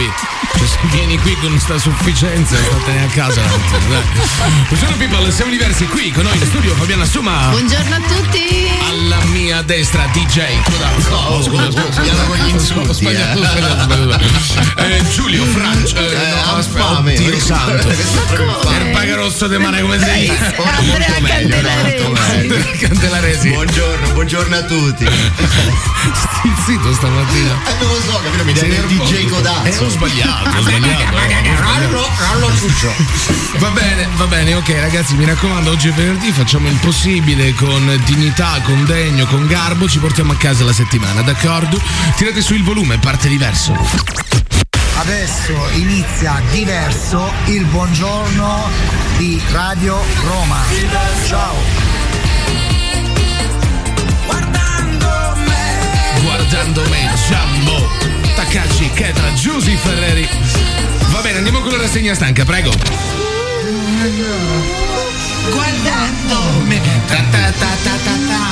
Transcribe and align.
capito. 0.00 0.38
Cioè, 0.56 0.66
se 0.66 0.78
vieni 0.90 1.18
qui 1.18 1.36
con 1.36 1.58
sta 1.58 1.78
sufficienza, 1.78 2.56
statene 2.56 3.04
a 3.04 3.08
casa. 3.08 3.42
Buongiorno 4.68 4.96
people, 4.96 5.30
siamo 5.30 5.50
diversi 5.50 5.86
qui 5.86 6.10
con 6.10 6.24
noi 6.24 6.36
in 6.36 6.46
studio 6.46 6.74
Fabiana 6.74 7.04
Suma. 7.04 7.48
Buongiorno 7.50 7.94
a 7.94 8.00
tutti. 8.00 8.68
Alla 8.88 9.22
mia 9.26 9.62
destra 9.62 10.06
DJ 10.12 10.60
Codazzo. 10.62 11.14
Oh, 11.14 11.42
scusa, 11.42 11.70
scusa, 11.70 11.92
scusa, 11.92 12.24
con 12.24 12.36
gli 12.36 12.48
insulti, 12.48 12.88
ho 12.88 12.92
sbagliato, 12.92 13.42
eh. 13.42 13.46
sbagliato, 13.46 13.82
sbagliato. 13.82 14.24
Eh, 14.76 15.08
Giulio 15.10 15.44
Franci. 15.44 15.94
Eh, 15.94 16.16
no, 16.44 16.56
aspetta, 16.56 16.84
fame. 16.84 17.14
Dio 17.14 17.38
santo. 17.38 17.88
Il 17.88 18.90
pagarosso 18.92 19.46
di 19.46 19.58
mare 19.58 19.80
come 19.82 19.98
sei? 19.98 20.28
Molto 20.28 21.20
meglio, 21.20 21.56
molto 21.60 22.20
meglio. 22.20 22.56
Candelaresi. 22.80 23.50
Buongiorno, 23.50 24.12
buongiorno 24.12 24.56
a 24.56 24.62
tutti. 24.62 25.06
Stai 26.40 26.52
zitto 26.64 26.92
stamattina. 26.92 27.60
Eh, 27.66 27.74
non 27.80 27.88
lo 27.88 28.00
so, 28.00 28.20
capito? 28.22 28.44
Mi 28.44 28.52
dai 28.52 28.70
il 28.70 28.86
DJ 28.86 29.28
Codazzo. 29.28 29.89
Ho 29.90 29.92
sbagliato, 29.92 30.62
sbagliato. 30.62 31.16
Rollo 32.30 32.56
ciuccio. 32.56 32.92
Va 33.58 33.70
bene, 33.70 34.08
va 34.14 34.26
bene, 34.26 34.54
ok 34.54 34.68
ragazzi, 34.78 35.14
mi 35.16 35.24
raccomando, 35.24 35.70
oggi 35.70 35.88
è 35.88 35.92
venerdì, 35.92 36.30
facciamo 36.30 36.68
il 36.68 36.76
possibile 36.76 37.52
con 37.54 38.00
dignità, 38.04 38.60
con 38.62 38.84
degno, 38.84 39.26
con 39.26 39.48
garbo, 39.48 39.88
ci 39.88 39.98
portiamo 39.98 40.30
a 40.32 40.36
casa 40.36 40.64
la 40.64 40.72
settimana, 40.72 41.22
d'accordo? 41.22 41.80
Tirate 42.14 42.40
su 42.40 42.54
il 42.54 42.62
volume, 42.62 42.98
parte 42.98 43.26
diverso. 43.26 43.76
Adesso 44.98 45.70
inizia 45.74 46.40
diverso 46.52 47.32
il 47.46 47.64
buongiorno 47.64 48.70
di 49.16 49.42
Radio 49.50 50.00
Roma. 50.24 50.62
Ciao. 51.26 51.89
La 61.90 61.96
rassegna 61.96 62.14
stanca, 62.14 62.44
prego. 62.44 62.70
Guardandomi 65.50 66.80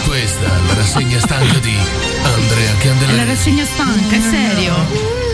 Questa 0.04 0.44
è 0.44 0.66
la 0.66 0.74
rassegna 0.74 1.20
stanca 1.20 1.58
di 1.58 1.76
Andrea 2.24 2.72
La 2.72 2.78
Candelaresi. 2.78 3.26
rassegna 3.28 3.64
stanca, 3.64 4.16
è 4.16 4.20
serio? 4.20 5.27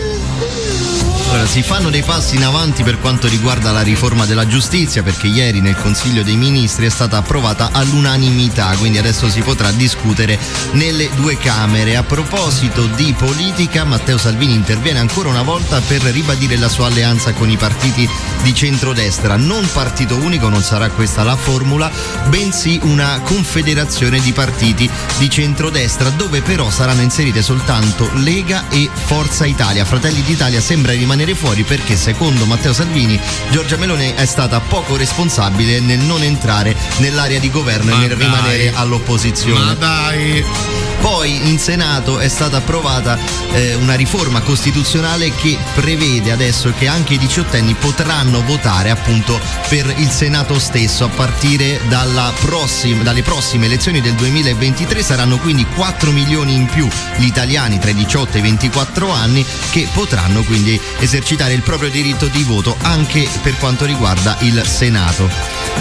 Allora, 1.35 1.51
si 1.51 1.63
fanno 1.63 1.89
dei 1.89 2.01
passi 2.01 2.37
in 2.37 2.45
avanti 2.45 2.81
per 2.83 2.97
quanto 2.97 3.27
riguarda 3.27 3.73
la 3.73 3.81
riforma 3.81 4.25
della 4.25 4.47
giustizia 4.47 5.03
perché 5.03 5.27
ieri 5.27 5.59
nel 5.59 5.75
Consiglio 5.75 6.23
dei 6.23 6.37
Ministri 6.37 6.85
è 6.85 6.89
stata 6.89 7.17
approvata 7.17 7.71
all'unanimità, 7.73 8.73
quindi 8.77 8.99
adesso 8.99 9.29
si 9.29 9.41
potrà 9.41 9.69
discutere 9.71 10.39
nelle 10.71 11.09
due 11.13 11.37
Camere. 11.37 11.97
A 11.97 12.03
proposito 12.03 12.85
di 12.85 13.13
politica, 13.17 13.83
Matteo 13.83 14.17
Salvini 14.17 14.53
interviene 14.53 14.99
ancora 14.99 15.27
una 15.27 15.41
volta 15.41 15.81
per 15.81 16.03
ribadire 16.03 16.55
la 16.55 16.69
sua 16.69 16.87
alleanza 16.87 17.33
con 17.33 17.49
i 17.49 17.57
partiti 17.57 18.07
di 18.41 18.53
centrodestra. 18.53 19.35
Non 19.35 19.67
partito 19.73 20.15
unico, 20.15 20.47
non 20.47 20.63
sarà 20.63 20.89
questa 20.89 21.23
la 21.23 21.35
formula, 21.35 21.91
bensì 22.29 22.79
una 22.83 23.19
confederazione 23.25 24.21
di 24.21 24.31
partiti 24.31 24.89
di 25.17 25.29
centrodestra 25.29 26.11
dove 26.11 26.41
però 26.41 26.69
saranno 26.69 27.01
inserite 27.01 27.41
soltanto 27.41 28.09
Lega 28.13 28.69
e 28.69 28.89
Forza 28.93 29.45
Italia. 29.45 29.83
Fratelli 29.83 30.21
d'Italia 30.21 30.61
sembra 30.61 30.93
rimanere 30.93 31.23
fuori 31.33 31.63
perché 31.63 31.95
secondo 31.95 32.45
Matteo 32.45 32.73
Salvini 32.73 33.19
Giorgia 33.49 33.77
Meloni 33.77 34.13
è 34.13 34.25
stata 34.25 34.59
poco 34.59 34.95
responsabile 34.95 35.79
nel 35.79 35.99
non 35.99 36.21
entrare 36.23 36.75
nell'area 36.97 37.39
di 37.39 37.49
governo 37.49 37.91
Ma 37.91 38.03
e 38.03 38.07
nel 38.07 38.17
dai. 38.17 38.27
rimanere 38.27 38.71
all'opposizione. 38.73 39.65
Ma 39.65 39.73
dai! 39.73 40.45
Poi 41.01 41.49
in 41.49 41.59
Senato 41.59 42.17
è 42.17 42.27
stata 42.27 42.57
approvata 42.57 43.17
eh, 43.51 43.75
una 43.75 43.93
riforma 43.93 44.41
costituzionale 44.41 45.31
che 45.35 45.55
prevede 45.75 46.31
adesso 46.31 46.73
che 46.75 46.87
anche 46.87 47.13
i 47.13 47.17
diciottenni 47.19 47.75
potranno 47.75 48.41
votare 48.41 48.89
appunto 48.89 49.39
per 49.69 49.93
il 49.97 50.09
Senato 50.09 50.57
stesso 50.57 51.05
a 51.05 51.09
partire 51.09 51.79
dalla 51.89 52.33
prossima- 52.39 53.03
dalle 53.03 53.21
prossime 53.21 53.67
elezioni 53.67 54.01
del 54.01 54.13
2023 54.13 55.03
saranno 55.03 55.37
quindi 55.37 55.63
4 55.75 56.09
milioni 56.09 56.55
in 56.55 56.65
più 56.65 56.87
gli 57.17 57.25
italiani 57.25 57.77
tra 57.77 57.91
i 57.91 57.95
18 57.95 58.37
e 58.37 58.39
i 58.39 58.43
24 58.43 59.11
anni 59.11 59.45
che 59.69 59.87
potranno 59.93 60.41
quindi 60.41 60.79
esercitare 60.97 61.14
il 61.17 61.61
proprio 61.61 61.89
diritto 61.89 62.27
di 62.27 62.43
voto 62.43 62.75
anche 62.81 63.25
per 63.41 63.57
quanto 63.57 63.85
riguarda 63.85 64.37
il 64.41 64.61
Senato. 64.65 65.29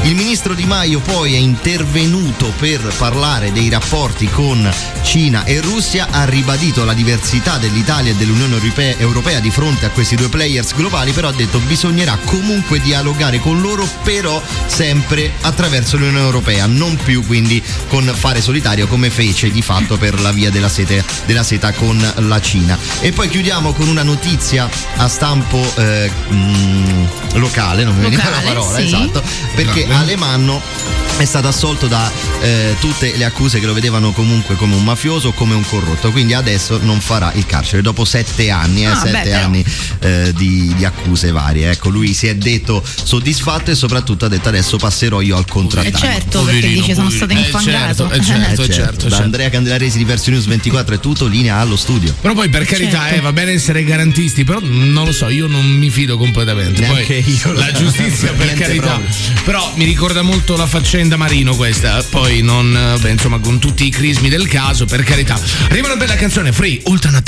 Il 0.02 0.14
ministro 0.14 0.54
Di 0.54 0.64
Maio 0.64 1.00
poi 1.00 1.34
è 1.34 1.38
intervenuto 1.38 2.52
per 2.58 2.80
parlare 2.98 3.52
dei 3.52 3.70
rapporti 3.70 4.28
con 4.28 4.70
Cina 5.02 5.44
e 5.44 5.60
Russia, 5.60 6.08
ha 6.10 6.24
ribadito 6.24 6.84
la 6.84 6.92
diversità 6.92 7.56
dell'Italia 7.56 8.12
e 8.12 8.14
dell'Unione 8.14 8.60
Europea, 8.98 9.40
di 9.40 9.50
fronte 9.50 9.86
a 9.86 9.90
questi 9.90 10.14
due 10.14 10.28
players 10.28 10.74
globali, 10.74 11.12
però 11.12 11.28
ha 11.28 11.32
detto 11.32 11.58
bisognerà 11.60 12.18
comunque 12.24 12.80
dialogare 12.80 13.40
con 13.40 13.60
loro, 13.60 13.88
però 14.02 14.42
sempre 14.66 15.32
attraverso 15.40 15.96
l'Unione 15.96 16.20
Europea, 16.20 16.66
non 16.66 16.96
più 16.96 17.24
quindi 17.24 17.62
con 17.88 18.04
fare 18.14 18.42
solitario 18.42 18.86
come 18.86 19.10
fece 19.10 19.50
di 19.50 19.62
fatto 19.62 19.96
per 19.96 20.20
la 20.20 20.32
via 20.32 20.50
della, 20.50 20.68
sete- 20.68 21.04
della 21.24 21.42
seta 21.42 21.72
con 21.72 22.12
la 22.14 22.40
Cina. 22.40 22.78
E 23.00 23.12
poi 23.12 23.28
chiudiamo 23.28 23.72
con 23.72 23.88
una 23.88 24.02
notizia 24.02 24.68
a 24.96 25.08
stampo 25.24 25.58
eh, 25.78 26.10
mm, 26.34 27.04
locale, 27.36 27.82
non 27.82 27.94
mi 27.96 28.02
veniva 28.02 28.28
la 28.28 28.40
parola, 28.44 28.76
sì. 28.76 28.84
esatto, 28.84 29.22
perché 29.54 29.86
Alemanno 29.90 30.60
è 31.16 31.24
stato 31.24 31.46
assolto 31.46 31.86
da 31.86 32.10
eh, 32.42 32.74
tutte 32.80 33.14
le 33.16 33.24
accuse 33.24 33.60
che 33.60 33.66
lo 33.66 33.72
vedevano 33.72 34.10
comunque 34.10 34.56
come 34.56 34.74
un 34.74 34.82
mafioso 34.82 35.28
o 35.28 35.32
come 35.32 35.54
un 35.54 35.64
corrotto, 35.64 36.10
quindi 36.10 36.34
adesso 36.34 36.78
non 36.82 37.00
farà 37.00 37.32
il 37.36 37.46
carcere 37.46 37.80
dopo 37.82 38.04
sette 38.04 38.50
anni, 38.50 38.82
eh, 38.82 38.86
Ah, 38.86 38.94
beh, 39.00 39.08
sette 39.10 39.28
però. 39.30 39.44
anni 39.44 39.64
eh, 40.00 40.32
di, 40.36 40.74
di 40.76 40.84
accuse 40.84 41.30
varie. 41.30 41.70
Ecco, 41.70 41.88
lui 41.88 42.12
si 42.14 42.26
è 42.26 42.34
detto 42.34 42.82
soddisfatto 42.84 43.70
e 43.70 43.74
soprattutto 43.76 44.24
ha 44.24 44.28
detto 44.28 44.48
adesso 44.48 44.76
passerò 44.76 45.20
io 45.20 45.36
al 45.36 45.44
Eh 45.46 45.50
contrattacco. 45.50 45.96
certo, 45.98 46.42
perché 46.42 46.68
dice 46.68 46.94
sono 46.94 47.08
stato 47.10 47.32
infangato. 47.32 48.10
Eh, 48.10 48.20
certo, 48.20 48.62
Eh, 48.62 48.64
eh, 48.64 48.68
certo. 48.68 48.72
certo, 48.72 48.92
Da 49.04 49.08
certo. 49.10 49.22
Andrea 49.24 49.48
Candelaresi 49.50 49.96
di 49.98 50.04
Verso 50.04 50.30
News 50.30 50.46
24 50.46 50.96
è 50.96 51.00
tutto, 51.00 51.26
linea 51.26 51.58
allo 51.58 51.76
studio. 51.76 52.12
Però 52.20 52.34
poi 52.34 52.48
per 52.48 52.66
carità, 52.66 53.02
Certo. 53.02 53.14
eh, 53.14 53.20
va 53.20 53.32
bene 53.32 53.52
essere 53.52 53.84
garantisti, 53.84 54.42
però 54.44 54.58
non 54.60 55.03
lo 55.04 55.12
so, 55.12 55.28
io 55.28 55.46
non 55.46 55.64
mi 55.66 55.90
fido 55.90 56.16
completamente. 56.16 56.80
Neanche 56.80 57.22
poi 57.22 57.40
io. 57.42 57.52
la 57.52 57.72
giustizia 57.72 58.32
per 58.32 58.52
carità. 58.54 58.98
proprio. 58.98 59.42
Però 59.44 59.72
mi 59.76 59.84
ricorda 59.84 60.22
molto 60.22 60.56
la 60.56 60.66
faccenda 60.66 61.16
Marino 61.16 61.54
questa. 61.56 62.02
Poi 62.08 62.42
non, 62.42 62.76
eh, 62.76 62.98
beh, 62.98 63.10
insomma, 63.10 63.38
con 63.38 63.58
tutti 63.58 63.86
i 63.86 63.90
crismi 63.90 64.28
del 64.28 64.48
caso, 64.48 64.84
per 64.84 65.02
carità. 65.02 65.40
Arriva 65.68 65.86
una 65.86 65.96
bella 65.96 66.16
canzone, 66.16 66.52
Free, 66.52 66.80
Ultan 66.84 67.14
a 67.14 67.22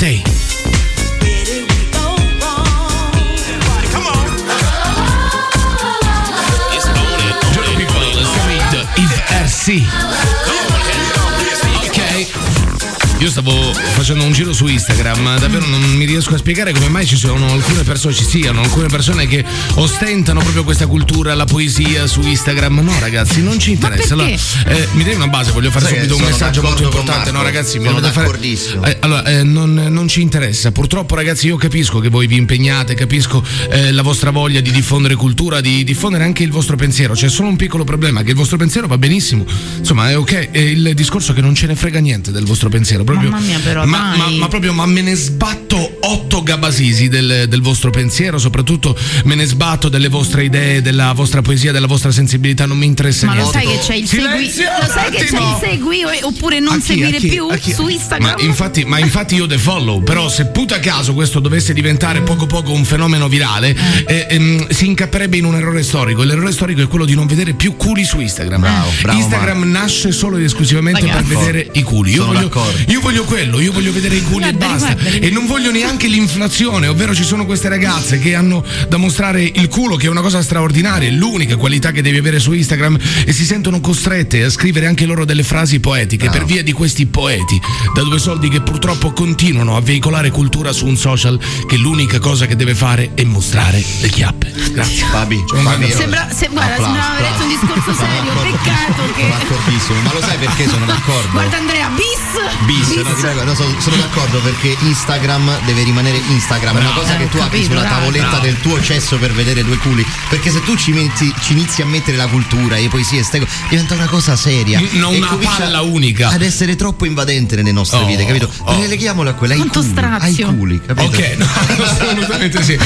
Io 13.19 13.31
stavo 13.31 13.51
facendo 13.73 14.23
un 14.23 14.31
giro 14.31 14.53
su 14.53 14.67
Instagram, 14.67 15.39
davvero 15.39 15.65
non 15.65 15.81
mi 15.81 16.05
riesco 16.05 16.35
a 16.35 16.37
spiegare 16.37 16.71
come 16.71 16.87
mai 16.87 17.03
ci 17.05 17.17
sono 17.17 17.51
alcune 17.51 17.81
persone, 17.81 18.13
ci 18.13 18.23
siano 18.23 18.61
alcune 18.61 18.87
persone 18.89 19.25
che 19.25 19.43
ostentano 19.73 20.39
proprio 20.41 20.63
questa 20.63 20.85
cultura, 20.85 21.33
la 21.33 21.45
poesia 21.45 22.05
su 22.05 22.21
Instagram. 22.21 22.79
No, 22.79 22.93
ragazzi, 22.99 23.41
non 23.41 23.57
ci 23.59 23.71
interessa. 23.71 24.13
Allora, 24.13 24.29
eh, 24.29 24.87
mi 24.91 25.03
dai 25.03 25.15
una 25.15 25.27
base, 25.27 25.51
voglio 25.51 25.71
fare 25.71 25.85
Sai 25.85 25.95
subito 25.95 26.15
un 26.15 26.21
messaggio 26.21 26.61
molto 26.61 26.83
importante. 26.83 27.31
No, 27.31 27.41
ragazzi, 27.41 27.79
mi 27.79 27.85
Sono 27.85 27.99
dovete 27.99 28.13
fare. 28.13 28.27
d'accordissimo. 28.27 28.85
Eh, 28.85 28.97
allora, 28.99 29.23
eh, 29.25 29.43
non, 29.43 29.73
non 29.73 30.07
ci 30.07 30.21
interessa. 30.21 30.71
Purtroppo, 30.71 31.15
ragazzi, 31.15 31.47
io 31.47 31.57
capisco 31.57 31.97
che 31.99 32.09
voi 32.09 32.27
vi 32.27 32.35
impegnate, 32.35 32.93
capisco 32.93 33.43
eh, 33.71 33.91
la 33.93 34.03
vostra 34.03 34.29
voglia 34.29 34.61
di 34.61 34.71
diffondere 34.71 35.15
cultura, 35.15 35.59
di 35.59 35.83
diffondere 35.83 36.23
anche 36.23 36.43
il 36.43 36.51
vostro 36.51 36.75
pensiero. 36.75 37.15
C'è 37.15 37.29
solo 37.29 37.49
un 37.49 37.55
piccolo 37.55 37.83
problema: 37.83 38.21
che 38.21 38.29
il 38.29 38.35
vostro 38.35 38.57
pensiero 38.57 38.85
va 38.85 38.99
benissimo. 38.99 39.43
Insomma, 39.79 40.11
è 40.11 40.17
ok. 40.17 40.51
È 40.51 40.59
il 40.59 40.91
discorso 40.93 41.31
è 41.31 41.35
che 41.35 41.41
non 41.41 41.55
ce 41.55 41.65
ne 41.65 41.75
frega 41.75 41.99
niente 41.99 42.31
del 42.31 42.45
vostro 42.45 42.69
pensiero. 42.69 43.05
Proprio, 43.07 43.29
Mamma 43.29 43.45
mia, 43.45 43.59
però, 43.63 43.85
ma, 43.85 44.15
ma- 44.17 44.29
ma 44.37 44.47
proprio, 44.49 44.73
ma 44.73 44.85
me 44.85 45.01
ne 45.01 45.15
sbatto 45.15 45.97
otto 46.01 46.43
gabasisi 46.43 47.07
del, 47.07 47.45
del 47.47 47.61
vostro 47.61 47.89
pensiero, 47.89 48.37
soprattutto 48.37 48.97
me 49.23 49.35
ne 49.35 49.45
sbatto 49.45 49.87
delle 49.87 50.09
vostre 50.09 50.43
idee, 50.43 50.81
della 50.81 51.13
vostra 51.13 51.41
poesia, 51.41 51.71
della 51.71 51.87
vostra 51.87 52.11
sensibilità. 52.11 52.65
Non 52.65 52.77
mi 52.77 52.85
interessa 52.85 53.27
Ma 53.27 53.35
lo 53.35 53.49
niente. 53.49 53.59
sai 53.59 53.67
che 53.67 53.79
c'è 53.79 53.95
il 53.95 54.07
segui. 54.07 54.45
Lo 54.45 54.91
sai 54.91 55.11
che 55.11 55.23
c'è 55.25 55.37
il 55.37 55.57
segui 55.61 56.01
oppure 56.23 56.59
non 56.59 56.73
A 56.73 56.77
chi? 56.79 56.81
seguire 56.81 57.15
A 57.17 57.19
chi? 57.19 57.27
più 57.29 57.47
A 57.47 57.55
chi? 57.55 57.71
su 57.73 57.87
Instagram? 57.87 58.35
Ma 58.37 58.41
infatti, 58.43 58.83
ma 58.83 58.99
infatti 58.99 59.35
io 59.35 59.45
defollow, 59.45 60.03
però 60.03 60.27
se 60.29 60.47
puta 60.47 60.79
caso 60.81 61.13
questo 61.13 61.39
dovesse 61.39 61.71
diventare 61.73 62.21
poco 62.21 62.45
poco 62.45 62.71
un 62.73 62.83
fenomeno 62.83 63.27
virale, 63.29 63.73
eh, 64.05 64.27
ehm, 64.29 64.67
si 64.69 64.85
incapperebbe 64.87 65.37
in 65.37 65.45
un 65.45 65.55
errore 65.55 65.81
storico. 65.83 66.23
L'errore 66.23 66.51
storico 66.51 66.81
è 66.81 66.87
quello 66.87 67.05
di 67.05 67.15
non 67.15 67.25
vedere 67.25 67.53
più 67.53 67.77
culi 67.77 68.03
su 68.03 68.19
Instagram. 68.19 68.59
Bravo, 68.59 68.89
bravo, 69.01 69.17
Instagram 69.19 69.63
nasce 69.71 70.11
solo 70.11 70.35
ed 70.37 70.43
esclusivamente 70.43 70.99
Ragazzi. 71.05 71.23
per 71.23 71.37
vedere 71.37 71.69
i 71.73 71.83
culi. 71.83 72.11
Io 72.11 72.17
Sono 72.21 72.33
voglio, 72.33 72.47
d'accordo. 72.47 72.77
Io 72.97 73.03
voglio 73.03 73.25
quello, 73.25 73.59
io 73.59 73.71
voglio 73.71 73.91
vedere 73.91 74.15
i 74.15 74.23
culi 74.23 74.47
e 74.47 74.53
basta. 74.53 74.95
E 74.97 75.29
non 75.29 75.45
voglio 75.45 75.71
neanche 75.71 76.07
l'inflazione, 76.07 76.87
ovvero 76.87 77.13
ci 77.13 77.23
sono 77.23 77.45
queste 77.45 77.69
ragazze 77.69 78.17
che 78.17 78.33
hanno 78.33 78.65
da 78.89 78.97
mostrare 78.97 79.43
il 79.43 79.67
culo, 79.67 79.95
che 79.95 80.07
è 80.07 80.09
una 80.09 80.21
cosa 80.21 80.41
straordinaria, 80.41 81.07
è 81.07 81.11
l'unica 81.11 81.57
qualità 81.57 81.91
che 81.91 82.01
devi 82.01 82.17
avere 82.17 82.39
su 82.39 82.53
Instagram 82.53 82.97
e 83.23 83.31
si 83.33 83.45
sentono 83.45 83.79
costrette 83.81 84.43
a 84.43 84.49
scrivere 84.49 84.87
anche 84.87 85.05
loro 85.05 85.25
delle 85.25 85.43
frasi 85.43 85.79
poetiche 85.79 86.29
per 86.29 86.45
via 86.45 86.63
di 86.63 86.71
questi 86.71 87.05
poeti, 87.05 87.61
da 87.93 88.01
due 88.01 88.17
soldi 88.17 88.49
che 88.49 88.61
purtroppo 88.61 89.11
continuano 89.11 89.75
a 89.75 89.81
veicolare 89.81 90.31
cultura 90.31 90.71
su 90.71 90.87
un 90.87 90.97
social 90.97 91.39
che 91.67 91.77
l'unica 91.77 92.17
cosa 92.19 92.47
che 92.47 92.55
deve 92.55 92.73
fare 92.73 93.11
è 93.13 93.23
mostrare 93.23 93.83
le 94.01 94.09
chiappe. 94.09 94.51
Grazie. 94.71 95.05
Fabi, 95.11 95.43
Fabi, 95.47 95.91
Sembra, 95.91 96.29
se, 96.33 96.47
guarda, 96.47 96.73
Applauso, 96.73 96.93
sembrava 96.93 97.17
aver 97.17 97.31
detto 97.31 97.43
un 97.43 97.49
discorso 97.49 97.93
Sono 97.93 98.09
serio. 98.09 98.33
Peccato 98.41 98.93
Sono 98.95 99.13
che. 99.13 99.27
d'accordissimo, 99.29 100.01
ma 100.01 100.13
lo 100.13 100.21
sai 100.21 100.37
perché 100.37 100.67
sono 100.67 100.85
d'accordo? 100.85 101.29
Guarda 101.31 101.57
Andrea, 101.57 101.89
bis! 101.89 102.25
Bis, 102.65 102.86
no, 102.95 103.53
sono, 103.55 103.75
sono 103.79 103.95
d'accordo 103.97 104.39
perché 104.39 104.75
Instagram 104.81 105.65
deve 105.65 105.83
rimanere 105.83 106.17
Instagram, 106.29 106.75
è 106.77 106.79
una 106.79 106.89
Bravo. 106.89 107.01
cosa 107.01 107.17
che 107.17 107.23
Eh, 107.23 107.29
tu 107.29 107.37
ho 107.37 107.41
apri 107.43 107.63
sulla 107.63 107.81
bravo. 107.81 107.95
tavoletta 107.95 108.27
Bravo. 108.29 108.43
del 108.45 108.59
tuo 108.61 108.81
cesso 108.81 109.17
per 109.17 109.33
vedere 109.33 109.63
due 109.63 109.77
culi, 109.77 110.05
perché 110.29 110.49
se 110.51 110.63
tu 110.63 110.75
ci, 110.77 110.91
metti- 110.93 111.33
ci 111.41 111.51
inizi 111.53 111.81
a 111.81 111.85
mettere 111.85 112.17
la 112.17 112.27
cultura, 112.27 112.75
le 112.77 112.87
poesie, 112.87 113.23
ste 113.23 113.45
diventa 113.69 113.93
una 113.95 114.05
cosa 114.07 114.35
seria. 114.35 114.81
Non 114.93 115.13
E 115.13 115.17
una 115.17 115.37
palla 115.37 115.81
unica. 115.81 116.29
Ad 116.29 116.41
essere 116.41 116.75
troppo 116.75 117.05
invadente 117.05 117.55
nelle 117.55 117.71
nostre 117.71 117.99
Oh, 117.99 118.05
vite, 118.05 118.25
capito? 118.25 118.49
oh. 118.63 118.79
Releghiamolo 118.79 119.29
a 119.29 119.33
quella, 119.33 119.53
ai 119.53 119.59
Quanto 119.59 119.79
culi, 119.81 119.91
strazio. 119.91 120.47
ai 120.47 120.55
culi, 120.55 120.81
capito? 120.85 121.07
Ok, 121.07 121.35
no, 121.37 121.45
assolutamente 121.83 122.63
sì. 122.63 122.77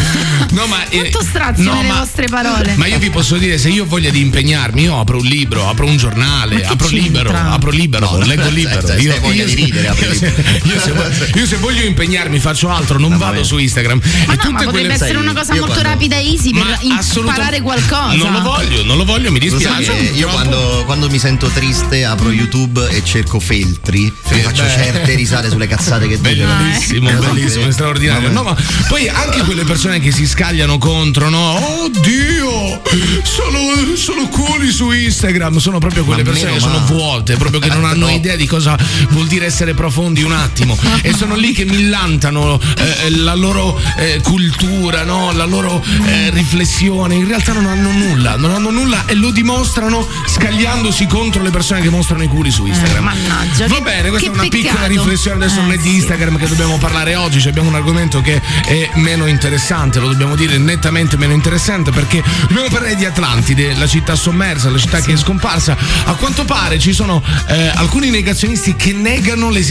No, 0.52 0.66
ma, 0.68 0.88
eh, 0.90 1.00
Quanto 1.00 1.22
strazio 1.24 1.64
no, 1.64 1.74
nelle 1.76 1.88
ma- 1.90 2.00
vostre 2.00 2.28
parole. 2.28 2.76
Ma 2.76 2.88
io 2.88 2.98
vi 2.98 3.10
posso 3.10 3.38
dire, 3.38 3.58
se 3.58 3.70
io 3.70 3.84
ho 3.84 3.88
voglia 3.88 4.10
di 4.10 4.20
impegnarmi, 4.22 4.82
io 4.84 5.00
apro 5.00 5.18
un 5.18 5.26
libro, 5.26 5.68
apro 5.70 5.86
un 5.86 5.98
giornale, 5.98 6.56
che 6.62 6.66
apro 6.66 6.88
c'entra? 6.88 7.22
libero, 7.22 7.38
apro 7.52 7.70
libero, 7.72 8.10
No, 8.12 8.18
leggo 8.26 8.50
libero. 8.50 8.86
sai, 8.86 9.02
io, 9.02 9.20
voglia 9.20 9.44
di 9.46 9.54
ridere, 9.54 9.88
apri 9.92 10.06
io, 10.06 10.14
se, 10.14 10.34
io 10.64 10.80
se 10.80 10.92
voglio, 10.92 11.26
io 11.36 11.46
se 11.46 11.56
voglio 11.58 11.82
impegnarmi 11.84 12.40
faccio 12.40 12.70
altro, 12.70 12.98
non 13.00 13.12
Mamma 13.12 13.26
vado 13.26 13.36
mia. 13.38 13.44
su 13.44 13.58
Instagram. 13.58 14.00
Ma 14.28 14.34
e 14.34 14.36
no, 14.36 14.36
tutte 14.36 14.52
ma 14.52 14.58
potrebbe 14.64 14.72
quelle 14.80 14.94
essere 14.94 15.18
una 15.18 15.34
cosa 15.34 15.54
molto 15.54 15.68
quando- 15.68 15.90
rapida 15.90 16.16
e 16.18 16.26
easy 16.32 16.52
per 16.54 16.64
Ma 16.64 16.78
imparare 16.82 17.62
qualcosa. 17.62 18.16
Non 18.16 18.32
lo 18.34 18.42
voglio, 18.42 18.84
non 18.84 18.98
lo 18.98 19.06
voglio, 19.06 19.32
mi 19.32 19.40
dispiace. 19.40 19.92
io 19.94 20.28
quando, 20.30 20.84
quando 20.86 21.10
mi 21.10 21.20
sento 21.20 21.48
triste 21.48 22.04
apro 22.06 22.32
YouTube 22.32 22.88
e 22.90 23.04
cerco 23.04 23.40
Feltri 23.40 24.12
e 24.30 24.36
faccio 24.40 24.64
beh. 24.64 24.70
certe 24.70 25.16
risate 25.16 25.50
sulle 25.50 25.68
cazzate 25.68 26.08
che 26.08 26.20
dice. 26.20 26.44
Bellissimo, 26.46 27.10
Eh, 27.10 27.14
bellissimo, 27.14 27.66
eh, 27.68 27.72
straordinario. 27.72 28.30
No, 28.32 28.44
ma 28.44 28.56
poi 28.88 29.08
anche 29.10 29.42
quelle 29.44 29.64
persone 29.64 30.00
che 30.00 30.12
si 30.12 30.26
scagliano 30.28 30.78
contro, 30.78 31.30
no? 31.30 31.60
Oddio! 31.84 32.82
Sono, 33.24 33.96
sono 33.96 34.28
culi 34.28 34.72
su 34.72 34.92
Instagram. 34.92 35.58
Sono 35.58 35.80
proprio 35.80 36.04
quelle 36.04 36.24
Ma 36.24 36.30
persone 36.32 36.54
che 36.54 36.60
sono 36.60 36.80
vuote, 36.86 37.36
proprio 37.38 37.60
che 37.60 37.68
non 37.70 37.84
Eh, 37.84 37.88
hanno 37.88 38.06
no. 38.08 38.12
idea 38.12 38.36
di 38.36 38.46
cosa 38.48 38.78
vuol 39.10 39.28
dire 39.28 39.46
essere 39.46 39.74
profondi 39.82 40.22
un 40.22 40.32
attimo. 40.32 40.78
e 41.02 41.12
sono 41.12 41.34
lì 41.36 41.54
che 41.54 41.66
millantano 41.66 42.60
eh, 42.78 43.10
la 43.10 43.34
loro 43.34 43.82
eh, 43.98 44.20
cultura, 44.22 45.04
no? 45.04 45.32
La 45.32 45.46
loro 45.46 45.84
eh, 46.06 46.30
riflessione. 46.30 47.16
In 47.16 47.28
realtà 47.28 47.52
non 47.54 47.66
hanno 47.66 47.92
nulla, 47.92 48.36
non 48.36 48.52
hanno 48.52 48.70
nulla 48.70 49.06
e 49.08 49.16
lo 49.16 49.32
dimostrano 49.32 50.08
scagliandosi 50.28 51.08
contro 51.08 51.42
le 51.42 51.50
persone 51.50 51.82
che 51.82 51.90
mostrano 51.90 52.22
i 52.22 52.28
culi 52.28 52.52
su 52.52 52.68
Instagram. 52.68 52.98
Eh, 52.98 53.02
mannaggia, 53.02 53.66
Va 53.68 53.82
bene, 53.82 54.10
questa 54.10 54.28
è 54.30 54.32
una 54.34 54.44
piccola 54.44 54.74
peccato. 54.74 54.88
riflessione. 54.88 55.46
Adesso 55.46 55.62
non 55.62 55.72
è 55.72 55.74
Eh, 55.74 55.78
di 55.78 55.90
sì. 55.90 55.96
Instagram 55.96 56.38
che 56.38 56.48
dobbiamo 56.48 56.78
parlare 56.78 57.16
oggi. 57.16 57.40
cioè 57.40 57.50
Abbiamo 57.50 57.70
un 57.70 57.76
argomento 57.76 58.22
che 58.22 58.40
è 58.66 58.90
meno 58.96 59.26
interessante, 59.26 60.00
lo 60.00 60.10
dobbiamo 60.10 60.36
dire 60.36 60.60
nettamente 60.60 61.18
meno 61.18 61.34
interessante 61.34 61.90
perché 61.90 62.22
dobbiamo 62.48 62.70
parlare 62.70 62.96
di 62.96 63.06
Atlantide, 63.06 63.74
la 63.74 63.88
città 63.88 64.14
sommersa, 64.16 64.70
la 64.70 64.78
città 64.78 65.02
che 65.02 65.14
è 65.14 65.18
scomparsa. 65.18 65.76
A 66.06 66.14
quanto 66.14 66.46
pare 66.46 66.78
ci 66.78 66.94
sono 66.94 67.24
eh, 67.48 67.72
alcuni 67.74 68.12
negazionisti 68.12 68.76
che 68.76 68.94
negano 68.94 69.50
l'esistenza 69.50 69.70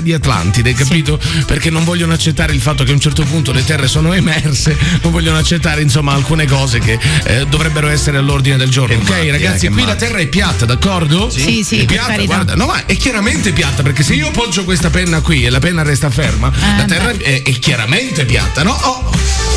di 0.00 0.12
Atlantide, 0.12 0.72
capito? 0.74 1.18
Perché 1.46 1.70
non 1.70 1.82
vogliono 1.84 2.12
accettare 2.12 2.52
il 2.52 2.60
fatto 2.60 2.84
che 2.84 2.90
a 2.90 2.94
un 2.94 3.00
certo 3.00 3.24
punto 3.24 3.50
le 3.52 3.64
terre 3.64 3.88
sono 3.88 4.12
emerse, 4.12 4.76
non 5.02 5.10
vogliono 5.10 5.38
accettare 5.38 5.82
insomma 5.82 6.12
alcune 6.12 6.46
cose 6.46 6.78
che 6.78 6.98
eh, 7.24 7.46
dovrebbero 7.46 7.88
essere 7.88 8.18
all'ordine 8.18 8.56
del 8.56 8.68
giorno. 8.70 8.94
Che 8.96 9.02
ok, 9.02 9.08
matti, 9.10 9.26
eh, 9.26 9.30
ragazzi, 9.32 9.66
che 9.66 9.72
qui 9.72 9.80
la 9.82 9.86
matti. 9.88 9.98
terra 9.98 10.18
è 10.18 10.26
piatta, 10.28 10.64
d'accordo? 10.64 11.28
Sì, 11.30 11.62
sì, 11.64 11.76
è 11.76 11.84
per 11.84 11.86
piatta, 11.86 12.08
carità. 12.12 12.34
guarda. 12.34 12.54
No, 12.54 12.66
ma 12.66 12.86
è 12.86 12.96
chiaramente 12.96 13.52
piatta 13.52 13.82
perché 13.82 14.02
se 14.02 14.14
io 14.14 14.28
appoggio 14.28 14.64
questa 14.64 14.90
penna 14.90 15.20
qui 15.20 15.44
e 15.44 15.50
la 15.50 15.58
penna 15.58 15.82
resta 15.82 16.08
ferma, 16.10 16.50
la 16.76 16.84
Eh, 16.84 16.86
terra 16.86 17.10
è, 17.10 17.42
è 17.42 17.58
chiaramente 17.58 18.24
piatta, 18.24 18.62
no? 18.62 18.72
Oh, 18.72 19.10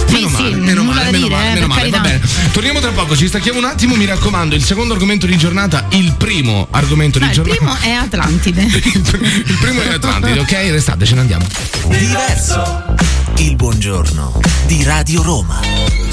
meno 0.10 0.28
sì, 0.28 0.34
male, 0.34 0.56
meno 0.56 0.84
male, 0.84 1.12
meno 1.12 1.28
dire, 1.28 1.30
male, 1.36 1.50
eh, 1.50 1.54
meno 1.54 1.68
male, 1.68 1.90
va 1.90 2.00
bene. 2.00 2.22
Torniamo 2.52 2.80
tra 2.80 2.92
poco, 2.92 3.16
ci 3.16 3.28
stacchiamo 3.28 3.60
un 3.60 3.66
attimo, 3.66 3.96
mi 3.96 4.06
raccomando, 4.06 4.56
il 4.56 4.64
secondo 4.64 4.94
argomento 4.94 5.26
di 5.26 5.38
giornata, 5.38 5.86
il 5.90 6.14
primo 6.18 6.68
argomento 6.72 7.20
No, 7.20 7.26
di 7.26 7.32
il 7.32 7.38
giornata. 7.38 7.58
primo 7.58 7.78
è 7.82 7.92
Atlantide. 7.92 8.62
il 8.64 9.44
il 9.46 9.58
primo 9.60 9.82
è 9.82 9.94
Atlantide, 9.94 10.40
ok? 10.40 10.52
Restate, 10.52 11.06
ce 11.06 11.14
ne 11.16 11.20
andiamo. 11.22 11.46
Diverso. 11.88 12.86
Il 13.38 13.56
buongiorno 13.56 14.40
di 14.66 14.84
Radio 14.84 15.22
Roma. 15.22 16.05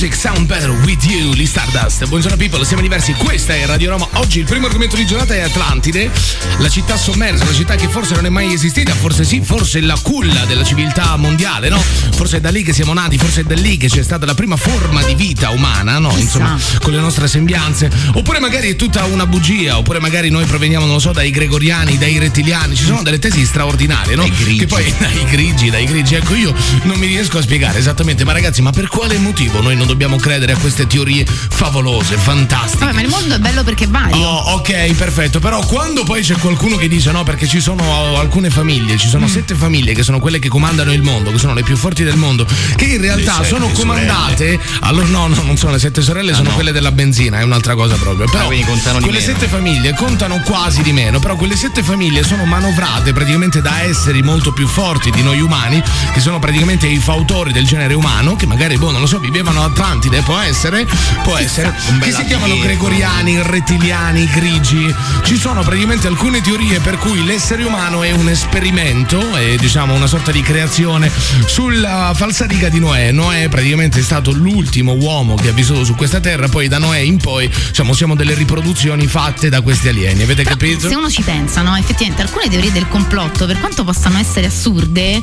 Music 0.00 0.18
Sound 0.18 0.46
Better 0.46 0.70
With 0.70 1.04
You, 1.04 1.34
gli 1.34 1.44
Stardust. 1.44 2.08
Buongiorno 2.08 2.38
people, 2.38 2.64
siamo 2.64 2.80
diversi, 2.80 3.12
questa 3.12 3.54
è 3.54 3.66
Radio 3.66 3.90
Roma. 3.90 4.08
Oggi 4.12 4.38
il 4.38 4.46
primo 4.46 4.64
argomento 4.64 4.96
di 4.96 5.04
giornata 5.04 5.34
è 5.34 5.40
Atlantide, 5.40 6.10
la 6.56 6.70
città 6.70 6.96
sommersa, 6.96 7.44
una 7.44 7.52
città 7.52 7.74
che 7.74 7.86
forse 7.86 8.14
non 8.14 8.24
è 8.24 8.30
mai 8.30 8.50
esistita, 8.50 8.94
forse 8.94 9.24
sì, 9.24 9.42
forse 9.42 9.80
è 9.80 9.82
la 9.82 9.98
culla 10.00 10.46
della 10.46 10.64
civiltà 10.64 11.14
mondiale, 11.16 11.68
no? 11.68 11.78
Forse 12.14 12.38
è 12.38 12.40
da 12.40 12.48
lì 12.48 12.62
che 12.62 12.72
siamo 12.72 12.94
nati, 12.94 13.18
forse 13.18 13.42
è 13.42 13.44
da 13.44 13.54
lì 13.56 13.76
che 13.76 13.88
c'è 13.88 14.02
stata 14.02 14.24
la 14.24 14.32
prima 14.32 14.56
forma 14.56 15.02
di 15.02 15.14
vita 15.14 15.50
umana, 15.50 15.98
no? 15.98 16.16
Insomma, 16.16 16.58
con 16.80 16.94
le 16.94 17.00
nostre 17.00 17.28
sembianze. 17.28 17.90
Oppure 18.14 18.38
magari 18.38 18.70
è 18.70 18.76
tutta 18.76 19.04
una 19.04 19.26
bugia, 19.26 19.76
oppure 19.76 20.00
magari 20.00 20.30
noi 20.30 20.46
proveniamo, 20.46 20.86
non 20.86 20.94
lo 20.94 21.00
so, 21.00 21.12
dai 21.12 21.30
gregoriani, 21.30 21.98
dai 21.98 22.16
rettiliani. 22.16 22.74
Ci 22.74 22.84
sono 22.84 23.02
delle 23.02 23.18
tesi 23.18 23.44
straordinarie, 23.44 24.14
no? 24.14 24.24
Che 24.24 24.66
poi 24.66 24.90
dai 24.96 25.26
grigi, 25.26 25.68
dai 25.68 25.84
grigi. 25.84 26.14
Ecco, 26.14 26.34
io 26.34 26.54
non 26.84 26.98
mi 26.98 27.06
riesco 27.06 27.36
a 27.36 27.42
spiegare 27.42 27.78
esattamente, 27.78 28.24
ma 28.24 28.32
ragazzi, 28.32 28.62
ma 28.62 28.70
per 28.70 28.88
quale 28.88 29.18
motivo 29.18 29.60
noi 29.60 29.76
non 29.76 29.88
dobbiamo 29.90 30.16
credere 30.16 30.52
a 30.52 30.56
queste 30.56 30.86
teorie 30.86 31.26
favolose, 31.26 32.16
fantastiche? 32.16 32.84
Vabbè, 32.84 32.94
ma 32.94 33.00
il 33.02 33.08
mondo 33.08 33.34
è 33.34 33.38
bello 33.38 33.64
perché 33.64 33.84
è 33.84 33.88
vario. 33.88 34.16
Oh, 34.16 34.52
ok, 34.54 34.92
perfetto. 34.94 35.40
Però 35.40 35.64
quando 35.66 36.04
poi 36.04 36.22
c'è 36.22 36.36
qualcuno 36.36 36.76
che 36.76 36.88
dice 36.88 37.10
no, 37.10 37.22
perché 37.24 37.46
ci 37.48 37.60
sono 37.60 38.16
alcune 38.16 38.50
famiglie, 38.50 38.96
ci 38.96 39.06
Mm. 39.06 39.10
sono 39.10 39.26
sette 39.28 39.54
famiglie 39.54 39.92
che 39.94 40.02
sono 40.02 40.20
quelle 40.20 40.38
che 40.38 40.48
comandano 40.48 40.92
il 40.92 41.02
mondo, 41.02 41.30
che 41.32 41.38
sono 41.38 41.54
le 41.54 41.62
più 41.62 41.76
forti 41.76 42.04
del 42.04 42.16
mondo, 42.16 42.46
che 42.76 42.84
in 42.84 43.00
realtà 43.00 43.42
sono 43.44 43.66
sorelle. 43.68 43.72
comandate. 43.78 44.58
Allora, 44.80 45.06
no, 45.08 45.26
no, 45.26 45.42
non 45.42 45.56
sono 45.56 45.72
le 45.72 45.78
sette 45.80 46.02
sorelle, 46.02 46.32
Ah, 46.32 46.36
sono 46.36 46.50
no. 46.50 46.54
quelle 46.54 46.72
della 46.72 46.92
benzina, 46.92 47.40
è 47.40 47.42
un'altra 47.42 47.74
cosa 47.74 47.96
proprio. 47.96 48.26
Però 48.30 48.44
Ah, 48.44 48.46
quindi 48.46 48.64
contano 48.64 48.98
di 48.98 49.04
quelle 49.04 49.20
meno. 49.20 49.32
sette 49.32 49.48
famiglie 49.48 49.94
contano 49.94 50.40
quasi 50.44 50.82
di 50.82 50.92
meno, 50.92 51.18
però 51.18 51.34
quelle 51.36 51.56
sette 51.56 51.82
famiglie 51.82 52.22
sono 52.22 52.44
manovrate 52.44 53.12
praticamente 53.12 53.60
da 53.60 53.82
esseri 53.82 54.22
molto 54.22 54.52
più 54.52 54.66
forti 54.68 55.10
di 55.10 55.22
noi 55.22 55.40
umani, 55.40 55.82
che 56.12 56.20
sono 56.20 56.38
praticamente 56.38 56.86
i 56.86 56.98
fautori 56.98 57.52
del 57.52 57.66
genere 57.66 57.94
umano, 57.94 58.36
che 58.36 58.46
magari, 58.46 58.76
boh, 58.76 58.90
non 58.92 59.00
lo 59.00 59.06
so, 59.06 59.18
vivevano 59.18 59.64
Atlantide, 59.80 60.20
può 60.20 60.36
essere? 60.38 60.86
Può 61.22 61.38
essere. 61.38 61.74
Che 62.00 62.12
si 62.12 62.24
chiamano 62.26 62.58
gregoriani, 62.58 63.40
rettiliani, 63.42 64.26
grigi. 64.26 64.94
Ci 65.22 65.38
sono 65.38 65.62
praticamente 65.62 66.06
alcune 66.06 66.42
teorie 66.42 66.80
per 66.80 66.98
cui 66.98 67.24
l'essere 67.24 67.64
umano 67.64 68.02
è 68.02 68.10
un 68.10 68.28
esperimento, 68.28 69.34
è 69.34 69.56
diciamo 69.56 69.94
una 69.94 70.06
sorta 70.06 70.32
di 70.32 70.42
creazione 70.42 71.10
sulla 71.46 72.12
falsariga 72.14 72.68
di 72.68 72.78
Noè. 72.78 73.10
Noè 73.10 73.48
praticamente 73.48 74.00
è 74.00 74.02
stato 74.02 74.32
l'ultimo 74.32 74.92
uomo 74.92 75.34
che 75.34 75.48
ha 75.48 75.52
vissuto 75.52 75.82
su 75.82 75.94
questa 75.94 76.20
terra, 76.20 76.48
poi 76.48 76.68
da 76.68 76.76
Noè 76.76 76.98
in 76.98 77.16
poi 77.16 77.48
diciamo, 77.48 77.94
siamo 77.94 78.14
delle 78.14 78.34
riproduzioni 78.34 79.06
fatte 79.06 79.48
da 79.48 79.62
questi 79.62 79.88
alieni. 79.88 80.22
Avete 80.24 80.42
Però, 80.42 80.56
capito? 80.56 80.90
Se 80.90 80.94
uno 80.94 81.08
ci 81.08 81.22
pensa, 81.22 81.62
no? 81.62 81.74
Effettivamente 81.74 82.20
alcune 82.20 82.50
teorie 82.50 82.70
del 82.70 82.86
complotto, 82.86 83.46
per 83.46 83.58
quanto 83.58 83.82
possano 83.82 84.18
essere 84.18 84.44
assurde, 84.44 85.22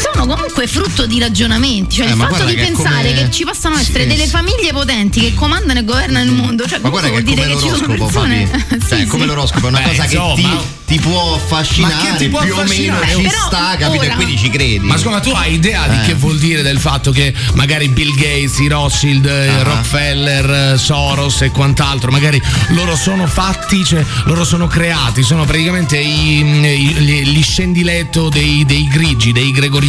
sono 0.00 0.26
comunque 0.26 0.66
frutto 0.66 1.06
di 1.06 1.18
ragionamenti. 1.18 1.96
Cioè 1.96 2.06
Eh, 2.06 2.10
il 2.10 2.16
fatto 2.16 2.44
di 2.44 2.54
che 2.54 2.62
pensare 2.64 3.08
come- 3.08 3.24
che 3.24 3.30
ci 3.30 3.44
possano 3.44 3.76
essere 3.78 4.02
Sì, 4.02 4.08
delle 4.08 4.24
sì. 4.24 4.30
famiglie 4.30 4.72
potenti 4.72 5.20
che 5.20 5.34
comandano 5.34 5.78
e 5.80 5.84
governano 5.84 6.24
il 6.24 6.32
mondo. 6.32 6.66
Cioè, 6.66 6.78
Ma 6.80 6.88
guarda 6.88 7.08
che 7.08 7.20
vuol 7.20 7.24
come 7.24 7.36
dire 7.36 7.54
che 7.54 7.60
ci 7.60 7.68
sono 7.68 7.86
l'oroscopo, 7.86 8.04
persone. 8.04 8.46
Fabi. 8.46 8.78
Cioè, 8.90 8.98
Sì, 9.00 9.06
come 9.06 9.22
sì. 9.22 9.28
l'oroscopo 9.28 9.66
è 9.66 9.68
una 9.70 9.80
Beh, 9.80 9.88
cosa 9.88 10.04
insomma. 10.04 10.34
che 10.34 10.40
ti, 10.42 10.94
ti 10.96 10.98
può 11.00 11.34
affascinare 11.34 11.94
che 12.10 12.16
ti 12.16 12.28
può 12.28 12.40
più 12.40 12.52
o 12.54 12.56
meno 12.64 12.94
affascinare? 12.96 13.14
ci 13.14 13.22
Però 13.22 13.46
sta, 13.46 13.76
capito? 13.78 14.02
ora- 14.04 14.12
E 14.12 14.14
quindi 14.16 14.38
ci 14.38 14.50
credi. 14.50 14.78
Ma 14.86 14.96
scusa, 14.98 15.20
tu 15.20 15.30
hai 15.30 15.54
idea 15.54 15.86
di 15.88 15.96
Eh. 15.96 16.00
che 16.06 16.14
vuol 16.14 16.38
dire 16.38 16.62
del 16.62 16.78
fatto 16.78 17.10
che 17.12 17.32
magari 17.54 17.88
Bill 17.88 18.14
Gates, 18.14 18.58
i 18.58 18.68
Rothschild, 18.68 19.26
Ah. 19.26 19.62
Rockefeller, 19.62 20.72
eh, 20.74 20.78
Soros 20.78 21.42
e 21.42 21.50
quant'altro, 21.50 22.10
magari 22.10 22.40
loro 22.68 22.96
sono 22.96 23.26
fatti, 23.26 23.84
cioè 23.84 24.04
loro 24.24 24.44
sono 24.44 24.66
creati, 24.66 25.22
sono 25.22 25.44
praticamente 25.44 25.98
i, 25.98 26.38
i- 26.40 26.44
gli, 26.44 27.22
gli 27.28 27.42
scendiletto 27.42 28.28
dei, 28.28 28.64
dei 28.66 28.88
grigi, 28.88 29.32
dei 29.32 29.50
gregoriani, 29.52 29.88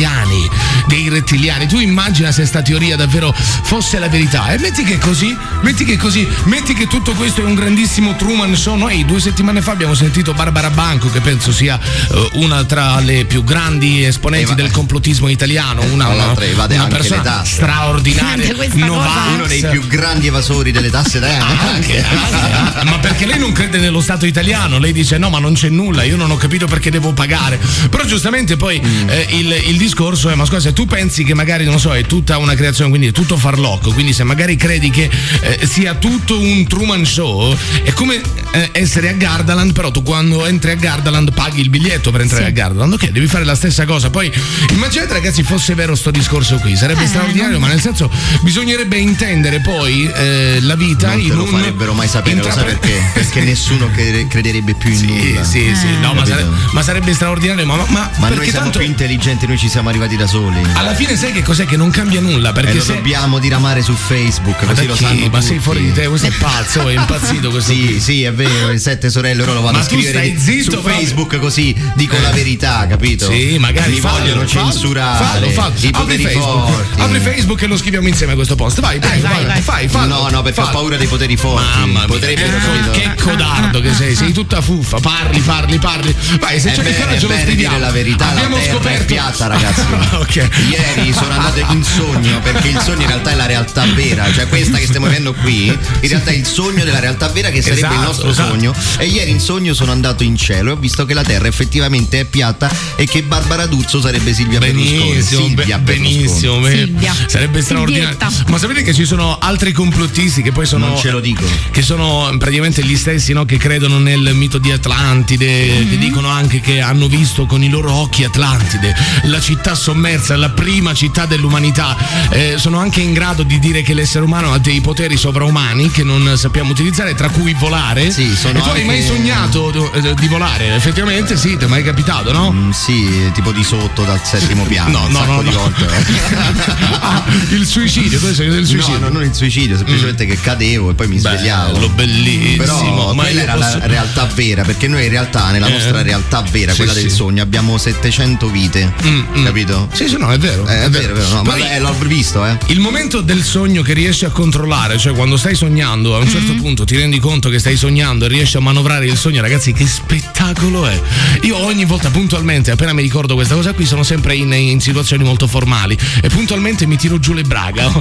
dei 0.88 1.10
rettiliani. 1.10 1.68
Tu 1.68 1.80
immagina 1.80 2.32
se 2.32 2.46
sta 2.46 2.62
teoria 2.62 2.96
davvero 2.96 3.34
fosse 3.34 4.00
la 4.00 4.08
verità. 4.10 4.52
E 4.52 4.60
metti 4.60 4.84
che 4.84 4.96
è 4.96 4.98
così, 4.98 5.36
metti 5.62 5.86
che 5.86 5.94
è 5.94 5.98
così, 5.98 6.28
metti 6.46 6.74
che 6.74 6.88
tutto 6.88 7.14
questo 7.14 7.42
è 7.42 7.46
un 7.46 7.54
grandissimo 7.56 8.16
Truman 8.16 8.56
Show. 8.56 8.76
Noi 8.76 9.06
due 9.06 9.20
settimane 9.20 9.62
fa 9.62 9.72
abbiamo 9.72 9.94
sentito 9.94 10.34
Barbara 10.34 10.70
Banco, 10.70 11.10
che 11.10 11.20
penso 11.22 11.52
sia 11.52 11.80
eh, 11.80 12.30
una 12.34 12.64
tra 12.64 13.00
le 13.00 13.26
più 13.26 13.44
grandi 13.44 14.04
esponenti 14.04 14.56
del 14.56 14.72
complottismo 14.72 15.28
italiano, 15.28 15.82
una, 15.92 16.08
una, 16.08 16.14
una 16.14 16.24
anche 16.32 16.48
le 16.78 16.88
persona 16.88 17.22
tasse. 17.22 17.54
straordinaria, 17.56 18.54
Anche. 18.58 18.78
Novax. 18.78 19.34
Uno 19.36 19.46
dei 19.48 19.66
più 19.70 19.86
grandi 19.88 20.28
evasori 20.28 20.72
delle 20.72 20.90
tasse 20.90 21.20
da 21.20 21.28
Anche, 21.38 22.04
anche. 22.04 22.84
ma 22.86 22.98
perché 23.00 23.26
lei 23.26 23.38
non 23.40 23.52
crede 23.52 23.78
nello 23.78 24.02
Stato 24.02 24.26
italiano? 24.26 24.78
Lei 24.80 24.92
dice 24.94 25.18
no, 25.18 25.30
ma 25.30 25.40
non 25.40 25.54
c'è 25.54 25.70
nulla, 25.70 26.04
io 26.04 26.16
non 26.16 26.32
ho 26.32 26.36
capito 26.38 26.66
perché 26.68 26.90
devo 26.92 27.14
pagare. 27.14 27.60
Però 27.90 28.04
giustamente 28.06 28.58
poi 28.58 28.80
Mm. 28.82 29.10
eh, 29.10 29.28
il, 29.32 29.52
il 29.68 29.78
discorso 29.78 29.90
è, 29.94 30.36
ma 30.36 30.46
scusa, 30.46 30.60
se 30.60 30.74
tu 30.74 30.86
pensi 30.86 31.24
che 31.24 31.34
magari, 31.34 31.66
non 31.66 31.80
so, 31.80 31.94
è 31.96 32.04
tutta 32.06 32.38
una 32.38 32.56
creazione, 32.56 32.90
quindi 32.90 33.08
è 33.08 33.12
tutto 33.12 33.38
farlocco, 33.38 33.92
quindi 33.92 34.14
se 34.14 34.24
magari 34.24 34.56
credi 34.56 34.90
che 34.90 35.10
eh, 35.42 35.66
sia 35.68 35.96
tutto 35.96 36.40
un 36.40 36.66
Truman 36.68 37.06
Show, 37.06 37.56
è 37.84 37.92
come 37.94 38.22
eh, 38.52 38.70
essere 38.74 39.10
a 39.10 39.14
Gardaland, 39.14 39.74
però 39.74 39.92
tu 39.92 40.02
quando 40.04 40.46
entri 40.46 40.72
a 40.72 40.76
Gardaland 40.76 41.34
paghi 41.34 41.62
il 41.62 41.70
biglietto 41.70 42.12
per 42.12 42.22
entrare 42.22 42.44
Sì. 42.44 42.50
a 42.50 42.54
Gardaland, 42.54 42.94
ok, 42.94 43.10
devi 43.10 43.28
fare 43.28 43.44
la 43.46 43.56
stessa 43.56 43.86
cosa. 43.86 44.10
Poi 44.10 44.32
immaginate 44.72 45.14
ragazzi 45.14 45.44
fosse 45.44 45.76
vero 45.76 45.96
sto 45.96 46.12
discorso 46.12 46.56
qui, 46.58 46.76
sarebbe 46.76 47.04
Eh, 47.04 47.08
straordinario, 47.08 47.54
non- 47.54 47.62
ma 47.62 47.68
nel 47.68 47.82
senso 47.82 48.10
bisognerebbe 48.42 48.98
intendere 48.98 49.60
poi 49.62 50.10
eh, 50.14 50.60
la 50.62 50.76
vita 50.76 51.10
Non 51.10 51.22
te 51.28 51.34
lo 51.34 51.44
un 51.44 51.48
farebbero 51.50 51.94
mai 51.94 52.08
sapere, 52.08 52.38
lo 52.38 52.44
sai 52.44 52.52
intrapre- 52.52 52.78
perché? 52.80 53.02
Perché 53.14 53.42
nessuno 53.46 53.90
cre- 53.92 54.28
crederebbe 54.28 54.74
più 54.76 54.90
in 54.90 54.98
Sì, 54.98 55.06
nulla. 55.06 55.44
sì, 55.44 55.72
sì, 55.76 55.88
no, 56.02 56.14
ma, 56.14 56.24
Capito? 56.24 56.26
sare- 56.28 56.48
ma 56.74 56.82
sarebbe 56.84 57.14
straordinario, 57.14 57.66
ma, 57.66 57.76
ma- 57.90 58.10
ma 58.18 58.30
noi 58.30 58.44
siamo 58.50 58.60
tanto 58.66 58.80
più 58.80 58.88
intelligenti, 58.88 59.48
noi 59.48 59.58
ci 59.58 59.70
siamo 59.70 59.81
arrivati 59.90 60.16
da 60.16 60.28
soli. 60.28 60.62
alla 60.74 60.94
fine 60.94 61.16
sai 61.16 61.32
che 61.32 61.42
cos'è 61.44 61.66
che 61.66 61.78
non 61.78 61.90
cambia 61.92 62.20
nulla, 62.22 62.52
perché 62.52 62.72
e 62.72 62.76
lo 62.76 62.82
se 62.84 62.94
dobbiamo 62.96 63.40
diramare 63.40 63.82
su 63.82 63.94
Facebook, 63.94 64.62
Ma 64.64 64.74
così 64.74 64.86
lo 64.88 64.94
chi? 64.94 65.04
sanno 65.04 65.28
Ma 65.30 65.40
sei 65.42 65.50
tutti. 65.52 65.60
fuori 65.64 65.82
di 65.84 65.94
te, 65.94 66.08
questo 66.08 66.28
è 66.28 66.32
pazzo, 66.32 66.88
è 66.88 66.94
impazzito 66.94 67.50
questo 67.52 67.72
Sì, 67.72 67.86
qui. 67.86 68.00
sì, 68.00 68.24
è 68.24 68.34
vero, 68.34 68.68
le 68.68 68.78
sette 68.80 69.10
sorelle 69.10 69.42
ora 69.44 69.54
lo 69.54 69.62
vado 69.62 69.78
Ma 69.78 69.84
a 69.84 69.86
tu 69.86 69.96
scrivere 69.96 70.18
stai 70.26 70.40
zitto 70.40 70.64
su 70.64 70.70
proprio. 70.72 70.94
Facebook 70.96 71.38
così 71.40 71.76
dico 71.96 72.16
Eh. 72.16 72.22
la 72.22 72.32
verità, 72.32 72.86
capito? 72.88 73.30
Sì, 73.32 73.58
magari 73.60 73.94
mi 73.94 74.00
fallo, 74.00 74.20
vogliono 74.20 74.48
fallo, 74.48 74.72
censurare. 74.72 75.24
Fallo, 75.26 75.50
fallo. 75.50 75.74
I 75.80 75.90
Apri 75.94 76.18
Facebook, 76.18 76.72
forti. 76.72 77.02
apri 77.02 77.20
Facebook 77.20 77.62
e 77.62 77.68
lo 77.68 77.78
scriviamo 77.78 78.08
insieme 78.08 78.32
a 78.34 78.36
questo 78.36 78.56
post. 78.56 78.80
Vai, 78.82 79.00
prego, 79.00 79.22
vai, 79.22 79.32
vai, 79.34 79.46
vai. 79.46 79.62
fai, 79.62 79.88
fallo. 79.88 80.16
No, 80.24 80.30
no, 80.30 80.42
perché 80.42 80.62
fallo. 80.62 80.70
ho 80.70 80.80
paura 80.80 80.98
dei 80.98 81.08
poteri 81.08 81.38
forti. 81.38 81.66
Mamma 81.80 81.86
mia, 82.00 82.06
Potrebbero, 82.06 82.58
eh, 82.58 82.90
che 82.92 83.12
codardo 83.22 83.80
che 83.82 83.94
sei, 83.94 84.16
sei 84.16 84.32
tutta 84.34 84.62
fuffa, 84.62 85.00
parli, 85.00 85.40
parli, 85.40 85.78
parli. 85.80 86.16
Vai, 86.40 86.60
se 86.60 86.72
c'è 86.72 86.88
il 86.88 86.96
coraggio 86.98 87.28
è 87.28 87.30
lo 87.36 87.42
scriviamo. 87.42 87.76
dire 87.76 87.86
la 87.86 87.92
verità, 87.92 88.30
Abbiamo 88.30 88.58
scoperto 88.62 89.02
è 89.04 89.06
piatta, 89.06 89.48
ragazzi. 89.48 89.71
ok. 90.20 90.50
Ieri 90.70 91.14
sono 91.14 91.34
andato 91.34 91.60
in 91.72 91.84
sogno 91.84 92.40
perché 92.42 92.70
il 92.70 92.80
sogno 92.80 93.02
in 93.02 93.08
realtà 93.08 93.32
è 93.32 93.36
la 93.36 93.46
realtà 93.46 93.86
vera, 93.94 94.32
cioè 94.34 94.48
questa 94.48 94.78
che 94.78 94.86
stiamo 94.86 95.06
vivendo 95.08 95.34
qui, 95.34 95.66
in 95.68 96.08
realtà 96.10 96.32
è 96.32 96.36
il 96.36 96.46
sogno 96.46 96.84
della 96.84 97.00
realtà 97.00 97.28
vera 97.30 97.50
che 97.50 97.62
sarebbe 97.62 97.80
il 97.82 97.86
Esatto, 97.92 98.06
nostro 98.06 98.30
esatto. 98.30 98.50
sogno. 98.50 98.74
E 98.98 99.06
ieri 99.06 99.32
in 99.32 99.40
sogno 99.40 99.74
sono 99.74 99.92
andato 99.92 100.24
in 100.24 100.36
cielo 100.38 100.70
e 100.70 100.74
ho 100.74 100.78
visto 100.78 101.06
che 101.06 101.14
la 101.14 101.24
terra 101.24 101.48
effettivamente 101.48 102.20
è 102.20 102.26
piatta 102.26 102.70
e 102.96 103.06
che 103.06 103.24
Barbara 103.24 103.66
D'Urso 103.66 104.00
sarebbe 104.02 104.34
Silvia 104.34 104.60
Benissimo, 104.60 105.06
Berlusconi. 105.06 105.46
Silvia 105.46 105.78
be- 105.78 105.94
benissimo, 105.94 106.60
Berlusconi. 106.60 106.76
Silvia. 106.76 107.14
sarebbe 107.28 107.62
straordinario. 107.62 108.18
Silvietta. 108.20 108.52
Ma 108.52 108.58
sapete 108.58 108.84
che 108.84 108.94
ci 108.94 109.06
sono 109.06 109.38
altri 109.40 109.72
complottisti 109.72 110.42
che 110.42 110.52
poi 110.52 110.66
sono 110.66 110.88
Non 110.88 110.98
ce 110.98 111.12
lo 111.12 111.20
dico. 111.20 111.44
che 111.72 111.82
sono 111.82 112.34
praticamente 112.38 112.84
gli 112.84 112.96
stessi 112.96 113.34
no, 113.34 113.46
che 113.46 113.58
credono 113.58 114.00
nel 114.00 114.32
mito 114.34 114.58
di 114.58 114.72
Atlantide, 114.72 115.80
Mhm. 115.82 115.90
che 115.90 115.98
dicono 115.98 116.28
anche 116.30 116.60
che 116.62 116.80
hanno 116.82 117.08
visto 117.08 117.46
con 117.46 117.64
i 117.64 117.70
loro 117.70 117.92
occhi 117.94 118.24
Atlantide, 118.24 118.94
la 119.24 119.40
città 119.40 119.51
sommersa, 119.74 120.36
la 120.38 120.50
prima 120.50 120.94
città 120.94 121.26
dell'umanità. 121.26 121.96
Eh, 122.30 122.56
sono 122.58 122.78
anche 122.80 123.02
in 123.02 123.14
grado 123.14 123.44
di 123.44 123.60
dire 123.60 123.82
che 123.82 123.94
l'essere 123.94 124.24
umano 124.26 124.54
ha 124.54 124.58
dei 124.58 124.80
poteri 124.82 125.18
sovraumani 125.18 125.90
che 125.92 126.04
non 126.04 126.34
sappiamo 126.38 126.72
utilizzare, 126.72 127.16
tra 127.16 127.30
cui 127.30 127.54
volare. 127.54 128.12
Sì, 128.12 128.36
sono 128.36 128.60
e 128.60 128.62
tu 128.62 128.68
hai 128.70 128.82
anche- 128.82 128.86
mai 128.86 129.04
sognato 129.04 129.92
eh, 129.94 130.14
di 130.16 130.28
volare? 130.28 130.76
Effettivamente 130.76 131.36
sì, 131.38 131.58
ti 131.58 131.66
è 131.66 131.68
mai 131.68 131.84
capitato, 131.84 132.32
no? 132.32 132.52
Mm, 132.52 132.70
sì, 132.72 133.30
tipo 133.34 133.52
di 133.52 133.64
sotto 133.64 134.04
dal 134.04 134.20
settimo 134.24 134.64
piano. 134.64 135.00
No, 135.00 135.06
un 135.06 135.12
no, 135.12 135.20
sacco 135.20 135.32
no, 135.34 135.42
di 135.44 135.50
no. 135.50 135.58
volte. 135.58 136.90
Ah, 137.04 137.24
il 137.50 137.66
suicidio, 137.66 138.20
tu 138.20 138.26
hai 138.26 138.34
sognato 138.34 138.56
del 138.56 138.66
suicidio? 138.66 139.00
No, 139.00 139.08
no, 139.08 139.14
non 139.14 139.24
il 139.24 139.34
suicidio, 139.34 139.76
semplicemente 139.78 140.26
che 140.26 140.40
cadevo 140.40 140.92
e 140.92 140.94
poi 140.94 141.08
mi 141.08 141.18
svegliavo. 141.18 141.74
Bello, 141.74 141.90
bellissimo. 141.90 142.58
Però 142.64 143.14
ma 143.14 143.24
quella 143.24 143.42
era 143.42 143.54
posso- 143.54 143.78
la 143.80 143.86
realtà 143.88 144.26
vera, 144.34 144.64
perché 144.64 144.88
noi 144.88 145.04
in 145.06 145.10
realtà, 145.10 145.50
nella 145.52 145.68
Eh. 145.68 145.72
nostra 145.72 146.02
realtà 146.02 146.44
vera, 146.52 146.72
Sì, 146.72 146.78
quella 146.78 146.94
sì. 146.94 147.02
del 147.02 147.12
sogno, 147.12 147.42
abbiamo 147.42 147.78
700 147.78 148.48
vite. 148.50 148.94
Mm, 149.04 149.22
mm. 149.38 149.41
Capito? 149.44 149.90
Sì, 149.94 150.08
sì, 150.08 150.18
no, 150.18 150.32
è 150.32 150.38
vero. 150.38 150.66
Eh, 150.68 150.84
è 150.86 150.90
vero, 150.90 151.14
è 151.14 151.18
vero, 151.18 151.28
no, 151.30 151.44
ma 151.44 151.52
Poi- 151.52 151.62
eh, 151.70 151.80
l'ho 151.80 151.96
visto, 152.06 152.46
eh. 152.46 152.58
Il 152.68 152.80
momento 152.80 153.22
del 153.22 153.44
sogno 153.44 153.82
che 153.82 153.94
riesci 153.94 154.26
a 154.26 154.30
controllare, 154.30 154.98
cioè 154.98 155.14
quando 155.14 155.38
stai 155.38 155.56
sognando, 155.56 156.16
a 156.16 156.20
un 156.20 156.30
Mm-hmm. 156.32 156.32
certo 156.46 156.54
punto 156.62 156.86
ti 156.86 156.96
rendi 156.96 157.20
conto 157.20 157.50
che 157.50 157.60
stai 157.60 157.76
sognando 157.76 158.26
e 158.26 158.28
riesci 158.30 158.56
a 158.58 158.60
manovrare 158.62 159.06
il 159.06 159.18
sogno, 159.18 159.42
ragazzi, 159.42 159.74
che 159.74 159.86
spettacolo 159.88 160.88
è! 160.88 161.00
Io 161.42 161.58
ogni 161.58 161.84
volta 161.86 162.10
puntualmente, 162.10 162.72
appena 162.72 162.94
mi 162.94 163.02
ricordo 163.02 163.34
questa 163.36 163.56
cosa 163.56 163.74
qui, 163.74 163.86
sono 163.86 164.04
sempre 164.04 164.36
in, 164.36 164.52
in 164.54 164.80
situazioni 164.80 165.24
molto 165.24 165.48
formali 165.48 165.98
e 166.22 166.30
puntualmente 166.30 166.86
mi 166.86 166.96
tiro 166.98 167.20
giù 167.20 167.34
le 167.34 167.44
braga. 167.44 167.92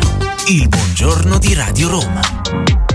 Il 0.47 0.67
buongiorno 0.67 1.37
di 1.37 1.53
Radio 1.53 1.89
Roma. 1.89 2.86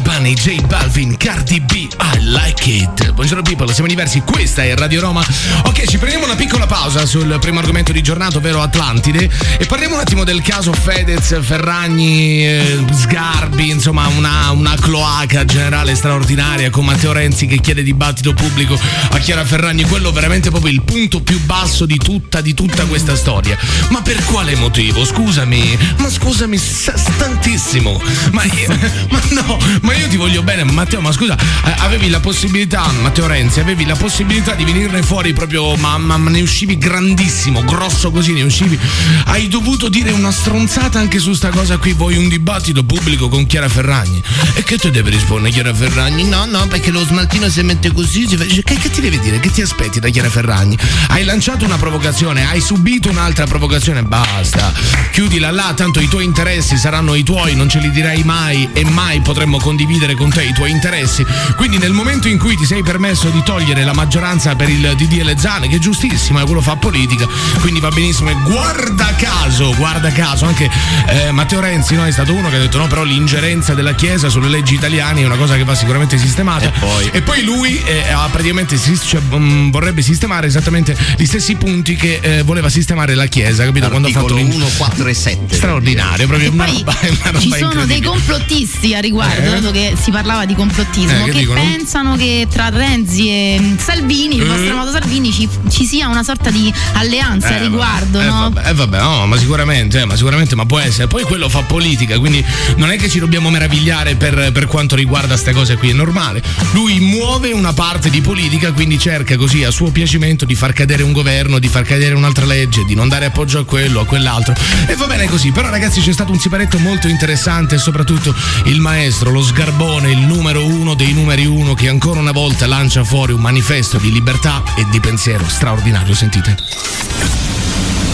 Bunny, 0.00 0.34
J 0.34 0.60
Balvin, 0.66 1.16
Cardi 1.16 1.60
B, 1.60 1.72
I 1.72 2.18
like 2.20 2.70
it. 2.70 3.12
Buongiorno 3.12 3.42
people, 3.42 3.72
siamo 3.72 3.88
diversi, 3.88 4.20
questa 4.20 4.62
è 4.62 4.74
Radio 4.74 5.00
Roma. 5.00 5.24
Ok, 5.64 5.86
ci 5.86 5.98
prendiamo 5.98 6.26
una 6.26 6.34
piccola 6.36 6.66
pausa 6.66 7.06
sul 7.06 7.36
primo 7.40 7.58
argomento 7.58 7.92
di 7.92 8.02
giornata, 8.02 8.38
ovvero 8.38 8.62
Atlantide, 8.62 9.28
e 9.58 9.66
parliamo 9.66 9.94
un 9.94 10.00
attimo 10.00 10.24
del 10.24 10.42
caso 10.42 10.72
Fedez, 10.72 11.38
Ferragni, 11.42 12.46
eh, 12.46 12.84
Sgarbi, 12.92 13.70
insomma 13.70 14.06
una, 14.08 14.50
una 14.50 14.74
cloaca 14.80 15.44
generale 15.44 15.94
straordinaria 15.94 16.70
con 16.70 16.84
Matteo 16.84 17.12
Renzi 17.12 17.46
che 17.46 17.58
chiede 17.60 17.82
dibattito 17.82 18.32
pubblico 18.32 18.78
a 19.10 19.18
Chiara 19.18 19.44
Ferragni, 19.44 19.84
quello 19.84 20.12
veramente 20.12 20.50
proprio 20.50 20.72
il 20.72 20.82
punto 20.82 21.20
più 21.22 21.40
basso 21.44 21.86
di 21.86 21.98
tutta, 21.98 22.40
di 22.40 22.54
tutta 22.54 22.84
questa 22.86 23.16
storia. 23.16 23.56
Ma 23.90 24.02
per 24.02 24.22
quale 24.24 24.54
motivo? 24.56 25.04
Scusami, 25.04 25.78
ma 25.98 26.08
scusami, 26.08 26.56
s- 26.56 26.92
tantissimo. 27.18 28.00
Ma 28.32 28.44
io, 28.44 28.68
ma 29.10 29.20
no, 29.30 29.58
ma 29.82 29.89
io 29.92 30.08
ti 30.08 30.16
voglio 30.16 30.42
bene, 30.42 30.64
Matteo, 30.64 31.00
ma 31.00 31.12
scusa, 31.12 31.36
eh, 31.36 31.74
avevi 31.78 32.08
la 32.08 32.20
possibilità, 32.20 32.90
Matteo 33.00 33.26
Renzi, 33.26 33.60
avevi 33.60 33.84
la 33.84 33.96
possibilità 33.96 34.54
di 34.54 34.64
venirne 34.64 35.02
fuori 35.02 35.32
proprio, 35.32 35.74
ma, 35.76 35.98
ma- 35.98 36.16
ma 36.16 36.30
ne 36.30 36.40
uscivi 36.40 36.76
grandissimo, 36.78 37.62
grosso 37.64 38.10
così, 38.10 38.32
ne 38.32 38.42
uscivi. 38.42 38.78
Hai 39.26 39.48
dovuto 39.48 39.88
dire 39.88 40.10
una 40.10 40.30
stronzata 40.32 40.98
anche 40.98 41.18
su 41.18 41.32
sta 41.32 41.48
cosa 41.50 41.76
qui, 41.78 41.92
vuoi 41.92 42.16
un 42.16 42.28
dibattito 42.28 42.82
pubblico 42.84 43.28
con 43.28 43.46
Chiara 43.46 43.68
Ferragni. 43.68 44.22
E 44.54 44.62
che 44.62 44.76
tu 44.78 44.90
devi 44.90 45.10
rispondere, 45.10 45.52
Chiara 45.52 45.74
Ferragni? 45.74 46.24
No, 46.24 46.44
no, 46.46 46.66
perché 46.66 46.90
lo 46.90 47.04
smaltino 47.04 47.48
si 47.48 47.62
mette 47.62 47.92
così. 47.92 48.26
si 48.28 48.36
fa- 48.36 48.44
dice, 48.44 48.62
Che, 48.62 48.76
che 48.76 48.90
ti 48.90 49.00
devi 49.00 49.18
dire? 49.20 49.40
Che 49.40 49.50
ti 49.50 49.62
aspetti 49.62 50.00
da 50.00 50.08
Chiara 50.08 50.28
Ferragni? 50.30 50.76
Hai 51.08 51.24
lanciato 51.24 51.64
una 51.64 51.76
provocazione, 51.76 52.46
hai 52.48 52.60
subito 52.60 53.08
un'altra 53.10 53.46
provocazione, 53.46 54.02
basta. 54.02 54.72
Chiudila 55.12 55.50
là, 55.50 55.72
tanto 55.74 56.00
i 56.00 56.08
tuoi 56.08 56.24
interessi 56.24 56.76
saranno 56.76 57.14
i 57.14 57.22
tuoi, 57.22 57.54
non 57.54 57.68
ce 57.68 57.78
li 57.78 57.90
dirai 57.90 58.22
mai 58.24 58.68
e 58.72 58.84
mai 58.84 59.20
potremmo 59.20 59.58
condividere 59.70 60.16
con 60.16 60.30
te 60.30 60.42
i 60.42 60.52
tuoi 60.52 60.72
interessi. 60.72 61.24
Quindi 61.54 61.78
nel 61.78 61.92
momento 61.92 62.26
in 62.26 62.38
cui 62.38 62.56
ti 62.56 62.64
sei 62.64 62.82
permesso 62.82 63.28
di 63.28 63.40
togliere 63.44 63.84
la 63.84 63.92
maggioranza 63.92 64.56
per 64.56 64.68
il 64.68 64.94
DDL 64.96 65.38
Zane, 65.38 65.68
che 65.68 65.76
è 65.76 65.78
giustissimo, 65.78 66.40
eh, 66.40 66.44
quello 66.44 66.60
fa 66.60 66.74
politica, 66.74 67.28
quindi 67.60 67.78
va 67.78 67.88
benissimo 67.90 68.30
e 68.30 68.36
guarda 68.42 69.14
caso, 69.16 69.72
guarda 69.76 70.10
caso, 70.10 70.46
anche 70.46 70.68
eh, 71.06 71.30
Matteo 71.30 71.60
Renzi 71.60 71.94
no, 71.94 72.04
è 72.04 72.10
stato 72.10 72.34
uno 72.34 72.48
che 72.50 72.56
ha 72.56 72.58
detto 72.58 72.78
no, 72.78 72.88
però 72.88 73.04
l'ingerenza 73.04 73.74
della 73.74 73.94
Chiesa 73.94 74.28
sulle 74.28 74.48
leggi 74.48 74.74
italiane 74.74 75.20
è 75.20 75.24
una 75.24 75.36
cosa 75.36 75.54
che 75.54 75.62
va 75.62 75.76
sicuramente 75.76 76.18
sistemata. 76.18 76.72
E 77.12 77.22
poi, 77.22 77.44
lui 77.44 77.80
eh, 77.84 78.10
ha 78.10 78.28
praticamente 78.28 78.76
cioè, 78.76 79.20
mm, 79.20 79.70
vorrebbe 79.70 80.02
sistemare 80.02 80.48
esattamente 80.48 80.96
gli 81.16 81.26
stessi 81.26 81.54
punti 81.54 81.94
che 81.94 82.18
eh, 82.20 82.42
voleva 82.42 82.68
sistemare 82.68 83.14
la 83.14 83.26
Chiesa, 83.26 83.64
capito? 83.64 83.88
Quando 83.88 84.08
ha 84.08 84.10
fatto 84.10 84.34
Articolo 84.34 84.50
l'in- 84.50 84.62
1, 84.62 84.70
4 84.78 85.06
e 85.06 85.14
7. 85.14 85.54
straordinario, 85.54 86.26
proprio 86.26 86.50
una 86.50 86.64
Poi 86.70 86.76
roba, 86.78 86.96
una 87.02 87.18
roba 87.26 87.38
Ci 87.38 87.52
sono 87.56 87.86
dei 87.86 88.00
complottisti 88.00 88.94
a 88.94 89.00
riguardo, 89.00 89.54
Eh? 89.54 89.59
Dato 89.60 89.72
che 89.72 89.94
si 90.00 90.10
parlava 90.10 90.44
di 90.46 90.54
complottismo, 90.54 91.20
Eh, 91.20 91.24
che 91.24 91.30
che, 91.32 91.38
dicono? 91.38 91.60
pensano 91.60 92.16
che 92.16 92.46
tra 92.50 92.68
Renzi 92.70 93.28
e 93.28 93.74
Salvini, 93.78 94.36
il 94.36 94.42
Eh? 94.42 94.46
vostro 94.46 94.72
amato 94.72 94.90
Salvini, 94.90 95.32
ci, 95.32 95.48
ci 95.68 95.84
sia 95.84 96.08
una 96.08 96.22
sorta 96.22 96.50
di 96.50 96.72
alleanza 96.94 97.48
a 97.48 97.56
Eh, 97.56 97.58
riguardo, 97.60 98.18
vabbè, 98.18 98.30
no? 98.30 98.46
Eh 98.46 98.50
vabbè, 98.50 98.68
eh, 98.68 98.74
vabbè, 98.74 98.98
no, 99.00 99.26
ma 99.26 99.36
sicuramente, 99.36 100.00
eh, 100.00 100.04
ma 100.04 100.16
sicuramente, 100.16 100.54
ma 100.54 100.66
può 100.66 100.78
essere. 100.78 101.06
Poi 101.06 101.22
quello 101.24 101.48
fa 101.48 101.62
politica, 101.62 102.18
quindi 102.18 102.44
non 102.76 102.90
è 102.90 102.96
che 102.96 103.08
ci 103.08 103.18
dobbiamo 103.18 103.50
meravigliare 103.50 104.16
per, 104.16 104.50
per 104.52 104.66
quanto 104.66 104.96
riguarda 104.96 105.28
queste 105.34 105.52
cose 105.52 105.76
qui, 105.76 105.90
è 105.90 105.92
normale. 105.92 106.42
Lui 106.72 106.98
muove 107.00 107.52
una 107.52 107.72
parte 107.72 108.10
di 108.10 108.20
politica, 108.20 108.72
quindi 108.72 108.98
cerca 108.98 109.36
così 109.36 109.62
a 109.64 109.70
suo 109.70 109.90
piacimento 109.90 110.44
di 110.44 110.54
far 110.54 110.72
cadere 110.72 111.02
un 111.02 111.12
governo, 111.12 111.58
di 111.58 111.68
far 111.68 111.84
cadere 111.84 112.14
un'altra 112.14 112.44
legge, 112.46 112.84
di 112.84 112.94
non 112.94 113.08
dare 113.08 113.26
appoggio 113.26 113.58
a 113.60 113.64
quello, 113.64 114.00
a 114.00 114.06
quell'altro. 114.06 114.54
E 114.86 114.94
va 114.96 115.06
bene 115.06 115.26
così, 115.26 115.50
però 115.52 115.68
ragazzi 115.70 116.00
c'è 116.00 116.12
stato 116.12 116.32
un 116.32 116.38
siparetto 116.38 116.78
molto 116.78 117.08
interessante 117.08 117.74
e 117.74 117.78
soprattutto 117.78 118.34
il 118.64 118.80
maestro, 118.80 119.30
lo 119.30 119.42
sgarbone, 119.50 120.12
il 120.12 120.20
numero 120.20 120.64
uno 120.64 120.94
dei 120.94 121.12
numeri 121.12 121.44
uno 121.44 121.74
che 121.74 121.88
ancora 121.88 122.20
una 122.20 122.30
volta 122.30 122.68
lancia 122.68 123.02
fuori 123.02 123.32
un 123.32 123.40
manifesto 123.40 123.98
di 123.98 124.12
libertà 124.12 124.62
e 124.76 124.86
di 124.88 125.00
pensiero 125.00 125.44
straordinario, 125.48 126.14
sentite. 126.14 126.54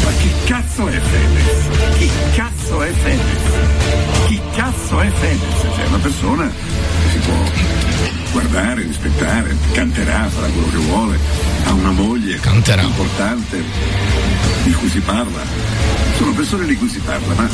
Ma 0.02 0.10
chi 0.12 0.30
cazzo 0.46 0.88
è 0.88 0.98
Fedez? 0.98 1.98
Chi 1.98 2.10
cazzo 2.34 2.82
è 2.82 2.90
Fedez? 2.90 4.26
Chi 4.26 4.40
cazzo 4.54 4.98
è 5.00 5.10
Fedez? 5.10 5.60
Cioè, 5.60 5.84
è 5.84 5.86
una 5.88 5.98
persona 5.98 6.46
che 6.48 7.10
si 7.10 7.18
può 7.18 7.50
guardare, 8.32 8.82
rispettare, 8.82 9.54
canterà, 9.72 10.28
farà 10.30 10.46
quello 10.48 10.70
che 10.70 10.76
vuole, 10.76 11.18
ha 11.64 11.72
una 11.72 11.90
moglie 11.90 12.40
importante 12.86 13.62
di 14.64 14.72
cui 14.72 14.88
si 14.88 15.00
parla. 15.00 16.05
Sono 16.16 16.32
persone 16.32 16.66
di 16.66 16.76
cui 16.76 16.88
si 16.88 16.98
parla, 17.00 17.34
ma 17.34 17.48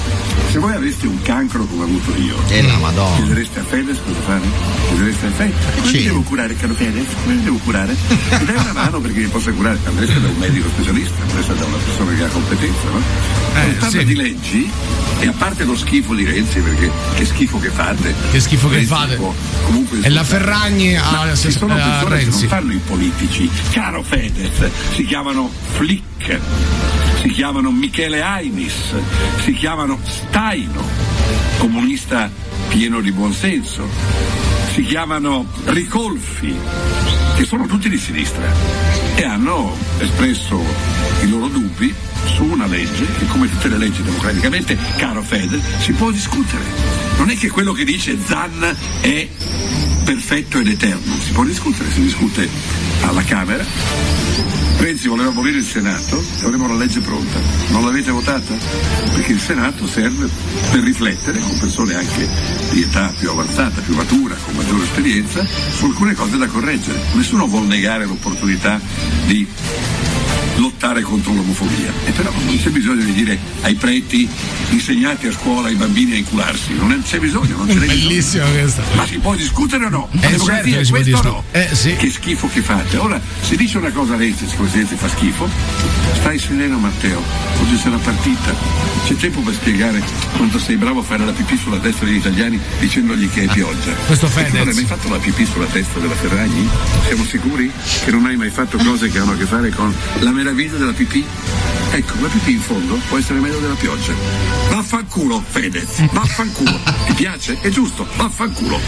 se 0.51 0.59
voi 0.59 0.73
aveste 0.73 1.07
un 1.07 1.21
cancro 1.23 1.65
come 1.65 1.83
ho 1.83 1.87
avuto 1.87 2.15
io, 2.17 2.37
Eh, 2.49 2.63
la 2.63 2.77
Madonna. 2.79 3.17
chiedereste 3.17 3.59
a 3.61 3.65
Fedez 3.65 3.99
cosa 4.05 4.21
fare? 4.21 4.41
Chiedereste 4.89 5.27
a 5.27 5.31
Fedez? 5.31 5.55
Come 5.81 5.93
mi 5.93 6.03
devo 6.05 6.21
curare, 6.23 6.57
caro 6.57 6.75
Fedez? 6.75 7.07
Come 7.25 7.43
devo 7.43 7.57
curare? 7.59 7.97
Mi 8.39 8.45
dai 8.45 8.55
una 8.57 8.73
mano 8.73 9.01
perché 9.01 9.19
mi 9.21 9.27
possa 9.27 9.51
curare? 9.53 9.79
Andreste 9.85 10.21
da 10.21 10.29
un 10.29 10.37
medico 10.37 10.69
specialista, 10.69 11.23
andreste 11.23 11.55
da 11.57 11.65
una 11.65 11.77
persona 11.77 12.15
che 12.15 12.23
ha 12.23 12.29
competenza, 12.29 12.89
no? 12.91 12.99
Eh, 12.99 13.69
Si 13.73 13.75
parla 13.79 13.99
sì. 13.99 14.05
di 14.05 14.15
leggi 14.15 14.71
e 15.19 15.27
a 15.27 15.33
parte 15.37 15.65
lo 15.65 15.77
schifo 15.77 16.15
di 16.15 16.25
Renzi, 16.25 16.61
perché 16.61 16.91
che 17.17 17.25
schifo 17.25 17.59
che 17.59 17.69
fate. 17.71 18.15
Che 18.31 18.41
schifo 18.41 18.69
che 18.69 18.77
Renzi 18.77 18.89
fate. 18.93 19.17
può 19.17 19.35
Comunque 19.65 19.99
E 20.03 20.09
la. 20.09 20.23
Ferragni 20.25 20.97
a, 20.97 21.03
Ma 21.27 21.35
ci 21.35 21.51
sono 21.51 21.75
a 21.75 21.77
persone 21.77 22.17
che 22.19 22.23
Renzi. 22.23 22.41
non 22.41 22.49
fanno 22.49 22.73
i 22.73 22.81
politici, 22.87 23.51
caro 23.73 24.03
Fedez, 24.05 24.71
si 24.95 25.05
chiamano 25.05 25.51
Flick, 25.75 26.39
si 27.21 27.29
chiamano 27.31 27.71
Michele 27.71 28.23
Ainis, 28.53 28.95
si 29.43 29.53
chiamano 29.55 29.99
Staino, 30.05 30.83
comunista 31.57 32.31
pieno 32.69 33.01
di 33.01 33.11
buonsenso, 33.11 33.89
si 34.73 34.83
chiamano 34.83 35.47
Ricolfi, 35.65 36.55
che 37.35 37.45
sono 37.45 37.65
tutti 37.67 37.89
di 37.89 37.97
sinistra 37.97 38.45
e 39.15 39.25
hanno 39.25 39.75
espresso 39.99 40.61
i 41.23 41.31
loro 41.31 41.49
dubbi 41.49 41.95
su 42.27 42.45
una 42.45 42.67
legge 42.67 43.07
che 43.19 43.27
come 43.27 43.49
tutte 43.49 43.69
le 43.69 43.79
leggi 43.79 44.03
democraticamente, 44.03 44.77
caro 44.97 45.23
Fedez, 45.23 45.63
si 45.79 45.93
può 45.93 46.11
discutere. 46.11 46.65
Non 47.17 47.31
è 47.31 47.37
che 47.37 47.49
quello 47.49 47.73
che 47.73 47.85
dice 47.85 48.19
Zan 48.23 48.77
è 49.01 49.29
perfetto 50.05 50.59
ed 50.59 50.69
eterno, 50.69 51.15
si 51.19 51.33
può 51.33 51.45
discutere, 51.45 51.91
si 51.91 52.03
discute 52.03 52.49
alla 53.03 53.23
Camera. 53.23 53.65
Renzi 54.79 55.07
voleva 55.07 55.29
abolire 55.29 55.59
il 55.59 55.65
Senato 55.65 56.21
e 56.41 56.45
avremo 56.45 56.67
la 56.67 56.75
legge 56.75 57.01
pronta. 57.01 57.39
Non 57.69 57.85
l'avete 57.85 58.11
votata? 58.11 58.55
Perché 59.13 59.33
il 59.33 59.41
Senato 59.41 59.87
serve 59.87 60.29
per 60.71 60.81
riflettere 60.81 61.39
con 61.39 61.57
persone 61.59 61.95
anche 61.95 62.29
di 62.71 62.83
età 62.83 63.13
più 63.17 63.31
avanzata, 63.31 63.81
più 63.81 63.95
matura, 63.95 64.35
con 64.45 64.55
maggiore 64.55 64.83
esperienza, 64.83 65.47
su 65.47 65.85
alcune 65.85 66.15
cose 66.15 66.37
da 66.37 66.47
correggere. 66.47 67.01
Nessuno 67.15 67.47
vuol 67.47 67.67
negare 67.67 68.07
l'opportunità 68.07 68.81
di 69.27 69.47
lottare 70.63 71.03
contro 71.03 71.33
l'omofobia. 71.35 71.93
E 72.07 72.13
però 72.13 72.31
non 72.45 72.57
c'è 72.57 72.71
bisogno 72.71 73.03
di 73.05 73.13
dire 73.13 73.37
ai 73.63 73.75
preti 73.75 74.29
insegnate 74.71 75.27
a 75.29 75.33
scuola 75.33 75.67
ai 75.69 75.75
bambini 75.75 76.13
a 76.13 76.17
incularsi, 76.17 76.73
non 76.75 77.03
c'è 77.05 77.19
bisogno, 77.19 77.57
non 77.57 77.69
ce 77.69 77.75
n'è 77.75 77.87
bisogno. 77.87 78.07
Bellissima 78.09 78.45
questa. 78.47 78.83
Ma 78.95 79.07
si 79.07 79.19
può 79.19 79.35
discutere 79.35 79.85
o 79.87 79.89
no? 79.89 80.09
La 80.13 80.21
Eh, 80.29 80.31
democrazia 80.31 80.73
certo 80.85 80.91
questo 80.93 81.17
o 81.17 81.23
no? 81.23 81.43
Eh, 81.51 81.69
sì. 81.73 81.97
Che 81.97 82.11
schifo 82.11 82.49
che 82.49 82.63
fate. 82.63 82.97
Ora, 82.97 83.21
se 83.41 83.57
dice 83.57 83.79
una 83.79 83.91
cosa 83.91 84.15
a 84.15 84.17
Renzi, 84.17 84.45
il 84.45 84.51
Presidente 84.57 84.95
fa 84.97 85.09
schifo, 85.09 85.49
stai 86.15 86.39
sereno 86.39 86.79
Matteo, 86.79 87.21
oggi 87.61 87.77
c'è 87.83 87.89
la 87.91 87.99
partita, 87.99 88.55
c'è 89.07 89.17
tempo 89.17 89.41
per 89.41 89.55
spiegare 89.55 90.01
quanto 90.37 90.59
sei 90.61 90.77
bravo 90.77 91.01
a 91.01 91.03
fare 91.03 91.25
la 91.25 91.33
pipì 91.33 91.57
sulla 91.57 91.79
testa 91.79 92.05
degli 92.05 92.17
italiani 92.17 92.59
dicendogli 92.79 93.29
che 93.31 93.43
è 93.45 93.47
pioggia. 93.53 93.93
questo 94.07 94.29
Fedez. 94.29 94.53
Non 94.53 94.69
hai 94.69 94.75
mai 94.75 94.85
fatto 94.85 95.09
la 95.09 95.19
pipì 95.19 95.45
sulla 95.45 95.67
testa 95.67 95.99
della 95.99 96.15
Ferragni? 96.15 96.69
Siamo 97.07 97.25
sicuri 97.25 97.71
che 98.05 98.11
non 98.13 98.27
hai 98.27 98.37
mai 98.37 98.51
fatto 98.51 98.77
cose 98.79 99.11
che 99.11 99.19
hanno 99.19 99.33
a 99.33 99.37
che 99.37 99.45
fare 99.47 99.71
con 99.71 99.93
la 100.21 100.31
meraviglia 100.31 100.51
della 100.77 100.93
pipì? 100.93 101.72
Ecco, 101.95 102.15
la 102.23 102.29
pipì 102.29 102.53
in 102.53 102.61
fondo 102.61 102.99
può 103.09 103.19
essere 103.19 103.39
meglio 103.39 103.59
della 103.59 103.75
pioggia. 103.75 104.15
Vaffanculo, 104.71 105.45
Fedez, 105.47 106.03
vaffanculo. 106.11 106.81
Ti 107.07 107.13
piace? 107.13 107.59
È 107.61 107.69
giusto, 107.69 108.07
vaffanculo. 108.17 108.81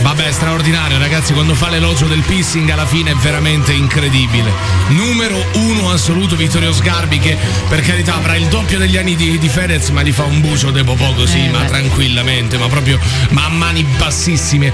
Vabbè, 0.00 0.32
straordinario, 0.32 0.96
ragazzi. 0.96 1.34
Quando 1.34 1.54
fa 1.54 1.68
l'elogio 1.68 2.06
del 2.06 2.22
pissing 2.22 2.70
alla 2.70 2.86
fine 2.86 3.10
è 3.10 3.14
veramente 3.16 3.72
incredibile. 3.72 4.50
Numero 4.88 5.36
uno 5.56 5.90
assoluto 5.90 6.34
Vittorio 6.34 6.72
Sgarbi, 6.72 7.18
che 7.18 7.36
per 7.68 7.82
carità 7.82 8.14
avrà 8.14 8.36
il 8.36 8.46
doppio 8.46 8.78
degli 8.78 8.96
anni 8.96 9.16
di, 9.16 9.38
di 9.38 9.48
Fedez, 9.48 9.90
ma 9.90 10.02
gli 10.02 10.12
fa 10.12 10.24
un 10.24 10.40
bucio 10.40 10.70
de 10.70 10.82
po' 10.82 10.96
così, 11.14 11.46
ma 11.48 11.64
tranquillamente, 11.64 12.56
ma 12.56 12.68
proprio 12.68 12.98
ma 13.30 13.44
a 13.44 13.50
mani 13.50 13.84
bassissime. 13.98 14.72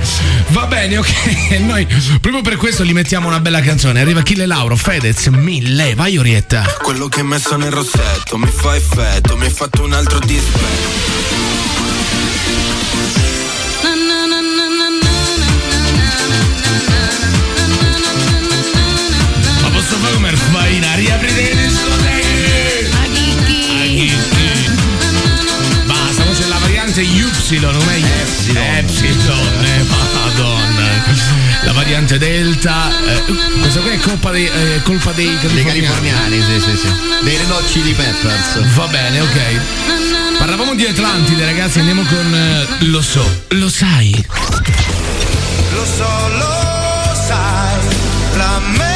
Va 0.50 0.66
bene, 0.66 0.98
ok. 0.98 1.50
E 1.50 1.58
noi 1.66 1.84
proprio 2.20 2.42
per 2.42 2.56
questo 2.56 2.84
gli 2.84 2.92
mettiamo 2.92 3.26
una 3.26 3.40
bella 3.40 3.60
canzone. 3.60 4.00
Arriva 4.00 4.20
Achille 4.20 4.46
Lauro, 4.46 4.76
Fedez, 4.76 5.26
mille, 5.26 5.96
vai 5.96 6.16
Orietta. 6.16 6.62
Quello 6.80 7.08
che 7.08 7.20
hai 7.20 7.26
messo 7.26 7.55
nel 7.56 7.70
rossetto 7.70 8.36
mi 8.36 8.50
fa 8.50 8.76
effetto, 8.76 9.36
mi 9.36 9.44
hai 9.44 9.50
fatto 9.50 9.82
un 9.82 9.92
altro 9.92 10.18
dispetto. 10.20 10.88
Ma 19.62 19.68
posso 19.70 19.96
fare 19.96 20.14
come 20.14 20.36
Faina? 20.36 20.94
Riaprite 20.94 21.54
le 21.54 21.66
discoteche! 21.66 22.90
A 22.92 23.06
chicchi! 23.12 24.70
Basta, 25.86 26.22
poi 26.24 26.34
c'è 26.34 26.46
la 26.46 26.58
variante 26.58 27.00
Y, 27.00 27.58
non 27.60 27.88
è 27.88 27.96
Y. 27.96 28.56
Epsilon. 28.78 29.65
La 31.66 31.72
variante 31.72 32.16
Delta. 32.18 32.88
eh, 33.06 33.22
questa 33.60 33.80
qui 33.80 33.90
è 33.90 33.98
colpa 33.98 34.30
dei, 34.30 34.46
eh, 34.46 34.80
colpa 34.84 35.10
dei 35.12 35.26
Dei 35.26 35.64
californiani. 35.64 35.80
californiani, 35.80 36.42
sì, 36.42 36.60
sì, 36.60 36.76
sì. 36.76 36.88
Dei 37.24 37.36
Red 37.36 37.50
Hot 37.50 37.66
Chili 37.70 37.92
Peppers. 37.92 38.74
Va 38.74 38.86
bene, 38.86 39.20
ok. 39.20 39.38
Parlavamo 40.38 40.74
di 40.74 40.86
Atlantide, 40.86 41.44
ragazzi, 41.44 41.78
andiamo 41.80 42.02
con 42.04 42.34
eh, 42.34 42.66
Lo 42.86 43.02
so, 43.02 43.24
lo 43.48 43.68
sai. 43.68 44.24
Lo 45.72 45.84
so, 45.84 46.28
lo 46.38 47.14
sai, 47.26 47.78
la 48.36 48.60
mente 48.76 48.95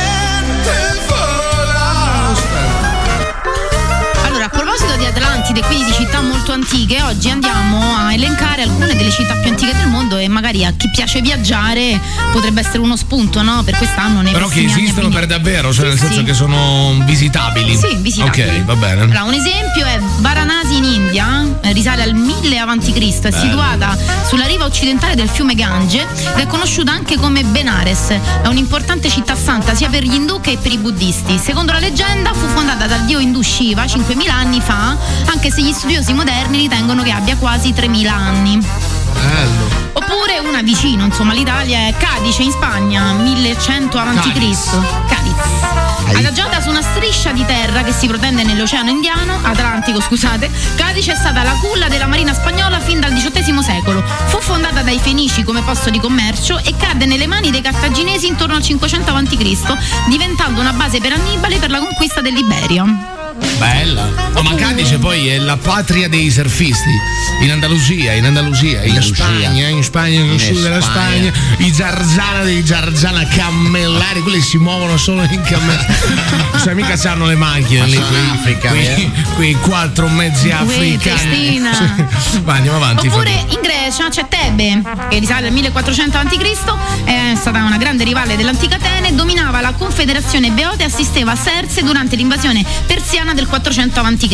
di 5.00 5.06
Atlantide, 5.06 5.60
quindi 5.62 5.84
di 5.86 5.92
città 5.92 6.20
molto 6.20 6.52
antiche 6.52 7.00
oggi 7.02 7.30
andiamo 7.30 7.96
a 7.96 8.12
elencare 8.12 8.62
alcune 8.62 8.94
delle 8.94 9.10
città 9.10 9.34
più 9.36 9.50
antiche 9.50 9.74
del 9.74 9.86
mondo 9.88 10.18
e 10.18 10.28
magari 10.28 10.64
a 10.64 10.72
chi 10.76 10.90
piace 10.90 11.20
viaggiare 11.22 11.98
potrebbe 12.32 12.60
essere 12.60 12.78
uno 12.78 12.96
spunto, 12.96 13.40
no? 13.42 13.62
Per 13.64 13.76
quest'anno 13.76 14.20
nei 14.20 14.32
Però 14.32 14.46
che 14.48 14.60
anni 14.60 14.66
esistono 14.66 15.08
venire. 15.08 15.26
per 15.26 15.38
davvero, 15.38 15.72
cioè 15.72 15.84
Sì, 15.84 15.88
nel 15.90 15.98
senso 15.98 16.18
sì. 16.20 16.24
che 16.24 16.34
sono 16.34 16.98
visitabili. 17.04 17.76
Sì, 17.76 17.96
visitabili. 17.96 18.58
Ok, 18.58 18.64
va 18.64 18.76
bene. 18.76 19.00
Allora, 19.02 19.22
un 19.24 19.32
esempio 19.34 19.84
è 19.86 19.98
Varanasi 20.18 20.69
in 20.76 20.84
India, 20.84 21.44
eh, 21.60 21.72
risale 21.72 22.02
al 22.02 22.14
1000 22.14 22.58
a.C., 22.58 23.20
è 23.22 23.30
situata 23.30 23.96
sulla 24.26 24.46
riva 24.46 24.64
occidentale 24.64 25.14
del 25.14 25.28
fiume 25.28 25.54
Gange 25.54 26.06
ed 26.34 26.38
è 26.38 26.46
conosciuta 26.46 26.92
anche 26.92 27.16
come 27.16 27.42
Benares. 27.44 28.08
È 28.42 28.46
un'importante 28.46 29.08
città 29.08 29.34
santa 29.34 29.74
sia 29.74 29.88
per 29.88 30.02
gli 30.02 30.14
hindu 30.14 30.40
che 30.40 30.58
per 30.60 30.72
i 30.72 30.78
buddisti. 30.78 31.38
Secondo 31.38 31.72
la 31.72 31.78
leggenda 31.78 32.32
fu 32.32 32.46
fondata 32.46 32.86
dal 32.86 33.04
dio 33.04 33.18
hindu 33.18 33.42
Shiva 33.42 33.86
5000 33.86 34.32
anni 34.32 34.60
fa, 34.60 34.96
anche 35.26 35.50
se 35.50 35.62
gli 35.62 35.72
studiosi 35.72 36.12
moderni 36.12 36.58
ritengono 36.58 37.02
che 37.02 37.10
abbia 37.10 37.36
quasi 37.36 37.72
3000 37.72 38.12
anni. 38.14 38.58
Bello. 38.58 39.79
Oppure 39.92 40.38
una 40.38 40.62
vicino, 40.62 41.04
insomma, 41.04 41.32
l'Italia 41.32 41.86
è 41.86 41.94
Cadice 41.96 42.42
in 42.42 42.50
Spagna, 42.50 43.12
1100 43.12 43.98
a.C. 43.98 44.32
Cadiz. 45.08 45.38
Adagiata 46.16 46.60
su 46.60 46.68
una 46.68 46.82
striscia 46.82 47.32
di 47.32 47.44
terra 47.44 47.82
che 47.82 47.92
si 47.92 48.06
protende 48.06 48.42
nell'Oceano 48.42 48.90
Indiano, 48.90 49.38
Atlantico, 49.42 50.00
scusate, 50.00 50.50
Cadice 50.76 51.12
è 51.12 51.16
stata 51.16 51.42
la 51.42 51.54
culla 51.60 51.88
della 51.88 52.06
marina 52.06 52.34
spagnola 52.34 52.80
fin 52.80 53.00
dal 53.00 53.12
XVIII 53.12 53.62
secolo. 53.62 54.02
Fu 54.26 54.40
fondata 54.40 54.82
dai 54.82 54.98
Fenici 54.98 55.42
come 55.42 55.62
posto 55.62 55.90
di 55.90 56.00
commercio 56.00 56.58
e 56.58 56.74
cadde 56.76 57.06
nelle 57.06 57.26
mani 57.26 57.50
dei 57.50 57.60
cartaginesi 57.60 58.26
intorno 58.26 58.56
al 58.56 58.62
500 58.62 59.12
a.C., 59.12 60.08
diventando 60.08 60.60
una 60.60 60.72
base 60.72 61.00
per 61.00 61.12
Annibale 61.12 61.58
per 61.58 61.70
la 61.70 61.78
conquista 61.78 62.20
dell'Iberia. 62.20 63.19
Bella. 63.58 64.08
Oh, 64.34 64.42
ma 64.42 64.54
Cadice 64.54 64.98
poi 64.98 65.28
è 65.28 65.38
la 65.38 65.56
patria 65.56 66.08
dei 66.08 66.30
surfisti. 66.30 66.90
In 67.42 67.50
Andalusia, 67.50 68.12
in 68.14 68.24
Andalusia, 68.24 68.82
in 68.82 68.96
Andalusia. 68.96 69.14
Spagna, 69.14 69.68
in 69.68 69.82
Spagna, 69.82 70.20
nel 70.22 70.32
In 70.32 70.38
sud 70.38 70.62
della 70.62 70.80
Spagna. 70.80 71.32
I 71.58 71.72
zarzana 71.72 72.42
dei 72.42 72.66
zarzana 72.66 73.26
cammellari, 73.26 74.22
quelli 74.22 74.40
si 74.40 74.58
muovono 74.58 74.96
solo 74.96 75.22
in 75.22 75.40
cammellari. 75.42 75.94
cioè 76.62 76.74
mica 76.74 76.96
sanno 76.96 77.26
le 77.26 77.36
macchine 77.36 77.80
Ma 77.80 77.86
lì, 77.86 77.96
quei, 77.96 78.22
in 78.22 78.30
Africa, 78.30 78.68
quei, 78.68 78.86
eh. 78.86 79.10
quei 79.34 79.54
quattro 79.54 80.08
mezzi 80.08 80.50
africani. 80.50 81.60
Va, 82.42 82.54
andiamo 82.54 82.78
avanti. 82.78 83.06
Oppure 83.06 83.44
in 83.48 83.60
Grecia 83.62 84.08
c'è 84.08 84.26
Tebe, 84.28 84.82
che 85.08 85.18
risale 85.18 85.46
al 85.46 85.52
1400 85.52 86.18
a.C., 86.18 86.38
è 87.04 87.34
stata 87.36 87.62
una 87.62 87.76
grande 87.76 88.04
rivale 88.04 88.36
dell'antica 88.36 88.76
Atene, 88.76 89.14
dominava 89.14 89.60
la 89.60 89.72
confederazione 89.72 90.50
Beote 90.50 90.82
e 90.82 90.86
assisteva 90.86 91.32
a 91.32 91.36
Serse 91.36 91.82
durante 91.82 92.16
l'invasione 92.16 92.64
persiana 92.86 93.19
del 93.34 93.46
400 93.46 94.00
a.C. 94.00 94.26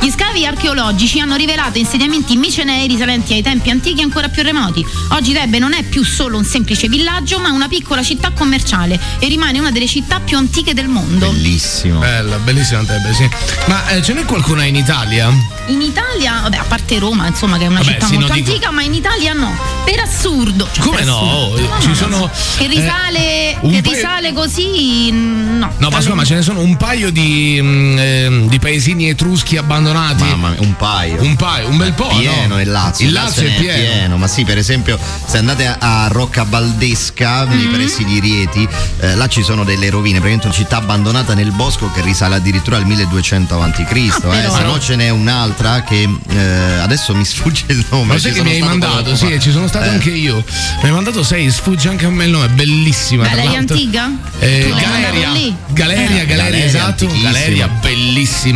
Gli 0.00 0.10
scavi 0.10 0.46
archeologici 0.46 1.18
hanno 1.20 1.34
rivelato 1.36 1.78
insediamenti 1.78 2.36
micenei 2.36 2.86
risalenti 2.86 3.32
ai 3.34 3.42
tempi 3.42 3.70
antichi 3.70 4.02
ancora 4.02 4.28
più 4.28 4.42
remoti. 4.42 4.84
Oggi 5.10 5.32
Tebe 5.32 5.58
non 5.58 5.72
è 5.74 5.82
più 5.82 6.04
solo 6.04 6.38
un 6.38 6.44
semplice 6.44 6.88
villaggio, 6.88 7.38
ma 7.40 7.50
una 7.50 7.66
piccola 7.68 8.02
città 8.02 8.30
commerciale 8.30 8.98
e 9.18 9.26
rimane 9.28 9.58
una 9.58 9.70
delle 9.72 9.88
città 9.88 10.20
più 10.20 10.36
antiche 10.36 10.74
del 10.74 10.86
mondo. 10.86 11.26
Bellissimo. 11.30 11.98
Bella, 11.98 12.38
bellissima 12.38 12.82
Tebe, 12.84 13.12
sì. 13.12 13.28
Ma 13.66 13.88
eh, 13.88 14.02
ce 14.02 14.12
n'è 14.14 14.24
qualcuna 14.24 14.64
in 14.64 14.76
Italia? 14.76 15.28
In 15.66 15.80
Italia, 15.82 16.40
vabbè, 16.42 16.56
a 16.56 16.64
parte 16.64 16.98
Roma, 16.98 17.26
insomma, 17.26 17.58
che 17.58 17.64
è 17.64 17.68
una 17.68 17.78
Vabbè, 17.80 17.92
città 17.92 18.06
sì, 18.06 18.12
molto 18.14 18.28
no, 18.28 18.34
dico- 18.34 18.50
antica, 18.50 18.70
ma 18.70 18.82
in 18.82 18.94
Italia 18.94 19.32
no. 19.32 19.52
Per 19.84 19.98
assurdo. 20.00 20.68
Cioè, 20.72 20.84
Come 20.84 20.96
per 20.98 21.06
no? 21.06 21.18
assurdo. 21.18 21.74
Oh, 21.74 21.80
ci 21.80 21.94
sono, 21.94 22.30
Che 22.58 22.64
eh, 22.64 22.66
risale, 22.68 23.56
un 23.60 23.70
che 23.72 23.80
paio- 23.82 23.94
risale 23.94 24.32
così, 24.32 25.10
mm, 25.10 25.58
no. 25.58 25.72
No, 25.78 25.88
ma 25.90 25.96
insomma, 25.96 26.24
ce 26.24 26.34
ne 26.36 26.42
sono 26.42 26.60
un 26.60 26.76
paio 26.76 27.10
di, 27.10 27.58
mm, 27.62 27.98
ehm, 28.04 28.48
di 28.48 28.58
paesini 28.58 29.08
etruschi 29.08 29.56
abbandonati. 29.56 30.24
Mamma 30.24 30.50
mia, 30.50 30.60
un 30.60 30.76
paio. 30.76 31.22
Un 31.22 31.36
paio, 31.36 31.68
un 31.68 31.76
bel 31.76 31.92
po'. 31.92 32.08
pieno 32.08 32.54
no? 32.54 32.60
il 32.60 32.70
Lazio. 32.70 33.06
Il 33.06 33.12
Lazio 33.12 33.42
ne 33.42 33.56
è 33.56 33.58
pieno. 33.58 34.16
Ma 34.16 34.26
sì, 34.26 34.44
per 34.44 34.58
esempio, 34.58 34.98
se 35.26 35.38
andate 35.38 35.66
a, 35.66 36.04
a 36.04 36.08
Rocca 36.08 36.44
Valdesca, 36.44 37.44
nei 37.44 37.66
pressi 37.66 38.04
di 38.04 38.20
Rieti, 38.20 38.68
eh, 39.00 39.14
là 39.14 39.26
ci 39.28 39.42
sono 39.42 39.64
delle 39.64 39.90
rovine, 39.90 40.18
praticamente 40.20 40.46
una 40.46 40.54
città 40.56 40.76
abbandonata 40.78 41.34
nel 41.34 41.50
bosco 41.52 41.90
che 41.92 42.02
risale 42.02 42.36
addiritera 42.36 42.76
al 42.76 42.86
1200 42.86 43.62
a.C. 43.62 43.80
Ah, 44.24 44.36
eh. 44.36 44.50
Se 44.50 44.62
no 44.62 44.78
ce 44.78 44.96
n'è 44.96 45.08
un'altra 45.10 45.82
che 45.82 46.08
eh, 46.28 46.78
adesso 46.80 47.14
mi 47.14 47.24
sfugge 47.24 47.64
il 47.68 47.84
nome. 47.90 48.14
Ma 48.14 48.18
sai 48.18 48.32
che 48.32 48.42
mi 48.42 48.52
hai 48.52 48.60
mandato? 48.60 49.14
Sì, 49.16 49.38
ci 49.40 49.50
sono 49.50 49.66
stato 49.68 49.86
Eh. 49.86 49.90
anche 49.90 50.10
io. 50.10 50.44
Mi 50.82 50.88
hai 50.88 50.92
mandato 50.92 51.22
sei, 51.22 51.50
sfugge 51.50 51.88
anche 51.88 52.06
a 52.06 52.10
me 52.10 52.24
il 52.24 52.30
nome, 52.30 52.46
è 52.46 52.48
bellissima. 52.48 53.22
Ma 53.24 53.28
tra 53.30 53.42
lei 53.42 53.56
antica? 53.56 54.10
Eh, 54.38 54.72
Galeria. 54.78 55.32
Galeria. 55.32 55.56
Galeria, 55.72 56.24
Galeria, 56.24 56.64
esatto. 56.64 57.06
Galeria, 57.22 57.68
bellissima. 57.68 57.93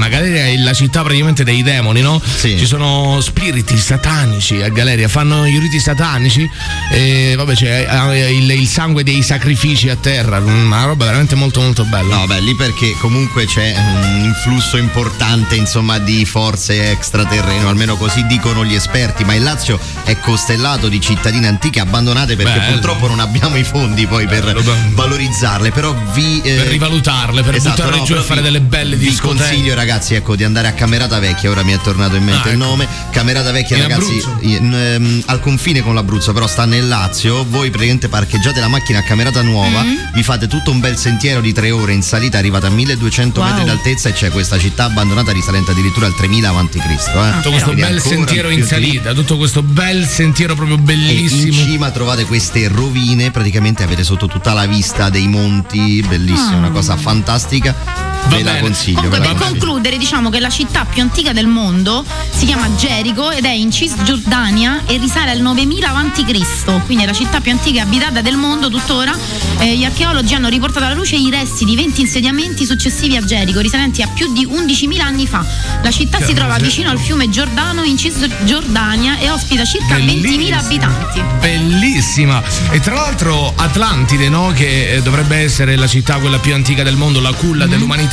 Galeria 0.09 0.47
è 0.47 0.57
la 0.57 0.73
città 0.73 1.03
praticamente 1.03 1.45
dei 1.45 1.63
demoni, 1.63 2.01
no? 2.01 2.21
Ci 2.59 2.67
sono 2.67 3.21
spiriti 3.21 3.77
satanici 3.77 4.63
a 4.63 4.69
Galeria, 4.69 5.09
fanno 5.09 5.47
i 5.47 5.59
riti 5.59 5.79
satanici. 5.81 6.49
E 6.93 7.35
vabbè, 7.37 7.55
c'è 7.55 7.87
il, 8.31 8.51
il 8.51 8.67
sangue 8.67 9.03
dei 9.03 9.23
sacrifici 9.23 9.89
a 9.89 9.97
terra. 9.97 10.39
Una 10.39 10.85
roba 10.85 11.05
veramente 11.05 11.35
molto, 11.35 11.61
molto 11.61 11.85
bella. 11.85 12.17
No, 12.17 12.27
beh, 12.27 12.41
lì 12.41 12.55
perché 12.55 12.95
comunque 13.01 13.47
c'è 13.47 13.75
un 13.77 14.25
influsso 14.25 14.77
importante, 14.77 15.55
insomma, 15.55 15.99
di 15.99 16.25
forze 16.25 16.91
extraterrene, 16.91 17.65
o 17.65 17.69
almeno 17.69 17.97
così 17.97 18.27
dicono 18.27 18.65
gli 18.65 18.75
esperti, 18.75 19.25
ma 19.25 19.35
il 19.35 19.43
Lazio 19.43 19.79
è 20.05 20.19
costellato 20.19 20.89
di 20.89 21.01
cittadine 21.01 21.47
antiche 21.47 21.81
abbandonate 21.81 22.37
perché 22.37 22.59
Bello. 22.59 22.73
purtroppo 22.73 23.07
non 23.07 23.21
abbiamo 23.21 23.57
i 23.57 23.65
fondi 23.65 24.07
poi 24.07 24.27
per 24.27 24.45
Bello, 24.45 24.63
bello. 24.63 24.77
valorizzarle, 24.95 25.71
però 25.71 25.95
vi 26.13 26.41
eh, 26.43 26.55
Per 26.55 26.67
rivalutarle, 26.69 27.43
per 27.43 27.61
buttarle 27.61 28.03
giù 28.03 28.15
e 28.15 28.21
fare 28.21 28.41
delle 28.43 28.61
belle 28.61 28.97
discoteche. 28.97 29.27
Consiglio 29.37 29.75
ragazzi, 29.75 30.15
ecco, 30.15 30.37
di 30.37 30.45
andare 30.45 30.69
a 30.69 30.73
Camerata 30.73 31.19
Vecchia, 31.19 31.51
ora 31.51 31.63
mi 31.63 31.73
è 31.73 31.79
tornato 31.81 32.17
in 32.17 32.25
mente 32.25 32.49
Ah, 32.49 32.53
il 32.53 32.59
ecco. 32.61 32.69
nome. 32.69 32.87
Camerata 33.11 33.51
Vecchia, 33.53 33.77
In 33.77 33.83
ragazzi, 33.83 34.23
in, 34.41 34.75
ehm, 34.75 35.23
al 35.27 35.41
confine 35.41 35.83
con 35.83 35.95
l'Abruzzo, 35.95 36.33
però 36.33 36.47
sta 36.47 36.65
nel 36.65 36.87
Lazio. 36.89 37.45
Voi 37.49 37.69
praticamente 37.71 38.09
parcheggiate 38.09 38.61
la 38.61 38.69
macchina 38.69 38.99
a 39.01 39.03
Camerata 39.03 39.43
Nuova, 39.43 39.83
Mm. 39.83 39.97
vi 40.15 40.23
fate 40.23 40.47
tutto 40.47 40.71
un 40.71 40.81
bel 40.81 40.97
sentiero 40.97 41.41
di 41.41 41.53
tre 41.53 41.71
ore 41.71 41.93
in 41.93 42.03
salita, 42.03 42.39
arrivate 42.39 42.67
a 42.67 42.71
1200 42.71 43.41
Wow. 43.41 43.51
metri 43.51 43.65
d'altezza 43.65 44.09
e 44.09 44.13
c'è 44.13 44.31
questa 44.31 44.59
città 44.59 44.85
abbandonata 44.85 45.33
risalente 45.33 45.71
addirittura 45.73 46.07
al 46.07 46.15
3000 46.15 46.49
avanti 46.49 46.79
Cristo. 46.79 47.25
Eh. 47.25 47.31
Tutto 47.37 47.51
questo 47.51 47.71
Quindi 47.73 47.91
bel 47.91 48.01
sentiero 48.01 48.49
in 48.51 48.65
salita, 48.65 49.13
tutto 49.13 49.37
questo 49.37 49.63
bel 49.63 50.07
sentiero 50.07 50.55
proprio 50.55 50.77
e 50.77 50.79
in 50.81 50.85
bellissimo. 50.85 51.53
cima 51.53 51.91
trovate 51.91 52.25
queste 52.25 52.69
rovine, 52.69 53.31
praticamente 53.31 53.83
avete 53.83 54.05
sotto 54.05 54.27
tutta 54.27 54.53
la 54.53 54.67
vista 54.67 55.09
dei 55.11 55.27
monti, 55.29 56.03
bellissima, 56.07 56.57
una 56.57 56.71
cosa 56.71 56.97
fantastica. 56.97 58.08
Ve 58.29 58.43
la 58.43 58.59
consiglio. 58.59 58.97
Comunque, 59.01 59.21
per 59.21 59.29
consiglio. 59.37 59.51
concludere, 59.51 59.97
diciamo 59.99 60.29
che 60.31 60.39
la 60.41 60.51
città 60.51 60.85
più 60.85 61.01
antica 61.03 61.33
del 61.33 61.47
mondo 61.47 62.05
si 62.31 62.45
chiama 62.47 62.69
Gerico 62.77 63.31
ed 63.31 63.45
è 63.45 63.51
in 63.51 63.71
Cisgiordania 63.73 64.83
e 64.87 64.99
risale 64.99 65.31
al 65.31 65.41
9000 65.41 65.89
a.C. 65.89 66.85
Quindi 66.85 67.05
è 67.05 67.07
la 67.07 67.13
città 67.13 67.41
più 67.41 67.51
antica 67.53 67.79
e 67.79 67.83
abitata 67.83 68.21
del 68.21 68.37
mondo 68.37 68.69
tuttora. 68.69 69.17
Eh, 69.59 69.77
gli 69.77 69.85
archeologi 69.85 70.35
hanno 70.35 70.49
riportato 70.49 70.85
alla 70.85 70.95
luce 70.95 71.17
i 71.17 71.31
resti 71.31 71.65
di 71.65 71.75
20 71.75 72.01
insediamenti 72.03 72.65
successivi 72.67 73.17
a 73.17 73.25
Gerico, 73.25 73.61
risalenti 73.61 74.03
a 74.03 74.09
più 74.09 74.33
di 74.33 74.47
11.000 74.47 75.01
anni 75.01 75.27
fa. 75.27 75.45
La 75.83 75.91
città 75.91 76.21
si 76.23 76.35
trova 76.35 76.57
vicino 76.59 76.91
al 76.91 76.99
fiume 76.99 77.31
Giordano 77.31 77.83
in 77.83 77.97
Cisgiordania 77.97 79.19
e 79.19 79.31
ospita 79.31 79.65
circa 79.65 79.97
20.000 79.97 80.53
abitanti. 80.53 81.23
Bellissima. 81.41 82.43
E 82.71 82.81
tra 82.81 82.95
l'altro 82.95 83.53
Atlantide, 83.57 84.29
no? 84.29 84.53
che 84.55 84.93
eh, 84.93 85.03
dovrebbe 85.03 85.37
essere 85.37 85.77
la 85.77 85.87
città 85.87 86.17
quella 86.19 86.39
più 86.39 86.55
antica 86.55 86.83
del 86.83 86.97
mondo, 86.97 87.21
la 87.21 87.33
culla 87.33 87.65
Mhm. 87.65 87.71
dell'umanità, 87.71 88.08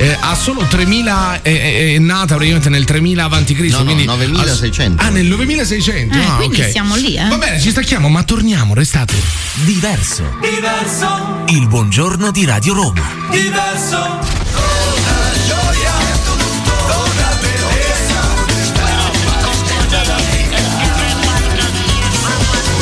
eh, 0.00 0.16
ha 0.20 0.34
solo 0.34 0.62
3000, 0.68 1.40
è, 1.42 1.50
è- 1.50 1.94
è 1.94 1.98
nata 1.98 2.34
praticamente 2.34 2.68
nel 2.68 2.84
3000 2.84 3.24
avanti 3.24 3.54
Cristo. 3.54 3.78
No, 3.78 3.84
no, 3.84 3.94
quindi 3.94 4.04
9600. 4.06 5.02
Ah, 5.02 5.08
nel 5.08 5.26
9600. 5.26 6.16
Eh, 6.16 6.20
ah, 6.24 6.34
quindi 6.36 6.60
ok. 6.60 6.70
siamo 6.70 6.94
lì, 6.96 7.16
eh. 7.16 7.26
Va 7.28 7.38
bene, 7.38 7.60
ci 7.60 7.70
stacchiamo, 7.70 8.08
ma 8.08 8.22
torniamo, 8.22 8.74
restate. 8.74 9.14
Diverso. 9.54 10.24
Diverso, 10.40 11.44
Il 11.48 11.66
buongiorno 11.68 12.30
di 12.30 12.44
Radio 12.44 12.74
Roma. 12.74 13.02
diverso. 13.30 14.22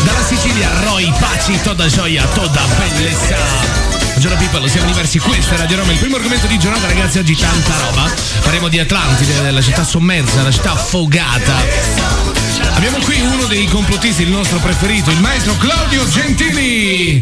Dalla 0.04 0.22
Sicilia, 0.24 0.68
Roy, 0.84 1.12
Paci, 1.18 1.60
toda 1.62 1.86
gioia, 1.86 2.24
toda 2.34 2.62
bellezza. 2.78 3.81
Buongiorno 4.22 4.50
people, 4.50 4.70
siamo 4.70 4.86
diversi, 4.86 5.18
questa 5.18 5.56
è 5.56 5.58
Radio 5.58 5.78
Roma, 5.78 5.90
il 5.90 5.98
primo 5.98 6.14
argomento 6.14 6.46
di 6.46 6.56
giornata 6.56 6.86
ragazzi, 6.86 7.18
oggi 7.18 7.34
tanta 7.34 7.76
roba. 7.76 8.08
Parliamo 8.42 8.68
di 8.68 8.78
Atlantide, 8.78 9.42
della 9.42 9.60
città 9.60 9.82
sommersa, 9.82 10.42
la 10.42 10.52
città 10.52 10.74
affogata. 10.74 11.56
Abbiamo 12.74 12.98
qui 12.98 13.20
uno 13.20 13.46
dei 13.46 13.66
complottisti, 13.66 14.22
il 14.22 14.28
nostro 14.28 14.58
preferito, 14.58 15.10
il 15.10 15.18
maestro 15.18 15.56
Claudio 15.56 16.08
Gentili. 16.08 17.18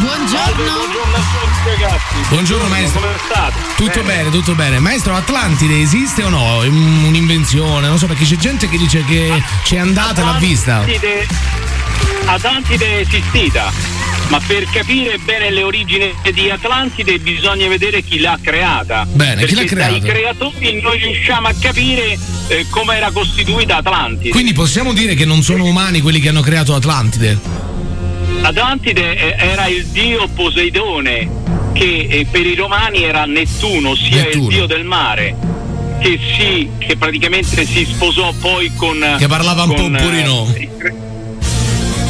Buongiorno. 0.00 0.72
Buongiorno 2.30 2.66
maestro. 2.66 2.98
Come 2.98 3.12
state? 3.24 3.54
Tutto 3.76 4.02
bene, 4.02 4.30
tutto 4.30 4.54
bene. 4.56 4.80
Maestro, 4.80 5.14
Atlantide 5.14 5.82
esiste 5.82 6.24
o 6.24 6.30
no? 6.30 6.64
È 6.64 6.66
un- 6.66 7.04
un'invenzione? 7.04 7.86
Non 7.86 7.98
so, 7.98 8.08
perché 8.08 8.24
c'è 8.24 8.34
gente 8.38 8.68
che 8.68 8.76
dice 8.76 9.04
che 9.04 9.40
c'è 9.62 9.78
andata 9.78 10.20
e 10.20 10.24
l'ha 10.24 10.32
vista. 10.32 10.78
Atlantide, 10.78 11.28
Atlantide 12.24 12.86
è 12.86 13.00
esistita. 13.02 14.01
Ma 14.32 14.40
per 14.46 14.64
capire 14.72 15.18
bene 15.18 15.50
le 15.50 15.62
origini 15.62 16.10
di 16.32 16.48
Atlantide 16.48 17.18
bisogna 17.18 17.68
vedere 17.68 18.00
chi 18.00 18.18
l'ha 18.18 18.38
creata. 18.40 19.06
Bene, 19.06 19.44
chi 19.44 19.54
l'ha 19.54 19.60
dai 19.60 19.68
creata? 19.68 20.06
creatori 20.06 20.80
noi 20.80 20.98
riusciamo 21.00 21.48
a 21.48 21.54
capire 21.60 22.18
eh, 22.48 22.64
come 22.70 22.96
era 22.96 23.10
costituita 23.10 23.76
Atlantide. 23.76 24.30
Quindi 24.30 24.54
possiamo 24.54 24.94
dire 24.94 25.12
che 25.12 25.26
non 25.26 25.42
sono 25.42 25.66
umani 25.66 26.00
quelli 26.00 26.18
che 26.18 26.30
hanno 26.30 26.40
creato 26.40 26.74
Atlantide. 26.74 27.38
Atlantide 28.40 29.36
eh, 29.36 29.36
era 29.36 29.66
il 29.66 29.84
dio 29.88 30.26
Poseidone, 30.28 31.28
che 31.74 32.06
eh, 32.08 32.26
per 32.30 32.46
i 32.46 32.54
romani 32.54 33.02
era 33.02 33.26
Nettuno, 33.26 33.94
sia 33.94 34.22
Nettuno. 34.22 34.44
il 34.44 34.54
dio 34.54 34.64
del 34.66 34.84
mare. 34.84 35.36
Che, 35.98 36.18
si, 36.34 36.70
che 36.78 36.96
praticamente 36.96 37.66
si 37.66 37.84
sposò 37.84 38.32
poi 38.40 38.72
con. 38.76 39.16
Che 39.18 39.26
parlava 39.26 39.64
un 39.64 39.74
po' 39.74 39.82
con, 39.82 39.94
eh, 39.94 40.02
burino. 40.02 41.01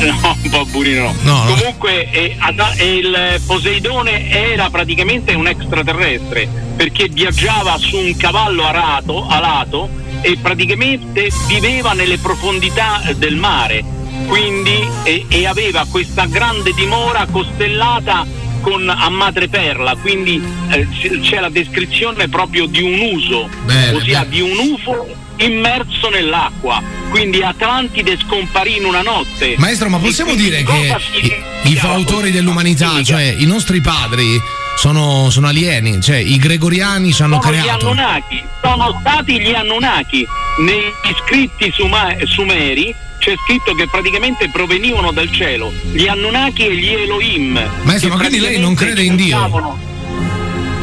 No, 0.23 0.37
un 0.43 0.51
po' 0.51 0.65
burino. 0.67 1.15
No, 1.23 1.45
no. 1.45 1.55
Comunque 1.55 2.11
eh, 2.11 2.37
Ad- 2.39 2.75
eh, 2.77 2.95
il 2.97 3.41
Poseidone 3.47 4.29
era 4.31 4.69
praticamente 4.71 5.35
un 5.35 5.47
extraterrestre 5.47 6.49
perché 6.77 7.09
viaggiava 7.09 7.77
su 7.79 7.97
un 7.97 8.17
cavallo 8.17 8.65
arato, 8.67 9.27
alato 9.29 9.89
e 10.23 10.37
praticamente 10.41 11.31
viveva 11.47 11.93
nelle 11.93 12.19
profondità 12.19 13.03
eh, 13.05 13.15
del 13.17 13.37
mare. 13.37 13.85
Quindi 14.27 14.87
e, 15.05 15.25
e 15.29 15.47
aveva 15.47 15.87
questa 15.91 16.27
grande 16.27 16.73
dimora 16.75 17.27
costellata 17.31 18.27
con 18.61 18.89
a 18.89 19.09
madreperla, 19.09 19.97
quindi 20.01 20.41
eh, 20.71 20.87
c'è 21.21 21.41
la 21.41 21.49
descrizione 21.49 22.29
proprio 22.29 22.67
di 22.67 22.81
un 22.81 22.97
uso, 23.15 23.49
Bene, 23.65 23.97
ossia 23.97 24.21
bene. 24.25 24.31
di 24.31 24.41
un 24.41 24.57
UFO 24.73 25.07
immerso 25.37 26.09
nell'acqua. 26.09 26.83
Quindi 27.11 27.43
Atlantide 27.43 28.19
scomparì 28.19 28.77
in 28.77 28.85
una 28.85 29.03
notte. 29.03 29.55
Maestro, 29.59 29.89
ma 29.89 29.99
possiamo 29.99 30.35
dire 30.35 30.63
che 30.63 30.97
i, 31.21 31.73
i 31.73 31.77
fautori 31.77 32.31
dell'umanità, 32.31 33.03
cioè 33.03 33.35
i 33.37 33.45
nostri 33.45 33.81
padri, 33.81 34.41
sono, 34.77 35.29
sono 35.31 35.49
alieni, 35.49 36.01
cioè 36.01 36.17
i 36.17 36.39
gregoriani 36.39 37.13
ci 37.13 37.23
hanno 37.23 37.41
sono 37.41 37.55
gli 37.55 37.59
creato. 37.61 37.87
Anunnaki, 37.87 38.43
sono 38.63 38.97
stati 39.01 39.41
gli 39.41 39.53
Anunnaki. 39.53 40.27
Negli 40.59 41.15
scritti 41.25 41.71
suma- 41.73 42.15
sumeri 42.25 42.95
c'è 43.19 43.35
scritto 43.45 43.75
che 43.75 43.87
praticamente 43.89 44.49
provenivano 44.51 45.13
dal 45.13 45.31
cielo, 45.31 45.73
gli 45.93 46.07
Anunnaki 46.09 46.67
e 46.67 46.77
gli 46.77 46.89
Elohim. 46.89 47.71
Maestro, 47.83 48.11
ma 48.11 48.17
quindi 48.17 48.41
lei 48.41 48.59
non 48.59 48.75
crede 48.75 49.03
in 49.03 49.17
Dio? 49.17 49.79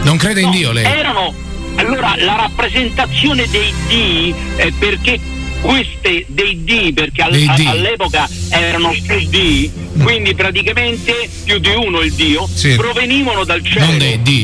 Non 0.04 0.18
crede 0.18 0.42
in 0.42 0.48
No, 0.48 0.54
Dio 0.54 0.72
lei? 0.72 0.86
Erano 0.86 1.34
allora 1.80 2.16
la 2.18 2.36
rappresentazione 2.36 3.48
dei 3.50 3.74
dei 3.88 4.34
eh, 4.58 4.74
perché 4.78 5.20
queste 5.62 6.26
dei 6.28 6.64
dei 6.64 6.94
perché 6.94 7.22
al- 7.22 7.32
Dei 7.32 7.48
a- 7.48 7.56
dei. 7.56 7.66
all'epoca 7.68 8.30
erano 8.50 8.90
più 9.02 9.28
dei 9.28 9.72
quindi 10.02 10.34
praticamente 10.36 11.30
più 11.44 11.60
di 11.60 11.70
uno 11.70 12.00
il 12.02 12.14
dio 12.14 12.48
Sì. 12.54 12.76
provenivano 12.76 13.44
dal 13.44 13.64
cielo 13.64 13.86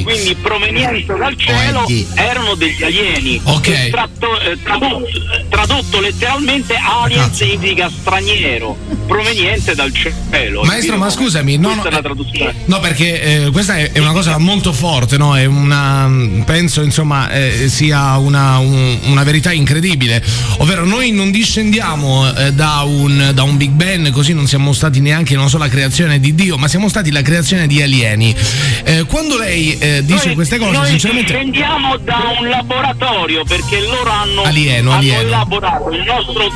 quindi 0.04 0.36
provenienti 0.42 1.06
dal 1.06 1.36
cielo 1.38 1.80
Oh, 1.86 1.88
erano 2.16 2.56
degli 2.56 2.84
alieni 2.84 3.40
Ok. 3.44 3.68
E 3.68 3.90
tratto- 3.92 4.40
eh, 4.40 4.58
tradotto, 4.62 5.08
tradotto 5.50 6.00
letteralmente 6.00 6.76
alien 6.76 7.22
Cazzo. 7.22 7.46
significa 7.46 7.90
straniero 7.90 8.78
proveniente 9.08 9.76
dal 9.76 9.94
cielo 9.94 10.64
Maestro, 10.64 10.98
ma 10.98 11.10
scusami, 11.10 11.58
no, 11.58 11.70
questa 11.70 11.84
no, 11.84 11.90
è 11.90 11.92
la 11.92 11.98
eh, 12.00 12.02
traduzione 12.02 12.54
No, 12.66 12.80
perché 12.80 13.46
eh, 13.46 13.50
questa 13.52 13.78
è, 13.78 13.92
è 13.92 14.00
una 14.00 14.12
cosa 14.14 14.38
molto 14.38 14.74
forte, 14.74 15.18
no? 15.18 15.36
È 15.36 15.46
una. 15.46 16.10
penso 16.46 16.82
insomma 16.82 17.30
eh, 17.32 17.68
sia 17.70 18.18
una, 18.18 18.58
un- 18.58 18.98
una 19.06 19.24
verità 19.24 19.52
incredibile. 19.52 20.24
Ovvero, 20.58 20.86
noi 20.86 21.12
non 21.12 21.32
discendiamo 21.32 22.32
eh, 22.36 22.52
da, 22.54 22.82
un, 22.86 23.32
da 23.34 23.44
un 23.44 23.58
Big 23.58 23.72
Bang, 23.72 24.10
così 24.12 24.34
non 24.34 24.48
siamo 24.48 24.74
stati 24.74 25.00
neanche 25.00 25.36
non 25.46 25.50
so 25.54 25.60
la 25.60 25.70
creazione 25.70 26.20
di 26.20 26.34
Dio, 26.34 26.58
ma 26.58 26.68
siamo 26.68 26.90
stati 26.90 27.12
la 27.12 27.22
creazione 27.22 27.68
di 27.68 27.80
alieni. 27.80 28.36
Eh, 28.84 29.04
quando 29.04 29.38
lei 29.38 29.78
eh, 29.78 30.04
dice 30.04 30.26
Noi- 30.28 30.36
queste 30.36 30.58
cose, 30.58 30.72
noi 30.72 30.88
sinceramente. 30.88 31.32
dipendiamo 31.32 31.98
da 31.98 32.36
un 32.40 32.50
laboratorio 32.50 33.44
perché 33.44 33.80
loro 33.82 34.10
hanno, 34.10 34.42
Alieno, 34.42 34.90
hanno 34.90 35.00
alieno. 35.00 35.22
elaborato 35.22 35.92
il 35.92 36.02
nostro 36.04 36.50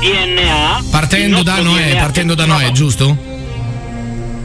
DNA. 0.00 0.84
Partendo 0.90 1.38
il 1.38 1.44
da 1.44 1.56
nostro 1.56 1.72
Noè, 1.72 1.96
partendo 1.96 2.34
da 2.34 2.46
no, 2.46 2.54
Noè, 2.54 2.72
giusto? 2.72 3.16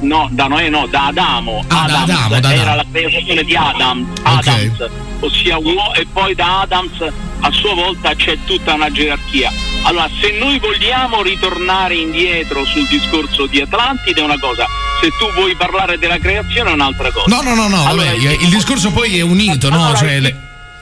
No, 0.02 0.28
da 0.32 0.48
Noè 0.48 0.68
no, 0.70 0.88
da 0.88 1.06
Adamo. 1.08 1.64
Ah, 1.68 1.86
da 1.88 2.02
Adams 2.02 2.10
Adamo, 2.10 2.40
da 2.42 2.54
era 2.54 2.62
Adamo. 2.62 2.76
la 2.76 2.86
creazione 2.92 3.44
di 3.46 3.56
Adam. 3.56 4.08
Adams, 4.24 4.90
ossia 5.22 5.58
uomo, 5.58 5.94
e 5.96 6.06
poi 6.12 6.36
da 6.36 6.60
Adams 6.62 7.02
a 7.40 7.52
sua 7.52 7.74
volta 7.74 8.14
c'è 8.14 8.38
tutta 8.46 8.74
una 8.74 8.92
gerarchia. 8.92 9.52
Allora, 9.88 10.10
se 10.19 10.32
noi 10.39 10.58
vogliamo 10.60 11.21
ritornare 11.21 11.95
indietro 11.95 12.65
sul 12.65 12.88
discorso 12.88 13.45
di 13.45 13.62
Atlantide 13.62 14.19
è 14.19 14.24
una 14.24 14.39
cosa, 14.39 14.65
se 15.00 15.10
tu 15.19 15.32
vuoi 15.34 15.56
parlare 15.56 16.00
della 16.00 16.17
creazione 16.17 16.71
è 16.71 16.74
un'altra 16.74 17.12
cosa. 17.12 17.26
No, 17.28 17.41
no, 17.43 17.54
no, 17.54 17.67
no, 17.67 17.86
Allora, 17.86 18.12
vabbè, 18.12 18.38
il 18.41 18.50
discorso 18.50 18.91
poi 18.91 19.17
è 19.17 19.21
unito, 19.21 19.69
no? 19.69 19.76
Allora, 19.84 19.98
Cioè, 19.98 20.19
le- 20.19 20.36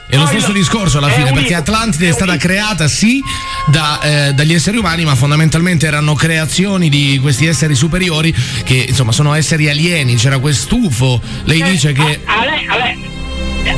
è 0.07 0.15
lo 0.15 0.25
stesso 0.27 0.51
discorso 0.53 0.99
alla 0.99 1.09
fine, 1.09 1.31
perché 1.33 1.53
Atlantide 1.55 2.09
è 2.09 2.11
stata 2.13 2.37
creata 2.37 2.87
sì 2.87 3.21
da, 3.67 3.99
eh, 4.01 4.33
dagli 4.33 4.53
esseri 4.53 4.77
umani, 4.77 5.03
ma 5.05 5.15
fondamentalmente 5.15 5.85
erano 5.87 6.13
creazioni 6.13 6.87
di 6.87 7.17
questi 7.21 7.45
esseri 7.45 7.73
superiori 7.75 8.33
che 8.63 8.85
insomma 8.87 9.11
sono 9.11 9.33
esseri 9.33 9.69
alieni. 9.69 10.15
C'era 10.15 10.37
quest'UFO, 10.39 11.21
lei 11.45 11.59
Eh, 11.61 11.71
dice 11.71 11.91
che. 11.93 12.19
a, 12.25 12.33
a 12.35 12.75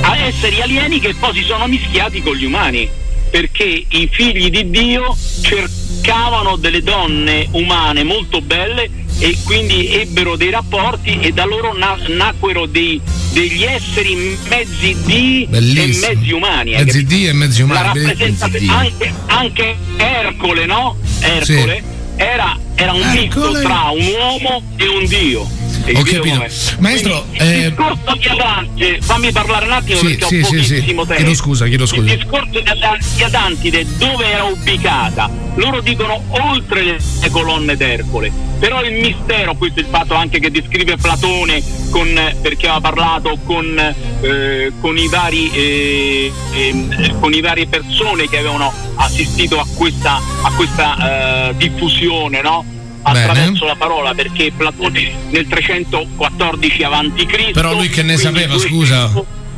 a 0.01 0.09
a 0.11 0.17
esseri 0.17 0.61
alieni 0.61 0.99
che 0.99 1.13
poi 1.17 1.33
si 1.33 1.43
sono 1.43 1.67
mischiati 1.67 2.21
con 2.21 2.35
gli 2.35 2.43
umani 2.45 2.89
perché 3.29 3.63
i 3.87 4.09
figli 4.11 4.49
di 4.49 4.69
Dio 4.69 5.15
cercavano 5.41 6.55
delle 6.55 6.81
donne 6.81 7.47
umane 7.51 8.03
molto 8.03 8.41
belle 8.41 8.89
e 9.17 9.37
quindi 9.45 9.93
ebbero 9.93 10.35
dei 10.35 10.49
rapporti 10.49 11.19
e 11.21 11.31
da 11.31 11.45
loro 11.45 11.73
na- 11.77 11.97
nacquero 12.07 12.65
dei- 12.65 12.99
degli 13.31 13.63
esseri 13.63 14.37
mezzi 14.49 14.95
di 15.05 15.43
e 15.43 15.47
Bellissimo. 15.47 16.07
mezzi 16.07 16.31
umani 16.31 16.71
Mezzi 16.71 17.03
di 17.05 17.27
e 17.27 17.33
mezzi 17.33 17.61
umani. 17.61 17.83
rappresentazione- 18.03 18.73
anche, 18.73 19.13
anche 19.27 19.75
Ercole 19.97 20.65
no? 20.65 20.97
Ercole 21.21 21.83
era, 22.17 22.57
era 22.75 22.91
un 22.93 22.99
misto 23.11 23.39
Ercole. 23.45 23.61
tra 23.61 23.89
un 23.91 24.05
uomo 24.19 24.61
e 24.77 24.87
un 24.87 25.05
dio 25.05 25.49
Ho 25.93 26.01
capito? 26.01 26.45
Maestro, 26.79 27.25
Quindi, 27.35 27.53
eh, 27.53 27.57
il 27.57 27.69
discorso 27.69 28.15
di 28.17 28.27
Atlantide, 28.27 29.01
fammi 29.01 29.31
parlare 29.31 29.65
un 29.65 29.71
attimo 29.71 29.99
Sì, 29.99 30.05
perché 30.05 30.23
ho 30.23 30.27
sì, 30.27 30.43
sì, 30.43 30.63
sì. 30.63 30.73
pochissimo 30.73 31.05
tempo. 31.05 31.21
Chiedo 31.21 31.35
scusa, 31.35 31.65
chiedo 31.67 31.85
scusa. 31.85 32.11
Il 32.11 32.17
discorso 32.17 32.59
di 32.59 33.23
Atlantide 33.23 33.85
dove 33.97 34.25
era 34.25 34.43
ubicata? 34.45 35.29
Loro 35.55 35.81
dicono 35.81 36.23
oltre 36.29 36.83
le, 36.83 37.29
colonne 37.29 37.77
d'Ercole. 37.77 38.31
Però 38.59 38.83
il 38.83 38.93
mistero, 38.93 39.53
questo 39.55 39.79
è 39.79 39.83
il 39.83 39.89
fatto 39.89 40.15
anche 40.15 40.39
che 40.39 40.49
descrive 40.49 40.97
Platone 40.97 41.61
con, 41.91 42.07
perché 42.41 42.67
aveva 42.67 42.81
parlato 42.81 43.37
con, 43.45 43.95
eh, 44.21 44.71
con 44.81 44.97
i 44.97 45.07
vari 45.07 45.51
eh, 45.51 46.31
ehm, 46.51 47.19
con 47.19 47.33
i 47.33 47.41
varie 47.41 47.67
persone 47.67 48.27
che 48.27 48.39
avevano 48.39 48.73
assistito 48.95 49.59
a 49.59 49.65
questa, 49.75 50.19
a 50.41 50.51
questa 50.55 51.49
eh, 51.49 51.55
diffusione, 51.57 52.41
no? 52.41 52.74
Attraverso 53.05 53.65
la 53.65 53.75
parola 53.75 54.13
perché 54.13 54.51
Platone 54.55 55.13
nel 55.29 55.47
314 55.47 56.83
avanti 56.83 57.25
Cristo 57.25 57.51
Però 57.53 57.73
lui 57.73 57.89
che 57.89 58.01
ne 58.01 58.17
sapeva, 58.17 58.57
scusa? 58.57 59.11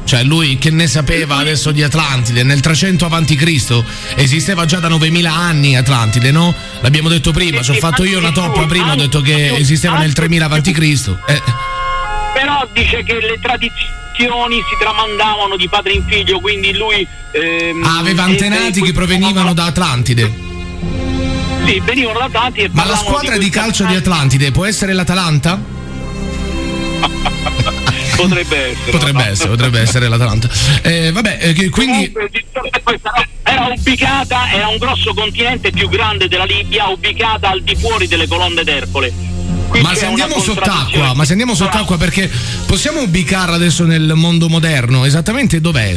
Cioè 0.03 0.23
lui 0.23 0.57
che 0.57 0.69
ne 0.69 0.88
sapeva 0.88 1.36
adesso 1.38 1.71
di 1.71 1.83
Atlantide? 1.83 2.43
Nel 2.43 2.62
300 2.62 3.05
avanti 3.05 3.36
Cristo 3.36 3.83
esisteva 4.15 4.65
già 4.65 4.79
da 4.79 4.88
9000 4.88 5.33
anni 5.33 5.75
Atlantide, 5.75 6.31
no? 6.31 6.53
L'abbiamo 6.79 7.10
detto 7.10 7.31
prima, 7.31 7.62
ci 7.62 7.71
ho 7.71 7.75
fatto 7.75 8.03
io 8.05 8.19
una 8.19 8.31
toppa 8.31 8.65
prima, 8.65 8.93
ho 8.93 8.95
detto 8.95 9.21
che 9.21 9.55
esisteva 9.55 9.97
nel 9.97 10.13
3000 10.13 10.45
avanti 10.45 10.71
Cristo. 10.71 11.19
Eh, 11.27 11.41
però 12.33 12.65
dice 12.71 13.03
che 13.03 13.19
le 13.19 13.38
tradizioni 13.41 14.55
si 14.55 14.77
tramandavano 14.79 15.57
di 15.57 15.67
padre 15.67 15.93
in 15.93 16.03
figlio 16.05 16.39
quindi 16.39 16.73
lui 16.75 17.05
ehm, 17.31 17.83
ah, 17.83 17.97
aveva 17.97 18.23
antenati 18.23 18.81
che 18.81 18.93
provenivano 18.93 19.53
da 19.53 19.65
Atlantide. 19.65 20.46
Sì 21.67 21.82
venivano 21.84 22.19
da 22.19 22.30
tanti 22.32 22.62
e 22.62 22.69
Ma 22.71 22.86
la 22.86 22.95
squadra 22.95 23.34
di 23.34 23.39
questa- 23.49 23.60
calcio 23.62 23.86
di 23.86 23.95
Atlantide 23.95 24.51
può 24.51 24.65
essere 24.65 24.93
l'Atalanta? 24.93 25.60
potrebbe 28.15 28.71
essere 28.71 28.91
Potrebbe 28.91 29.23
no? 29.23 29.30
essere, 29.30 29.49
potrebbe 29.49 29.80
essere 29.80 30.08
l'Atalanta. 30.08 30.49
Eh, 30.82 31.12
vabbè, 31.12 31.38
eh, 31.41 31.69
quindi 31.69 32.12
era 33.43 33.67
ubicata 33.67 34.51
era 34.51 34.67
un 34.67 34.77
grosso 34.77 35.13
continente 35.13 35.71
più 35.71 35.88
grande 35.89 36.27
della 36.27 36.45
Libia 36.45 36.88
ubicata 36.88 37.49
al 37.49 37.62
di 37.62 37.75
fuori 37.75 38.08
delle 38.08 38.27
colonne 38.27 38.63
d'Ercole 38.63 39.13
Ma 39.82 39.93
se 39.93 40.06
andiamo 40.06 40.39
sott'acqua, 40.39 41.13
ma 41.13 41.25
se 41.25 41.32
andiamo 41.32 41.53
sott'acqua 41.53 41.97
perché 41.97 42.30
possiamo 42.65 43.01
ubicarla 43.01 43.56
adesso 43.56 43.86
nel 43.86 44.13
mondo 44.15 44.49
moderno, 44.49 45.06
esattamente 45.06 45.62
dov'è? 45.62 45.95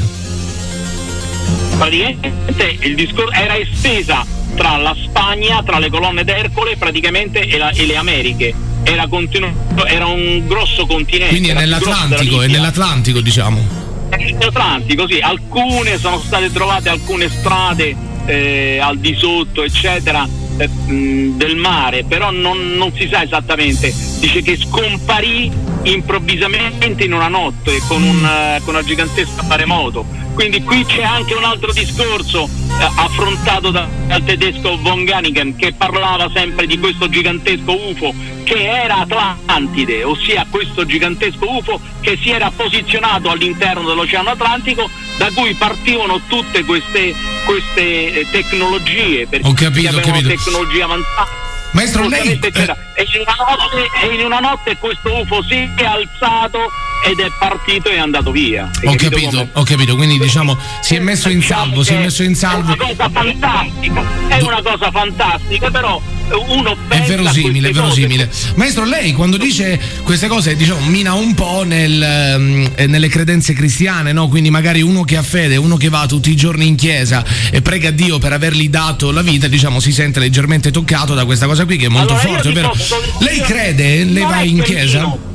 Praticamente 1.85 2.77
il 2.81 2.95
discorso 2.95 3.33
era 3.33 3.57
estesa 3.57 4.25
tra 4.55 4.77
la 4.77 4.95
Spagna, 5.03 5.63
tra 5.63 5.79
le 5.79 5.89
colonne 5.89 6.25
d'Ercole 6.25 6.77
praticamente 6.77 7.41
e, 7.41 7.57
la- 7.57 7.71
e 7.71 7.87
le 7.87 7.97
Americhe. 7.97 8.55
Era, 8.83 9.07
continu- 9.09 9.53
era 9.87 10.07
un 10.07 10.47
grosso 10.47 10.85
continente. 10.87 11.31
Quindi 11.33 11.49
è 11.51 11.55
nell'Atlantico, 11.55 12.43
è 12.43 12.47
nell'Atlantico 12.49 13.21
diciamo. 13.21 13.79
È 14.11 14.17
nell'Atlantico, 14.17 15.07
sì. 15.09 15.19
Alcune 15.21 15.99
sono 15.99 16.19
state 16.21 16.53
trovate 16.53 16.89
alcune 16.91 17.29
strade 17.31 17.95
eh, 18.27 18.79
al 18.83 18.99
di 18.99 19.15
sotto, 19.19 19.63
eccetera, 19.63 20.27
eh, 20.59 20.69
mh, 20.69 21.37
del 21.37 21.57
mare, 21.57 22.05
però 22.05 22.31
non, 22.31 22.75
non 22.77 22.93
si 22.95 23.09
sa 23.11 23.23
esattamente. 23.23 23.95
dice 24.19 24.43
che 24.43 24.57
scomparì 24.59 25.51
improvvisamente 25.83 27.05
in 27.05 27.13
una 27.15 27.29
notte 27.29 27.81
con, 27.87 28.03
un, 28.03 28.59
con 28.65 28.75
una 28.75 28.85
gigantesca 28.85 29.43
maremoto. 29.45 30.05
Quindi 30.41 30.63
qui 30.63 30.83
c'è 30.87 31.03
anche 31.03 31.35
un 31.35 31.45
altro 31.45 31.71
discorso 31.71 32.49
eh, 32.49 32.91
affrontato 32.97 33.71
da- 33.71 33.87
dal 34.07 34.25
tedesco 34.25 34.79
von 34.81 35.05
Ganiken 35.05 35.55
che 35.55 35.75
parlava 35.75 36.31
sempre 36.33 36.67
di 36.67 36.79
questo 36.79 37.11
gigantesco 37.11 37.71
UFO 37.71 38.15
che 38.45 38.59
era 38.65 39.01
Atlantide, 39.01 40.03
ossia 40.03 40.47
questo 40.49 40.87
gigantesco 40.87 41.47
UFO 41.47 41.79
che 42.01 42.19
si 42.23 42.31
era 42.31 42.51
posizionato 42.51 43.29
all'interno 43.29 43.87
dell'Oceano 43.87 44.31
Atlantico 44.31 44.89
da 45.19 45.29
cui 45.35 45.53
partivano 45.53 46.23
tutte 46.27 46.65
queste, 46.65 47.15
queste 47.45 48.21
eh, 48.21 48.27
tecnologie, 48.31 49.29
Ho 49.43 49.53
capito, 49.53 49.95
ho 49.95 50.01
capito. 50.01 50.29
tecnologie 50.29 50.83
avanzate. 50.83 51.31
Maestro, 51.73 52.09
lei- 52.09 52.39
c'era. 52.39 52.75
E, 52.95 53.03
in 53.13 53.25
notte, 53.27 53.91
e 54.09 54.15
in 54.15 54.25
una 54.25 54.39
notte 54.41 54.79
questo 54.79 55.21
UFO 55.21 55.43
si 55.43 55.71
è 55.77 55.85
alzato 55.85 56.61
ed 57.05 57.19
è 57.21 57.29
partito 57.39 57.89
e 57.89 57.95
è 57.95 57.99
andato 57.99 58.31
via. 58.31 58.71
Hai 58.81 58.89
Ho 58.89 58.95
capito 58.95 59.11
capito, 59.11 59.49
ho 59.53 59.63
capito, 59.63 59.97
quindi 59.97 60.19
diciamo 60.19 60.57
si 60.81 60.97
è 60.97 61.01
messo 61.01 61.29
in 61.29 61.43
salvo, 61.43 61.83
si 61.83 61.95
è 61.95 61.99
messo 61.99 62.23
in 62.23 62.35
salvo. 62.35 62.73
È 62.73 62.77
una 62.77 62.87
cosa 62.87 63.11
fantastica, 63.11 64.03
è 64.29 64.43
una 64.43 64.63
cosa 64.63 64.91
fantastica, 64.91 65.71
però 65.71 66.01
uno 66.49 66.77
È 66.89 67.01
verosimile, 67.03 67.69
è 67.69 67.73
queste 67.73 67.81
cose 67.81 68.07
verosimile. 68.07 68.31
Maestro, 68.55 68.85
lei 68.85 69.13
quando 69.13 69.37
dice 69.37 69.81
queste 70.03 70.29
cose, 70.29 70.57
diciamo, 70.57 70.87
mina 70.87 71.15
un 71.15 71.35
po' 71.35 71.65
nel, 71.65 72.03
ehm, 72.03 72.71
eh, 72.75 72.87
nelle 72.87 73.09
credenze 73.09 73.53
cristiane, 73.53 74.13
no? 74.13 74.29
Quindi 74.29 74.51
magari 74.51 74.83
uno 74.83 75.03
che 75.03 75.17
ha 75.17 75.23
fede, 75.23 75.57
uno 75.57 75.77
che 75.77 75.89
va 75.89 76.07
tutti 76.07 76.31
i 76.31 76.37
giorni 76.37 76.67
in 76.67 76.77
chiesa 76.77 77.25
e 77.51 77.63
prega 77.63 77.91
Dio 77.91 78.19
per 78.19 78.33
avergli 78.33 78.69
dato 78.69 79.11
la 79.11 79.23
vita, 79.23 79.49
diciamo, 79.49 79.81
si 79.81 79.93
sente 79.93 80.21
leggermente 80.21 80.71
toccato 80.71 81.15
da 81.15 81.25
questa 81.25 81.47
cosa 81.47 81.65
qui 81.65 81.77
che 81.77 81.87
è 81.87 81.89
molto 81.89 82.15
Allora, 82.15 82.41
forte, 82.43 82.61
posso- 82.61 83.01
Lei 83.19 83.41
crede? 83.41 84.05
Lei 84.05 84.23
va 84.23 84.41
è 84.41 84.45
in 84.45 84.63
chiesa? 84.63 85.29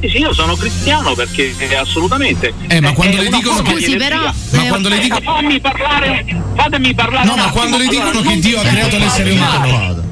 Sì, 0.00 0.08
sì, 0.08 0.18
io 0.18 0.32
sono 0.34 0.54
cristiano 0.56 1.14
perché 1.14 1.54
eh, 1.58 1.74
assolutamente. 1.74 2.52
Eh, 2.68 2.80
ma 2.80 2.92
quando 2.92 3.16
è 3.16 3.20
le 3.22 3.28
una 3.28 3.36
dicono 3.38 3.62
che- 3.62 3.70
Scusi, 3.72 3.96
però, 3.96 4.16
Ma 4.50 4.64
eh, 4.64 4.68
quando 4.68 4.88
le 4.88 4.98
dicono- 4.98 5.20
Fammi 5.20 5.60
parlare, 5.60 6.24
fatemi 6.54 6.94
parlare. 6.94 7.26
No, 7.26 7.36
ma 7.36 7.50
quando 7.50 7.76
le 7.78 7.86
Allora, 7.86 8.04
dicono 8.10 8.28
che 8.30 8.38
Dio 8.40 8.60
ha 8.60 8.62
creato 8.62 8.98
l'essere 8.98 9.30
umano. 9.30 10.04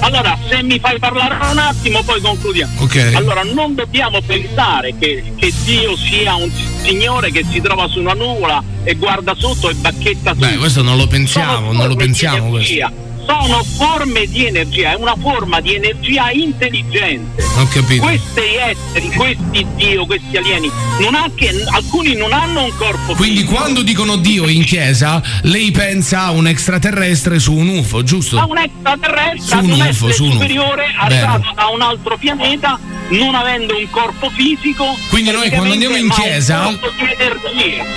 Allora, 0.00 0.36
se 0.48 0.62
mi 0.64 0.80
fai 0.80 0.98
parlare 0.98 1.36
un 1.52 1.58
attimo, 1.58 2.02
poi 2.02 2.20
concludiamo. 2.20 2.72
Ok. 2.80 3.12
Allora, 3.14 3.42
non 3.44 3.74
dobbiamo 3.76 4.20
pensare 4.20 4.94
che, 4.98 5.22
che 5.36 5.52
Dio 5.64 5.96
sia 5.96 6.34
un 6.34 6.50
signore 6.82 7.30
che 7.30 7.44
si 7.48 7.60
trova 7.60 7.86
su 7.86 8.00
una 8.00 8.14
nuvola 8.14 8.60
e 8.82 8.94
guarda 8.94 9.34
sotto 9.38 9.68
e 9.70 9.74
bacchetta 9.74 10.32
su. 10.32 10.38
Beh, 10.40 10.56
questo 10.56 10.82
non 10.82 10.96
lo 10.96 11.06
pensiamo, 11.06 11.66
Sono 11.68 11.72
non 11.72 11.86
lo 11.88 11.94
pensiamo 11.94 12.48
questo. 12.48 12.90
Sono 13.26 13.62
forme 13.64 14.26
di 14.26 14.46
energia, 14.46 14.92
è 14.92 14.94
una 14.94 15.14
forma 15.20 15.60
di 15.60 15.74
energia 15.74 16.30
intelligente. 16.30 17.42
Ho 17.58 17.66
capito. 17.68 18.02
Questi 18.02 18.40
esseri, 18.40 19.10
questi 19.14 19.66
Dio, 19.76 20.06
questi 20.06 20.36
alieni, 20.36 20.70
non 21.00 21.32
che, 21.34 21.50
alcuni 21.70 22.14
non 22.16 22.32
hanno 22.32 22.64
un 22.64 22.76
corpo 22.76 23.14
Quindi 23.14 23.40
fisico. 23.40 23.54
quando 23.54 23.82
dicono 23.82 24.16
Dio 24.16 24.48
in 24.48 24.64
chiesa, 24.64 25.22
lei 25.42 25.70
pensa 25.70 26.24
a 26.24 26.30
un 26.30 26.46
extraterrestre 26.46 27.38
su 27.38 27.52
un 27.54 27.68
UFO, 27.68 28.02
giusto? 28.02 28.38
a 28.38 28.46
un 28.46 28.58
extraterrestre, 28.58 29.58
Su 29.58 29.64
un 29.64 29.70
un 29.70 29.80
UFO, 29.80 30.12
su 30.12 30.22
un 30.24 30.28
UFO. 30.30 30.38
superiore 30.40 30.84
arrivato 30.98 31.52
da 31.54 31.66
un 31.68 31.80
altro 31.80 32.16
pianeta, 32.16 32.78
non 33.12 33.34
avendo 33.34 33.76
un 33.76 33.88
corpo 33.90 34.30
fisico. 34.30 34.96
Quindi 35.08 35.30
noi 35.30 35.50
quando 35.50 35.72
andiamo 35.72 35.96
in 35.96 36.08
chiesa-. 36.08 36.76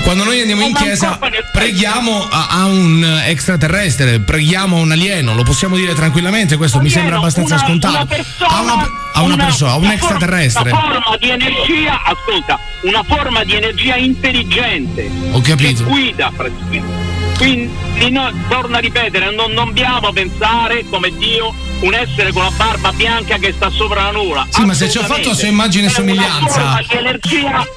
Quando 0.04 0.24
noi 0.24 0.40
andiamo 0.40 0.64
in 0.64 0.74
chiesa 0.74 1.20
preghiamo 1.52 2.28
a, 2.30 2.48
a 2.50 2.66
un 2.66 3.22
extraterrestre, 3.26 4.20
preghiamo 4.20 4.78
a 4.78 4.80
un 4.82 4.92
alieno, 4.92 5.34
lo 5.34 5.44
possiamo 5.44 5.76
dire 5.76 5.94
tranquillamente, 5.94 6.58
questo 6.58 6.80
mi 6.80 6.90
sembra 6.90 7.18
abbastanza 7.18 7.56
una, 7.56 7.64
scontato. 7.64 7.96
Una 7.96 8.06
persona, 8.06 8.50
a 8.50 8.62
una, 8.62 8.90
a 9.14 9.22
una 9.22 9.36
persona, 9.38 9.72
a 9.72 9.76
un 9.76 9.84
una 9.84 9.94
extraterrestre. 9.94 10.70
Forma, 10.70 10.86
una 10.86 11.02
forma 11.02 11.18
di 11.18 11.30
energia, 11.30 12.02
ascolta, 12.04 12.60
una 12.82 13.04
forma 13.04 13.44
di 13.44 13.56
energia 13.56 13.96
intelligente. 13.96 15.10
Ho 15.32 15.42
capito. 15.42 15.84
Che 15.84 15.90
guida 15.90 16.32
praticamente. 16.36 17.14
Quindi 17.38 18.12
no, 18.12 18.32
torno 18.48 18.78
a 18.78 18.80
ripetere, 18.80 19.34
non 19.34 19.54
dobbiamo 19.54 20.12
pensare 20.14 20.86
come 20.90 21.12
Dio 21.18 21.54
un 21.82 21.94
essere 21.94 22.32
con 22.32 22.44
la 22.44 22.52
barba 22.56 22.92
bianca 22.92 23.38
che 23.38 23.54
sta 23.56 23.70
sopra 23.70 24.04
la 24.04 24.12
nuvola. 24.12 24.48
Sì, 24.50 24.64
ma 24.64 24.74
se 24.74 24.90
ci 24.90 24.98
ha 24.98 25.04
fatto 25.04 25.30
a 25.30 25.34
sua 25.34 25.48
immagine 25.48 25.88
e 25.88 25.90
somiglianza. 25.90 26.80
di 26.88 26.96
energia 26.98 27.68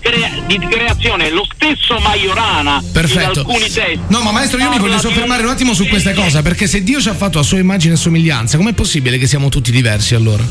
crea- 0.00 0.30
di 0.46 0.58
creazione, 0.58 1.30
lo 1.30 1.46
stesso 1.54 1.98
Majorana 2.00 2.82
Perfetto. 2.92 3.40
in 3.40 3.46
alcuni 3.46 3.70
testi. 3.70 4.00
No, 4.08 4.20
ma 4.20 4.32
maestro, 4.32 4.58
io 4.58 4.68
mi 4.68 4.78
voglio 4.78 4.98
soffermare 4.98 5.42
un 5.44 5.50
attimo 5.50 5.72
su 5.72 5.86
questa 5.86 6.12
cosa, 6.12 6.42
perché 6.42 6.66
se 6.66 6.82
Dio 6.82 7.00
ci 7.00 7.08
ha 7.08 7.14
fatto 7.14 7.38
a 7.38 7.42
sua 7.42 7.58
immagine 7.58 7.94
e 7.94 7.96
somiglianza, 7.96 8.56
com'è 8.56 8.72
possibile 8.72 9.16
che 9.18 9.26
siamo 9.26 9.48
tutti 9.48 9.70
diversi 9.70 10.14
allora? 10.14 10.44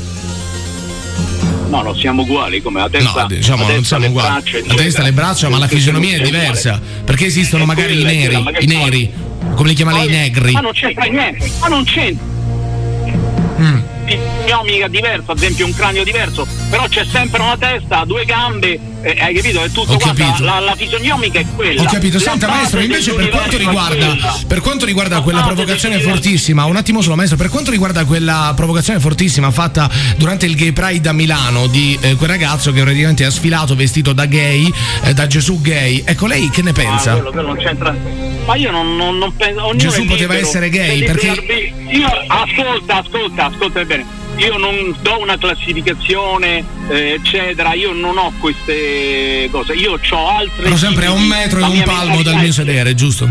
No, 1.70 1.82
no, 1.84 1.94
siamo 1.96 2.24
uguali 2.24 2.62
come 2.62 2.82
la 2.82 2.90
testa. 2.90 3.22
No, 3.22 3.28
diciamo, 3.28 3.66
la 3.66 3.74
non 3.74 3.86
siamo 3.86 4.08
uguali. 4.08 4.44
La 4.66 4.74
testa, 4.76 5.04
le 5.04 5.14
braccia, 5.14 5.48
ma 5.48 5.58
la 5.58 5.68
fisionomia 5.68 6.18
è 6.18 6.22
diversa. 6.22 6.82
Perché 7.06 7.28
esistono 7.28 7.64
magari 7.64 8.02
i 8.02 8.04
neri, 8.04 8.44
i 8.60 8.66
neri, 8.66 9.10
come 9.56 9.70
li 9.70 9.76
chiama 9.76 9.94
lei, 9.94 10.08
i 10.08 10.10
negri. 10.10 10.52
Ma 10.52 10.60
non 10.60 10.74
c'entra 10.74 11.06
niente, 11.06 11.50
ma 11.62 11.68
non 11.68 11.84
c'entra. 11.86 12.26
Fisionomica 14.42 14.88
diversa, 14.88 15.32
ad 15.32 15.38
esempio 15.38 15.66
un 15.66 15.74
cranio 15.76 16.04
diverso, 16.04 16.48
però 16.70 16.88
c'è 16.88 17.06
sempre 17.12 17.42
una 17.42 17.58
testa, 17.58 18.04
due 18.06 18.26
gambe, 18.26 18.80
eh, 19.04 19.18
hai 19.20 19.34
capito? 19.36 19.64
È 19.64 19.70
tutto 19.72 19.98
quanto, 19.98 20.44
la, 20.44 20.60
la 20.60 20.76
fisionomica 20.76 21.40
è 21.40 21.46
quella. 21.56 21.82
Ho 21.82 21.86
capito, 21.86 22.20
senta 22.20 22.48
maestro, 22.48 22.80
invece 22.80 23.14
per 23.14 23.30
quanto 23.30 23.58
riguarda 23.58 24.06
quella. 24.08 24.40
per 24.48 24.62
quanto 24.62 24.86
riguarda 24.86 25.16
La 25.18 25.22
quella 25.22 25.42
provocazione 25.44 26.00
fortissima, 26.00 26.66
un 26.66 26.76
attimo 26.76 27.02
solo 27.02 27.16
maestro, 27.16 27.38
per 27.38 27.50
quanto 27.50 27.72
riguarda 27.72 28.04
quella 28.06 28.54
provocazione 28.56 29.00
fortissima 29.00 29.52
fatta 29.52 29.90
durante 30.18 30.46
il 30.48 30.56
Gay 30.56 30.72
Pride 30.72 31.08
a 31.10 31.14
Milano 31.14 31.68
di 31.68 31.98
eh, 32.02 32.16
quel 32.16 32.30
ragazzo 32.30 32.72
che 32.72 32.82
praticamente 32.82 33.24
ha 33.26 33.30
sfilato 33.30 33.76
vestito 33.76 34.14
da 34.14 34.26
gay, 34.26 34.72
eh, 35.04 35.14
da 35.14 35.28
Gesù 35.28 35.62
gay. 35.62 36.02
Ecco 36.06 36.26
lei 36.28 36.50
che 36.50 36.62
ne 36.64 36.70
Ah, 36.72 36.74
pensa? 36.74 37.14
quello, 37.14 37.32
quello 37.32 37.48
non 37.48 37.58
c'entra. 37.58 37.96
Ma 38.46 38.56
io 38.56 38.72
non, 38.72 38.96
non, 38.96 39.18
non 39.18 39.36
penso. 39.36 39.60
ognuno 39.66 39.78
Gesù 39.78 40.06
poteva 40.06 40.34
libero, 40.34 40.48
essere 40.48 40.70
gay, 40.70 41.04
perché-. 41.04 41.74
Io 41.92 42.08
ascolta, 42.28 42.98
ascolta, 43.00 43.46
ascolta 43.46 43.86
bene. 43.86 44.20
Io 44.42 44.58
non 44.58 44.96
do 45.02 45.20
una 45.20 45.38
classificazione, 45.38 46.66
eh, 46.90 47.14
eccetera, 47.14 47.74
io 47.74 47.94
non 47.94 48.18
ho 48.18 48.34
queste 48.40 49.48
cose, 49.52 49.74
io 49.74 50.00
ho 50.10 50.30
altre. 50.30 50.64
Però 50.64 50.76
sempre 50.76 51.06
a 51.06 51.12
un 51.12 51.24
metro 51.24 51.60
e 51.60 51.64
un 51.64 51.84
palmo 51.84 52.24
dal 52.24 52.38
mio 52.38 52.52
sedere, 52.52 52.96
giusto? 52.96 53.26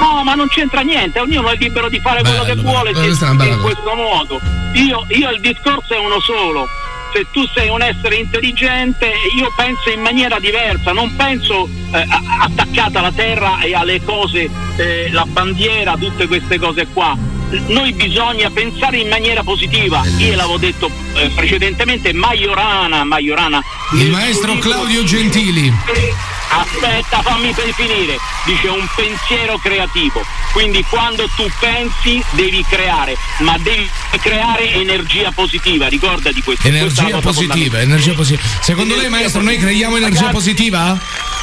No, 0.00 0.22
ma 0.22 0.34
non 0.34 0.48
c'entra 0.48 0.82
niente, 0.82 1.18
ognuno 1.18 1.48
è 1.50 1.56
libero 1.56 1.88
di 1.88 1.98
fare 2.00 2.20
quello 2.22 2.42
che 2.42 2.54
Bello, 2.54 2.68
vuole 2.70 2.92
bello. 2.92 3.14
se- 3.14 3.24
in 3.26 3.60
questo 3.60 3.94
modo. 3.94 4.40
Io, 4.74 5.04
io 5.08 5.30
il 5.30 5.40
discorso 5.40 5.94
è 5.94 5.98
uno 5.98 6.20
solo. 6.20 6.66
Se 7.14 7.26
tu 7.30 7.46
sei 7.54 7.68
un 7.68 7.82
essere 7.82 8.16
intelligente, 8.16 9.12
io 9.36 9.52
penso 9.56 9.90
in 9.90 10.00
maniera 10.00 10.38
diversa, 10.38 10.92
non 10.92 11.14
penso 11.14 11.68
eh, 11.92 12.06
attaccata 12.40 12.98
alla 12.98 13.12
terra 13.12 13.60
e 13.60 13.74
alle 13.74 14.02
cose, 14.02 14.48
eh, 14.76 15.08
la 15.10 15.24
bandiera, 15.26 15.94
tutte 15.98 16.26
queste 16.26 16.58
cose 16.58 16.86
qua. 16.92 17.16
Noi 17.66 17.92
bisogna 17.92 18.48
pensare 18.50 18.98
in 18.98 19.08
maniera 19.08 19.42
positiva. 19.42 20.02
Io 20.16 20.34
l'avevo 20.34 20.56
detto 20.56 20.90
eh, 21.14 21.30
precedentemente, 21.34 22.12
Majorana, 22.12 23.04
Majorana. 23.04 23.62
Il 23.92 24.10
maestro 24.10 24.56
Claudio 24.58 25.04
Gentili. 25.04 25.70
Aspetta, 26.48 27.22
fammi 27.22 27.52
per 27.52 27.72
finire. 27.74 28.16
Dice 28.46 28.68
un 28.68 28.86
pensiero 28.94 29.58
creativo. 29.58 30.24
Quindi 30.52 30.84
quando 30.88 31.28
tu 31.36 31.46
pensi 31.60 32.22
devi 32.32 32.64
creare, 32.68 33.16
ma 33.38 33.56
devi 33.58 33.88
creare 34.20 34.72
energia 34.72 35.30
positiva, 35.30 35.88
ricordati 35.88 36.42
questo. 36.42 36.68
Questa 36.68 37.02
è 37.02 37.04
Energia 37.08 37.18
positiva, 37.20 37.80
energia 37.80 38.12
positiva. 38.12 38.42
Secondo 38.60 38.94
lei, 38.94 39.06
Energia 39.06 39.18
maestro, 39.18 39.42
noi 39.42 39.54
positiva. 39.54 39.70
creiamo 39.72 39.96
energia 39.96 40.18
Ragazzi, 40.26 40.34
positiva? 40.34 40.98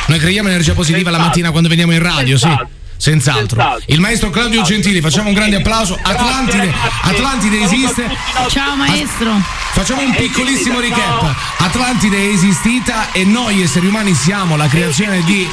Noi 0.07 0.19
creiamo 0.19 0.47
energia 0.49 0.73
positiva 0.73 1.09
la 1.11 1.17
mattina 1.19 1.51
quando 1.51 1.69
veniamo 1.69 1.91
in 1.91 2.01
radio, 2.01 2.37
sì. 2.37 2.77
Senz'altro. 2.99 3.61
Senz'altro. 3.61 3.93
Il 3.93 4.01
maestro 4.01 4.29
Claudio 4.29 4.61
Gentili, 4.61 4.99
facciamo 4.99 5.29
un 5.29 5.33
grande 5.33 5.55
applauso. 5.55 5.97
Atlantide, 6.01 6.73
Atlantide 7.03 7.61
esiste. 7.61 8.09
Ciao 8.49 8.75
maestro. 8.75 9.31
Facciamo 9.71 10.01
un 10.01 10.13
piccolissimo 10.13 10.81
recap. 10.81 11.33
Atlantide 11.59 12.17
è 12.17 12.27
esistita 12.33 13.13
e 13.13 13.23
noi 13.23 13.61
esseri 13.61 13.87
umani 13.87 14.13
siamo 14.13 14.57
la 14.57 14.67
creazione 14.67 15.23
di 15.23 15.47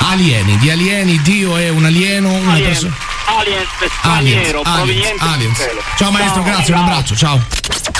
alieni. 0.00 0.58
Di 0.58 0.70
alieni, 0.70 1.18
Dio 1.22 1.56
è 1.56 1.70
un 1.70 1.86
alieno, 1.86 2.30
una 2.30 2.52
Alien, 2.52 2.68
persona. 2.68 2.94
alien 3.24 3.56
Aliens, 3.62 3.68
straniero, 3.98 4.62
aliens, 4.62 5.20
aliens. 5.22 5.56
cielo. 5.58 5.82
Ciao 5.96 6.10
maestro, 6.10 6.42
grazie, 6.42 6.74
un 6.74 6.80
abbraccio, 6.80 7.16
ciao. 7.16 7.42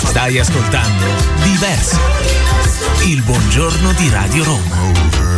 Stai 0.05 0.39
ascoltando 0.39 1.07
Diverso. 1.43 1.99
Il 3.07 3.23
buongiorno 3.23 3.93
di 3.93 4.11
Radio 4.11 4.45
Roma. 4.45 5.32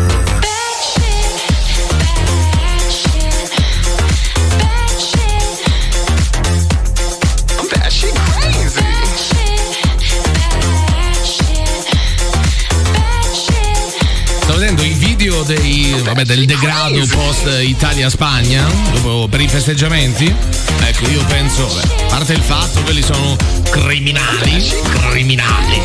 Dei, 15.44 15.94
vabbè, 16.02 16.24
del 16.24 16.44
degrado 16.46 17.04
post 17.06 17.46
Italia-Spagna 17.60 18.66
dopo- 18.92 19.28
per 19.28 19.40
i 19.40 19.48
festeggiamenti. 19.48 20.34
Ecco, 20.80 21.08
io 21.08 21.24
penso, 21.26 21.66
beh, 21.66 22.02
a 22.04 22.06
parte 22.08 22.32
il 22.32 22.42
fatto 22.42 22.78
che 22.78 22.84
quelli 22.84 23.02
sono 23.02 23.36
criminali, 23.70 24.72
criminali. 25.10 25.82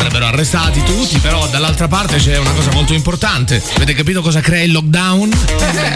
Andrebbero 0.00 0.24
arrestati 0.32 0.82
tutti, 0.82 1.18
però 1.18 1.46
dall'altra 1.48 1.86
parte 1.86 2.16
c'è 2.16 2.38
una 2.38 2.52
cosa 2.52 2.70
molto 2.72 2.94
importante. 2.94 3.62
Avete 3.74 3.92
capito 3.92 4.22
cosa 4.22 4.40
crea 4.40 4.62
il 4.62 4.72
lockdown? 4.72 5.30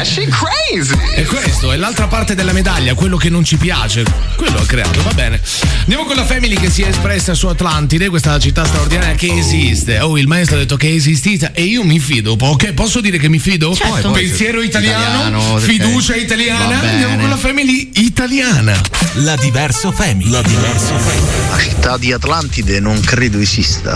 She 0.03 0.29
crazy! 0.29 0.95
È 1.15 1.23
questo, 1.25 1.73
è 1.73 1.77
l'altra 1.79 2.07
parte 2.07 2.35
della 2.35 2.53
medaglia, 2.53 2.93
quello 2.93 3.17
che 3.17 3.31
non 3.31 3.45
ci 3.45 3.57
piace. 3.57 4.05
Quello 4.37 4.59
ha 4.59 4.67
creato, 4.67 5.03
va 5.03 5.13
bene. 5.13 5.41
Andiamo 5.81 6.05
con 6.05 6.17
la 6.17 6.25
Family 6.25 6.55
che 6.55 6.69
si 6.69 6.83
è 6.83 6.89
espressa 6.89 7.33
su 7.33 7.47
Atlantide, 7.47 8.11
questa 8.11 8.39
città 8.39 8.67
straordinaria 8.67 9.15
che 9.15 9.33
esiste. 9.33 9.99
Oh, 10.01 10.19
il 10.19 10.27
maestro 10.27 10.57
ha 10.57 10.59
detto 10.61 10.77
che 10.77 10.89
è 10.89 10.93
esistita 10.93 11.53
e 11.53 11.63
io 11.63 11.83
mi 11.83 11.99
fido. 11.99 12.37
Ok, 12.39 12.73
posso 12.75 13.01
dire 13.01 13.17
che 13.17 13.31
mi 13.31 13.39
fido? 13.39 13.75
Certo. 13.75 14.11
Pensiero 14.11 14.61
italiano, 14.61 15.39
Italiano, 15.39 15.59
fiducia 15.59 16.15
italiana. 16.15 16.67
Va 16.67 16.81
bene. 16.81 16.91
Andiamo 16.91 17.17
con 17.17 17.31
la 17.31 17.37
Family 17.39 17.91
italiana. 17.95 18.79
La 19.15 19.37
diverso 19.37 19.91
Family. 19.93 20.31
La 20.31 20.43
diverso 20.43 20.99
Family. 20.99 21.51
La 21.51 21.59
città 21.59 21.97
di 21.97 22.13
Atlantide 22.13 22.81
non 22.81 23.01
credo 23.01 23.39
esista, 23.39 23.94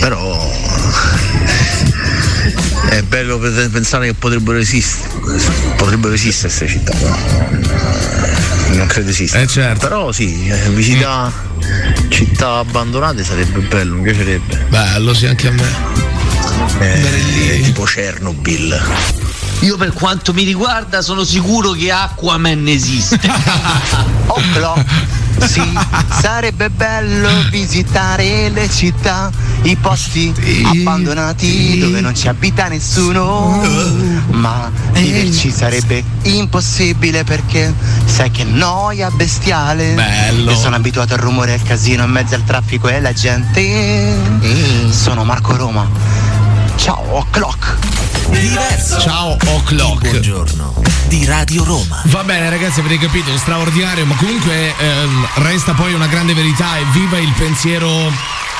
però 0.00 0.50
è 2.88 3.02
bello 3.02 3.38
pe- 3.38 3.68
pensare 3.68 4.06
che 4.06 4.14
potrebbero 4.14 4.58
esistere, 4.58 5.08
potrebbero 5.76 6.14
esistere 6.14 6.48
queste 6.54 6.66
città, 6.68 6.92
però 6.92 7.16
non 8.74 8.86
credo 8.86 9.10
esista. 9.10 9.38
Eh 9.38 9.46
certo. 9.46 9.86
Però 9.86 10.12
sì, 10.12 10.48
eh, 10.48 10.68
visitare 10.70 11.32
città 12.08 12.58
abbandonate 12.58 13.24
sarebbe 13.24 13.60
bello, 13.60 13.96
mi 13.96 14.02
piacerebbe. 14.02 14.66
Bello, 14.68 15.14
sì, 15.14 15.26
anche 15.26 15.48
a 15.48 15.50
me. 15.52 16.02
Eh, 16.80 17.60
tipo 17.62 17.84
Chernobyl. 17.84 18.82
Io 19.60 19.76
per 19.76 19.92
quanto 19.92 20.32
mi 20.34 20.42
riguarda 20.44 21.00
sono 21.00 21.24
sicuro 21.24 21.72
che 21.72 21.90
Aquaman 21.90 22.68
esiste. 22.68 23.18
Oh, 24.26 24.40
però, 24.52 24.74
sì, 25.40 25.62
sarebbe 26.20 26.70
bello 26.70 27.28
visitare 27.50 28.48
le 28.48 28.68
città, 28.70 29.30
i 29.62 29.76
posti 29.76 30.32
abbandonati 30.64 31.78
dove 31.78 32.00
non 32.00 32.14
ci 32.14 32.28
abita 32.28 32.68
nessuno. 32.68 33.62
Ma 34.30 34.70
viverci 34.92 35.50
sarebbe 35.50 36.02
impossibile 36.22 37.24
perché 37.24 37.72
sai 38.04 38.30
che 38.30 38.44
noia 38.44 39.10
bestiale. 39.10 39.92
Bello. 39.94 40.50
Io 40.50 40.56
sono 40.56 40.76
abituato 40.76 41.14
al 41.14 41.20
rumore 41.20 41.52
e 41.52 41.54
al 41.54 41.62
casino 41.62 42.04
in 42.04 42.10
mezzo 42.10 42.34
al 42.34 42.44
traffico 42.44 42.88
e 42.88 42.96
alla 42.96 43.12
gente. 43.12 44.16
Sono 44.90 45.24
Marco 45.24 45.56
Roma. 45.56 46.22
Ciao, 46.84 47.02
O'Clock. 47.16 47.78
Diverso. 48.28 49.00
Ciao 49.00 49.38
O'Clock. 49.42 50.06
Buongiorno. 50.06 50.82
Di 51.06 51.24
Radio 51.24 51.64
Roma. 51.64 52.02
Va 52.04 52.22
bene 52.24 52.50
ragazzi, 52.50 52.80
avete 52.80 52.98
capito, 52.98 53.34
straordinario, 53.38 54.04
ma 54.04 54.14
comunque 54.16 54.76
ehm, 54.76 55.28
resta 55.36 55.72
poi 55.72 55.94
una 55.94 56.08
grande 56.08 56.34
verità, 56.34 56.76
evviva 56.78 57.16
il 57.16 57.32
pensiero 57.38 57.88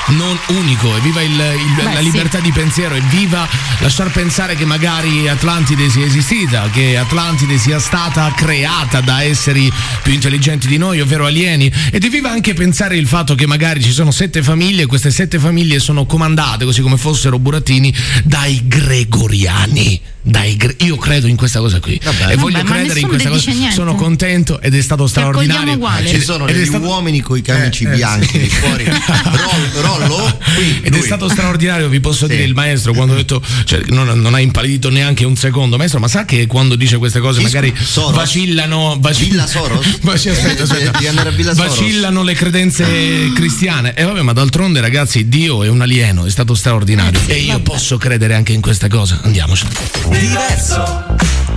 non 0.09 0.37
unico, 0.49 0.95
evviva 0.95 1.21
il- 1.21 1.31
il- 1.31 1.73
Beh, 1.75 1.83
la 1.83 1.95
sì. 1.97 2.03
libertà 2.03 2.39
di 2.39 2.51
pensiero, 2.51 2.95
evviva 2.95 3.47
lasciar 3.79 4.11
pensare 4.11 4.55
che 4.55 4.65
magari 4.65 5.27
Atlantide 5.27 5.89
sia 5.89 6.05
esistita, 6.05 6.69
che 6.71 6.97
Atlantide 6.97 7.57
sia 7.57 7.79
stata 7.79 8.31
creata 8.35 9.01
da 9.01 9.23
esseri 9.23 9.71
più 10.03 10.13
intelligenti 10.13 10.67
di 10.67 10.77
noi, 10.77 11.01
ovvero 11.01 11.25
alieni, 11.25 11.71
ed 11.91 12.03
evviva 12.03 12.29
anche 12.31 12.53
pensare 12.53 12.97
il 12.97 13.07
fatto 13.07 13.33
che 13.35 13.47
magari 13.47 13.81
ci 13.81 13.91
sono 13.91 14.11
sette 14.11 14.43
famiglie 14.43 14.83
e 14.83 14.85
queste 14.85 15.09
sette 15.11 15.39
famiglie 15.39 15.79
sono 15.79 16.05
comandate, 16.05 16.65
così 16.65 16.81
come 16.81 16.97
fossero 16.97 17.39
burattini, 17.39 17.93
dai 18.23 18.61
gregoriani. 18.67 20.01
Dai 20.27 20.57
io 20.79 20.97
credo 20.97 21.27
in 21.27 21.35
questa 21.35 21.59
cosa 21.59 21.79
qui 21.79 21.99
Vabbè. 22.03 22.31
e 22.31 22.35
voglio 22.35 22.57
Vabbè, 22.57 22.67
credere 22.71 22.99
in 22.99 23.07
questa 23.07 23.29
cosa. 23.29 23.51
niente. 23.51 23.75
Sono 23.75 23.93
contento 23.93 24.59
ed 24.59 24.73
è 24.73 24.81
stato 24.81 25.05
straordinario. 25.05 25.79
Ci 26.03 26.19
sono 26.19 26.45
degli 26.47 26.65
stato- 26.65 26.83
uomini 26.83 27.19
con 27.21 27.37
i 27.37 27.43
camici 27.43 27.83
Eh, 27.83 27.91
eh, 27.91 27.95
bianchi 27.95 28.27
sì. 28.29 28.39
lì 28.39 28.49
fuori. 28.49 28.85
Rol- 28.89 29.69
Rollo, 29.97 30.37
qui, 30.55 30.79
Ed 30.81 30.93
è 30.93 30.97
lui. 30.97 31.05
stato 31.05 31.27
straordinario, 31.29 31.87
vi 31.89 31.99
posso 31.99 32.25
Sì. 32.27 32.31
dire, 32.33 32.43
il 32.43 32.53
maestro 32.53 32.93
quando 32.93 33.13
ha 33.13 33.17
detto, 33.17 33.41
cioè, 33.65 33.81
non, 33.87 34.07
non 34.19 34.33
ha 34.33 34.39
impallidito 34.39 34.89
neanche 34.89 35.25
un 35.25 35.35
secondo, 35.35 35.77
maestro, 35.77 35.99
ma 35.99 36.07
sa 36.07 36.25
che 36.25 36.47
quando 36.47 36.75
dice 36.75 36.97
queste 36.97 37.19
cose 37.19 37.39
Chi 37.39 37.45
magari 37.45 37.73
Soros? 37.79 38.13
vacillano, 38.15 38.97
vaci- 38.99 39.25
Villa 39.29 39.47
Soros? 39.47 39.99
Vaci- 40.01 40.29
aspetta, 40.29 40.63
aspetta. 40.63 40.91
Devi 40.91 41.07
andare 41.07 41.29
a 41.29 41.31
Villa 41.31 41.53
Soros. 41.53 41.69
vacillano 41.77 42.23
le 42.23 42.33
credenze 42.33 42.85
cristiane. 43.33 43.93
E 43.95 44.03
vabbè, 44.03 44.21
ma 44.21 44.33
d'altronde, 44.33 44.81
ragazzi, 44.81 45.27
Dio 45.27 45.63
è 45.63 45.67
un 45.69 45.81
alieno, 45.81 46.25
è 46.25 46.29
stato 46.29 46.53
straordinario. 46.55 47.19
E 47.27 47.35
io 47.39 47.59
posso 47.61 47.97
credere 47.97 48.33
anche 48.35 48.53
in 48.53 48.61
questa 48.61 48.87
cosa. 48.87 49.19
Andiamoci. 49.23 49.65
Diverso. 50.09 51.05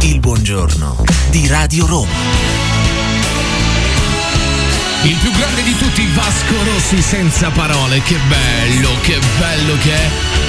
Il 0.02 0.20
buongiorno 0.20 1.04
di 1.30 1.46
Radio 1.48 1.86
Roma. 1.86 2.67
Il 5.04 5.16
più 5.18 5.30
grande 5.30 5.62
di 5.62 5.76
tutti, 5.76 6.06
Vasco 6.12 6.62
Rossi 6.64 7.00
senza 7.00 7.50
parole. 7.50 8.02
Che 8.02 8.16
bello, 8.28 8.90
che 9.02 9.18
bello 9.38 9.76
che 9.78 9.94
è. 9.94 10.47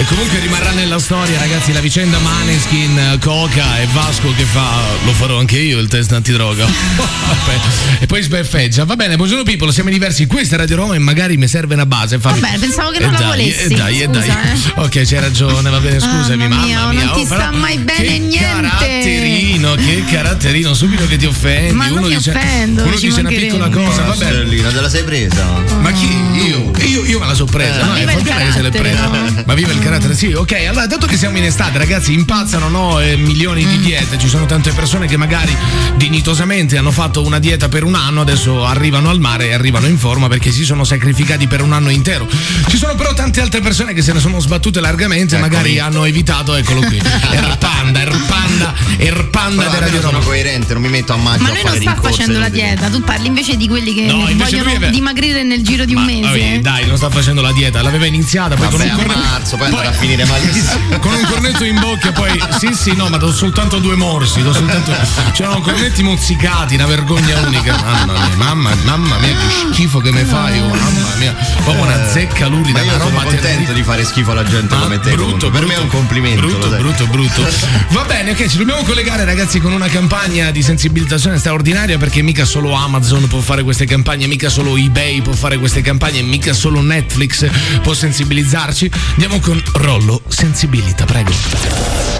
E 0.00 0.04
comunque 0.04 0.38
rimarrà 0.38 0.70
nella 0.70 1.00
storia, 1.00 1.36
ragazzi, 1.40 1.72
la 1.72 1.80
vicenda 1.80 2.18
Maneskin, 2.20 3.18
Coca 3.20 3.80
e 3.80 3.86
Vasco 3.92 4.32
che 4.36 4.44
fa. 4.44 4.80
Lo 5.04 5.12
farò 5.12 5.38
anche 5.40 5.58
io 5.58 5.78
il 5.80 5.88
test 5.88 6.12
antidroga. 6.12 6.66
E 8.00 8.06
poi 8.06 8.22
sbeffeggia. 8.22 8.84
Va 8.84 8.94
bene, 8.94 9.16
buongiorno 9.16 9.42
people, 9.42 9.72
siamo 9.72 9.90
diversi. 9.90 10.26
Questa 10.26 10.54
è 10.54 10.58
Radio 10.58 10.76
Roma 10.76 10.94
e 10.94 10.98
magari 10.98 11.36
mi 11.36 11.48
serve 11.48 11.74
una 11.74 11.84
base. 11.86 12.18
Fammi... 12.20 12.38
Vabbè, 12.38 12.58
pensavo 12.58 12.90
che 12.90 12.98
Eh 12.98 13.00
non 13.04 13.12
la 13.12 13.18
dai, 13.18 13.26
volessi. 13.28 13.60
eh 13.64 13.68
dai, 13.74 14.00
eh 14.00 14.04
Scusa, 14.04 14.18
dai. 14.20 14.28
eh. 14.28 14.72
Ok, 14.76 14.90
c'hai 15.04 15.20
ragione, 15.20 15.68
va 15.70 15.80
bene, 15.80 15.98
scusami, 15.98 16.36
Mamma 16.36 16.54
mamma 16.54 16.64
mia, 16.66 16.86
mia. 16.86 17.04
non 17.04 17.12
ti 17.14 17.20
oh, 17.20 17.26
però 17.26 17.40
sta 17.40 17.50
mai 17.50 17.78
bene 17.78 18.04
che 18.04 18.18
niente. 18.18 18.38
Caratterino, 18.68 19.74
che 19.74 20.04
caratterino, 20.10 20.74
subito 20.74 21.06
che 21.08 21.16
ti 21.16 21.26
offendi. 21.26 21.72
Ma 21.74 21.88
non 21.88 21.98
uno 21.98 22.06
mi 22.08 22.16
dice, 22.16 22.30
offendo, 22.30 22.84
uno 22.84 22.96
ci 22.96 23.06
dice 23.08 23.20
una 23.20 23.28
piccola 23.30 23.68
cosa, 23.68 24.02
va 24.02 24.14
bene. 24.14 24.56
Te 24.56 24.80
la 24.80 24.88
sei 24.88 25.02
presa? 25.02 25.44
Ma 25.80 25.90
chi? 25.92 26.08
Io? 26.46 26.57
Io, 26.86 27.04
io 27.04 27.18
me 27.18 27.26
la 27.26 27.34
so 27.34 27.44
presa. 27.44 27.80
Eh. 27.80 27.84
no, 27.84 27.92
viva 27.94 28.10
Fabiana 28.12 28.44
che 28.44 28.52
se 28.52 28.62
l'è 28.62 28.70
carattere, 28.70 28.88
presa. 28.94 29.06
no? 29.34 29.42
Ma 29.46 29.54
viva 29.54 29.72
il 29.72 29.78
carattere, 29.80 30.14
sì, 30.14 30.32
ok. 30.32 30.52
Allora, 30.68 30.86
dato 30.86 31.06
che 31.06 31.16
siamo 31.16 31.36
in 31.38 31.44
estate, 31.44 31.78
ragazzi, 31.78 32.12
impazzano 32.12 32.68
no, 32.68 33.00
eh, 33.00 33.16
milioni 33.16 33.64
Mm. 33.64 33.68
di 33.70 33.78
diete. 33.80 34.18
Ci 34.18 34.28
sono 34.28 34.46
tante 34.46 34.70
persone 34.72 35.06
che 35.06 35.16
magari 35.16 35.54
dignitosamente 35.96 36.76
hanno 36.78 36.90
fatto 36.92 37.24
una 37.24 37.38
dieta 37.38 37.68
per 37.68 37.82
un 37.84 37.94
anno, 37.94 38.20
adesso 38.20 38.64
arrivano 38.64 39.10
al 39.10 39.18
mare 39.20 39.48
e 39.48 39.52
arrivano 39.54 39.86
in 39.86 39.98
forma 39.98 40.28
perché 40.28 40.50
si 40.52 40.64
sono 40.64 40.84
sacrificati 40.84 41.46
per 41.46 41.60
un 41.62 41.72
anno 41.72 41.90
intero. 41.90 42.26
Ci 42.68 42.76
sono 42.76 42.94
però 42.94 43.12
tante 43.14 43.40
altre 43.40 43.60
persone 43.60 43.92
che 43.94 44.02
se 44.02 44.12
ne 44.12 44.20
sono 44.20 44.38
sbattute 44.40 44.80
largamente 44.80 45.36
e 45.36 45.38
magari 45.40 45.78
hanno 45.78 46.04
evitato, 46.04 46.54
eccolo 46.54 46.80
qui. 46.82 46.96
Er 47.30 47.56
panda, 47.58 48.00
er 48.00 48.16
panda, 48.26 48.74
er 48.96 49.28
panda 49.30 49.62
Però 49.62 49.70
della 49.74 49.84
Radio 49.86 50.00
sono 50.00 50.12
Roma. 50.12 50.24
coerente, 50.24 50.72
non 50.72 50.82
mi 50.82 50.88
metto 50.88 51.12
a 51.12 51.16
maggio 51.16 51.42
Ma 51.42 51.48
a 51.48 51.52
lui 51.52 51.62
non 51.64 51.80
sta 51.80 51.96
facendo 52.00 52.38
la 52.38 52.48
dieta, 52.48 52.88
tu 52.88 53.00
parli 53.02 53.26
invece 53.26 53.56
di 53.56 53.66
quelli 53.68 53.92
che 53.94 54.02
No, 54.06 54.26
vogliono 54.34 54.90
dimagrire 54.90 55.42
nel 55.42 55.62
giro 55.62 55.84
di 55.84 55.94
un 55.94 56.00
Ma, 56.04 56.06
mese. 56.06 56.20
vabbè. 56.22 56.58
Dai, 56.68 56.86
non 56.86 56.96
sta 56.98 57.08
facendo 57.08 57.40
la 57.40 57.52
dieta, 57.52 57.80
l'aveva 57.80 58.04
iniziata, 58.04 58.54
poi 58.54 58.66
Vabbè, 58.68 58.76
con 58.76 58.86
un 58.90 58.96
cornetto. 59.06 59.18
marzo, 59.30 59.56
poi 59.56 59.66
andrà 59.68 59.88
a 59.88 59.92
finire 59.92 60.24
malissimo. 60.26 60.98
Con 61.00 61.14
un 61.14 61.24
cornetto 61.24 61.64
in 61.64 61.78
bocca, 61.80 62.12
poi 62.12 62.38
sì, 62.58 62.74
sì, 62.74 62.92
no, 62.94 63.08
ma 63.08 63.16
do 63.16 63.32
soltanto 63.32 63.78
due 63.78 63.94
morsi, 63.96 64.42
do 64.42 64.52
soltanto. 64.52 64.92
C'erano 65.32 65.60
cornetti 65.60 66.02
mozzicati, 66.02 66.74
una 66.74 66.86
vergogna 66.86 67.38
unica. 67.46 67.74
Mamma 67.76 68.12
mia, 68.12 68.36
mamma, 68.36 68.74
mamma 68.84 69.18
mia, 69.18 69.28
che 69.30 69.72
schifo 69.72 70.00
che 70.00 70.10
mi 70.12 70.24
fai, 70.24 70.58
oh, 70.60 70.68
mamma 70.68 71.14
mia. 71.18 71.32
Proprio 71.62 71.84
una 71.84 72.06
zecca 72.08 72.46
lurida, 72.48 72.82
una 72.82 72.92
sono 72.92 73.04
roba 73.04 73.22
contento 73.22 73.46
terribile. 73.46 73.74
di 73.74 73.82
fare 73.82 74.04
schifo 74.04 74.30
alla 74.32 74.44
gente 74.44 74.74
Ah, 74.74 74.78
come 74.80 75.00
te. 75.00 75.10
brutto, 75.12 75.24
comunque. 75.48 75.50
per 75.50 75.66
me 75.66 75.74
è 75.74 75.78
un 75.78 75.88
complimento. 75.88 76.46
Brutto, 76.46 76.68
brutto, 76.76 77.06
brutto. 77.06 77.48
Va 77.90 78.02
bene, 78.04 78.32
ok, 78.32 78.46
ci 78.48 78.58
dobbiamo 78.58 78.82
collegare, 78.82 79.24
ragazzi, 79.24 79.60
con 79.60 79.72
una 79.72 79.88
campagna 79.88 80.50
di 80.50 80.62
sensibilizzazione 80.62 81.38
straordinaria 81.38 81.96
perché 81.96 82.20
mica 82.22 82.44
solo 82.44 82.72
Amazon 82.74 83.26
può 83.28 83.40
fare 83.40 83.62
queste 83.62 83.86
campagne, 83.86 84.26
mica 84.26 84.48
solo 84.50 84.76
eBay 84.76 85.22
può 85.22 85.32
fare 85.32 85.56
queste 85.58 85.80
campagne, 85.80 86.20
mica 86.22 86.52
solo 86.58 86.82
Netflix 86.82 87.48
può 87.82 87.94
sensibilizzarci. 87.94 88.90
Andiamo 89.12 89.38
con 89.38 89.62
Rollo 89.74 90.20
Sensibilita, 90.26 91.04
prego. 91.04 91.30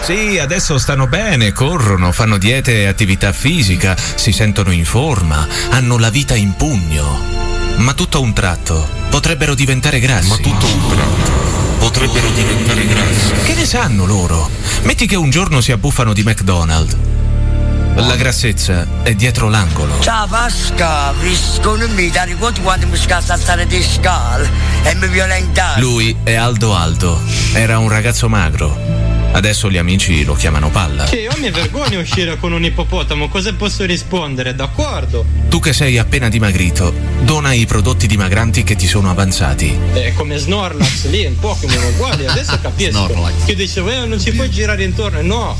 Sì, 0.00 0.38
adesso 0.38 0.78
stanno 0.78 1.08
bene, 1.08 1.52
corrono, 1.52 2.12
fanno 2.12 2.38
diete 2.38 2.82
e 2.82 2.86
attività 2.86 3.32
fisica, 3.32 3.96
si 4.14 4.30
sentono 4.30 4.70
in 4.70 4.84
forma, 4.84 5.46
hanno 5.70 5.98
la 5.98 6.08
vita 6.08 6.36
in 6.36 6.54
pugno. 6.54 7.20
Ma 7.78 7.92
tutto 7.94 8.18
a 8.18 8.20
un 8.20 8.32
tratto 8.32 8.88
potrebbero 9.10 9.54
diventare 9.54 9.98
grassi. 9.98 10.28
Ma 10.28 10.36
tutto 10.36 10.66
a 10.66 10.70
un 10.70 10.88
tratto 10.88 11.76
potrebbero 11.78 12.30
diventare 12.30 12.86
grassi. 12.86 13.32
Che 13.44 13.54
ne 13.54 13.66
sanno 13.66 14.06
loro? 14.06 14.48
Metti 14.82 15.06
che 15.06 15.16
un 15.16 15.30
giorno 15.30 15.60
si 15.60 15.72
abbuffano 15.72 16.12
di 16.12 16.22
McDonald's. 16.22 17.17
La 17.98 18.14
grassezza 18.14 18.86
è 19.02 19.12
dietro 19.16 19.48
l'angolo. 19.48 19.98
Ciao 20.00 20.28
Pasca, 20.28 21.12
visto 21.20 21.76
non 21.76 21.90
mi 21.94 22.08
dai 22.10 22.36
conto 22.38 22.60
quando 22.60 22.86
mi 22.86 22.96
scassa 22.96 23.34
a 23.34 23.36
stare 23.36 23.66
di 23.66 23.82
scale 23.82 24.48
e 24.84 24.94
mi 24.94 25.08
violentare. 25.08 25.80
Lui 25.80 26.16
è 26.22 26.34
Aldo 26.34 26.76
Aldo, 26.76 27.20
era 27.54 27.78
un 27.78 27.88
ragazzo 27.88 28.28
magro. 28.28 29.08
Adesso 29.30 29.68
gli 29.68 29.76
amici 29.76 30.24
lo 30.24 30.34
chiamano 30.34 30.70
palla. 30.70 31.04
Che 31.04 31.20
io 31.20 31.32
mi 31.38 31.50
vergogno 31.50 31.98
a 31.98 32.02
uscire 32.02 32.38
con 32.38 32.52
un 32.52 32.64
ippopotamo, 32.64 33.28
cosa 33.28 33.52
posso 33.52 33.84
rispondere? 33.84 34.54
D'accordo? 34.54 35.24
Tu 35.48 35.58
che 35.58 35.72
sei 35.72 35.98
appena 35.98 36.28
dimagrito, 36.28 36.94
dona 37.22 37.52
i 37.52 37.66
prodotti 37.66 38.06
dimagranti 38.06 38.62
che 38.62 38.74
ti 38.74 38.86
sono 38.86 39.10
avanzati. 39.10 39.76
È 39.92 40.12
come 40.14 40.38
Snorlax 40.38 41.08
lì, 41.08 41.26
un 41.26 41.38
Pokémon 41.38 41.92
uguale, 41.94 42.26
adesso 42.26 42.58
capisco. 42.60 42.90
Snorlax. 42.90 43.44
Che 43.44 43.54
dicevo, 43.54 43.90
eh, 43.90 44.06
non 44.06 44.20
ci 44.20 44.32
puoi 44.32 44.48
girare 44.50 44.82
intorno. 44.84 45.20
No, 45.20 45.56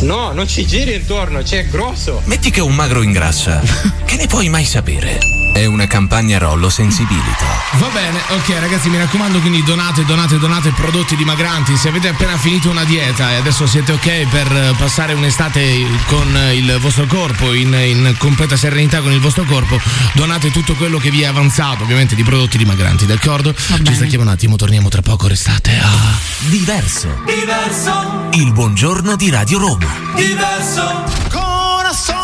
no, 0.00 0.32
non 0.32 0.46
ci 0.46 0.66
giri 0.66 0.94
intorno, 0.94 1.42
c'è 1.42 1.66
grosso. 1.66 2.22
Metti 2.24 2.50
che 2.50 2.60
un 2.60 2.74
magro 2.74 3.02
ingrassa. 3.02 3.60
che 4.04 4.16
ne 4.16 4.26
puoi 4.26 4.48
mai 4.48 4.64
sapere? 4.64 5.39
È 5.60 5.66
una 5.66 5.86
campagna 5.86 6.38
Rollo 6.38 6.70
Sensibilità. 6.70 7.44
Va 7.74 7.88
bene, 7.88 8.18
ok 8.30 8.58
ragazzi 8.60 8.88
mi 8.88 8.96
raccomando 8.96 9.40
quindi 9.40 9.62
donate, 9.62 10.06
donate, 10.06 10.38
donate 10.38 10.70
prodotti 10.70 11.16
dimagranti. 11.16 11.76
Se 11.76 11.88
avete 11.88 12.08
appena 12.08 12.38
finito 12.38 12.70
una 12.70 12.84
dieta 12.84 13.32
e 13.32 13.34
adesso 13.34 13.66
siete 13.66 13.92
ok 13.92 14.26
per 14.28 14.74
passare 14.78 15.12
un'estate 15.12 15.86
con 16.06 16.34
il 16.54 16.78
vostro 16.80 17.04
corpo, 17.04 17.52
in, 17.52 17.74
in 17.74 18.14
completa 18.16 18.56
serenità 18.56 19.02
con 19.02 19.12
il 19.12 19.20
vostro 19.20 19.44
corpo, 19.44 19.78
donate 20.14 20.50
tutto 20.50 20.74
quello 20.76 20.96
che 20.96 21.10
vi 21.10 21.20
è 21.20 21.26
avanzato, 21.26 21.82
ovviamente 21.82 22.14
di 22.14 22.22
prodotti 22.24 22.56
dimagranti, 22.56 23.04
d'accordo? 23.04 23.54
Ci 23.54 23.94
stacchiamo 23.94 24.24
un 24.24 24.30
attimo, 24.30 24.56
torniamo 24.56 24.88
tra 24.88 25.02
poco, 25.02 25.28
restate 25.28 25.78
a... 25.78 25.90
Diverso. 26.38 27.22
Diverso, 27.26 28.28
Il 28.32 28.50
buongiorno 28.54 29.14
di 29.14 29.28
Radio 29.28 29.58
Roma. 29.58 29.94
diverso. 30.14 31.04
Corazón 31.28 32.19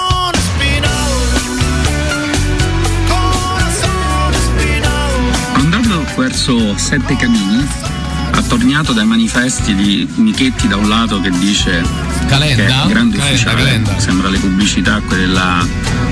verso 6.37 6.77
Sette 6.77 7.17
Camini, 7.17 7.67
attorniato 8.33 8.93
dai 8.93 9.07
manifesti 9.07 9.75
di 9.75 10.07
Michetti 10.17 10.69
da 10.69 10.77
un 10.77 10.87
lato 10.87 11.19
che 11.19 11.31
dice 11.31 11.83
Calenda? 12.27 12.55
che 12.55 12.67
è 12.67 12.87
grande 12.89 13.17
Calenda, 13.17 13.25
ufficiale, 13.25 13.63
Calenda. 13.63 13.99
sembra 13.99 14.29
le 14.29 14.39
pubblicità, 14.39 15.01
quelle 15.01 15.25
là, 15.25 15.67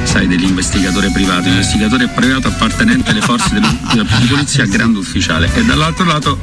sai, 0.04 0.26
dell'investigatore 0.26 1.10
privato, 1.10 1.48
investigatore 1.48 2.08
privato 2.08 2.48
appartenente 2.48 3.10
alle 3.10 3.20
forze 3.20 3.60
di 3.60 4.06
polizia, 4.26 4.64
grande 4.64 4.98
ufficiale. 4.98 5.50
E 5.52 5.62
dall'altro 5.62 6.06
lato 6.06 6.38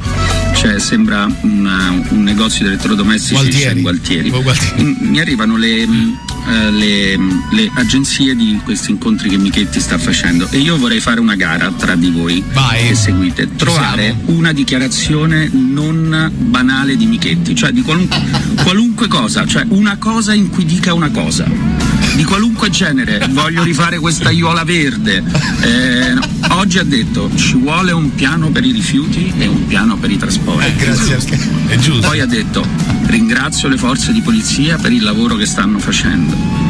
c'è, 0.52 0.78
sembra 0.78 1.26
una- 1.42 1.90
un 2.10 2.22
negozio 2.22 2.64
di 2.64 2.72
elettrodomestici 2.72 3.32
Gualtieri. 3.34 3.74
c'è 3.74 3.80
Gualtieri. 3.80 4.30
Oh, 4.30 4.42
Gualtieri. 4.42 4.82
Mm, 4.82 5.08
Mi 5.10 5.20
arrivano 5.20 5.56
le, 5.56 5.86
mm, 5.86 6.12
eh, 6.48 6.70
le, 6.70 7.16
le 7.52 7.70
agenzie 7.74 8.34
di 8.34 8.60
questi 8.64 8.90
incontri 8.90 9.28
che 9.28 9.36
Michetti 9.36 9.80
sta 9.80 9.98
facendo 9.98 10.48
e 10.50 10.58
io 10.58 10.76
vorrei 10.78 11.00
fare 11.00 11.20
una 11.20 11.34
gara 11.36 11.70
tra 11.76 11.94
di 11.94 12.10
voi 12.10 12.42
che 12.88 12.94
seguite, 12.94 13.48
trovare 13.56 14.16
una 14.26 14.52
dichiarazione 14.52 15.50
non 15.52 16.30
banale 16.36 16.96
di 16.96 17.06
Michetti, 17.06 17.54
cioè 17.54 17.70
di 17.70 17.82
qualunque, 17.82 18.18
qualunque 18.62 19.08
cosa, 19.08 19.46
cioè 19.46 19.64
una 19.68 19.96
cosa 19.98 20.32
in 20.34 20.48
cui 20.50 20.64
dica 20.64 20.92
una 20.94 21.10
cosa. 21.10 21.46
Di 22.14 22.24
qualunque 22.24 22.70
genere, 22.70 23.26
voglio 23.30 23.62
rifare 23.62 23.98
questa 23.98 24.28
aiuola 24.28 24.64
verde. 24.64 25.22
Eh, 25.62 26.12
no. 26.14 26.20
Oggi 26.56 26.78
ha 26.78 26.84
detto 26.84 27.30
ci 27.34 27.56
vuole 27.56 27.92
un 27.92 28.14
piano 28.14 28.50
per 28.50 28.64
i 28.64 28.72
rifiuti 28.72 29.32
e 29.38 29.46
un 29.46 29.66
piano 29.66 29.96
per 29.96 30.10
i 30.10 30.18
trasporti. 30.18 30.74
grazie. 30.76 31.16
È 31.66 31.76
giusto. 31.76 32.06
Poi 32.06 32.20
ha 32.20 32.26
detto 32.26 32.64
ringrazio 33.06 33.68
le 33.68 33.76
forze 33.76 34.12
di 34.12 34.20
polizia 34.20 34.76
per 34.76 34.92
il 34.92 35.02
lavoro 35.02 35.36
che 35.36 35.46
stanno 35.46 35.78
facendo. 35.78 36.61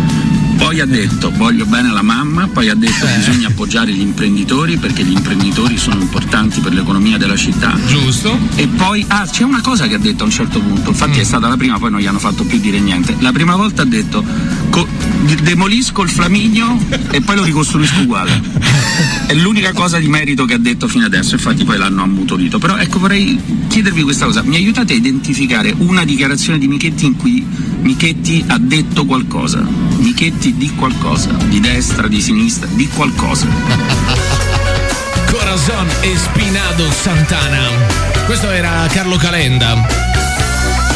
Poi 0.62 0.78
ha 0.78 0.86
detto 0.86 1.32
voglio 1.32 1.66
bene 1.66 1.88
alla 1.88 2.02
mamma, 2.02 2.46
poi 2.46 2.68
ha 2.68 2.74
detto 2.76 3.04
bisogna 3.16 3.48
appoggiare 3.48 3.90
gli 3.92 4.00
imprenditori 4.00 4.76
perché 4.76 5.02
gli 5.02 5.10
imprenditori 5.10 5.76
sono 5.76 6.00
importanti 6.00 6.60
per 6.60 6.72
l'economia 6.72 7.18
della 7.18 7.34
città. 7.34 7.76
Giusto. 7.84 8.38
E 8.54 8.68
poi, 8.68 9.04
ah, 9.08 9.26
c'è 9.28 9.42
una 9.42 9.60
cosa 9.60 9.88
che 9.88 9.96
ha 9.96 9.98
detto 9.98 10.22
a 10.22 10.26
un 10.26 10.32
certo 10.32 10.60
punto, 10.60 10.90
infatti 10.90 11.18
è 11.18 11.24
stata 11.24 11.48
la 11.48 11.56
prima, 11.56 11.80
poi 11.80 11.90
non 11.90 11.98
gli 11.98 12.06
hanno 12.06 12.20
fatto 12.20 12.44
più 12.44 12.60
dire 12.60 12.78
niente. 12.78 13.16
La 13.18 13.32
prima 13.32 13.56
volta 13.56 13.82
ha 13.82 13.84
detto 13.84 14.24
co- 14.70 14.86
demolisco 15.42 16.02
il 16.02 16.08
flaminio 16.08 16.78
e 17.10 17.20
poi 17.20 17.36
lo 17.36 17.42
ricostruisco 17.42 18.00
uguale. 18.00 18.40
È 19.26 19.34
l'unica 19.34 19.72
cosa 19.72 19.98
di 19.98 20.06
merito 20.06 20.44
che 20.44 20.54
ha 20.54 20.58
detto 20.58 20.86
fino 20.86 21.04
adesso, 21.04 21.34
infatti 21.34 21.64
poi 21.64 21.76
l'hanno 21.76 22.02
ammutolito. 22.02 22.58
Però 22.58 22.76
ecco 22.76 23.00
vorrei 23.00 23.38
chiedervi 23.66 24.02
questa 24.02 24.26
cosa, 24.26 24.42
mi 24.42 24.54
aiutate 24.54 24.92
a 24.92 24.96
identificare 24.96 25.74
una 25.78 26.04
dichiarazione 26.04 26.58
di 26.58 26.68
Michetti 26.68 27.04
in 27.04 27.16
cui 27.16 27.44
Michetti 27.83 28.45
ha 28.47 28.59
detto 28.59 29.05
qualcosa. 29.05 29.61
Michetti 29.99 30.55
di 30.55 30.70
qualcosa, 30.76 31.33
di 31.33 31.59
destra, 31.59 32.07
di 32.07 32.20
sinistra, 32.20 32.68
di 32.72 32.89
qualcosa. 32.89 33.47
Corazon 35.30 35.89
Espinado 36.03 36.89
Santana. 36.93 37.61
Questo 38.24 38.51
era 38.51 38.87
Carlo 38.89 39.16
Calenda. 39.16 40.11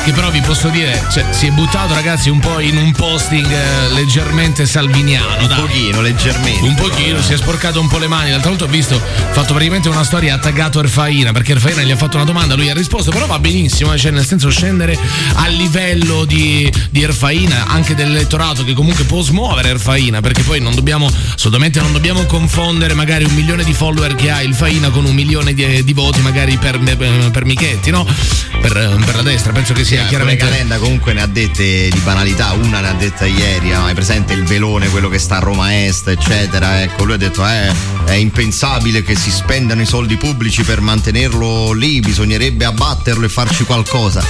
Che 0.06 0.12
però 0.12 0.30
vi 0.30 0.40
posso 0.40 0.68
dire, 0.68 1.04
cioè, 1.10 1.24
si 1.32 1.48
è 1.48 1.50
buttato 1.50 1.92
ragazzi 1.92 2.28
un 2.28 2.38
po' 2.38 2.60
in 2.60 2.76
un 2.76 2.92
posting 2.92 3.44
eh, 3.50 3.88
leggermente 3.92 4.64
salviniano. 4.64 5.36
Un 5.40 5.48
pochino, 5.48 6.00
leggermente. 6.00 6.64
Un 6.64 6.76
pochino, 6.76 7.20
si 7.20 7.32
è 7.32 7.36
sporcato 7.36 7.80
un 7.80 7.88
po' 7.88 7.98
le 7.98 8.06
mani. 8.06 8.30
L'altra 8.30 8.50
volta 8.50 8.66
ho 8.66 8.68
visto, 8.68 9.02
fatto 9.32 9.52
praticamente 9.52 9.88
una 9.88 10.04
storia, 10.04 10.34
ha 10.34 10.38
taggato 10.38 10.78
Erfaina, 10.78 11.32
perché 11.32 11.52
Erfaina 11.52 11.82
gli 11.82 11.90
ha 11.90 11.96
fatto 11.96 12.18
una 12.18 12.24
domanda, 12.24 12.54
lui 12.54 12.70
ha 12.70 12.72
risposto, 12.72 13.10
però 13.10 13.26
va 13.26 13.40
benissimo, 13.40 13.92
eh, 13.92 13.98
cioè 13.98 14.12
nel 14.12 14.24
senso 14.24 14.48
scendere 14.48 14.96
a 15.34 15.48
livello 15.48 16.24
di, 16.24 16.72
di 16.88 17.02
Erfaina, 17.02 17.66
anche 17.66 17.96
dell'elettorato 17.96 18.62
che 18.62 18.74
comunque 18.74 19.02
può 19.06 19.22
smuovere 19.22 19.70
Erfaina, 19.70 20.20
perché 20.20 20.44
poi 20.44 20.60
non 20.60 20.76
dobbiamo, 20.76 21.10
assolutamente 21.34 21.80
non 21.80 21.90
dobbiamo 21.90 22.26
confondere 22.26 22.94
magari 22.94 23.24
un 23.24 23.34
milione 23.34 23.64
di 23.64 23.74
follower 23.74 24.14
che 24.14 24.30
ha 24.30 24.40
il 24.40 24.54
Faina 24.54 24.88
con 24.90 25.04
un 25.04 25.14
milione 25.16 25.52
di, 25.52 25.82
di 25.82 25.92
voti 25.92 26.20
magari 26.20 26.56
per, 26.58 26.78
per 26.78 27.44
Michetti, 27.44 27.90
no? 27.90 28.06
Per, 28.60 28.72
per 29.04 29.16
la 29.16 29.22
destra, 29.22 29.50
penso 29.50 29.72
che 29.72 29.82
sia 29.82 29.94
Come 29.98 30.08
chiaramente... 30.08 30.44
Calenda 30.44 30.76
comunque 30.78 31.12
ne 31.12 31.22
ha 31.22 31.26
dette 31.26 31.88
di 31.88 32.00
banalità, 32.04 32.52
una 32.52 32.80
ne 32.80 32.88
ha 32.88 32.92
detta 32.92 33.26
ieri, 33.26 33.70
no? 33.70 33.84
hai 33.86 33.94
presente 33.94 34.32
il 34.32 34.44
velone, 34.44 34.88
quello 34.88 35.08
che 35.08 35.18
sta 35.18 35.36
a 35.36 35.40
Roma 35.40 35.84
Est, 35.84 36.08
eccetera. 36.08 36.82
Ecco, 36.82 37.04
lui 37.04 37.14
ha 37.14 37.18
detto 37.18 37.46
eh, 37.46 37.72
è 38.06 38.12
impensabile 38.14 39.02
che 39.02 39.14
si 39.16 39.30
spendano 39.30 39.82
i 39.82 39.86
soldi 39.86 40.16
pubblici 40.16 40.62
per 40.62 40.80
mantenerlo 40.80 41.72
lì, 41.72 42.00
bisognerebbe 42.00 42.64
abbatterlo 42.64 43.26
e 43.26 43.28
farci 43.28 43.64
qualcosa. 43.64 44.24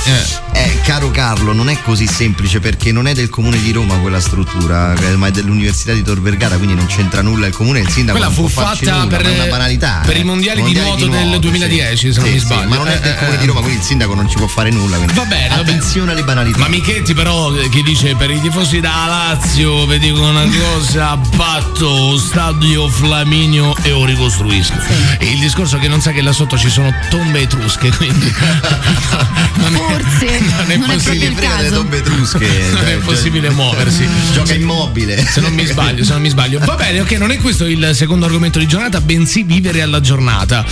Eh, 0.52 0.80
caro 0.82 1.10
Carlo, 1.10 1.52
non 1.52 1.68
è 1.68 1.78
così 1.82 2.06
semplice 2.06 2.58
perché 2.60 2.90
non 2.90 3.06
è 3.06 3.12
del 3.12 3.28
comune 3.28 3.60
di 3.62 3.72
Roma 3.72 3.94
quella 3.98 4.20
struttura, 4.20 4.94
eh, 4.94 5.16
ma 5.16 5.26
è 5.28 5.30
dell'Università 5.30 5.92
di 5.92 6.02
Tor 6.02 6.20
Vergata, 6.20 6.56
quindi 6.56 6.74
non 6.74 6.86
c'entra 6.86 7.20
nulla 7.22 7.46
il 7.46 7.52
comune 7.54 7.80
il 7.80 7.88
sindaco 7.90 8.18
Quella 8.18 8.32
fu 8.32 8.48
fatta 8.48 9.02
nulla, 9.04 9.16
per, 9.16 9.26
una 9.30 9.44
banalità. 9.44 10.00
per 10.04 10.16
eh. 10.16 10.20
i 10.20 10.24
mondiali, 10.24 10.62
di 10.62 10.72
nuoto 10.74 11.06
del 11.06 11.32
sì. 11.34 11.38
2010, 11.38 12.12
se 12.12 12.18
non 12.20 12.28
Sì, 12.28 12.32
mi 12.34 12.38
sì, 12.40 12.44
sbaglio. 12.46 12.68
ma 12.68 12.76
non 12.76 12.88
è 12.88 12.98
del 12.98 13.12
Eh, 13.12 13.16
comune 13.18 13.36
eh, 13.36 13.40
di 13.40 13.46
Roma, 13.46 13.60
quindi 13.60 13.78
il 13.78 13.84
sindaco 13.84 14.14
non 14.14 14.28
ci 14.28 14.36
può 14.36 14.46
fare 14.46 14.70
nulla. 14.70 14.96
Va 14.98 15.04
bene, 15.04 15.14
va 15.14 15.24
bene. 15.24 15.54
Attenzione 15.54 16.12
alle 16.12 16.24
banalità. 16.24 16.58
Ma 16.58 16.68
Michetti 16.68 17.12
però 17.14 17.54
eh, 17.54 17.68
che 17.68 17.82
dice 17.82 18.14
per 18.16 18.30
i 18.30 18.40
tifosi 18.40 18.80
da 18.80 19.04
Lazio 19.06 19.86
vi 19.86 19.98
dico 19.98 20.20
una 20.22 20.44
cosa, 20.48 21.16
batto 21.16 22.18
stadio 22.18 22.88
Flaminio 22.88 23.65
e 23.82 23.90
lo 23.90 24.04
ricostruisco. 24.04 24.74
E 25.18 25.30
il 25.30 25.38
discorso 25.38 25.76
è 25.76 25.80
che 25.80 25.88
non 25.88 26.00
sa 26.00 26.12
che 26.12 26.20
là 26.20 26.32
sotto 26.32 26.58
ci 26.58 26.68
sono 26.70 26.92
tombe 27.10 27.40
etrusche, 27.40 27.90
quindi 27.96 28.32
non 29.56 29.74
è, 29.74 29.78
Forse 29.78 30.40
non 30.40 30.70
è 30.70 30.76
non 30.76 30.90
è 30.90 30.94
possibile 30.94 31.26
il 31.26 31.34
caso. 31.34 31.74
tombe 31.74 31.96
etrusche. 31.98 32.48
non 32.72 32.86
è 32.88 32.96
possibile 32.98 33.50
muoversi. 33.50 34.06
Gioca 34.32 34.54
immobile. 34.54 35.24
Se 35.26 35.40
non 35.40 35.52
mi 35.54 35.64
sbaglio, 35.64 36.04
se 36.04 36.12
non 36.12 36.20
mi 36.22 36.28
sbaglio. 36.28 36.58
Va 36.60 36.74
bene, 36.74 37.00
ok, 37.00 37.12
non 37.12 37.30
è 37.30 37.38
questo 37.38 37.64
il 37.64 37.90
secondo 37.94 38.26
argomento 38.26 38.58
di 38.58 38.66
giornata, 38.66 39.00
bensì 39.00 39.42
vivere 39.42 39.82
alla 39.82 40.00
giornata. 40.00 40.64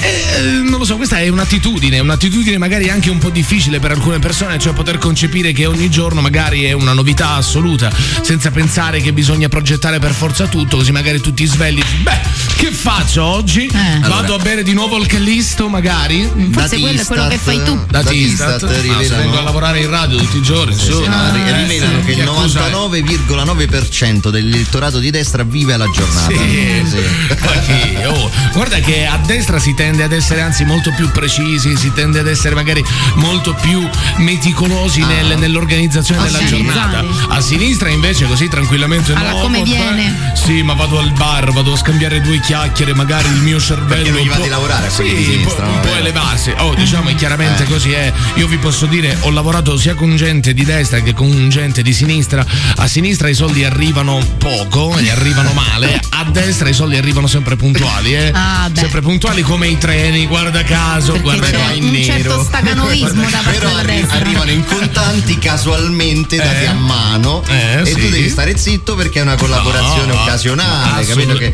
Eh, 0.00 0.42
non 0.62 0.78
lo 0.78 0.84
so, 0.84 0.96
questa 0.96 1.18
è 1.18 1.28
un'attitudine, 1.28 1.98
un'attitudine 1.98 2.58
magari 2.58 2.88
anche 2.88 3.10
un 3.10 3.18
po' 3.18 3.30
difficile 3.30 3.78
per 3.80 3.90
alcune 3.92 4.18
persone, 4.18 4.58
cioè 4.58 4.72
poter 4.72 4.98
concepire 4.98 5.52
che 5.52 5.66
ogni 5.66 5.90
giorno 5.90 6.20
magari 6.20 6.64
è 6.64 6.72
una 6.72 6.92
novità 6.92 7.34
assoluta, 7.34 7.90
senza 8.22 8.50
pensare 8.50 9.00
che 9.00 9.12
bisogna 9.12 9.48
progettare 9.48 9.98
per 9.98 10.12
forza 10.12 10.46
tutto, 10.46 10.76
così 10.78 10.92
magari 10.92 11.20
tu 11.20 11.32
ti 11.34 11.46
svegli. 11.46 11.82
Beh, 12.02 12.20
che 12.56 12.70
faccio 12.72 13.22
oggi? 13.24 13.68
Vado 13.68 14.14
Allora. 14.14 14.34
a 14.34 14.38
bere 14.38 14.62
di 14.62 14.72
nuovo 14.72 14.96
il 14.98 15.06
Callisto, 15.06 15.68
magari? 15.68 16.28
Forse 16.52 16.78
quello 16.78 17.00
è 17.00 17.04
quello 17.04 17.28
che 17.28 17.38
fai 17.38 17.62
tu. 17.64 17.76
Da 17.88 18.02
Da 18.02 18.10
Tistat. 18.10 18.80
Tistat 18.80 19.12
Ah, 19.12 19.16
vengo 19.22 19.38
a 19.38 19.42
lavorare 19.42 19.80
in 19.80 19.90
radio 19.90 20.18
tutti 20.18 20.38
i 20.38 20.42
giorni, 20.42 20.74
Sì, 20.74 20.86
su. 20.86 21.02
sì, 21.02 21.08
no, 21.08 21.34
Eh, 21.34 21.52
rivelano 21.56 22.00
che 22.04 22.10
il 22.12 22.16
che 22.16 22.22
accusa 22.22 22.66
è? 22.66 22.70
99,9% 22.70 24.30
dell'elettorato 24.30 24.98
di 24.98 25.10
destra 25.10 25.42
vive 25.44 25.74
alla 25.74 25.86
giornata. 25.92 26.28
Sì. 26.28 26.96
Ma 27.40 27.52
chi? 27.60 27.96
Oh, 28.06 28.30
guarda 28.52 28.78
che 28.80 29.06
a 29.06 29.18
destra 29.24 29.58
si 29.58 29.74
tende 29.74 30.02
ad 30.02 30.12
essere 30.12 30.40
anzi 30.40 30.64
molto 30.64 30.92
più 30.94 31.10
precisi, 31.10 31.76
si 31.76 31.92
tende 31.92 32.18
ad 32.20 32.26
essere 32.28 32.54
magari 32.54 32.84
molto 33.14 33.54
più 33.60 33.86
meticolosi 34.16 35.00
nel- 35.04 35.36
nell'organizzazione 35.38 36.22
della 36.24 36.44
giornata. 36.44 37.04
A 37.28 37.40
sinistra 37.40 37.88
invece 37.88 38.26
così 38.26 38.48
tranquillamente 38.48 39.12
Alla 39.12 39.30
no, 39.30 39.38
come 39.40 39.62
viene. 39.62 40.32
Sì, 40.34 40.62
ma 40.62 40.74
vado 40.74 40.98
al 40.98 41.10
bar, 41.12 41.52
vado 41.52 41.72
a 41.72 41.76
scambiare 41.76 42.20
due 42.20 42.27
chiacchiere, 42.40 42.94
magari 42.94 43.28
il 43.28 43.40
mio 43.42 43.58
cervello 43.60 43.94
Perché 44.02 44.10
non 44.10 44.20
gli 44.20 44.28
va 44.28 44.34
può- 44.34 44.44
di 44.44 44.50
lavorare 44.50 44.86
a 44.86 44.90
quelli 44.90 45.10
sì, 45.10 45.16
di 45.16 45.24
sinistra, 45.24 45.64
può, 45.64 45.74
no? 45.74 45.80
può 45.80 45.94
elevarsi. 45.94 46.54
Oh, 46.58 46.74
diciamo 46.74 47.14
chiaramente 47.14 47.62
Eh. 47.62 47.66
così 47.66 47.92
è. 47.92 48.12
Io 48.34 48.46
vi 48.46 48.58
posso 48.58 48.86
dire, 48.86 49.16
ho 49.20 49.30
lavorato 49.30 49.76
sia 49.76 49.94
con 49.94 50.14
gente 50.16 50.52
di 50.54 50.64
destra 50.64 51.00
che 51.00 51.14
con 51.14 51.48
gente 51.48 51.82
di 51.82 51.92
sinistra. 51.92 52.44
A 52.76 52.86
sinistra 52.86 53.28
i 53.28 53.34
soldi 53.34 53.64
arrivano 53.64 54.18
poco 54.38 54.96
e 54.98 55.10
arrivano 55.10 55.52
male, 55.52 56.00
a 56.10 56.24
destra 56.24 56.68
i 56.68 56.74
soldi 56.74 56.96
arrivano 56.96 57.26
sempre 57.26 57.56
puntuali, 57.56 58.14
eh. 58.14 58.30
Ah, 58.34 58.68
beh. 58.70 58.78
sempre 58.80 59.00
puntuali 59.00 59.42
come 59.42 59.68
i 59.68 59.78
treni, 59.78 60.26
guarda 60.26 60.62
caso, 60.64 61.12
Perché 61.12 61.22
guarda 61.22 61.48
qua 61.58 61.72
in 61.72 61.84
un 61.84 61.90
nero. 61.90 62.04
certo 62.04 62.42
stacanovismo 62.44 63.28
da 63.30 63.38
parte 63.42 63.58
Però 63.58 63.74
arri- 63.76 64.06
arrivano 64.10 64.50
in 64.50 64.64
contanti 64.64 65.38
casualmente 65.38 66.36
dati 66.36 66.64
Eh. 66.64 66.66
a 66.66 66.72
mano 66.74 67.42
Eh, 67.48 67.80
e 67.82 67.86
sì. 67.86 67.94
tu 67.94 68.08
devi 68.08 68.28
stare 68.28 68.56
zitto 68.56 68.94
perché 68.94 69.18
è 69.20 69.22
una 69.22 69.36
collaborazione 69.36 70.12
No, 70.12 70.20
occasionale, 70.22 71.00
assolut- 71.02 71.08
capito 71.26 71.38
che 71.38 71.52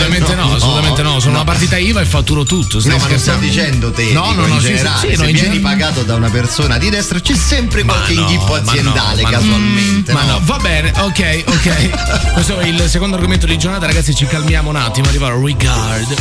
Assolutamente 0.00 0.32
Eh, 0.32 0.34
no, 0.34 0.54
assolutamente 0.54 1.02
no. 1.02 1.20
Sono 1.20 1.34
una 1.34 1.44
partita 1.44 1.76
IVA 1.76 2.00
e 2.00 2.04
fatturo 2.04 2.44
tutto. 2.44 2.80
stai 2.80 2.92
No, 2.92 2.98
ma 2.98 3.08
non 3.08 3.18
sto 3.18 3.34
dicendo 3.36 3.90
te, 3.92 4.12
No, 4.12 4.32
no, 4.32 4.46
no, 4.46 4.54
in 4.54 4.60
sì, 4.60 4.66
sì, 4.66 4.72
generale, 4.72 4.98
sì, 5.00 5.16
no, 5.16 5.24
se 5.24 5.32
vieni 5.32 5.52
gen- 5.54 5.62
pagato 5.62 6.02
da 6.02 6.14
una 6.14 6.30
persona 6.30 6.78
di 6.78 6.88
destra 6.90 7.20
c'è 7.20 7.34
sempre 7.34 7.84
qualche 7.84 8.14
no, 8.14 8.20
inghippo 8.22 8.46
no, 8.46 8.54
aziendale 8.54 9.22
ma 9.22 9.30
no. 9.30 9.36
casualmente. 9.36 10.12
Ma 10.12 10.22
no? 10.22 10.32
no, 10.32 10.40
va 10.44 10.56
bene, 10.58 10.92
ok, 10.96 11.42
ok. 11.46 12.32
Questo 12.34 12.58
è 12.58 12.66
il 12.66 12.88
secondo 12.88 13.16
argomento 13.16 13.46
di 13.46 13.58
giornata, 13.58 13.86
ragazzi. 13.86 14.14
Ci 14.14 14.26
calmiamo 14.26 14.70
un 14.70 14.76
attimo. 14.76 15.08
Arriva 15.08 15.28
Regard. 15.30 16.14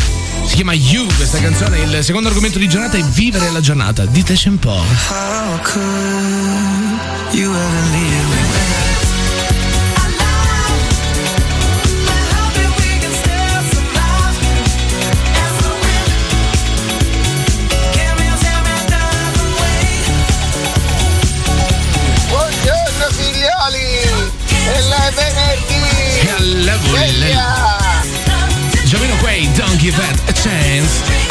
Si 0.46 0.56
chiama 0.56 0.74
You 0.74 1.06
questa 1.16 1.40
canzone. 1.40 1.80
Il 1.80 2.04
secondo 2.04 2.28
argomento 2.30 2.58
di 2.60 2.68
giornata 2.68 2.98
è 2.98 3.04
vivere 3.04 3.52
la 3.52 3.60
giornata. 3.62 4.06
Diteci 4.06 4.48
un 4.50 4.60
po'. 4.60 4.84
How 5.10 5.60
could 5.64 7.34
you 7.34 7.52
ever 7.54 7.84
leave 7.92 8.28
me? 8.28 8.79
Giovino 28.86 29.16
Quay, 29.18 29.50
don't 29.56 29.78
give 29.78 29.98
it 29.98 30.30
a 30.30 30.34
chance. 30.34 31.30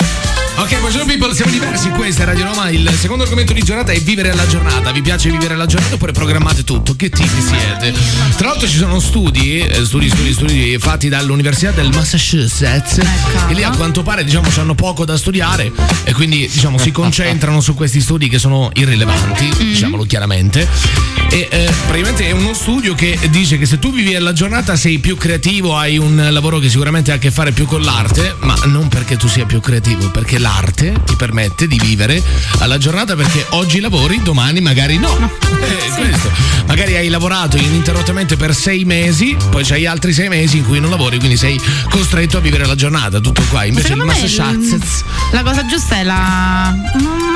Ok, 0.59 0.77
buongiorno 0.81 1.07
people, 1.07 1.33
siamo 1.33 1.53
diversi, 1.53 1.89
questa 1.91 2.23
è 2.23 2.25
Radio 2.25 2.47
Roma, 2.47 2.69
il 2.69 2.91
secondo 2.99 3.23
argomento 3.23 3.53
di 3.53 3.63
giornata 3.63 3.93
è 3.93 4.01
vivere 4.01 4.35
la 4.35 4.45
giornata, 4.49 4.91
vi 4.91 5.03
piace 5.03 5.31
vivere 5.31 5.55
la 5.55 5.67
giornata 5.67 5.95
oppure 5.95 6.11
programmate 6.11 6.65
tutto? 6.65 6.97
Che 6.97 7.11
tipi 7.11 7.41
siete? 7.41 7.95
Tra 8.37 8.49
l'altro 8.49 8.67
ci 8.67 8.77
sono 8.77 8.99
studi, 8.99 9.61
eh, 9.61 9.85
studi, 9.85 10.09
studi, 10.09 10.33
studi 10.33 10.77
fatti 10.81 11.09
dall'Università 11.09 11.71
del 11.71 11.91
Massachusetts 11.93 12.99
che 13.47 13.55
lì 13.55 13.63
a 13.63 13.71
quanto 13.71 14.03
pare 14.03 14.25
diciamo 14.25 14.49
hanno 14.57 14.75
poco 14.75 15.05
da 15.05 15.17
studiare 15.17 15.71
e 16.03 16.13
quindi 16.13 16.49
diciamo 16.53 16.77
si 16.77 16.91
concentrano 16.93 17.61
su 17.61 17.75
questi 17.75 18.01
studi 18.01 18.29
che 18.29 18.41
sono 18.41 18.71
irrilevanti, 18.75 19.51
diciamolo 19.59 20.03
chiaramente. 20.03 21.18
E 21.31 21.47
eh, 21.51 21.71
praticamente 21.87 22.27
è 22.27 22.31
uno 22.31 22.55
studio 22.55 22.95
che 22.95 23.19
dice 23.31 23.59
che 23.59 23.67
se 23.67 23.79
tu 23.79 23.93
vivi 23.93 24.13
la 24.13 24.33
giornata 24.33 24.77
sei 24.77 24.99
più 24.99 25.17
creativo, 25.17 25.77
hai 25.77 25.99
un 25.99 26.29
lavoro 26.31 26.59
che 26.59 26.69
sicuramente 26.69 27.13
ha 27.13 27.17
a 27.17 27.19
che 27.19 27.31
fare 27.31 27.53
più 27.53 27.67
con 27.67 27.83
l'arte, 27.83 28.35
ma 28.41 28.55
non 28.65 28.89
perché 28.89 29.17
tu 29.17 29.29
sia 29.29 29.45
più 29.45 29.61
creativo, 29.61 30.11
perché 30.11 30.39
l'arte 30.39 30.95
ti 31.05 31.17
permette 31.17 31.67
di 31.67 31.79
vivere 31.79 32.23
alla 32.59 32.79
giornata 32.79 33.15
perché 33.15 33.45
oggi 33.51 33.81
lavori, 33.81 34.23
domani 34.23 34.61
magari 34.61 34.99
no. 34.99 35.17
Eh, 35.59 35.91
questo. 35.97 36.31
Magari 36.67 36.95
hai 36.95 37.09
lavorato 37.09 37.57
ininterrottamente 37.57 38.37
per 38.37 38.55
sei 38.55 38.85
mesi, 38.85 39.37
poi 39.51 39.65
c'hai 39.65 39.87
altri 39.87 40.13
sei 40.13 40.29
mesi 40.29 40.59
in 40.59 40.65
cui 40.65 40.79
non 40.79 40.89
lavori, 40.89 41.19
quindi 41.19 41.37
sei 41.37 41.61
costretto 41.89 42.39
a 42.39 42.41
vivere 42.41 42.65
la 42.65 42.77
giornata, 42.77 43.19
tutto 43.19 43.43
qua. 43.49 43.65
Invece 43.65 43.95
il 43.95 43.99
Massachusetts 43.99 45.05
la 45.31 45.43
cosa 45.43 45.67
giusta 45.67 45.97
è 45.97 46.05
la. 46.05 46.75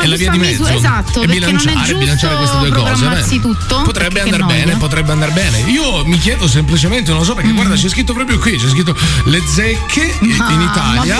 è 0.02 0.06
la 0.06 0.16
via 0.16 0.30
di 0.30 0.38
mezzo. 0.38 0.66
Esatto, 0.66 1.22
e 1.22 1.26
perché 1.26 1.52
non 1.52 1.68
è 1.68 1.94
bilanciare, 1.94 2.36
giusto 2.36 2.36
queste 2.36 2.58
due 2.58 2.70
cose. 2.70 3.06
beh. 3.06 3.40
tutto. 3.40 3.81
Potrebbe 3.82 4.20
andare 4.20 4.44
bene, 4.44 4.76
potrebbe 4.76 5.12
andare 5.12 5.32
bene. 5.32 5.58
Io 5.70 6.04
mi 6.04 6.18
chiedo 6.18 6.46
semplicemente, 6.48 7.10
non 7.10 7.20
lo 7.20 7.24
so 7.24 7.34
perché 7.34 7.50
Mm. 7.50 7.54
guarda, 7.54 7.74
c'è 7.74 7.88
scritto 7.88 8.12
proprio 8.14 8.38
qui, 8.38 8.56
c'è 8.56 8.68
scritto 8.68 8.94
le 9.24 9.42
zecche 9.46 10.14
in 10.20 10.34
Ma- 10.36 10.50
in 10.50 10.60
Italia. 10.60 11.16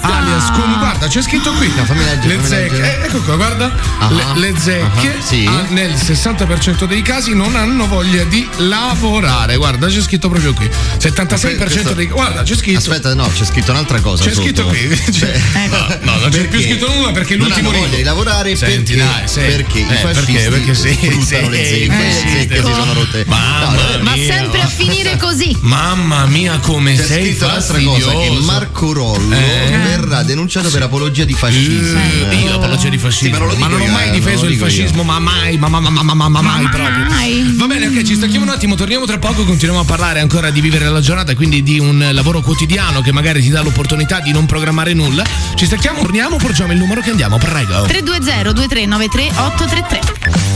Alias 0.00 0.50
come 0.52 0.76
guarda, 0.78 1.06
c'è 1.08 1.22
scritto 1.22 1.52
qui. 1.52 1.68
fammi 1.68 2.04
leggere, 2.04 2.26
le 2.28 2.34
fammi 2.34 2.46
zecche, 2.48 2.70
leggere. 2.70 3.00
eh, 3.02 3.06
ecco 3.06 3.20
qua, 3.22 3.36
guarda. 3.36 3.74
Ah, 3.98 4.10
le, 4.34 4.50
le 4.50 4.54
zecche 4.58 5.16
ah, 5.18 5.22
sì. 5.24 5.44
ah, 5.46 5.64
nel 5.68 5.92
60% 5.92 6.84
dei 6.86 7.02
casi 7.02 7.34
non 7.34 7.56
hanno 7.56 7.86
voglia 7.86 8.24
di 8.24 8.46
lavorare. 8.58 9.56
Guarda, 9.56 9.86
c'è 9.88 10.00
scritto 10.00 10.28
proprio 10.28 10.52
qui. 10.52 10.68
76% 10.98 11.56
Questo- 11.56 11.92
dei 11.94 12.06
Guarda, 12.06 12.42
c'è 12.42 12.54
scritto. 12.56 12.78
Aspetta, 12.78 13.14
no, 13.14 13.28
c'è 13.32 13.44
scritto 13.44 13.70
un'altra 13.72 14.00
cosa. 14.00 14.24
C'è 14.24 14.30
sotto. 14.32 14.42
scritto 14.42 14.64
qui. 14.66 15.00
Cioè, 15.12 15.40
No, 15.70 15.86
no, 16.12 16.18
non 16.20 16.30
c'è 16.30 16.46
più 16.48 16.60
scritto 16.60 16.88
nulla 16.92 17.10
perché 17.12 17.36
non 17.36 17.46
l'ultimo 17.46 17.68
hanno 17.68 17.76
rigo. 17.78 17.86
voglia 17.88 17.96
di 17.98 18.02
lavorare 18.04 18.56
Senti, 18.56 18.94
perché, 18.94 19.12
dai, 19.12 19.28
sì. 19.28 19.40
perché 19.40 19.78
i 19.78 19.86
Eh, 19.88 19.94
fascisti 19.96 20.32
perché? 20.32 20.50
Perché 20.50 20.74
sì, 20.74 20.94
sì, 20.94 21.08
le 21.08 21.24
zecche, 21.24 21.58
i 21.58 21.88
le 22.02 22.12
zecche 22.12 22.56
si 22.56 22.62
sono 22.62 22.92
rotte. 22.92 23.24
Mamma 23.26 23.70
No, 23.72 23.80
Ma 24.02 24.14
mia. 24.14 24.32
sempre 24.34 24.60
a 24.60 24.66
finire 24.66 25.16
così. 25.16 25.56
Mamma 25.60 26.26
mia, 26.26 26.58
come 26.58 26.94
C'è 26.96 27.02
sei 27.04 27.24
scritto 27.26 27.44
un'altra 27.44 27.74
fastidioso. 27.74 28.10
cosa 28.12 28.18
che 28.18 28.38
Marco 28.44 28.92
Rollo 28.92 29.34
Eh. 29.34 29.70
verrà 29.82 30.22
denunciato 30.22 30.68
per 30.70 30.82
apologia 30.82 31.24
di 31.24 31.34
fascismo. 31.34 31.98
Eh, 32.30 32.34
io 32.36 32.54
apologia 32.54 32.88
di 32.88 32.98
fascismo, 32.98 33.50
Sì, 33.50 33.58
ma 33.58 33.66
non 33.68 33.80
ho 33.80 33.86
mai 33.86 34.08
eh, 34.08 34.12
difeso 34.12 34.46
il 34.46 34.56
fascismo, 34.56 35.02
ma 35.02 35.18
mai, 35.18 35.56
ma, 35.58 35.68
ma, 35.68 35.80
ma, 35.80 35.90
ma, 35.90 36.02
ma, 36.02 36.14
ma 36.14 36.28
mai 36.42 36.62
Ma 36.64 36.68
proprio. 36.70 37.04
mai. 37.08 37.54
Va 37.56 37.66
bene, 37.66 37.86
ok, 37.86 38.02
ci 38.02 38.14
stacchiamo 38.16 38.44
un 38.44 38.50
attimo, 38.50 38.74
torniamo 38.74 39.04
tra 39.06 39.18
poco, 39.18 39.44
continuiamo 39.44 39.80
a 39.82 39.84
parlare 39.84 40.20
ancora 40.20 40.50
di 40.50 40.60
vivere 40.60 40.88
la 40.88 41.00
giornata, 41.00 41.34
quindi 41.34 41.62
di 41.62 41.78
un 41.78 42.08
lavoro 42.12 42.40
quotidiano 42.40 43.00
che 43.00 43.12
magari 43.12 43.40
ti 43.42 43.48
dà 43.50 43.62
l'opportunità 43.62 44.20
di 44.20 44.32
non 44.32 44.46
programmare 44.46 44.92
nulla. 44.94 45.24
Ci 45.54 45.64
stacchiamo, 45.66 46.00
torniamo, 46.00 46.36
porgiamo 46.36 46.72
il 46.72 46.78
numero 46.78 47.00
che 47.00 47.10
andiamo, 47.10 47.38
prego. 47.38 47.82
320 47.86 48.52
2393 48.52 49.30
833 49.36 50.51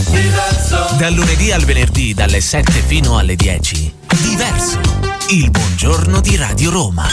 Dal 0.98 1.12
lunedì 1.12 1.52
al 1.52 1.64
venerdì 1.64 2.14
dalle 2.14 2.40
7 2.40 2.72
fino 2.86 3.18
alle 3.18 3.36
10. 3.36 3.92
Diverso. 4.20 4.80
Il 5.30 5.50
buongiorno 5.50 6.20
di 6.20 6.36
Radio 6.36 6.70
Roma. 6.70 7.08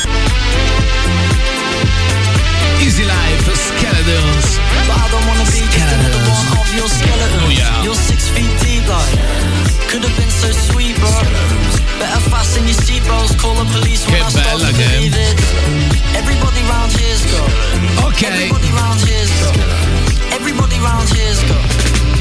Easy 2.80 3.04
Life, 3.04 3.52
Skeletons. 3.56 4.60
I 4.88 5.10
don't 5.10 5.26
wanna 5.26 5.44
be 5.44 5.60
just 5.70 5.94
another 5.94 6.22
one 6.30 6.60
of 6.60 6.74
your 6.76 6.88
skeletons. 6.88 7.44
Oh, 7.44 7.50
yeah. 7.50 7.84
You're 7.84 7.96
six 7.96 8.28
feet 8.30 8.60
deep, 8.62 8.88
like 8.88 9.74
could 9.94 10.04
have 10.10 10.18
been 10.18 10.32
so 10.32 10.50
sweet, 10.52 10.98
bro. 10.98 11.10
Better 12.00 12.22
fasten 12.32 12.66
your 12.66 12.74
seatbelts, 12.82 13.38
call 13.38 13.54
the 13.54 13.66
police 13.78 14.04
when 14.08 14.18
Che 14.18 14.26
I 14.26 14.30
start 14.30 14.60
to 14.62 14.74
believe 14.74 15.14
it. 15.14 15.38
Everybody 16.18 16.62
round 16.66 16.92
here's 16.98 17.22
got. 17.30 17.50
Ok. 18.08 18.26
Everybody 18.26 18.72
round 18.74 19.00
here's 19.06 19.30
got. 19.38 19.56
Everybody 20.34 20.80
round 20.80 21.08
here's 21.14 21.44
got. 21.46 22.13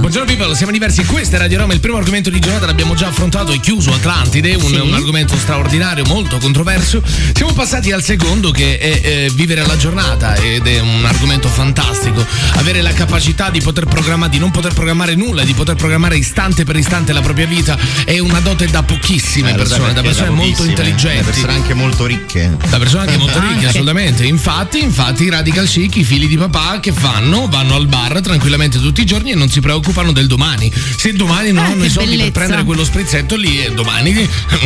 Buongiorno 0.00 0.26
people, 0.26 0.54
siamo 0.54 0.72
diversi. 0.72 1.04
Questa 1.04 1.36
è 1.36 1.38
Radio 1.38 1.58
Roma, 1.58 1.72
il 1.72 1.80
primo 1.80 1.96
argomento 1.96 2.30
di 2.30 2.38
giornata 2.40 2.66
l'abbiamo 2.66 2.94
già 2.94 3.08
affrontato 3.08 3.52
e 3.52 3.60
chiuso 3.60 3.92
Atlantide, 3.92 4.54
un, 4.54 4.74
un 4.74 4.94
argomento 4.94 5.36
straordinario, 5.36 6.04
molto 6.04 6.38
controverso. 6.38 7.02
Siamo 7.32 7.52
passati 7.52 7.92
al 7.92 8.02
secondo 8.02 8.50
che 8.50 8.78
è 8.78 9.00
eh, 9.02 9.30
vivere 9.34 9.64
la 9.66 9.76
giornata 9.76 10.34
ed 10.34 10.66
è 10.66 10.80
un 10.80 11.04
argomento 11.04 11.48
fantastico. 11.48 12.24
Avere 12.54 12.82
la 12.82 12.92
capacità 12.92 13.50
di 13.50 13.60
poter 13.60 13.86
programmare, 13.86 14.30
di 14.30 14.38
non 14.38 14.50
poter 14.50 14.72
programmare 14.74 15.14
nulla, 15.14 15.42
di 15.44 15.54
poter 15.54 15.76
programmare 15.76 16.16
istante 16.16 16.64
per 16.64 16.76
istante 16.76 17.12
la 17.12 17.20
propria 17.20 17.46
vita 17.46 17.78
è 18.04 18.18
una 18.18 18.40
dote 18.40 18.66
da 18.66 18.82
pochissime 18.82 19.52
Eh, 19.52 19.54
persone, 19.54 19.92
da 19.92 20.02
persone 20.02 20.30
molto 20.30 20.42
pochissime, 20.62 20.68
intelligenti. 20.68 21.18
Da 21.18 21.24
persone 21.24 21.52
anche 21.52 21.74
molto 21.74 22.04
ricche. 22.06 22.56
Da 22.68 22.78
persone 22.78 23.02
anche 23.02 23.16
molto 23.16 23.38
ricche, 23.40 23.54
Anche. 23.54 23.66
assolutamente. 23.68 24.24
Infatti, 24.26 24.82
infatti, 24.82 25.24
i 25.24 25.30
radical 25.30 25.66
chic, 25.66 25.96
i 25.96 26.04
figli 26.04 26.28
di 26.28 26.36
papà, 26.36 26.80
che 26.80 26.92
fanno? 26.92 27.48
Vanno 27.48 27.74
al 27.74 27.86
bar 27.86 28.20
tranquillamente 28.20 28.78
tutti 28.80 28.95
i 29.00 29.06
giorni 29.06 29.30
e 29.32 29.34
non 29.34 29.48
si 29.48 29.60
preoccupano 29.60 30.12
del 30.12 30.26
domani. 30.26 30.72
Se 30.96 31.12
domani 31.12 31.52
non 31.52 31.64
Eh, 31.64 31.72
hanno 31.72 31.84
i 31.84 31.88
soldi 31.90 32.10
per 32.10 32.16
bellezza. 32.18 32.30
prendere 32.32 32.64
quello 32.64 32.84
sprizzetto 32.84 33.36
lì, 33.36 33.64
eh, 33.64 33.72
domani 33.72 34.12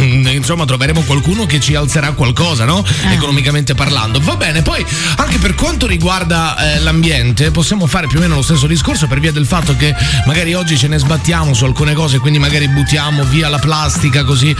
mm, 0.01 0.27
insomma 0.29 0.65
troveremo 0.65 1.03
qualcuno 1.03 1.47
che 1.47 1.61
ci 1.61 1.75
alzerà 1.75 2.13
qualcosa, 2.13 2.65
no? 2.65 2.85
Eh. 3.05 3.13
Economicamente 3.15 3.75
parlando. 3.75 4.21
Va 4.21 4.37
bene, 4.37 4.63
poi 4.63 4.85
anche 5.17 5.39
per 5.39 5.55
quanto 5.55 5.87
riguarda 5.87 6.57
eh, 6.75 6.81
l'ambiente, 6.81 7.51
possiamo 7.51 7.87
fare 7.87 8.07
più 8.07 8.19
o 8.19 8.21
meno 8.21 8.35
lo 8.37 8.43
stesso 8.43 8.67
discorso 8.67 9.07
per 9.07 9.21
via 9.21 9.33
del 9.33 9.47
fatto 9.47 9.77
che 9.77 9.95
magari 10.27 10.55
oggi 10.55 10.77
ce 10.79 10.89
ne 10.89 10.99
sbattiamo 10.99 11.53
su 11.55 11.65
alcune 11.65 11.95
cose, 11.95 12.19
quindi 12.19 12.39
magari 12.39 12.69
buttiamo 12.69 13.25
via 13.25 13.49
la 13.49 13.59
plastica 13.59 14.25
così. 14.25 14.55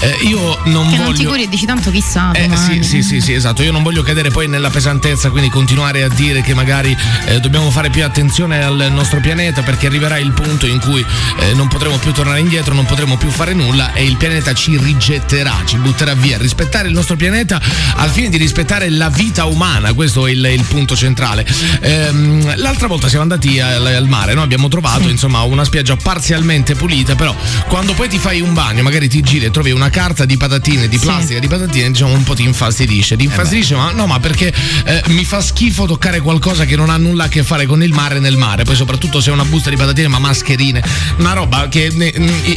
Eh, 0.00 0.16
io 0.26 0.58
non 0.64 0.88
Che 0.90 0.96
voglio. 0.96 1.02
non 1.04 1.14
ti 1.14 1.24
curi 1.24 1.42
e 1.44 1.48
dici 1.48 1.66
tanto 1.66 1.90
chissà. 1.90 2.32
Eh, 2.32 2.50
sì, 2.56 2.82
sì, 2.82 3.02
sì, 3.02 3.20
sì, 3.20 3.32
esatto. 3.32 3.62
Io 3.62 3.72
non 3.72 3.82
voglio 3.82 4.02
cadere 4.02 4.30
poi 4.30 4.48
nella 4.48 4.70
pesantezza, 4.70 5.30
quindi 5.30 5.48
continuare 5.50 6.02
a 6.02 6.08
dire 6.08 6.42
che 6.42 6.54
magari 6.54 6.96
eh, 7.26 7.40
dobbiamo 7.40 7.70
fare 7.70 7.90
più 7.90 8.04
attenzione 8.04 8.62
al 8.62 8.88
nostro 8.92 9.13
pianeta 9.20 9.62
perché 9.62 9.86
arriverà 9.86 10.18
il 10.18 10.32
punto 10.32 10.66
in 10.66 10.80
cui 10.80 11.04
eh, 11.40 11.54
non 11.54 11.68
potremo 11.68 11.96
più 11.98 12.12
tornare 12.12 12.40
indietro, 12.40 12.74
non 12.74 12.84
potremo 12.86 13.16
più 13.16 13.28
fare 13.30 13.52
nulla 13.54 13.92
e 13.92 14.04
il 14.04 14.16
pianeta 14.16 14.52
ci 14.54 14.76
rigetterà, 14.76 15.54
ci 15.64 15.76
butterà 15.78 16.14
via. 16.14 16.38
Rispettare 16.38 16.88
il 16.88 16.94
nostro 16.94 17.16
pianeta 17.16 17.60
al 17.96 18.10
fine 18.10 18.28
di 18.28 18.36
rispettare 18.36 18.88
la 18.90 19.08
vita 19.10 19.44
umana, 19.44 19.92
questo 19.92 20.26
è 20.26 20.30
il, 20.30 20.44
il 20.44 20.64
punto 20.64 20.96
centrale. 20.96 21.46
Ehm, 21.80 22.56
l'altra 22.56 22.86
volta 22.86 23.08
siamo 23.08 23.22
andati 23.22 23.60
al, 23.60 23.84
al 23.86 24.08
mare, 24.08 24.34
no? 24.34 24.42
abbiamo 24.42 24.68
trovato 24.68 25.08
insomma 25.08 25.42
una 25.42 25.64
spiaggia 25.64 25.96
parzialmente 25.96 26.74
pulita, 26.74 27.14
però 27.14 27.34
quando 27.68 27.92
poi 27.94 28.08
ti 28.08 28.18
fai 28.18 28.40
un 28.40 28.52
bagno, 28.54 28.82
magari 28.82 29.08
ti 29.08 29.20
giri 29.22 29.46
e 29.46 29.50
trovi 29.50 29.70
una 29.70 29.90
carta 29.90 30.24
di 30.24 30.36
patatine, 30.36 30.88
di 30.88 30.98
Sì. 30.98 31.04
plastica, 31.04 31.38
di 31.38 31.48
patatine, 31.48 31.90
diciamo 31.90 32.12
un 32.12 32.22
po' 32.22 32.34
ti 32.34 32.44
infastidisce. 32.44 33.16
Ti 33.16 33.24
infastidisce, 33.24 33.74
ma 33.74 33.90
no, 33.92 34.06
ma 34.06 34.18
perché 34.20 34.52
eh, 34.84 35.02
mi 35.08 35.24
fa 35.24 35.40
schifo 35.40 35.86
toccare 35.86 36.20
qualcosa 36.20 36.64
che 36.64 36.76
non 36.76 36.88
ha 36.90 36.96
nulla 36.96 37.24
a 37.24 37.28
che 37.28 37.42
fare 37.42 37.66
con 37.66 37.82
il 37.82 37.92
mare 37.92 38.18
nel 38.20 38.36
mare. 38.36 38.64
Poi, 38.64 38.74
soprattutto 38.76 39.03
se 39.20 39.30
è 39.30 39.32
una 39.32 39.44
busta 39.44 39.70
di 39.70 39.76
patatine, 39.76 40.08
ma 40.08 40.18
mascherine. 40.18 40.82
Una 41.18 41.32
roba 41.32 41.68
che 41.68 41.92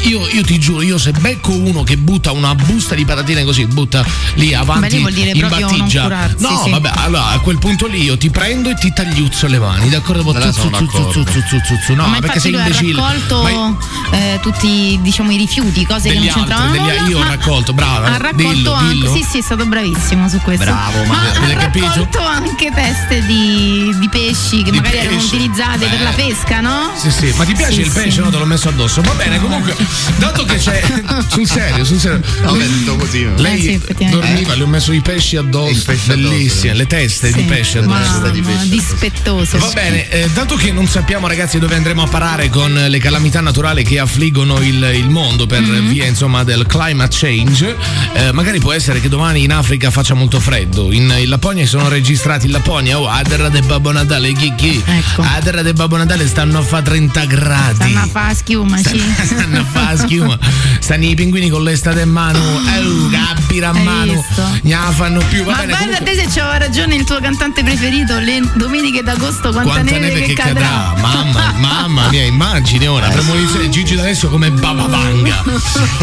io, 0.04 0.28
io 0.28 0.44
ti 0.44 0.60
giuro, 0.60 0.82
io 0.82 0.98
se 0.98 1.12
becco 1.12 1.52
uno 1.54 1.84
che 1.84 1.98
butta 1.98 2.32
una 2.32 2.56
busta 2.56 2.96
di 2.96 3.06
patatine 3.06 3.44
così, 3.44 3.66
butta 3.66 4.04
lì 4.36 4.54
avanti 4.54 4.82
Beh, 4.90 4.96
lì 4.96 5.00
vuol 5.02 5.14
dire 5.14 5.30
in 5.32 5.48
battigia. 5.48 6.02
curarsi, 6.04 6.36
no, 6.44 6.62
sì. 6.64 6.70
vabbè, 6.72 6.92
allora 6.96 7.28
a 7.30 7.40
quel 7.40 7.58
punto 7.58 7.88
lì 7.88 8.04
io 8.04 8.18
ti 8.18 8.30
prendo 8.30 8.70
e 8.70 8.76
ti 8.76 8.92
tagliuzzo 8.94 9.48
le 9.48 9.60
mani, 9.60 9.90
d'accordo? 9.90 10.30
Allora 10.30 10.52
Zu, 10.52 10.62
sono 10.62 10.78
zu, 10.78 10.88
zu, 10.90 11.12
zu, 11.12 11.24
zu, 11.32 11.42
zu, 11.48 11.60
zu, 11.66 11.76
zu. 11.86 11.94
No, 11.94 12.08
ma 12.08 12.20
perché 12.20 12.40
sei 12.40 12.52
lui 12.52 12.62
ha 12.62 12.66
imbecille. 12.66 13.02
raccolto 13.02 13.42
Ma- 13.44 13.78
eh, 14.18 14.40
tutti 14.42 15.00
diciamo 15.02 15.32
i 15.32 15.38
rifiuti, 15.38 15.86
cose 15.86 16.10
Degli 16.10 16.20
che 16.22 16.26
non 16.26 16.34
c'entravano 16.36 16.72
degli- 16.72 17.10
io 17.10 17.18
ho 17.18 17.22
ma 17.22 17.28
raccolto, 17.30 17.74
brava, 17.74 18.08
Ha 18.14 18.18
raccolto 18.18 18.54
dillo, 18.54 18.74
anche, 18.74 18.94
dillo. 18.94 19.14
sì, 19.16 19.26
sì, 19.30 19.38
è 19.40 19.42
stato 19.42 19.66
bravissimo 19.66 20.28
su 20.30 20.40
questo. 20.42 20.66
Bravo, 20.66 21.04
ma 21.06 21.22
ha 21.22 21.30
avete 21.38 21.56
capito? 21.56 21.86
raccolto 21.86 22.20
anche 22.26 22.72
teste 22.74 23.26
di, 23.26 23.94
di 24.00 24.10
pesci 24.10 24.64
che 24.64 24.72
Di 24.72 24.78
magari 24.78 24.98
erano 24.98 25.18
pesci. 25.18 25.36
utilizzate 25.36 25.86
per 25.88 25.98
Beh. 25.98 26.04
la 26.04 26.12
pesca, 26.12 26.27
no? 26.62 26.92
Sì, 26.96 27.10
sì, 27.12 27.34
ma 27.36 27.46
ti 27.46 27.54
piace 27.54 27.74
Sì, 27.74 27.80
il 27.82 27.90
sì. 27.92 28.00
pesce? 28.02 28.22
No, 28.22 28.30
te 28.30 28.38
l'ho 28.38 28.46
messo 28.46 28.70
addosso. 28.70 29.02
Va 29.02 29.14
bene, 29.14 29.40
comunque, 29.40 29.76
dato 30.18 30.44
che 30.46 30.58
c'è. 30.58 30.82
sul 31.28 31.48
serio, 31.48 31.84
sul 31.86 32.00
serio. 32.00 32.22
Vabbè, 32.42 32.66
detto 32.66 32.96
così. 32.96 33.28
Lei 33.38 33.76
Eh, 33.76 33.82
sì, 33.98 34.10
dormiva, 34.10 34.56
le 34.56 34.64
ho 34.64 34.68
messo 34.68 34.92
i 34.92 35.02
pesci 35.02 35.38
addosso. 35.38 35.94
Bellissime, 36.06 36.74
le 36.74 36.88
teste 36.88 37.32
di 37.32 37.44
pesce 37.44 37.80
addosso. 37.80 38.20
Mamma, 38.20 38.64
dispettoso. 38.64 39.58
Va 39.58 39.70
bene, 39.74 40.10
eh, 40.10 40.30
dato 40.34 40.56
che 40.56 40.72
non 40.72 40.88
sappiamo 40.88 41.28
ragazzi 41.28 41.60
dove 41.60 41.76
andremo 41.76 42.04
a 42.04 42.08
parare 42.08 42.50
con 42.50 42.74
le 42.74 43.00
calamità 43.00 43.42
naturali 43.42 43.84
che 43.84 44.00
affliggono 44.00 44.60
il, 44.62 44.82
il 44.96 45.10
mondo 45.10 45.46
per 45.46 45.62
Mhm. 45.62 45.88
via 45.90 46.06
insomma 46.06 46.44
del 46.44 46.66
climate 46.66 47.16
change, 47.18 47.76
eh, 48.14 48.32
magari 48.32 48.60
può 48.60 48.72
essere 48.72 49.00
che 49.02 49.10
domani 49.10 49.44
in 49.44 49.52
Africa 49.52 49.92
faccia 49.92 50.14
molto 50.14 50.40
freddo. 50.40 50.92
In, 50.92 51.14
in 51.18 51.30
Lapponia 51.30 51.64
si 51.64 51.70
sono 51.70 51.90
registrati 51.90 52.46
in 52.46 52.52
Lapponia, 52.52 53.00
oh, 53.00 53.08
a 53.08 53.22
terra 53.22 53.50
del 53.50 53.64
Babbo 53.66 53.92
Natale, 53.92 54.32
chi 54.34 54.54
chi? 54.56 54.82
A 55.18 55.40
terra 55.44 55.62
del 55.62 55.74
Babbo 55.74 55.98
Natale 55.98 56.17
stanno 56.26 56.60
a 56.60 56.62
fa 56.62 56.82
30 56.82 57.26
gradi. 57.26 57.76
Stanno 57.76 58.00
a 58.00 58.08
fa 58.08 58.34
schiuma, 58.34 58.78
sì. 58.78 59.02
Stanno 59.24 59.60
a 59.60 59.66
fa 59.66 59.98
schiuma. 59.98 60.38
Stanno 60.80 61.06
i 61.06 61.16
pinguini 61.16 61.50
con 61.50 61.64
l'estate 61.64 62.02
in 62.02 62.10
mano, 62.10 62.40
eh, 62.40 63.12
cappira 63.12 63.70
a 63.70 63.74
mano, 63.74 64.24
non 64.62 64.62
la 64.64 64.92
fanno 64.92 65.22
più. 65.30 65.44
Va 65.44 65.52
Ma 65.52 65.58
bene, 65.58 65.68
guarda 65.74 65.86
comunque- 65.98 66.14
te 66.14 66.16
se 66.32 66.40
c'aveva 66.40 66.58
ragione 66.58 66.96
il 66.96 67.04
tuo 67.04 67.20
cantante 67.20 67.64
preferito, 67.64 68.18
le 68.20 68.42
domeniche 68.56 69.04
d'agosto, 69.04 69.52
quanta, 69.52 69.72
Quanta 69.72 69.98
neve, 69.98 70.22
che 70.22 70.34
cadrà. 70.34 70.94
Mamma, 71.00 71.54
mamma 71.58 72.10
mia, 72.10 72.24
immagini 72.24 72.88
ora. 72.88 73.08
Premonizione 73.10 73.70
Gigi 73.70 73.96
D'Alessio 73.96 74.30
come 74.30 74.50
Baba 74.52 74.86
Vanga. 74.88 75.44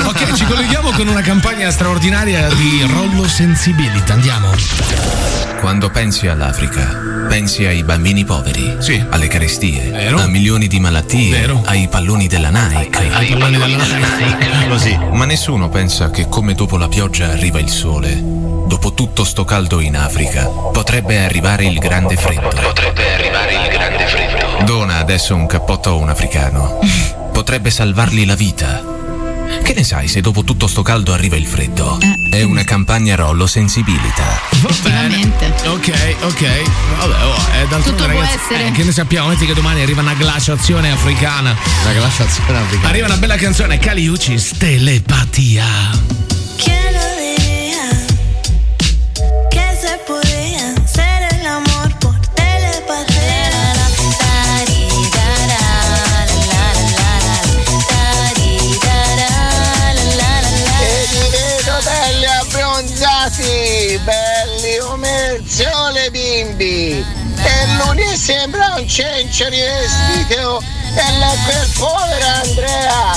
Ok, 0.05 0.33
ci 0.35 0.45
colleghiamo 0.45 0.91
con 0.91 1.09
una 1.09 1.23
campagna 1.23 1.71
straordinaria 1.71 2.49
di 2.55 2.85
Rollo 2.89 3.27
Sensibility. 3.27 4.13
Andiamo. 4.13 4.53
Quando 5.61 5.89
pensi 5.89 6.27
all'Africa, 6.27 7.01
pensi 7.29 7.65
ai 7.65 7.83
bambini 7.85 8.25
poveri, 8.25 8.77
alle 9.11 9.29
carestie, 9.29 9.91
a 10.13 10.27
milioni 10.27 10.67
di 10.67 10.81
malattie, 10.81 11.63
ai 11.65 11.89
palloni 11.89 12.27
della 12.27 12.51
Nike. 12.51 13.11
Ai 13.13 13.37
palloni 13.37 13.77
della 13.77 13.97
Nike. 13.97 14.69
Così. 14.69 14.99
Ma 15.13 15.25
nessuno 15.25 15.69
pensa 15.69 16.11
che 16.11 16.29
come 16.29 16.55
dopo 16.55 16.77
la 16.77 16.89
pioggia 16.89 17.31
arriva 17.31 17.59
il 17.59 17.69
sole, 17.69 18.21
dopo 18.21 18.93
tutto 18.95 19.25
sto 19.25 19.45
caldo 19.45 19.81
in 19.81 19.97
Africa, 19.97 20.47
potrebbe 20.47 21.25
arrivare 21.25 21.65
il 21.65 21.79
grande 21.79 22.17
freddo. 22.17 22.49
Potrebbe 22.49 23.15
arrivare 23.15 23.55
il 23.55 23.69
grande 23.71 24.07
freddo. 24.07 24.65
Dona 24.65 24.99
adesso 24.99 25.35
un 25.35 25.47
cappotto 25.47 25.91
a 25.91 25.95
un 25.95 26.09
africano. 26.09 26.79
Potrebbe 27.33 27.71
salvargli 27.71 28.27
la 28.27 28.35
vita. 28.35 28.94
Che 29.65 29.73
ne 29.73 29.83
sai 29.83 30.09
se 30.09 30.21
dopo 30.21 30.45
tutto 30.45 30.67
sto 30.67 30.83
caldo 30.83 31.15
arriva 31.15 31.37
il 31.37 31.47
freddo? 31.47 31.99
È 32.31 32.43
una 32.43 32.65
campagna 32.65 33.15
Rollo 33.15 33.47
Sensibilità. 33.47 34.39
Effettivamente. 34.51 35.47
Ok, 35.67 36.17
ok. 36.23 36.63
Vabbè, 36.99 37.25
oh, 37.25 37.35
eh, 37.55 37.67
d'altronde, 37.69 37.83
Tutto 37.85 38.05
può 38.05 38.21
ragazzi, 38.21 38.39
essere. 38.45 38.67
eh, 38.67 38.71
che 38.73 38.85
ne 38.85 38.93
sappiamo? 38.93 39.29
Metti 39.29 39.47
che 39.47 39.55
domani 39.55 39.81
arriva 39.81 40.03
una 40.03 40.13
glaciazione 40.13 40.93
africana. 40.93 41.57
La 41.85 41.93
glaciazione 41.93 42.59
africana. 42.59 42.89
Arriva 42.89 43.07
una 43.07 43.17
bella 43.17 43.37
canzone, 43.37 43.79
Cali 43.79 44.07
Uchis, 44.07 44.53
telepatia. 44.59 45.65
¿Quién 46.59 46.95
sole 65.55 66.11
bimbi. 66.11 67.05
E 67.37 67.67
lui 67.85 68.17
sembra 68.17 68.75
un 68.77 68.89
cencio 68.89 69.49
di 69.49 69.61
vestito. 69.61 70.63
E 70.97 71.19
là 71.19 71.33
quel 71.45 71.69
povero 71.77 72.27
Andrea. 72.43 73.13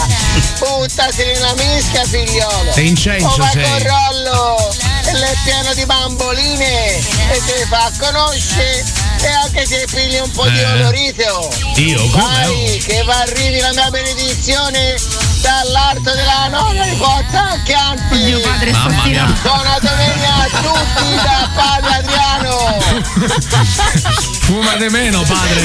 Buttati 0.59 1.23
nella 1.25 1.53
mischia, 1.55 2.03
figliolo. 2.05 2.71
Sei 2.73 2.87
in 2.89 2.95
cencio, 2.95 3.27
O 3.27 3.37
vai 3.37 3.51
sei. 3.51 3.63
con 3.63 3.83
Rollo. 3.83 4.75
E 5.05 5.13
l'è 5.13 5.33
pieno 5.43 5.73
di 5.73 5.85
bamboline. 5.85 6.95
E 6.97 7.41
ti 7.45 7.65
fa 7.69 7.91
conoscere. 7.99 8.83
E 9.21 9.27
anche 9.27 9.65
se 9.65 9.85
pigli 9.91 10.17
un 10.19 10.31
po' 10.31 10.47
di 10.47 10.59
Eh. 10.59 10.71
olorito. 10.73 11.49
Io, 11.77 12.09
come? 12.09 12.23
Vai, 12.45 12.83
che 12.85 13.03
va 13.03 13.17
arrivi 13.19 13.59
la 13.59 13.71
mia 13.73 13.89
benedizione 13.89 14.95
dall'arto 15.41 16.11
della 16.13 16.47
nonna 16.49 16.83
di 16.85 16.97
Cotta 16.97 17.59
Chianti. 17.63 18.17
Mio 18.23 18.39
padre 18.39 18.71
Mamma 18.71 19.03
mia. 19.03 19.25
Buona 19.41 19.77
domenica 19.81 20.33
a 20.33 20.47
tutti 20.61 21.15
da 21.15 21.49
padre 21.53 21.95
Adriano. 21.95 22.55
Fumate 24.41 24.89
meno, 24.89 25.21
padre. 25.23 25.61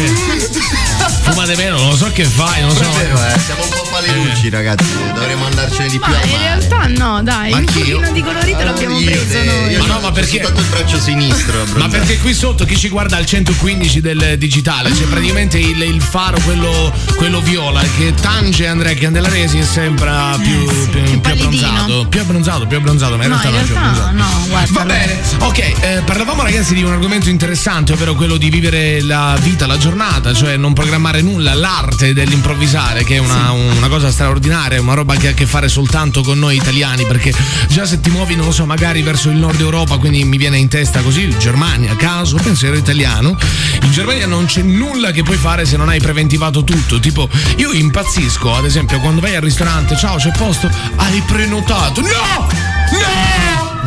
Fumate 1.22 1.56
meno, 1.56 1.78
non 1.78 1.88
lo 1.90 1.96
so 1.96 2.10
che 2.12 2.24
fai, 2.24 2.60
non 2.62 2.70
lo 2.70 2.74
so. 2.82 2.90
Vero, 2.92 3.26
eh, 3.26 3.38
siamo 3.38 3.62
un 3.62 3.68
po' 3.70 3.86
palelucci, 3.90 4.48
ragazzi. 4.50 4.84
Dovremmo 5.14 5.46
andarcene 5.46 5.88
di 5.88 5.98
più 5.98 6.10
Ma 6.12 6.18
a 6.18 6.24
in 6.24 6.38
realtà 6.38 6.86
no, 6.88 7.22
dai, 7.22 7.50
Ma 7.50 7.56
un 7.58 7.64
chi? 7.66 7.78
pochino 7.78 8.10
di 8.10 8.22
colorito 8.22 8.64
l'abbiamo 8.64 8.98
Io, 8.98 9.10
preso 9.10 9.26
te- 9.28 9.44
noi. 9.44 9.70
io 9.70 9.78
Ma 9.80 9.86
no, 9.94 10.00
ma 10.00 10.12
perché- 10.12 10.42
soltanto 10.42 10.60
il 10.60 10.66
braccio 10.66 11.00
sinistro. 11.00 11.64
Ma 11.76 11.88
perché 11.88 12.18
qui 12.18 12.34
sotto 12.34 12.64
chi 12.64 12.76
ci 12.76 12.88
guarda 12.88 13.16
al 13.16 13.24
115 13.26 14.00
del 14.00 14.34
digitale 14.38 14.90
c'è 14.90 15.04
praticamente 15.04 15.58
il, 15.58 15.80
il 15.82 16.02
faro, 16.02 16.38
quello, 16.40 16.92
quello 17.16 17.40
viola, 17.40 17.80
che 17.96 18.12
tange 18.14 18.66
Andrea 18.66 18.94
Candelaresi 18.94 19.61
è 19.62 19.66
sempre 19.66 20.10
più, 20.42 20.64
più, 20.90 21.02
più 21.02 21.20
pallidino. 21.20 21.66
abbronzato. 21.68 22.06
Più 22.08 22.20
abbronzato, 22.20 22.66
più 22.66 22.76
abbronzato, 22.78 23.16
ma 23.16 23.24
in 23.24 23.30
No, 23.30 23.38
realtà 23.40 23.48
in 23.48 23.54
non 23.54 23.64
più 23.64 23.74
realtà 23.74 24.08
abbronzato. 24.08 24.38
no, 24.40 24.46
guarda. 24.48 24.72
Va 24.72 24.84
bene, 24.84 25.20
ok, 25.38 25.58
eh, 25.58 26.02
parlavamo 26.04 26.42
ragazzi 26.42 26.74
di 26.74 26.82
un 26.82 26.92
argomento 26.92 27.28
interessante, 27.28 27.92
ovvero 27.92 28.14
quello 28.14 28.36
di 28.36 28.50
vivere 28.50 29.00
la 29.02 29.36
vita, 29.40 29.66
la 29.66 29.78
giornata, 29.78 30.34
cioè 30.34 30.56
non 30.56 30.72
programmare 30.72 31.22
nulla, 31.22 31.54
l'arte 31.54 32.12
dell'improvvisare, 32.12 33.04
che 33.04 33.16
è 33.16 33.18
una, 33.18 33.50
una 33.52 33.88
cosa 33.88 34.10
straordinaria, 34.10 34.80
una 34.80 34.94
roba 34.94 35.14
che 35.16 35.28
ha 35.28 35.30
a 35.30 35.34
che 35.34 35.46
fare 35.46 35.68
soltanto 35.68 36.22
con 36.22 36.38
noi 36.38 36.56
italiani, 36.56 37.04
perché 37.06 37.32
già 37.68 37.86
se 37.86 38.00
ti 38.00 38.10
muovi, 38.10 38.34
non 38.34 38.46
lo 38.46 38.52
so, 38.52 38.66
magari 38.66 39.02
verso 39.02 39.28
il 39.30 39.36
nord 39.36 39.60
Europa, 39.60 39.96
quindi 39.98 40.24
mi 40.24 40.36
viene 40.36 40.58
in 40.58 40.68
testa 40.68 41.00
così, 41.00 41.32
Germania, 41.38 41.94
caso, 41.96 42.36
pensiero 42.36 42.76
italiano, 42.76 43.36
in 43.82 43.90
Germania 43.92 44.26
non 44.26 44.44
c'è 44.46 44.62
nulla 44.62 45.10
che 45.12 45.22
puoi 45.22 45.36
fare 45.36 45.64
se 45.64 45.76
non 45.76 45.88
hai 45.88 46.00
preventivato 46.00 46.64
tutto, 46.64 46.98
tipo 47.00 47.28
io 47.56 47.72
impazzisco, 47.72 48.54
ad 48.54 48.64
esempio, 48.64 48.98
quando 49.00 49.20
vai 49.20 49.30
al 49.34 49.40
ristorante, 49.40 49.50
ciao, 49.56 50.16
c'è 50.16 50.30
posto, 50.32 50.70
hai 50.96 51.20
prenotato, 51.26 52.00
no! 52.00 52.08
No! 52.08 53.80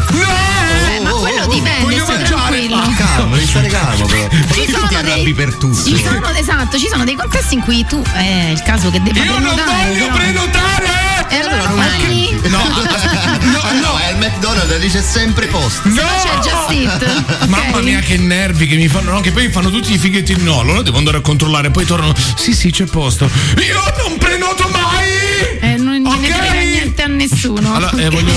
Eh, 0.95 0.99
ma 1.01 1.09
quello 1.11 1.47
dipende, 1.47 1.81
Voglio 1.81 2.05
mangiare. 2.05 2.67
Calmo, 2.95 3.35
devi 3.35 3.47
stare 3.47 3.67
calmo 3.67 4.05
però. 4.05 4.27
Perché 4.27 4.65
sono 4.71 4.81
tu 4.83 4.87
ti 4.87 4.95
arrabbi 4.95 5.23
dei- 5.23 5.33
per 5.33 5.55
tutto? 5.55 5.83
Ci 5.83 6.03
sono, 6.03 6.29
esatto, 6.35 6.77
ci 6.77 6.87
sono 6.87 7.03
dei 7.03 7.15
contesti 7.15 7.55
in 7.55 7.61
cui 7.61 7.83
tu 7.85 8.01
è 8.13 8.49
il 8.51 8.61
caso 8.61 8.91
che 8.91 9.01
debba 9.01 9.19
Io 9.23 9.31
non 9.39 9.41
prenotare. 9.41 9.87
voglio 9.87 10.05
però- 10.05 10.15
prenotare! 10.15 11.04
E 11.29 11.35
allora 11.39 11.69
vai. 11.75 12.39
No, 12.43 12.57
No, 12.57 13.61
no, 13.79 13.97
è 13.97 14.11
il 14.11 14.17
McDonald's, 14.17 14.77
dice 14.79 15.01
sempre 15.01 15.47
posto. 15.47 15.87
No! 15.89 16.01
C'è 16.21 16.37
Just 16.41 16.69
Eat. 16.71 17.47
Mamma 17.47 17.81
mia 17.81 17.99
che 17.99 18.17
nervi 18.17 18.67
che 18.67 18.75
mi 18.75 18.87
fanno, 18.87 19.11
no? 19.13 19.21
Che 19.21 19.31
poi 19.31 19.49
fanno 19.49 19.69
tutti 19.69 19.93
i 19.93 19.97
fighetti. 19.97 20.35
No, 20.41 20.59
allora 20.59 20.81
devo 20.81 20.97
andare 20.97 21.17
a 21.17 21.21
controllare, 21.21 21.71
poi 21.71 21.85
tornano. 21.85 22.13
Sì, 22.35 22.53
sì, 22.53 22.71
c'è 22.71 22.85
posto. 22.85 23.29
Io 23.57 23.81
non 24.03 24.17
prenoto 24.17 24.69
mai! 24.71 25.09
Eh, 25.59 25.77
non 25.77 26.05
Ok. 26.05 26.74
Niente 26.85 27.01
a 27.01 27.07
nessuno. 27.07 27.73
Allora, 27.75 27.91
eh, 27.97 28.09
voglio. 28.09 28.33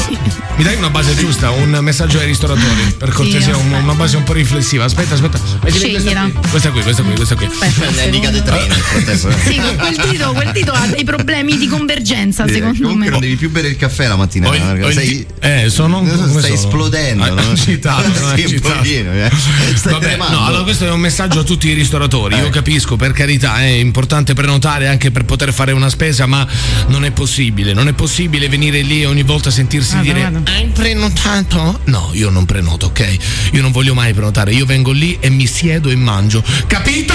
Mi 0.57 0.65
dai 0.65 0.75
una 0.75 0.91
base 0.91 1.15
giusta, 1.15 1.51
un 1.51 1.79
messaggio 1.83 2.19
ai 2.19 2.27
ristoratori, 2.27 2.95
per 2.99 3.11
cortesia, 3.11 3.55
un- 3.57 3.63
aspetta. 3.67 3.83
una 3.83 3.95
base 3.95 4.17
un 4.17 4.25
po' 4.25 4.33
riflessiva. 4.33 4.85
Aspetta, 4.85 5.15
aspetta. 5.15 5.39
Scegliela. 5.71 6.23
qui. 6.23 6.51
Questa 6.51 6.71
qui, 6.71 6.83
questa 6.83 7.03
qui, 7.03 7.15
questa 7.15 7.35
qui. 7.37 7.47
Aspetta, 7.47 8.03
È 8.03 8.11
mica 8.11 8.31
di 8.31 8.43
treno 8.43 8.67
nel 8.67 8.77
frattempo. 8.77 9.31
Sì, 9.45 9.61
quel 9.77 10.09
dito, 10.11 10.33
quel 10.33 10.53
dito 10.53 10.73
ha 10.73 10.87
dei 10.87 11.05
problemi 11.05 11.57
di 11.59 11.69
convergenza, 11.69 12.47
Sì, 12.47 12.55
secondo 12.55 12.95
me. 12.95 13.09
non 13.09 13.21
devi 13.21 13.37
più 13.37 13.51
bere 13.51 13.69
il 13.69 13.77
caffè 13.77 14.09
la 14.09 14.17
mattina. 14.17 14.49
Perché 14.51 14.83
ho 14.83 14.89
il 14.89 14.95
sei, 14.95 15.27
eh, 15.41 15.69
sono 15.71 16.05
stai 16.05 16.41
sono? 16.43 16.55
esplodendo. 16.55 17.23
Ah, 17.23 17.29
no? 17.31 17.41
agitato, 17.51 18.09
no? 18.09 18.15
Sì, 18.39 18.45
un 18.45 18.47
Agitato. 18.47 18.75
pochino, 18.79 19.13
eh. 19.13 19.31
Stai 19.77 19.93
Vabbè, 19.93 20.07
tremando. 20.07 20.39
no, 20.39 20.45
allora 20.47 20.63
questo 20.65 20.87
è 20.87 20.91
un 20.91 21.01
messaggio 21.01 21.41
a 21.41 21.45
tutti 21.45 21.69
i 21.69 21.73
ristoratori. 21.75 22.35
Io 22.37 22.49
capisco, 22.51 22.97
per 22.97 23.13
carità, 23.13 23.61
è 23.61 23.67
importante 23.67 24.35
prenotare 24.35 24.89
anche 24.89 25.11
per 25.13 25.25
poter 25.25 25.53
fare 25.53 25.71
una 25.73 25.89
spesa, 25.89 26.27
ma 26.27 26.47
non 26.89 27.05
è 27.05 27.11
possibile. 27.13 27.73
Non 27.75 27.87
è 27.89 27.93
possibile 27.93 28.38
venire 28.47 28.83
lì 28.83 29.01
e 29.03 29.07
ogni 29.07 29.23
volta 29.25 29.51
sentirsi 29.51 29.95
Vado, 29.97 30.05
dire: 30.05 30.21
vado. 30.23 30.43
Hai 30.47 30.67
prenotato? 30.73 31.81
No, 31.87 32.11
io 32.13 32.31
non 32.31 32.45
prenoto, 32.47 32.87
ok? 32.87 33.17
Io 33.53 33.63
non 33.63 33.73
voglio 33.73 33.95
mai 33.95 34.13
prenotare. 34.13 34.53
Io 34.53 34.65
vengo 34.67 34.93
lì 34.93 35.17
e 35.19 35.31
mi 35.31 35.47
siedo 35.47 35.89
e 35.89 35.97
mangio. 35.97 36.45
Capito? 36.69 37.15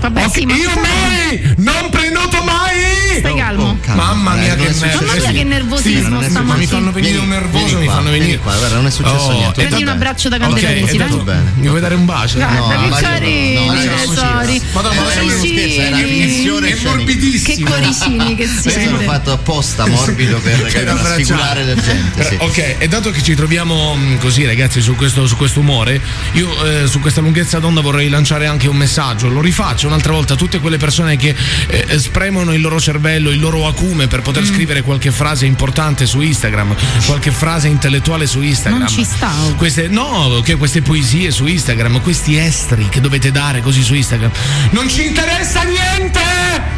Vabbè, 0.00 0.24
Ok, 0.24 0.32
sì, 0.34 0.46
ma 0.46 0.54
io 0.54 0.70
mai! 0.76 1.54
Non 1.58 1.90
prenoto 1.90 2.42
mai! 2.42 3.18
Stai 3.18 3.34
calmo. 3.34 3.78
Mamma 3.88 4.34
mia, 4.34 4.54
Eh, 4.54 4.56
che 4.56 4.68
è 4.68 4.72
nervoso. 4.72 5.04
Mamma 5.04 5.20
mia, 5.20 5.30
che 5.32 5.44
nervosismo 5.44 6.22
Sì, 6.22 6.28
ma 6.30 6.54
mi 6.54 6.66
fanno 6.66 6.90
venire 6.92 7.12
Vieni- 7.12 7.18
un 7.26 7.28
nervoso, 7.28 7.78
mi 7.78 7.86
fanno 7.86 8.10
venire. 8.10 8.38
qua, 8.38 8.54
guarda, 8.56 8.76
non 8.76 8.86
è 8.86 8.90
successo 8.90 9.14
Oh, 9.24 9.32
niente. 9.32 9.60
Prendi 9.66 9.82
un 9.82 9.88
abbraccio 9.88 10.28
da 10.30 10.36
Ok, 10.36 10.42
Candelosi, 10.60 10.94
e 10.94 10.98
dai. 10.98 11.08
tutto 11.10 11.22
bene. 11.24 11.52
Mi 11.56 11.68
vuoi 11.68 11.80
dare 11.82 11.94
un 11.96 12.04
bacio? 12.06 12.38
No, 12.38 12.46
che 12.48 12.54
Mario, 12.88 12.96
carini, 12.96 13.66
no, 13.66 13.72
no, 13.74 13.80
tesori. 13.80 14.62
Madonna, 14.72 15.00
ma 15.02 15.12
era 15.12 15.22
uno 15.22 15.32
scherzo, 15.38 15.80
era 15.80 15.96
finzione 15.98 16.68
È 16.70 16.78
morbidissimo. 16.82 17.56
Che 17.56 17.62
cuoricini 17.62 18.34
che 18.36 18.44
Questo 18.46 18.70
siete. 18.70 18.90
l'ho 18.90 19.00
fatto 19.00 19.32
apposta 19.32 19.86
morbido 19.86 20.38
per, 20.38 20.59
Per 20.62 20.72
per 20.72 20.84
rassicurare 20.84 21.64
la 21.64 21.74
gente. 21.74 22.24
sì. 22.28 22.36
Ok, 22.38 22.74
e 22.78 22.88
dato 22.88 23.10
che 23.10 23.22
ci 23.22 23.34
troviamo 23.34 23.94
mh, 23.94 24.18
così, 24.18 24.44
ragazzi, 24.44 24.80
su 24.80 24.94
questo, 24.96 25.26
su 25.26 25.36
questo 25.36 25.60
umore, 25.60 26.00
io 26.32 26.64
eh, 26.64 26.86
su 26.86 27.00
questa 27.00 27.20
lunghezza 27.20 27.58
d'onda 27.58 27.80
vorrei 27.80 28.08
lanciare 28.08 28.46
anche 28.46 28.68
un 28.68 28.76
messaggio. 28.76 29.28
Lo 29.28 29.40
rifaccio 29.40 29.86
un'altra 29.86 30.12
volta 30.12 30.34
a 30.34 30.36
tutte 30.36 30.58
quelle 30.60 30.76
persone 30.76 31.16
che 31.16 31.34
eh, 31.68 31.98
spremono 31.98 32.52
il 32.54 32.60
loro 32.60 32.78
cervello, 32.80 33.30
il 33.30 33.40
loro 33.40 33.66
acume 33.66 34.06
per 34.06 34.20
Mm. 34.20 34.22
poter 34.22 34.44
scrivere 34.44 34.82
qualche 34.82 35.10
frase 35.10 35.46
importante 35.46 36.04
su 36.06 36.20
Instagram, 36.20 36.74
qualche 37.06 37.30
frase 37.30 37.68
intellettuale 37.68 38.26
su 38.26 38.40
Instagram. 38.42 38.80
Non 38.80 38.88
ci 38.88 39.02
sta. 39.04 39.30
oh. 39.46 39.54
Queste, 39.54 39.88
no, 39.88 40.40
che 40.44 40.56
queste 40.56 40.82
poesie 40.82 41.30
su 41.30 41.46
Instagram, 41.46 42.00
questi 42.02 42.36
estri 42.36 42.88
che 42.90 43.00
dovete 43.00 43.30
dare 43.32 43.60
così 43.62 43.82
su 43.82 43.94
Instagram. 43.94 44.30
Non 44.70 44.88
ci 44.88 45.06
interessa 45.06 45.62
niente! 45.62 46.20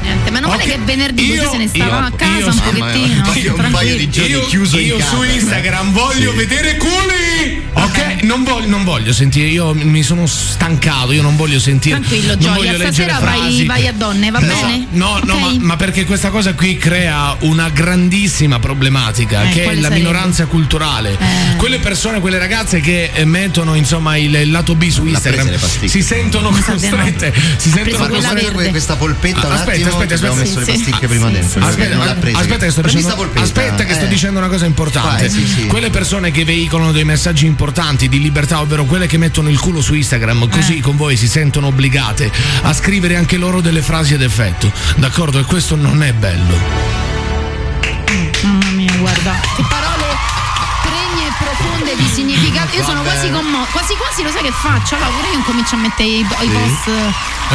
Niente, 0.02 0.30
meno 0.30 0.48
male 0.48 0.62
Ok, 0.64 0.68
che 0.70 0.78
venerdì 0.84 1.28
così 1.28 1.40
io- 1.40 1.50
se 1.50 1.56
ne 1.58 1.68
stava 1.68 1.98
io- 1.98 2.04
a 2.06 2.12
casa 2.16 2.38
io- 2.38 2.46
un 2.48 2.58
pochettino. 2.58 3.54
un 3.54 3.70
paio- 3.72 3.96
un 3.96 3.96
paio 3.96 3.96
tranquillo. 3.96 3.96
di 3.96 4.10
giorni 4.10 4.30
io, 4.32 4.46
chiuso 4.46 4.78
in 4.78 4.86
io 4.86 4.96
casa, 4.98 5.16
su. 5.16 5.22
Instagram 5.22 5.92
voglio 5.92 6.30
Sì. 6.30 6.36
vedere 6.36 6.76
culi. 6.76 7.70
Ok, 7.74 8.22
non 8.22 8.44
voglio, 8.44 8.68
non 8.68 8.84
voglio 8.84 9.12
sentire, 9.12 9.48
io 9.48 9.74
mi 9.74 10.02
sono 10.02 10.26
stancato, 10.26 11.12
io 11.12 11.22
non 11.22 11.36
voglio 11.36 11.58
sentire. 11.58 11.96
Tranquillo, 11.96 12.28
non 12.32 12.38
Gioia, 12.38 12.54
voglio 12.54 12.70
leggere 12.76 12.92
stasera 12.92 13.18
vai, 13.18 13.64
vai 13.64 13.86
a 13.88 13.92
donne, 13.92 14.30
va 14.30 14.38
No, 14.38 14.46
bene? 14.46 14.86
No, 14.92 15.20
no, 15.24 15.34
Ok. 15.34 15.40
ma, 15.40 15.54
ma 15.58 15.76
perché 15.76 16.04
questa 16.04 16.30
cosa 16.30 16.54
qui 16.54 16.76
crea 16.76 17.34
una 17.40 17.70
grandissima 17.70 18.58
problematica 18.58 19.48
Eh, 19.48 19.52
che 19.52 19.62
è 19.62 19.74
la 19.74 19.82
sarebbe? 19.82 19.94
minoranza 19.96 20.46
culturale. 20.46 21.16
Eh. 21.18 21.56
Quelle 21.56 21.78
persone, 21.78 22.20
quelle 22.20 22.38
ragazze 22.38 22.80
che 22.80 23.10
eh, 23.12 23.24
mettono 23.24 23.74
insomma 23.74 24.16
il, 24.16 24.32
il 24.34 24.50
lato 24.50 24.74
B 24.74 24.88
su 24.88 25.04
Instagram 25.06 25.56
si 25.86 26.02
sentono 26.02 26.50
costrette, 26.50 27.32
si 27.56 27.70
sentono 27.70 28.08
costrette. 28.08 28.70
questa 28.70 28.96
polpetta 28.96 29.48
Aspetta, 29.50 29.88
aspetta, 29.88 30.14
aspetta. 30.14 30.34
messo 30.34 30.60
Sì, 30.60 30.66
le 30.66 30.72
pasticche 30.72 31.06
prima 31.08 31.26
Sì, 31.28 31.32
dentro 31.32 31.60
Aspetta, 31.64 32.02
aspetta 32.38 32.64
che 32.66 32.70
sto 32.70 32.88
sta 33.00 33.14
polpetta, 33.14 33.44
aspetta 33.62 33.84
che 33.84 33.94
sto 33.94 34.04
eh. 34.04 34.08
dicendo 34.08 34.38
una 34.38 34.48
cosa 34.48 34.66
importante. 34.66 35.28
Vai, 35.28 35.30
sì, 35.30 35.46
sì. 35.46 35.66
Quelle 35.66 35.90
persone 35.90 36.30
che 36.30 36.44
veicolano 36.44 36.92
dei 36.92 37.04
messaggi 37.04 37.46
importanti 37.46 38.08
di 38.08 38.20
libertà, 38.20 38.60
ovvero 38.60 38.84
quelle 38.84 39.06
che 39.06 39.18
mettono 39.18 39.48
il 39.48 39.58
culo 39.58 39.80
su 39.80 39.94
Instagram, 39.94 40.48
così 40.48 40.78
Eh. 40.78 40.80
con 40.80 40.96
voi 40.96 41.16
si 41.16 41.28
sentono 41.28 41.68
obbligate 41.68 42.30
a 42.62 42.72
scrivere 42.72 43.16
anche 43.16 43.36
loro 43.36 43.60
delle 43.60 43.82
frasi 43.82 44.14
ad 44.14 44.22
effetto. 44.22 44.70
D'accordo? 44.96 45.38
E 45.38 45.44
questo 45.44 45.76
non 45.76 46.02
è 46.02 46.12
bello. 46.12 46.56
Mamma 48.42 48.70
mia, 48.70 48.92
guarda, 48.96 49.40
che 49.54 49.64
parole 49.68 50.11
pregne 51.62 51.90
e 51.90 51.94
profonde 51.94 51.96
di 51.96 52.08
significato. 52.12 52.76
Io 52.76 52.84
sono 52.84 53.02
quasi 53.02 53.30
commossa, 53.30 53.70
quasi 53.70 53.94
quasi 53.94 54.22
lo 54.22 54.30
sai 54.30 54.42
che 54.42 54.52
faccio? 54.52 54.94
Allora 54.96 55.10
pure 55.10 55.28
io 55.28 55.38
incomincio 55.38 55.74
a 55.74 55.78
mettere 55.78 56.08
i, 56.08 56.18
i 56.20 56.48
post 56.48 56.88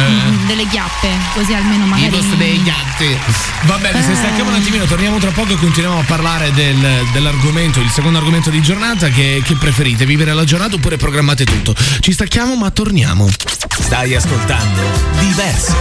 mm, 0.00 0.46
delle 0.46 0.66
chiappe, 0.68 1.08
così 1.34 1.54
almeno 1.54 1.86
magari. 1.86 2.06
I 2.08 2.10
post 2.10 2.34
dei 2.34 2.62
gatti. 2.62 3.18
Va 3.62 3.76
bene, 3.78 4.02
se 4.02 4.14
stacchiamo 4.14 4.50
un 4.50 4.56
attimino, 4.56 4.84
torniamo 4.84 5.18
tra 5.18 5.30
poco 5.30 5.52
e 5.52 5.56
continuiamo 5.56 6.00
a 6.00 6.04
parlare 6.04 6.52
del- 6.52 7.06
dell'argomento, 7.12 7.80
il 7.80 7.90
secondo 7.90 8.18
argomento 8.18 8.50
di 8.50 8.62
giornata. 8.62 9.08
Che, 9.08 9.42
che 9.44 9.54
preferite? 9.56 10.06
Vivere 10.06 10.32
la 10.32 10.44
giornata 10.44 10.76
oppure 10.76 10.96
programmate 10.96 11.44
tutto? 11.44 11.74
Ci 12.00 12.12
stacchiamo, 12.12 12.56
ma 12.56 12.70
torniamo. 12.70 13.28
Stai 13.68 14.14
ascoltando 14.14 14.82
Diverso. 15.18 15.76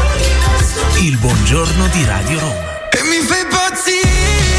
Il 1.01 1.17
buongiorno 1.17 1.88
di 1.88 2.03
Radio 2.05 2.39
Roma. 2.39 2.89
E 2.89 3.01
mi 3.03 3.23
fai 3.25 3.41
impazzire, 3.41 4.57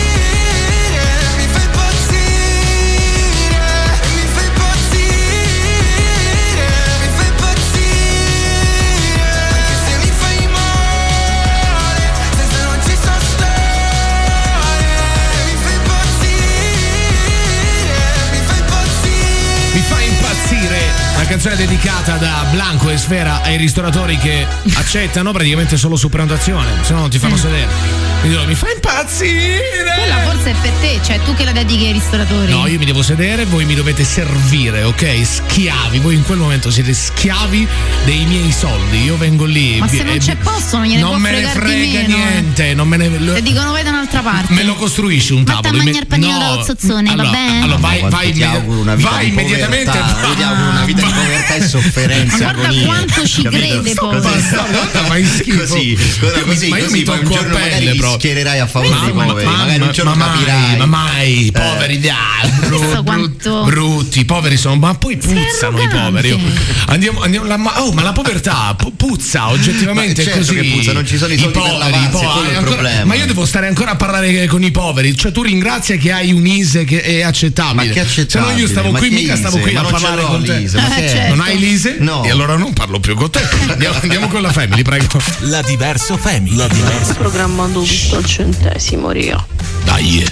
impazzire 20.48 20.80
la 21.16 21.26
canzone 21.26 21.56
dedicata 21.56 22.16
da 22.16 22.46
Blanco 22.50 22.88
e 22.88 22.96
Sfera 22.96 23.42
ai 23.42 23.58
ristoratori 23.58 24.16
che 24.16 24.46
accettano 24.74 25.32
praticamente 25.32 25.76
solo 25.76 25.96
su 25.96 26.08
prenotazione, 26.08 26.70
se 26.82 26.94
no 26.94 27.00
non 27.00 27.10
ti 27.10 27.18
fanno 27.18 27.36
sedere. 27.36 28.07
Mi 28.22 28.54
fa 28.54 28.66
impazzire! 28.74 29.94
Quella 29.96 30.18
forse 30.24 30.50
è 30.50 30.54
per 30.60 30.70
te, 30.80 30.98
cioè 31.04 31.20
tu 31.24 31.34
che 31.34 31.44
la 31.44 31.52
dedichi 31.52 31.86
ai 31.86 31.92
ristoratori. 31.92 32.50
No, 32.50 32.66
io 32.66 32.78
mi 32.78 32.84
devo 32.84 33.02
sedere, 33.02 33.44
voi 33.44 33.64
mi 33.64 33.74
dovete 33.74 34.04
servire, 34.04 34.82
ok? 34.82 35.24
Schiavi, 35.24 35.98
voi 36.00 36.14
in 36.14 36.24
quel 36.24 36.38
momento 36.38 36.70
siete 36.70 36.92
schiavi 36.92 37.66
dei 38.04 38.24
miei 38.26 38.50
soldi. 38.52 39.02
Io 39.04 39.16
vengo 39.16 39.44
lì. 39.44 39.78
Ma 39.78 39.86
se 39.88 40.02
non 40.02 40.18
c'è 40.18 40.36
posto 40.36 40.78
non 40.78 40.86
gliene 40.86 41.00
non 41.00 41.20
me 41.20 41.30
ne 41.30 41.46
frega 41.46 42.00
meno, 42.00 42.14
eh. 42.16 42.18
niente, 42.30 42.74
non 42.74 42.88
me 42.88 42.96
ne. 42.96 43.08
lo- 43.18 43.34
Te 43.34 43.42
dicono 43.42 43.70
vai 43.70 43.82
da 43.84 43.90
un'altra 43.90 44.20
parte. 44.20 44.52
Me 44.52 44.62
lo 44.64 44.74
costruisci 44.74 45.32
un 45.32 45.44
tavolo. 45.44 45.76
mangiare 45.76 45.98
il 45.98 46.06
panino 46.06 46.32
No, 46.32 46.38
dello 46.50 46.64
zozzone, 46.64 47.04
va 47.06 47.12
allora, 47.12 47.30
bene? 47.30 47.62
Allora 47.62 47.76
vai, 47.78 47.98
Quanto 48.00 48.16
vai, 48.16 48.32
ti 48.32 48.42
auguro 48.42 48.80
una 48.80 48.94
vita 48.96 49.10
vai 49.10 49.24
di 49.24 49.30
immediatamente. 49.30 49.90
povertà, 49.90 50.34
ti 50.34 50.42
auguro 50.42 50.70
una 50.70 50.84
vita 50.84 51.06
di 51.06 51.12
povertà 51.12 51.54
e 51.54 51.66
sofferenza 51.68 52.36
Ma 52.36 52.42
guarda 52.52 52.62
agonia, 52.68 52.86
quanto 52.86 53.26
ci 53.26 53.42
capito? 53.42 53.80
crede 53.80 53.94
poi. 53.94 54.20
Fai 54.20 55.24
schifo. 55.24 55.56
Così, 55.58 55.90
Io 55.92 55.98
mi- 56.34 56.42
così, 56.44 56.68
ma 56.68 56.78
io 56.78 56.84
così, 56.84 56.96
mi 56.98 57.02
tocco 57.04 57.38
a 57.38 57.42
pelle 57.44 57.90
li 57.92 57.96
proprio. 58.10 58.18
schiererai 58.30 58.58
a 58.60 58.66
favore 58.66 58.98
dei 59.04 59.12
Ma- 59.12 59.24
poveri, 59.24 59.46
ma- 59.46 59.56
magari 59.56 59.80
un 59.82 59.92
giorno 59.92 60.14
ma 60.14 60.26
mai, 60.26 60.44
capirai. 60.44 60.76
ma 60.76 60.86
mai, 60.86 61.44
i 61.44 61.46
Eh. 61.48 61.52
poveri 61.52 61.98
bru- 61.98 62.78
Questo 62.78 63.02
bru- 63.02 63.04
quanto- 63.04 63.62
brutti, 63.64 64.20
i 64.20 64.24
poveri 64.24 64.56
sono, 64.56 64.76
ma 64.76 64.94
poi 64.94 65.16
puzzano 65.16 65.80
i 65.82 65.88
poveri. 65.88 66.30
oh. 66.32 66.40
Andiamo, 66.86 67.22
andiamo 67.22 67.46
la- 67.46 67.56
ma, 67.56 67.82
oh, 67.82 67.92
ma 67.92 68.02
la 68.02 68.12
povertà 68.12 68.74
pu- 68.76 68.94
puzza 68.96 69.48
oggettivamente 69.50 70.22
Ma 70.24 70.30
è 70.30 70.32
certo 70.34 70.52
così. 70.54 70.54
che 70.60 70.70
puzza, 70.76 70.92
non 70.92 71.06
ci 71.06 71.16
sono 71.16 71.32
i 71.32 71.38
soldi 71.38 71.58
per 71.58 71.62
lavarsi, 71.76 72.24
i 72.24 72.50
è 72.52 72.56
ancora- 72.56 72.74
problema. 72.76 73.04
Ma 73.04 73.14
io 73.14 73.26
devo 73.26 73.44
stare 73.46 73.66
ancora 73.66 73.92
a 73.92 73.96
parlare 73.96 74.46
con 74.46 74.62
i 74.62 74.70
poveri. 74.70 75.16
Cioè, 75.16 75.32
tu 75.32 75.42
ringrazia 75.42 75.96
che 75.96 76.12
hai 76.12 76.32
un 76.32 76.46
ISE 76.46 76.84
che 76.84 77.00
è 77.02 77.22
accettabile. 77.22 77.86
Ma 77.86 77.92
che 77.92 78.00
accettabile? 78.00 78.50
Se 78.50 78.54
no, 78.54 78.58
io 78.60 78.68
stavo 78.68 78.90
Ma 78.90 78.98
qui, 78.98 79.10
mica 79.10 79.36
stavo 79.36 79.56
ISE? 79.56 79.62
qui 79.64 79.72
Ma 79.74 79.80
a 79.80 79.82
non 79.82 79.92
ce 79.94 80.00
parlare 80.00 80.22
con 80.26 80.44
te. 80.44 80.56
l'ISE, 80.58 80.76
ma 80.80 80.94
è? 80.96 81.08
certo. 81.08 81.34
Non 81.34 81.40
hai 81.46 81.58
l'ISE? 81.58 81.96
No. 82.00 82.24
E 82.24 82.30
allora 82.30 82.56
non 82.56 82.72
parlo 82.72 83.00
più 83.00 83.14
con 83.14 83.30
te. 83.30 83.40
Andiamo, 83.68 83.96
andiamo 84.00 84.28
con 84.28 84.42
la 84.42 84.52
family, 84.52 84.82
prego. 84.82 85.06
La 85.40 85.62
Diverso 85.62 86.16
Family. 86.16 86.56
La 86.56 86.68
Diverso. 86.68 87.14
Programmando 87.14 87.80
tutto 87.80 87.92
al 88.12 88.24
centesimo, 88.24 89.10
ria. 89.10 89.44
Dai. 89.84 90.24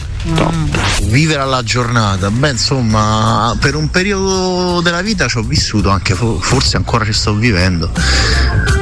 Vivere 1.03 1.41
alla 1.41 1.63
giornata, 1.63 2.33
beh 2.33 2.51
insomma 2.51 3.57
per 3.61 3.77
un 3.77 3.89
periodo 3.91 4.81
della 4.81 5.01
vita 5.01 5.29
ci 5.29 5.39
ho 5.39 5.43
vissuto 5.43 5.89
anche, 5.89 6.17
fo- 6.17 6.41
forse 6.41 6.77
ancora 6.77 7.05
ci 7.05 7.13
sto 7.13 7.33
vivendo, 7.35 7.93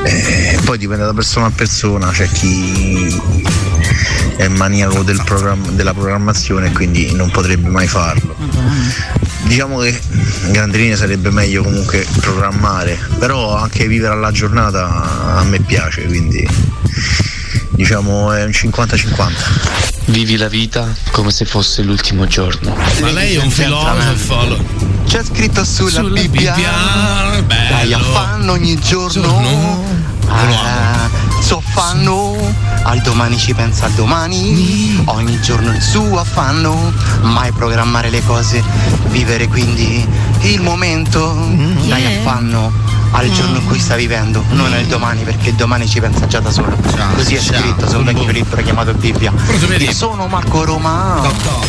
e 0.05 0.59
poi 0.65 0.79
dipende 0.79 1.05
da 1.05 1.13
persona 1.13 1.47
a 1.47 1.51
persona, 1.51 2.09
c'è 2.09 2.27
chi 2.31 3.21
è 4.37 4.49
maniaco 4.49 5.03
del 5.03 5.21
programma- 5.23 5.69
della 5.73 5.93
programmazione 5.93 6.69
e 6.69 6.73
quindi 6.73 7.13
non 7.13 7.31
potrebbe 7.31 7.69
mai 7.69 7.89
farlo. 7.89 8.35
Diciamo 9.43 9.81
che 9.81 10.01
in 10.47 10.53
grandi 10.53 10.79
linee 10.79 10.97
sarebbe 10.97 11.31
meglio 11.31 11.63
comunque 11.63 12.07
programmare, 12.21 12.99
però 13.19 13.55
anche 13.55 13.87
vivere 13.87 14.15
alla 14.15 14.31
giornata 14.33 15.37
a 15.37 15.45
me 15.45 15.61
piace, 15.61 16.07
quindi 16.07 16.49
diciamo 17.75 18.33
è 18.33 18.45
un 18.45 18.51
50-50. 18.51 19.31
Vivi 20.07 20.37
la 20.37 20.49
vita 20.49 20.93
come 21.13 21.31
se 21.31 21.45
fosse 21.45 21.83
l'ultimo 21.83 22.27
giorno. 22.27 22.77
Ma 23.01 23.11
lei 23.11 23.37
è 23.37 23.41
un 23.43 23.51
filosofo. 23.51 24.83
C'è 25.07 25.23
scritto 25.25 25.65
sulla, 25.65 25.91
Sulla 25.91 26.21
Bibbia, 26.21 26.53
Bibbia, 26.55 27.43
bello. 27.47 27.69
dai 27.71 27.93
affanno 27.93 28.53
ogni 28.53 28.79
giorno, 28.79 29.23
Giorno. 29.23 29.85
Ah, 30.27 31.09
soffanno, 31.41 32.55
al 32.85 33.01
domani 33.03 33.39
ci 33.39 33.53
pensa 33.55 33.85
al 33.87 33.93
domani, 33.93 35.03
ogni 35.07 35.41
giorno 35.41 35.73
il 35.73 35.83
suo 35.83 36.19
affanno, 36.19 36.93
mai 37.23 37.53
programmare 37.53 38.11
le 38.11 38.23
cose, 38.25 38.63
vivere 39.09 39.47
quindi 39.49 40.07
il 40.43 40.61
momento, 40.63 41.33
dai 41.87 42.03
Yeah. 42.03 42.19
affanno 42.21 42.73
al 43.15 43.31
giorno 43.31 43.59
in 43.59 43.67
cui 43.67 43.79
sta 43.79 43.95
vivendo, 43.95 44.45
non 44.51 44.73
al 44.73 44.85
domani 44.87 45.23
perché 45.23 45.55
domani 45.55 45.89
ci 45.89 46.01
pensa 46.01 46.27
già 46.27 46.41
da 46.41 46.51
solo. 46.51 46.77
Così 47.15 47.37
è 47.37 47.39
ciao. 47.39 47.61
scritto 47.61 47.89
su 47.89 47.99
un 47.99 48.05
vecchio 48.05 48.31
libro 48.31 48.61
chiamato 48.63 48.93
Bibbia. 48.95 49.33
Io 49.79 49.93
sono 49.93 50.27
Marco 50.27 50.65
Roma. 50.65 51.21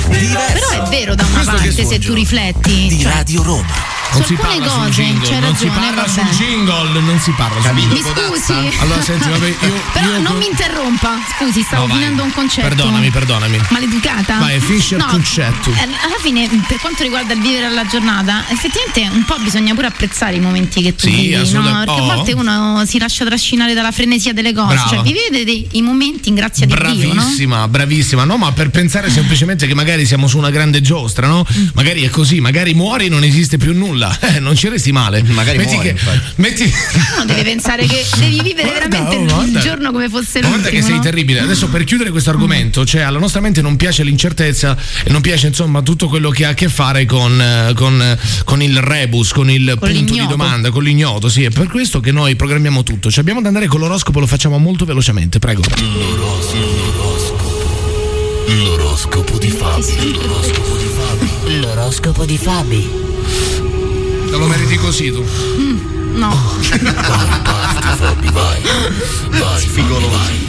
Però 0.08 0.70
è 0.70 0.90
vero 0.90 1.14
da 1.14 1.24
una 1.24 1.34
Questo 1.34 1.52
parte 1.52 1.86
se 1.86 2.00
tu 2.00 2.14
rifletti. 2.14 2.88
Di 2.88 3.00
Cioè, 3.02 3.12
Radio 3.12 3.44
Roma. 3.44 4.05
Non 4.12 4.24
Su 4.24 4.28
si 4.28 4.34
alcune 4.42 4.60
parla 4.60 4.70
sul 4.72 4.80
cose, 4.86 4.92
jingle, 5.04 5.28
c'hai 5.30 5.40
non 5.42 5.56
si 5.56 5.66
ragione, 5.66 5.86
parla 5.86 6.02
vabbè. 6.06 6.10
sul 6.10 6.46
jingle, 6.46 7.00
non 7.02 7.20
si 7.20 7.32
parla 7.36 7.56
sul 7.56 7.64
Capito, 7.70 7.88
Mi 7.88 8.02
jingle. 8.02 8.24
scusi. 8.28 8.78
Allora 8.80 9.02
senti, 9.02 9.30
vabbè, 9.30 9.48
io, 9.48 9.56
Però 9.94 10.06
io 10.08 10.20
non 10.22 10.38
mi 10.38 10.46
interrompa. 10.48 11.12
Scusi, 11.38 11.62
stavo 11.64 11.88
No, 11.88 11.94
finendo 11.94 12.24
un 12.24 12.32
concetto. 12.32 12.68
Perdonami, 12.68 13.10
perdonami. 13.12 13.60
Maleducata? 13.70 14.38
Vai, 14.38 14.60
finisci 14.62 14.94
il 14.94 15.00
No, 15.02 15.08
concetto. 15.08 15.70
eh, 15.72 15.82
Alla 15.84 16.18
fine, 16.22 16.48
per 16.68 16.80
quanto 16.80 17.04
riguarda 17.04 17.34
il 17.34 17.42
vivere 17.42 17.66
alla 17.66 17.86
giornata, 17.86 18.46
effettivamente 18.48 19.08
un 19.14 19.26
po' 19.26 19.36
bisogna 19.40 19.74
pure 19.74 19.88
apprezzare 19.88 20.36
i 20.36 20.40
momenti 20.40 20.82
che 20.82 20.96
tu 20.96 21.08
Sì, 21.08 21.12
vivi, 21.12 21.52
no? 21.52 21.62
Perché 21.62 21.92
a 21.92 22.04
Oh. 22.04 22.06
volte 22.16 22.32
uno 22.34 22.84
si 22.86 22.98
lascia 23.00 23.26
trascinare 23.26 23.74
dalla 23.74 23.92
frenesia 23.92 24.32
delle 24.34 24.54
cose. 24.54 24.76
Brava. 24.76 24.90
Cioè, 24.90 25.02
vivete 25.02 25.44
dei, 25.44 25.68
i 25.74 25.82
momenti 25.82 26.30
in 26.30 26.36
grazia 26.36 26.66
di 26.66 26.74
Dio, 26.74 26.84
no? 26.84 27.14
Bravissima, 27.16 27.68
bravissima, 27.68 28.24
no? 28.24 28.38
Ma 28.38 28.52
per 28.54 28.70
pensare 28.70 29.10
semplicemente 29.10 29.68
che 29.68 29.74
magari 29.76 30.06
siamo 30.06 30.28
su 30.28 30.38
una 30.38 30.52
grande 30.52 30.80
giostra, 30.82 31.28
no? 31.28 31.46
Mm. 31.58 31.68
Magari 31.74 32.04
è 32.04 32.10
così, 32.10 32.40
magari 32.40 32.74
muori 32.74 33.08
e 33.08 33.10
non 33.10 33.24
esiste 33.26 33.58
più 33.58 33.74
nulla. 33.76 33.95
Eh, 34.36 34.40
non 34.40 34.56
ci 34.56 34.68
resti 34.70 34.92
male. 34.92 35.22
Magari 35.24 35.58
metti 35.58 35.74
muori, 35.74 35.94
che, 35.94 36.00
metti, 36.38 36.64
Uno 37.16 37.26
deve 37.26 37.44
pensare 37.44 37.86
che 37.86 38.04
devi 38.18 38.42
vivere 38.42 38.70
Guarda, 38.70 38.88
veramente 38.88 39.34
oh, 39.34 39.44
il 39.44 39.60
giorno 39.60 39.92
come 39.92 40.10
fosse 40.10 40.42
Ma 40.42 40.48
l'ultimo. 40.48 40.62
Guarda 40.62 40.70
che 40.70 40.82
sei 40.82 40.96
no? 40.96 41.02
terribile. 41.02 41.40
Adesso 41.42 41.68
per 41.70 41.84
chiudere 41.84 42.10
questo 42.10 42.30
argomento, 42.32 42.86
cioè 42.86 43.02
alla 43.02 43.20
nostra 43.20 43.40
mente 43.42 43.62
non 43.62 43.76
piace 43.76 44.04
l'incertezza 44.04 44.76
e 45.04 45.12
non 45.12 45.22
piace 45.22 45.48
insomma 45.48 45.82
tutto 45.82 46.08
quello 46.08 46.30
che 46.32 46.46
ha 46.46 46.50
a 46.50 46.54
che 46.54 46.70
fare 46.70 47.06
con, 47.06 47.40
eh, 47.40 47.74
con, 47.76 48.02
eh, 48.02 48.18
con 48.44 48.62
il 48.62 48.78
rebus, 48.82 49.32
con 49.32 49.50
il 49.50 49.76
Con 49.78 49.90
punto 49.90 49.94
di 49.94 50.04
l'ignoto. 50.20 50.30
domanda, 50.30 50.70
con 50.72 50.84
l'ignoto. 50.84 51.30
Sì, 51.30 51.44
è 51.44 51.50
per 51.50 51.68
questo 51.68 52.00
che 52.00 52.12
noi 52.12 52.36
programmiamo 52.36 52.84
tutto. 52.84 53.10
Cioè, 53.10 53.20
abbiamo 53.22 53.42
da 53.42 53.48
andare 53.48 53.68
con 53.68 53.80
l'oroscopo, 53.80 54.20
lo 54.20 54.28
facciamo 54.28 54.58
molto 54.58 54.86
velocemente, 54.86 55.40
prego. 55.40 55.62
L'oroscopo 58.48 59.38
di 59.38 59.50
Fabi. 59.50 60.14
L'oroscopo 60.14 60.76
di 60.78 60.90
Fabi. 60.96 61.60
L'oroscopo 61.60 62.26
di 62.26 62.38
Fabi. 62.38 62.90
Te 64.36 64.42
lo 64.42 64.48
meriti 64.48 64.76
così 64.76 65.14
tu. 65.14 65.24
Mm, 65.24 66.18
no. 66.18 66.38
Parti 67.42 67.88
Fabi, 67.96 68.30
vai. 68.32 68.62
Vai, 69.30 69.62
Fabi, 69.62 70.10
vai. 70.10 70.48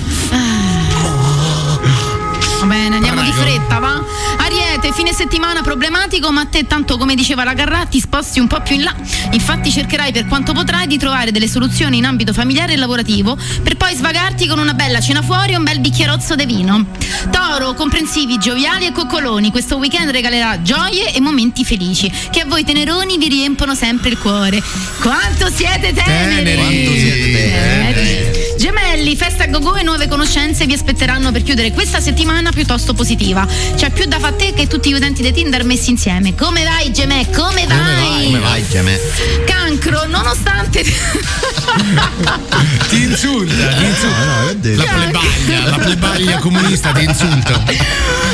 Va 2.58 2.66
bene, 2.66 2.98
di 3.26 3.32
fretta, 3.32 3.80
va? 3.80 4.00
Ariete, 4.38 4.92
fine 4.92 5.12
settimana 5.12 5.60
problematico, 5.60 6.30
ma 6.30 6.42
a 6.42 6.46
te 6.46 6.64
tanto 6.64 6.96
come 6.96 7.16
diceva 7.16 7.42
la 7.42 7.54
Carrà 7.54 7.84
ti 7.86 7.98
sposti 7.98 8.38
un 8.38 8.46
po' 8.46 8.60
più 8.60 8.76
in 8.76 8.84
là. 8.84 8.94
Infatti 9.32 9.72
cercherai 9.72 10.12
per 10.12 10.26
quanto 10.26 10.52
potrai 10.52 10.86
di 10.86 10.96
trovare 10.96 11.32
delle 11.32 11.48
soluzioni 11.48 11.96
in 11.96 12.04
ambito 12.04 12.32
familiare 12.32 12.74
e 12.74 12.76
lavorativo 12.76 13.36
per 13.64 13.76
poi 13.76 13.96
svagarti 13.96 14.46
con 14.46 14.60
una 14.60 14.74
bella 14.74 15.00
cena 15.00 15.22
fuori 15.22 15.54
e 15.54 15.56
un 15.56 15.64
bel 15.64 15.80
bicchierozzo 15.80 16.36
di 16.36 16.46
vino. 16.46 16.86
Toro, 17.32 17.74
comprensivi, 17.74 18.38
gioviali 18.38 18.86
e 18.86 18.92
coccoloni, 18.92 19.50
questo 19.50 19.76
weekend 19.76 20.10
regalerà 20.10 20.62
gioie 20.62 21.12
e 21.12 21.20
momenti 21.20 21.64
felici 21.64 22.08
che 22.30 22.40
a 22.40 22.46
voi 22.46 22.62
teneroni 22.62 23.18
vi 23.18 23.28
riempono 23.28 23.74
sempre 23.74 24.10
il 24.10 24.18
cuore. 24.18 24.62
Quanto 25.00 25.50
siete 25.50 25.92
teneri! 25.92 26.44
Teneri. 26.44 26.54
Quanto 26.54 26.92
siete 26.92 27.32
teneri. 27.32 28.44
Gemelli, 28.56 28.85
festa 29.16 29.44
a 29.44 29.46
go-go 29.48 29.74
e 29.76 29.82
nuove 29.82 30.08
conoscenze 30.08 30.64
vi 30.66 30.72
aspetteranno 30.72 31.30
per 31.30 31.42
chiudere 31.42 31.70
questa 31.72 32.00
settimana 32.00 32.50
piuttosto 32.50 32.94
positiva. 32.94 33.46
C'è 33.74 33.90
più 33.90 34.06
da 34.06 34.18
fare 34.18 34.36
te 34.36 34.54
che 34.54 34.66
tutti 34.66 34.88
gli 34.90 34.94
utenti 34.94 35.22
di 35.22 35.32
Tinder 35.32 35.64
messi 35.64 35.90
insieme. 35.90 36.34
Come 36.34 36.64
vai, 36.64 36.90
Gemè? 36.92 37.28
Come 37.30 37.66
vai? 37.66 38.24
Come 38.24 38.38
vai, 38.38 38.66
Gemè? 38.66 38.98
Cancro, 39.44 40.06
nonostante. 40.06 40.82
Ti 42.88 43.02
insulta, 43.02 43.68
ti 43.74 43.84
insulta. 43.84 44.16
No, 44.16 44.40
no. 44.40 44.76
La 44.76 44.84
plebaglia, 44.84 45.68
la 45.68 45.78
plebaglia 45.78 46.38
comunista 46.38 46.92
ti 46.92 47.04
insulta. 47.04 47.62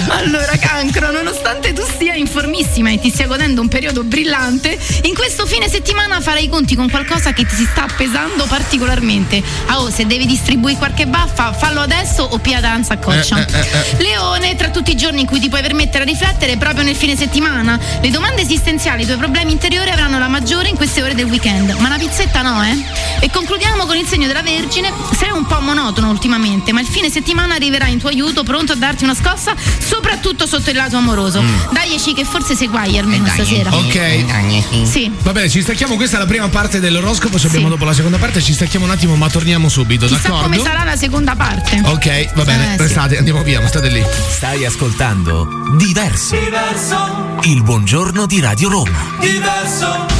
Allora, 0.08 0.56
cancro, 0.58 1.10
nonostante 1.10 1.72
tu 1.72 1.82
sia 1.98 2.14
informissima 2.14 2.90
e 2.90 3.00
ti 3.00 3.10
stia 3.10 3.26
godendo 3.26 3.60
un 3.60 3.68
periodo 3.68 4.04
brillante, 4.04 4.78
in 5.02 5.14
questo 5.14 5.46
fine 5.46 5.68
settimana 5.68 6.20
farai 6.20 6.44
i 6.44 6.48
conti 6.48 6.76
con 6.76 6.88
qualcosa 6.90 7.32
che 7.32 7.44
ti 7.44 7.54
si 7.54 7.64
sta 7.64 7.86
pesando 7.96 8.44
particolarmente. 8.44 9.42
Ah, 9.66 9.80
oh, 9.80 9.90
se 9.90 10.06
devi 10.06 10.26
distribuire 10.26 10.50
qualche 10.61 11.07
baffa, 11.07 11.53
fallo 11.53 11.80
adesso 11.80 12.22
o 12.22 12.38
pia 12.38 12.61
danza 12.61 12.94
a 12.94 12.98
coccia. 12.98 13.44
Eh, 13.44 13.53
eh, 13.53 13.61
eh, 13.61 14.03
Leone, 14.03 14.55
tra 14.57 14.70
tutti 14.70 14.90
i 14.90 14.96
giorni 14.96 15.20
in 15.20 15.26
cui 15.26 15.40
ti 15.40 15.48
puoi 15.48 15.62
permettere 15.62 16.05
a 16.05 16.07
riflettere 16.07 16.57
proprio 16.57 16.84
nel 16.84 16.94
fine 16.96 17.16
settimana, 17.16 17.78
le 18.00 18.11
domande 18.11 18.42
esistenziali, 18.42 19.03
i 19.03 19.07
tuoi 19.07 19.18
problemi 19.18 19.53
interiori 19.53 19.90
avranno 19.90 20.18
la 20.18 20.28
maggiore 20.28 20.68
in 20.68 20.76
queste 20.76 21.03
ore 21.03 21.14
del 21.14 21.26
weekend. 21.26 21.70
Ma 21.78 21.88
una 21.88 21.98
pizzetta 21.98 22.42
no, 22.42 22.62
eh? 22.62 22.76
E 23.20 23.30
concludiamo 23.30 23.86
con 23.86 23.96
il 23.96 24.07
segno 24.07 24.26
della 24.26 24.42
Vergine. 24.42 24.92
Sei 25.18 25.30
un 25.30 25.46
po' 25.46 25.61
monotono 25.61 26.11
ultimamente, 26.11 26.72
ma 26.72 26.80
il 26.80 26.86
fine 26.86 27.11
settimana 27.11 27.55
arriverà 27.55 27.86
in 27.86 27.98
tuo 27.98 28.09
aiuto, 28.09 28.42
pronto 28.42 28.72
a 28.72 28.76
darti 28.76 29.05
una 29.05 29.14
scossa, 29.14 29.55
soprattutto 29.78 30.46
sotto 30.46 30.70
il 30.70 30.76
lato 30.76 30.96
amoroso. 30.96 31.42
Daici 31.70 32.14
che 32.14 32.24
forse 32.24 32.55
sei 32.55 32.68
guai 32.68 32.98
almeno 32.98 33.26
stasera. 33.26 33.70
Mm. 33.70 33.74
Ok. 33.74 34.86
Sì. 34.86 35.11
Va 35.22 35.32
bene, 35.32 35.48
ci 35.48 35.62
stacchiamo, 35.62 35.96
questa 35.96 36.16
è 36.16 36.20
la 36.20 36.26
prima 36.26 36.48
parte 36.48 36.80
dell'oroscopo, 36.80 37.38
ci 37.38 37.46
abbiamo 37.46 37.66
Sì. 37.66 37.72
dopo 37.72 37.84
la 37.84 37.92
seconda 37.92 38.18
parte, 38.18 38.40
ci 38.40 38.53
stacchiamo 38.53 38.84
un 38.84 38.90
attimo 38.90 39.14
ma 39.16 39.28
torniamo 39.28 39.68
subito, 39.68 40.07
Chissà 40.07 40.28
d'accordo? 40.28 40.41
Come 40.43 40.59
sarà 40.59 40.84
la 40.84 40.97
seconda 40.97 41.34
parte. 41.34 41.80
Ok, 41.84 42.34
va 42.34 42.45
bene, 42.45 42.74
Eh, 42.74 42.76
sì. 42.76 42.82
restate, 42.82 43.16
andiamo 43.18 43.43
via, 43.43 43.61
ma 43.61 43.66
state 43.68 43.88
lì. 43.88 44.05
Stai 44.30 44.64
ascoltando 44.64 45.47
Diverso. 45.76 46.36
Diverso, 46.36 47.38
Il 47.43 47.62
buongiorno 47.62 48.26
di 48.26 48.40
Radio 48.40 48.68
Roma. 48.68 48.99
diverso. 49.20 50.11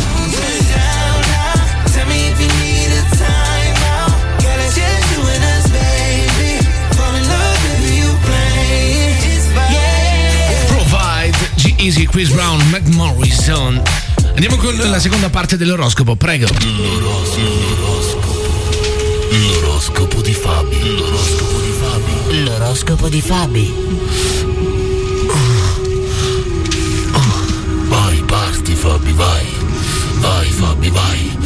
G-Easy, 11.57 12.07
Chris 12.07 12.31
Brown, 12.31 12.61
Mac 12.70 12.87
Morrison. 12.89 13.81
Andiamo 14.35 14.57
con 14.57 14.75
la 14.77 14.99
seconda 14.99 15.29
parte 15.31 15.57
dell'oroscopo, 15.57 16.16
prego. 16.16 16.47
L'oroscopo 16.47 18.41
di 20.22 20.35
Fabi. 20.35 20.97
L'oroscopo 20.97 21.59
di 21.59 21.72
Fabi. 21.72 22.45
L'oroscopo 22.45 23.09
di 23.09 23.20
Fabi. 23.20 23.74
Vai, 27.89 28.22
parti 28.26 28.74
Fabi, 28.74 29.12
vai. 29.12 29.47
Vai 30.16 30.51
Fabi, 30.51 30.91
vai. 30.91 31.39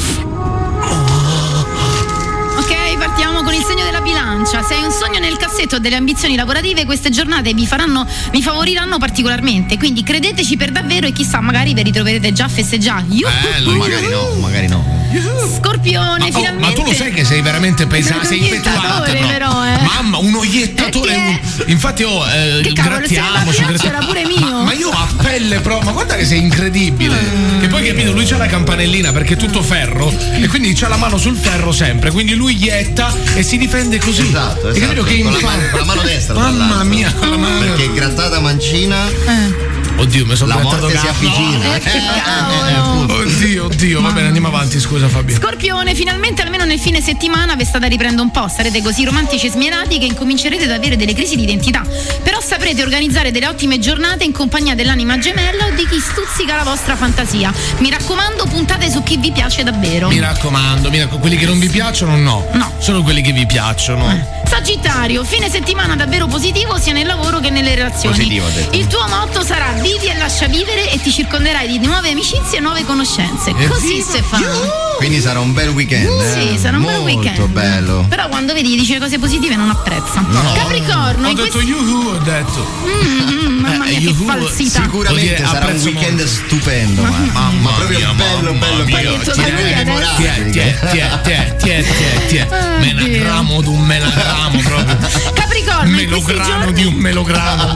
Ok, 2.58 2.96
partiamo 2.98 3.42
con 3.42 3.54
il 3.54 3.62
segno 3.62 3.84
della 3.84 4.00
bilancia. 4.00 4.62
Se 4.62 4.74
hai 4.74 4.82
un 4.82 4.90
sogno 4.90 5.20
nel 5.20 5.36
cassetto 5.36 5.76
o 5.76 5.78
delle 5.78 5.96
ambizioni 5.96 6.34
lavorative, 6.34 6.84
queste 6.84 7.10
giornate 7.10 7.54
vi 7.54 7.66
faranno, 7.66 8.06
vi 8.32 8.42
favoriranno 8.42 8.98
particolarmente. 8.98 9.78
Quindi 9.78 10.02
credeteci 10.02 10.56
per 10.56 10.72
davvero 10.72 11.06
e 11.06 11.12
chissà, 11.12 11.40
magari 11.40 11.72
vi 11.72 11.82
ritroverete 11.82 12.32
già 12.32 12.44
a 12.44 12.48
festeggiare. 12.48 13.04
Bello. 13.04 13.76
Magari 13.76 14.08
no, 14.08 14.34
magari 14.40 14.66
no. 14.66 15.05
Scorpione, 15.56 16.18
Ma, 16.18 16.26
oh, 16.26 16.32
finalmente. 16.40 16.58
ma 16.66 16.72
tu 16.72 16.82
lo 16.84 16.92
sai 16.94 17.12
che 17.12 17.24
sei 17.24 17.40
veramente 17.42 17.86
pesante, 17.86 18.26
sei 18.26 18.42
iettatore, 18.42 19.20
no? 19.20 19.26
però, 19.28 19.64
eh. 19.64 19.78
Mamma, 19.82 20.18
un 20.18 20.34
oiettatore. 20.34 21.12
Perché? 21.12 21.62
un- 21.64 21.70
Infatti, 21.70 22.02
oh, 22.02 22.26
eh, 22.28 22.60
Che 22.62 22.72
cavolo, 22.72 22.94
la 22.94 22.98
grattiamoci. 23.00 23.60
bilancia 23.64 23.86
era 23.88 23.98
pure 23.98 24.24
mio. 24.26 24.38
Ma, 24.40 24.62
ma 24.64 24.72
io 24.72 24.90
a 24.90 25.08
pelle 25.22 25.60
pro, 25.60 25.80
ma 25.80 25.92
guarda 25.92 26.16
che 26.16 26.24
sei 26.24 26.40
incredibile. 26.40 27.14
Mm. 27.20 27.62
E 27.62 27.68
poi 27.68 27.86
capito, 27.86 28.12
lui 28.12 28.24
c'ha 28.24 28.36
la 28.36 28.46
campanellina 28.46 29.12
perché 29.12 29.34
è 29.34 29.36
tutto 29.36 29.62
ferro 29.62 30.12
e 30.32 30.46
quindi 30.48 30.72
c'ha 30.74 30.88
la 30.88 30.96
mano 30.96 31.16
sul 31.18 31.36
ferro 31.36 31.72
sempre. 31.72 32.10
Quindi 32.10 32.34
lui 32.34 32.56
ietta 32.62 33.12
e 33.34 33.42
si 33.42 33.56
difende 33.58 33.98
così. 33.98 34.22
Esatto, 34.22 34.68
E 34.68 34.76
esatto. 34.76 35.02
che 35.02 35.20
con, 35.22 35.32
la 35.32 35.38
infa- 35.38 35.46
mano, 35.48 35.68
con 35.70 35.78
la 35.80 35.84
mano 35.86 36.02
destra. 36.02 36.34
tra 36.34 36.50
Mamma 36.50 36.84
mia, 36.84 37.12
con 37.12 37.30
la 37.30 37.36
mano. 37.36 37.58
Perché 37.60 37.92
grattata 37.92 38.40
mancina, 38.40 39.06
Eh. 39.08 39.75
Oddio, 39.98 40.26
mi 40.26 40.36
sono 40.36 40.54
la 40.54 40.62
morte 40.62 40.86
si 40.88 40.92
gatto. 40.94 41.08
avvicina. 41.08 41.74
Eh, 41.74 41.78
che 41.80 41.88
Eh, 41.96 42.00
cavolo. 42.22 42.66
eh, 42.66 42.72
appunto. 42.74 43.14
Oddio, 43.14 43.64
oddio, 43.64 44.00
va 44.02 44.10
bene, 44.10 44.26
andiamo 44.26 44.48
avanti, 44.48 44.78
scusa 44.78 45.08
Fabio. 45.08 45.36
Scorpione, 45.36 45.94
finalmente 45.94 46.42
almeno 46.42 46.64
nel 46.64 46.78
fine 46.78 47.00
settimana 47.00 47.54
vi 47.56 47.64
state 47.64 47.88
riprendendo 47.88 48.22
un 48.22 48.30
po', 48.30 48.48
sarete 48.48 48.82
così 48.82 49.04
romantici 49.04 49.46
e 49.46 49.50
smirati 49.50 49.98
che 49.98 50.04
incomincerete 50.04 50.64
ad 50.64 50.70
avere 50.70 50.96
delle 50.96 51.14
crisi 51.14 51.34
di 51.36 51.42
identità. 51.44 51.82
Però 52.22 52.40
saprete 52.40 52.82
organizzare 52.82 53.30
delle 53.30 53.46
ottime 53.48 53.78
giornate 53.78 54.24
in 54.24 54.32
compagnia 54.32 54.74
dell'anima 54.74 55.18
gemella 55.18 55.66
o 55.66 55.70
di 55.70 55.86
chi 55.88 55.98
stuzzica 55.98 56.56
la 56.56 56.64
vostra 56.64 56.94
fantasia. 56.96 57.52
Mi 57.78 57.90
raccomando, 57.90 58.44
puntate 58.46 58.90
su 58.90 59.02
chi 59.02 59.16
vi 59.16 59.32
piace 59.32 59.62
davvero. 59.62 60.08
Mi 60.08 60.20
raccomando, 60.20 60.90
mi 60.90 60.98
raccomando, 60.98 61.18
quelli 61.20 61.36
che 61.36 61.46
non 61.46 61.58
vi 61.58 61.68
piacciono 61.68 62.16
no. 62.16 62.46
No. 62.52 62.72
Solo 62.78 63.02
quelli 63.02 63.22
che 63.22 63.32
vi 63.32 63.46
piacciono. 63.46 64.44
Sagittario, 64.66 65.22
fine 65.22 65.48
settimana 65.48 65.94
davvero 65.94 66.26
positivo 66.26 66.76
sia 66.76 66.92
nel 66.92 67.06
lavoro 67.06 67.38
che 67.38 67.50
nelle 67.50 67.76
relazioni. 67.76 68.16
Positivo, 68.16 68.48
detto. 68.48 68.76
Il 68.76 68.88
tuo 68.88 69.06
motto 69.06 69.44
sarà 69.44 69.70
vivi 69.80 70.06
e 70.06 70.16
lascia 70.16 70.48
vivere 70.48 70.90
e 70.90 71.00
ti 71.00 71.12
circonderai 71.12 71.68
di 71.78 71.86
nuove 71.86 72.10
amicizie 72.10 72.58
e 72.58 72.60
nuove 72.60 72.84
conoscenze. 72.84 73.50
Evviva! 73.50 73.72
Così 73.72 74.02
si 74.02 74.20
fa. 74.22 74.38
Quindi 74.96 75.20
sarà 75.20 75.38
un 75.38 75.52
bel 75.52 75.68
weekend. 75.68 76.08
eh? 76.20 76.32
Sì, 76.50 76.58
sarà 76.58 76.78
un 76.78 76.82
bel 76.82 76.98
Molto 76.98 77.04
weekend. 77.16 77.46
bello. 77.46 78.06
Però 78.08 78.26
quando 78.26 78.54
vedi 78.54 78.74
dice 78.76 78.98
cose 78.98 79.20
positive 79.20 79.54
non 79.54 79.70
apprezza. 79.70 80.24
Capricorno, 80.56 81.28
Ho 81.28 81.32
detto 81.32 81.58
questi... 81.58 81.70
yuhu, 81.70 82.08
ho 82.08 82.18
detto. 82.18 82.66
Mm, 82.86 83.28
mm, 83.28 83.55
mamma 83.70 83.84
Eh, 83.86 83.88
mia, 83.88 83.98
che 83.98 84.04
yuhu, 84.04 84.24
falsità. 84.26 84.82
Sicuramente 84.82 85.34
dire, 85.34 85.46
sarà 85.46 85.66
un 85.66 85.80
weekend 85.82 86.18
molto. 86.18 86.26
stupendo. 86.26 87.02
Ma, 87.02 87.08
ma, 87.32 87.50
ma 87.60 87.70
proprio 87.72 87.98
mia, 87.98 88.12
bello, 88.14 88.52
mamma 88.52 88.66
bello, 88.66 88.84
mia. 88.84 88.96
bello. 88.96 89.18
Tiè, 90.16 91.20
tiè, 91.22 91.54
tiè, 91.56 91.84
tiè. 92.28 92.46
Ah, 92.50 92.78
Menagramo 92.78 93.60
proprio. 94.62 94.96
Capricorno, 95.34 96.00
in 96.00 96.08
questi 96.08 96.32
Melograno 96.32 96.44
giorni 96.44 96.72
di 96.72 96.84
un 96.84 96.94
melograno. 96.94 97.74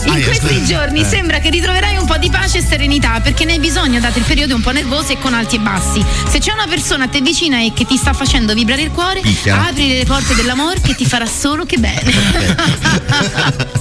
In 0.02 0.22
questi 0.24 0.64
giorni 0.64 1.02
Eh. 1.02 1.04
sembra 1.04 1.38
che 1.40 1.50
ritroverai 1.50 1.96
un 1.98 2.06
po' 2.06 2.16
di 2.16 2.30
pace 2.30 2.58
e 2.58 2.62
serenità 2.62 3.20
perché 3.20 3.44
ne 3.44 3.52
hai 3.52 3.58
bisogno 3.60 4.00
dato 4.00 4.18
il 4.18 4.24
periodo 4.24 4.54
un 4.54 4.62
po' 4.62 4.70
nervoso 4.72 5.12
e 5.12 5.18
con 5.18 5.34
alti 5.34 5.56
e 5.56 5.58
bassi. 5.60 6.02
Se 6.28 6.38
c'è 6.38 6.52
una 6.52 6.66
persona 6.66 7.04
a 7.04 7.08
te 7.08 7.20
vicina 7.20 7.60
e 7.62 7.72
che 7.74 7.84
ti 7.84 7.96
sta 7.98 8.12
facendo 8.14 8.54
vibrare 8.54 8.80
il 8.82 8.90
cuore, 8.90 9.20
Picchia. 9.20 9.66
apri 9.66 9.88
le 9.98 10.04
porte 10.06 10.34
dell'amore 10.34 10.80
che 10.80 10.94
ti 10.94 11.04
farà 11.04 11.26
solo 11.26 11.66
che 11.66 11.76
bene. 11.78 12.12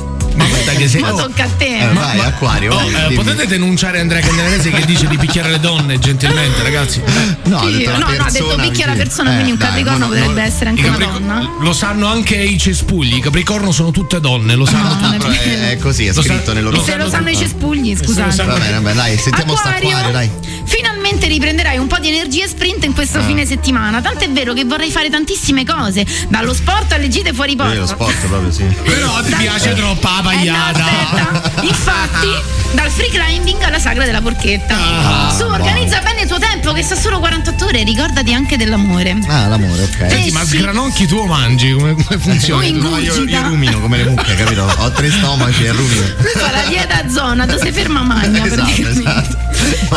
Ma 0.39 0.47
guarda 0.47 0.71
che 0.73 0.87
sei. 0.87 1.01
Ma 1.01 1.11
tocca 1.11 1.43
a 1.43 1.47
te. 1.57 1.79
Eh, 1.79 1.93
vai, 1.93 2.19
acquario. 2.21 2.73
Oh, 2.73 2.89
vai, 2.89 3.11
eh, 3.11 3.15
potete 3.15 3.45
denunciare 3.47 3.99
Andrea 3.99 4.21
Candelarese 4.21 4.69
che 4.71 4.85
dice 4.85 5.07
di 5.07 5.17
picchiare 5.17 5.49
le 5.51 5.59
donne 5.59 5.99
gentilmente, 5.99 6.63
ragazzi? 6.63 7.01
No, 7.45 7.59
ha 7.59 7.69
detto 7.69 7.91
no, 7.91 7.97
no, 7.97 8.05
ha 8.05 8.09
detto 8.31 8.45
persona 8.45 8.63
picchia 8.63 8.85
la 8.85 8.93
persona, 8.93 9.29
Eh, 9.31 9.33
quindi 9.33 9.51
un 9.51 9.57
dai, 9.57 9.67
capricorno 9.67 9.97
no, 9.99 10.07
potrebbe 10.07 10.39
no. 10.41 10.47
essere 10.47 10.69
anche 10.69 10.81
I 10.81 10.85
una 10.87 10.97
Capric- 10.97 11.19
donna. 11.19 11.49
Lo 11.59 11.73
sanno 11.73 12.07
anche 12.07 12.35
i 12.35 12.57
cespugli, 12.57 13.15
i 13.15 13.19
capricorno 13.19 13.71
sono 13.71 13.91
tutte 13.91 14.19
donne, 14.19 14.55
lo 14.55 14.65
sanno 14.65 14.87
No, 14.95 15.17
tutti. 15.17 15.35
è 15.35 15.39
Però 15.39 15.67
è, 15.67 15.77
così, 15.77 16.05
è 16.05 16.13
Lo 16.13 16.21
sa- 16.21 16.27
scritto 16.29 16.53
nel 16.53 16.63
loro 16.63 16.77
lo 16.77 16.83
Se 16.83 16.95
lo 16.95 17.09
sanno 17.09 17.29
i 17.29 17.35
cespugli, 17.37 17.95
scusate. 17.97 18.43
Va 18.45 18.53
bene, 18.53 18.71
va 18.73 18.79
bene, 18.79 18.93
dai, 18.95 19.17
sentiamo 19.17 19.55
sta 19.55 19.75
acquario, 19.75 20.11
dai. 20.11 20.29
Finalmente 20.65 20.98
riprenderai 21.17 21.77
un 21.77 21.87
po' 21.87 21.97
di 21.99 22.07
energia 22.09 22.43
e 22.45 22.47
sprint 22.47 22.83
in 22.85 22.93
questo 22.93 23.19
Ah. 23.19 23.23
fine 23.23 23.45
settimana. 23.45 24.01
Tanto 24.01 24.23
è 24.23 24.29
vero 24.29 24.53
che 24.53 24.63
vorrei 24.65 24.91
fare 24.91 25.09
tantissime 25.09 25.65
cose, 25.65 26.05
dallo 26.27 26.53
sport 26.53 26.91
alle 26.93 27.07
gite 27.07 27.33
fuori 27.33 27.55
porta. 27.55 27.73
Io 27.73 27.79
lo 27.81 27.87
sport 27.87 28.15
proprio 28.27 28.51
sì. 28.51 28.63
Però 28.83 29.21
ti 29.23 29.33
piace 29.35 29.73
troppo 29.73 30.07
la 30.07 30.19
Eh, 30.19 30.21
no, 30.21 30.29
pagliata. 30.29 31.51
Infatti, 31.63 32.27
dal 32.73 32.89
free 32.89 33.09
climbing 33.09 33.61
alla 33.63 33.79
sagra 33.79 34.05
della 34.05 34.21
porchetta. 34.21 34.75
Ah, 34.75 35.35
Su, 35.35 35.43
organizza 35.45 35.99
bene 36.01 36.21
il 36.21 36.27
tuo 36.27 36.37
tempo, 36.39 36.71
che 36.73 36.83
sta 36.83 36.95
solo 36.95 37.19
48 37.19 37.65
ore, 37.65 37.83
ricordati 37.83 38.33
anche 38.33 38.57
dell'amore. 38.57 39.17
Ah, 39.27 39.47
l'amore, 39.47 39.83
ok. 39.83 40.09
Senti, 40.09 40.31
ma 40.31 40.43
sgranocchi 40.45 41.07
tu 41.07 41.15
o 41.17 41.25
mangi? 41.25 41.71
Come, 41.71 41.93
come 41.95 42.19
funziona? 42.19 42.67
No, 42.69 42.97
io, 42.97 43.23
io 43.23 43.41
rumino 43.47 43.79
come 43.79 43.97
le 43.97 44.05
mucche, 44.09 44.35
capito? 44.35 44.71
Ho 44.77 44.91
tre 44.91 45.09
stomaci 45.11 45.63
e 45.65 45.71
rumino. 45.71 46.05
Fa 46.35 46.51
la 46.51 46.63
dieta 46.67 47.03
a 47.03 47.09
zona, 47.09 47.45
dove 47.45 47.59
si 47.65 47.71
ferma 47.71 48.01
magna. 48.03 48.43
Esatto, 48.49 48.63
praticamente. 48.63 48.99
esatto. 48.99 49.37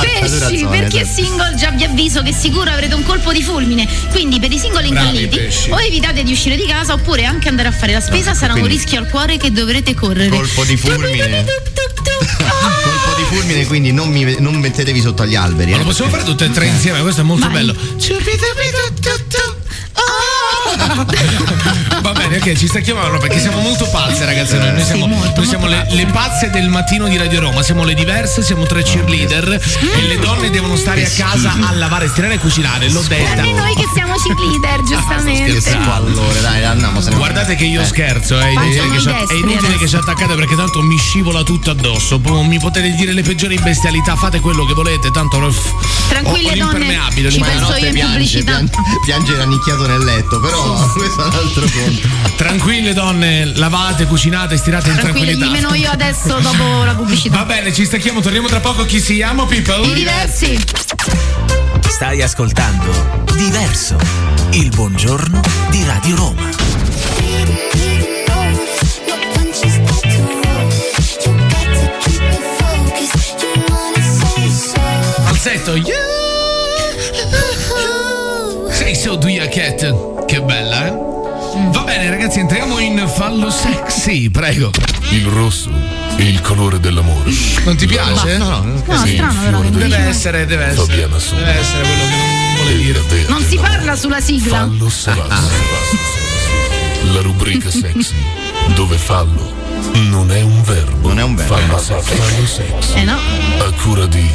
Pesci, 0.01 0.59
zona, 0.59 0.71
esatto. 1.03 1.23
single 1.23 1.55
già 1.57 1.71
vi 1.71 1.85
avviso 1.85 2.23
che 2.23 2.33
sicuro 2.33 2.71
avrete 2.71 2.95
un 2.95 3.03
colpo 3.05 3.33
di 3.33 3.43
fulmine. 3.43 3.87
Quindi 4.11 4.41
per 4.41 4.51
i 4.53 4.59
singoli 4.59 4.89
incalliti 4.89 5.39
o 5.71 5.81
evitate 5.81 6.23
di 6.23 6.33
uscire 6.33 6.57
di 6.57 6.67
casa 6.67 6.95
oppure 6.95 7.25
anche 7.25 7.49
andare 7.49 7.69
a 7.69 7.73
fare 7.73 7.93
la 7.93 8.01
spesa 8.01 8.31
No, 8.31 8.37
sarà 8.37 8.53
un 8.55 8.61
quindi- 8.61 8.77
rischio 8.79 8.99
al 8.99 9.09
cuore 9.09 9.37
che 9.37 9.51
dovrete 9.53 9.95
correre. 9.95 10.29
Colpo 10.31 10.65
di 10.65 10.77
fulmine. 10.77 11.45
Colpo 12.83 13.15
di 13.17 13.25
fulmine, 13.37 13.67
quindi 13.67 13.93
non, 13.93 14.09
mi, 14.11 14.37
non 14.39 14.55
mettetevi 14.57 15.01
sotto 15.01 15.23
agli 15.23 15.35
alberi. 15.35 15.71
Ma 15.71 15.77
eh, 15.77 15.81
lo 15.81 15.87
possiamo 15.87 16.11
perché- 16.11 16.27
fare 16.27 16.37
tutte 16.39 16.51
e 16.51 16.55
tre 16.55 16.67
insieme, 16.67 17.01
questo 17.01 17.21
è 17.21 17.25
molto 17.25 17.47
Vai. 17.49 17.55
bello. 17.55 17.75
Va 22.03 22.13
bene, 22.13 22.37
ok, 22.39 22.53
ci 22.55 22.67
sta 22.67 22.81
chiamando 22.81 23.19
perché 23.19 23.39
siamo 23.41 23.61
molto 23.61 23.87
pazze, 23.89 24.25
ragazzi. 24.25 24.57
Noi, 24.57 24.73
noi 24.73 24.83
siamo, 24.85 25.07
noi 25.07 25.47
siamo 25.47 25.67
le, 25.67 25.87
le 25.91 26.07
pazze 26.07 26.51
del 26.51 26.69
mattino 26.69 27.07
di 27.09 27.17
Radio 27.17 27.41
Roma, 27.41 27.63
siamo 27.63 27.85
le 27.85 27.95
diverse, 27.95 28.43
siamo 28.43 28.65
tre 28.65 28.83
cheerleader 28.83 29.61
e 29.95 30.01
le 30.09 30.19
donne 30.19 30.51
devono 30.51 30.77
stare 30.77 31.05
a 31.05 31.11
casa 31.17 31.55
a 31.61 31.73
lavare, 31.75 32.09
stirare 32.09 32.35
e 32.35 32.39
cucinare, 32.39 32.91
l'ho 32.91 33.03
detta. 33.03 33.43
E 33.43 33.53
noi 33.53 33.75
che 33.75 33.87
siamo 33.95 34.15
cheerleader, 34.17 34.81
Che 34.81 34.85
giustamente. 34.87 35.61
squallore, 35.61 36.41
dai, 36.41 36.65
andiamo. 36.65 37.01
Guardate 37.01 37.55
che 37.55 37.65
io 37.65 37.81
Eh. 37.83 37.85
scherzo, 37.85 38.39
eh, 38.39 38.43
è 38.45 38.49
inutile, 38.51 38.89
che 38.91 39.01
ci, 39.01 39.09
è 39.09 39.13
destri 39.13 39.37
inutile 39.39 39.59
adesso. 39.59 39.79
che 39.79 39.89
ci 39.89 39.97
attaccate 39.97 40.35
perché 40.35 40.57
tanto 40.57 40.83
mi 40.83 40.99
scivola 40.99 41.43
tutto 41.43 41.71
addosso. 41.71 42.19
Poi 42.19 42.47
mi 42.47 42.59
potete 42.59 42.91
dire 42.95 43.13
le 43.13 43.23
peggiori 43.23 43.59
bestialità, 43.63 44.17
fate 44.17 44.41
quello 44.41 44.65
che 44.65 44.75
volete, 44.75 45.11
tanto 45.11 45.39
Tranquille 46.09 46.49
ho, 46.49 46.53
ho 46.53 46.57
donne, 46.57 46.79
l'impermeabile. 46.79 47.31
ci 47.31 47.39
penso 47.41 47.77
io 47.77 47.87
in 47.87 47.93
piange, 47.93 48.13
pubblicità. 48.13 48.53
piange, 48.53 48.73
piange 49.05 49.37
rannicchiato 49.37 49.87
nel 49.87 50.05
letto, 50.05 50.41
però 50.41 50.62
questo 50.95 51.23
è 51.23 51.27
un 51.27 51.33
altro 51.35 51.67
conto. 51.71 52.09
Tranquille 52.37 52.93
donne, 52.93 53.45
lavate, 53.57 54.07
cucinate, 54.07 54.57
stirate 54.57 54.91
in 54.91 54.97
Tranquille, 54.97 55.37
tranquillità. 55.37 55.69
meno 55.69 55.75
io 55.75 55.91
adesso 55.91 56.39
dopo 56.41 56.85
la 56.85 56.95
pubblicità. 56.95 57.37
Va 57.39 57.45
bene, 57.45 57.73
ci 57.73 57.85
stacchiamo, 57.85 58.21
torniamo 58.21 58.49
tra 58.49 58.61
poco. 58.61 58.85
Chi 58.85 59.01
siamo, 59.01 59.47
people? 59.47 59.87
I 59.87 59.93
diversi. 59.95 60.59
Stai 61.89 62.23
ascoltando 62.23 63.25
Diverso, 63.37 63.97
il 64.53 64.69
buongiorno 64.71 65.41
di 65.71 65.85
Radio 65.85 66.17
Roma. 66.17 66.51
Falsetto, 75.25 75.75
yeah! 75.75 75.95
Sei 78.71 78.95
so 78.95 79.17
do 79.17 79.29
ya 79.29 79.47
cat. 79.49 80.12
Che 80.27 80.41
bella, 80.41 80.87
eh? 80.87 81.11
Va 81.71 81.83
bene, 81.83 82.09
ragazzi, 82.09 82.41
entriamo 82.41 82.79
in 82.79 83.07
fallo 83.07 83.51
sexy, 83.51 84.31
prego. 84.31 84.71
Il 85.11 85.27
rosso 85.27 85.71
è 86.17 86.23
il 86.23 86.41
colore 86.41 86.81
dell'amore. 86.81 87.31
Non 87.65 87.77
ti 87.77 87.87
piace? 87.87 88.39
No, 88.39 88.49
no, 88.49 88.61
no. 88.61 88.83
No, 88.87 89.07
strano 89.07 89.41
però. 89.43 89.61
Deve 89.61 89.97
essere, 89.97 90.47
deve 90.47 90.65
essere. 90.65 90.87
Fabiana. 90.87 91.17
Deve 91.17 91.59
essere 91.59 91.83
quello 91.83 92.05
che 92.05 92.17
non 92.17 92.55
vuole 92.57 92.77
dire. 92.77 93.01
Non 93.29 93.43
si 93.43 93.57
parla 93.57 93.97
sulla 93.97 94.21
sigla. 94.21 94.57
Fallo 94.59 94.89
sexy. 94.89 95.21
La 97.13 97.21
rubrica 97.21 97.71
sexy, 97.71 98.15
dove 98.75 98.97
fallo 98.97 99.53
non 100.09 100.31
è 100.31 100.41
un 100.41 100.63
verbo. 100.63 101.09
Non 101.09 101.19
è 101.19 101.23
un 101.23 101.35
verbo. 101.35 101.55
Fallo 101.55 101.79
sexy. 101.79 102.15
Fallo 102.15 102.47
sexy. 102.47 102.95
Eh 102.95 103.05
no. 103.05 103.19
A 103.59 103.73
cura 103.83 104.07
di 104.07 104.27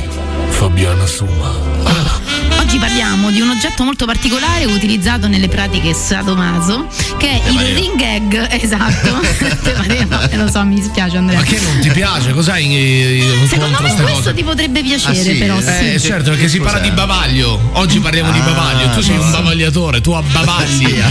Fabiana 0.50 1.06
Suma. 1.06 2.17
Oggi 2.68 2.80
parliamo 2.80 3.32
di 3.32 3.40
un 3.40 3.48
oggetto 3.50 3.86
molto 3.86 4.06
particolare 4.06 4.66
utilizzato 4.66 5.30
nelle 5.30 5.48
pratiche 5.48 5.94
sadomaso, 5.94 6.88
che 7.18 7.42
è 7.42 7.48
il 7.50 7.60
ring 7.74 7.96
gag. 7.96 8.48
Esatto. 8.62 9.16
Eh, 10.30 10.36
lo 10.36 10.50
so, 10.50 10.64
mi 10.66 10.76
dispiace 10.76 11.18
Andrea. 11.18 11.40
Ma 11.40 11.46
che 11.46 11.60
non 11.62 11.80
ti 11.80 11.90
piace? 11.90 12.32
Cos'hai 12.34 12.66
in- 12.66 13.48
Secondo 13.48 13.78
contro 13.78 13.84
me 13.84 13.90
queste 13.90 14.02
questo 14.02 14.22
cose? 14.22 14.34
ti 14.34 14.44
potrebbe 14.44 14.82
piacere, 14.82 15.18
Ah, 15.20 15.24
sì? 15.24 15.34
però 15.36 15.62
sì. 15.62 15.68
Eh, 15.94 16.00
certo, 16.00 16.30
perché 16.32 16.50
si 16.50 16.60
parla 16.60 16.80
di 16.80 16.92
bavaglio. 16.92 17.70
Oggi 17.74 18.00
parliamo 18.00 18.32
di 18.32 18.40
Ah, 18.40 18.44
bavaglio. 18.44 18.90
Tu 18.90 19.02
sei 19.02 19.18
un 19.18 19.32
bavagliatore, 19.32 20.02
tu 20.02 20.12
abbavagli. 20.12 20.84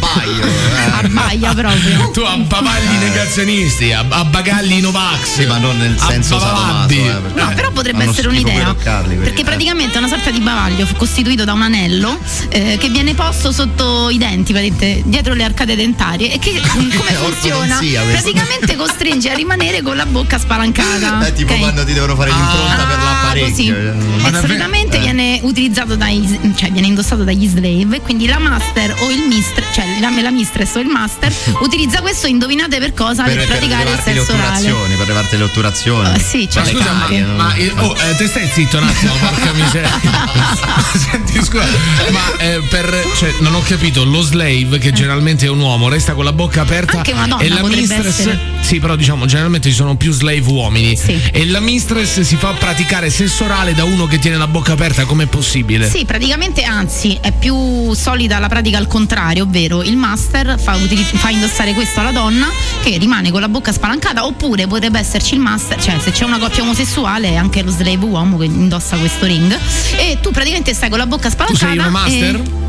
Abbaio. 0.00 0.44
eh. 0.44 1.06
Abbaia 1.06 1.54
proprio. 1.54 2.10
Tu 2.12 2.20
abbavagli 2.20 2.96
negazionisti, 2.98 3.92
ab- 3.92 4.12
abbagagli 4.12 4.80
Novax. 4.80 5.22
Sì, 5.22 5.46
ma 5.46 5.56
non 5.58 5.78
nel 5.78 5.98
senso 5.98 6.38
sadomaso, 6.38 6.92
eh, 6.92 7.14
No, 7.34 7.52
però 7.54 7.70
potrebbe 7.70 8.04
essere 8.04 8.28
un'idea. 8.28 8.74
Perché 8.74 9.40
eh. 9.40 9.44
praticamente 9.44 9.94
è 9.94 9.98
una 9.98 10.08
sorta 10.10 10.32
di 10.32 10.40
bavaglio 10.40 10.88
costituito 10.96 11.44
da 11.44 11.52
un 11.52 11.62
anello 11.62 12.18
eh, 12.48 12.76
che 12.80 12.88
viene 12.88 13.14
posto 13.14 13.52
sotto 13.52 14.10
i 14.10 14.18
denti, 14.18 14.52
praticamente, 14.52 15.02
dietro 15.04 15.34
le 15.34 15.44
arcate 15.44 15.76
dentarie. 15.76 16.32
E 16.32 16.40
che 16.40 16.60
come 16.66 17.12
funziona? 17.12 17.78
Praticamente 17.78 18.74
costringe 18.74 19.30
a 19.30 19.34
rimanere 19.34 19.82
con 19.82 19.94
la 19.94 20.06
bocca 20.06 20.36
spalancata. 20.36 21.24
Eh, 21.28 21.32
tipo 21.32 21.52
ok? 21.52 21.60
quando 21.60 21.84
ti 21.84 21.92
devono 21.92 22.16
fare 22.16 22.30
l'impronta 22.30 22.84
per 22.86 22.98
Ah, 22.98 23.29
l'apparecchio. 23.34 23.50
così. 23.50 23.66
cioè, 23.66 23.76
E 23.76 24.20
davvero? 24.22 24.40
solitamente 24.46 24.96
Eh. 24.96 25.00
viene 25.00 25.38
utilizzato 25.42 25.96
dai 25.96 26.52
cioè 26.56 26.70
viene 26.70 26.86
indossato 26.88 27.24
dagli 27.24 27.46
slave 27.48 27.96
e 27.96 28.00
quindi 28.00 28.26
la 28.26 28.38
master 28.38 28.94
o 29.00 29.10
il 29.10 29.22
mistress 29.28 29.74
cioè 29.74 29.84
la, 30.00 30.10
la 30.20 30.30
mistress 30.30 30.74
o 30.74 30.80
il 30.80 30.88
master 30.88 31.32
utilizza 31.62 32.00
questo 32.00 32.26
indovinate 32.26 32.78
per 32.78 32.92
cosa 32.94 33.22
per, 33.24 33.36
per, 33.36 33.46
per 33.46 33.56
praticare 33.56 33.82
il 33.82 33.88
levarti 33.90 34.12
le 34.12 34.20
sesso 34.20 34.32
orale 34.32 34.48
otturazioni, 34.48 34.94
per 34.96 35.06
levarti 35.06 35.36
le 35.36 35.42
otturazioni. 35.44 36.14
Eh, 36.14 36.20
sì, 36.20 36.44
Ma 36.44 36.50
certo. 36.64 36.70
scusa, 36.78 36.92
ma, 36.92 37.04
Anche. 37.04 37.22
ma 37.24 37.54
eh, 37.54 37.72
oh, 37.76 37.96
eh, 37.96 38.14
te 38.16 38.26
stai 38.26 38.48
zitto 38.52 38.78
un 38.78 38.84
attimo, 38.84 39.12
porca 39.20 39.52
miseria. 39.52 40.00
Senti, 40.96 41.42
scusa, 41.42 41.64
ma 42.10 42.36
eh, 42.38 42.60
per 42.68 43.04
cioè, 43.16 43.34
non 43.40 43.54
ho 43.54 43.62
capito, 43.62 44.04
lo 44.04 44.20
slave, 44.22 44.78
che 44.78 44.92
generalmente 44.92 45.46
è 45.46 45.48
un 45.48 45.60
uomo, 45.60 45.88
resta 45.88 46.12
con 46.14 46.24
la 46.24 46.32
bocca 46.32 46.62
aperta. 46.62 46.98
Anche 46.98 47.12
una 47.12 47.26
donna 47.26 47.42
e 47.42 47.48
la 47.48 47.62
mistress. 47.62 48.06
essere. 48.06 48.38
Sì, 48.60 48.78
però 48.78 48.96
diciamo, 48.96 49.26
generalmente 49.26 49.68
ci 49.68 49.74
sono 49.74 49.96
più 49.96 50.12
slave 50.12 50.42
uomini. 50.46 50.96
Sì. 50.96 51.18
E 51.32 51.46
la 51.46 51.60
mistress 51.60 52.20
si 52.20 52.36
fa 52.36 52.50
praticare 52.52 53.10
sesso 53.28 53.44
orale 53.44 53.74
da 53.74 53.84
uno 53.84 54.06
che 54.06 54.18
tiene 54.18 54.38
la 54.38 54.46
bocca 54.46 54.72
aperta, 54.72 55.04
com'è 55.04 55.26
possibile? 55.26 55.86
Sì, 55.86 56.06
praticamente 56.06 56.62
anzi 56.62 57.18
è 57.20 57.32
più 57.32 57.92
solida 57.92 58.38
la 58.38 58.48
pratica 58.48 58.78
al 58.78 58.86
contrario, 58.86 59.42
ovvero 59.42 59.82
il 59.82 59.94
master 59.98 60.58
fa, 60.58 60.74
fa 60.74 61.28
indossare 61.28 61.74
questo 61.74 62.00
alla 62.00 62.12
donna 62.12 62.48
che 62.82 62.96
rimane 62.96 63.30
con 63.30 63.42
la 63.42 63.48
bocca 63.50 63.72
spalancata 63.72 64.24
oppure 64.24 64.66
potrebbe 64.66 64.98
esserci 64.98 65.34
il 65.34 65.40
master, 65.40 65.78
cioè 65.82 65.98
se 66.02 66.12
c'è 66.12 66.24
una 66.24 66.38
coppia 66.38 66.62
omosessuale 66.62 67.28
è 67.28 67.34
anche 67.36 67.60
lo 67.60 67.70
slave 67.70 68.02
uomo 68.06 68.38
che 68.38 68.46
indossa 68.46 68.96
questo 68.96 69.26
ring 69.26 69.54
e 69.98 70.16
tu 70.22 70.30
praticamente 70.30 70.72
stai 70.72 70.88
con 70.88 70.96
la 70.98 71.06
bocca 71.06 71.28
Tu 71.28 71.34
spalancata. 71.34 71.66
sei 71.66 71.78
una 71.78 71.88
master? 71.90 72.34
e- 72.36 72.68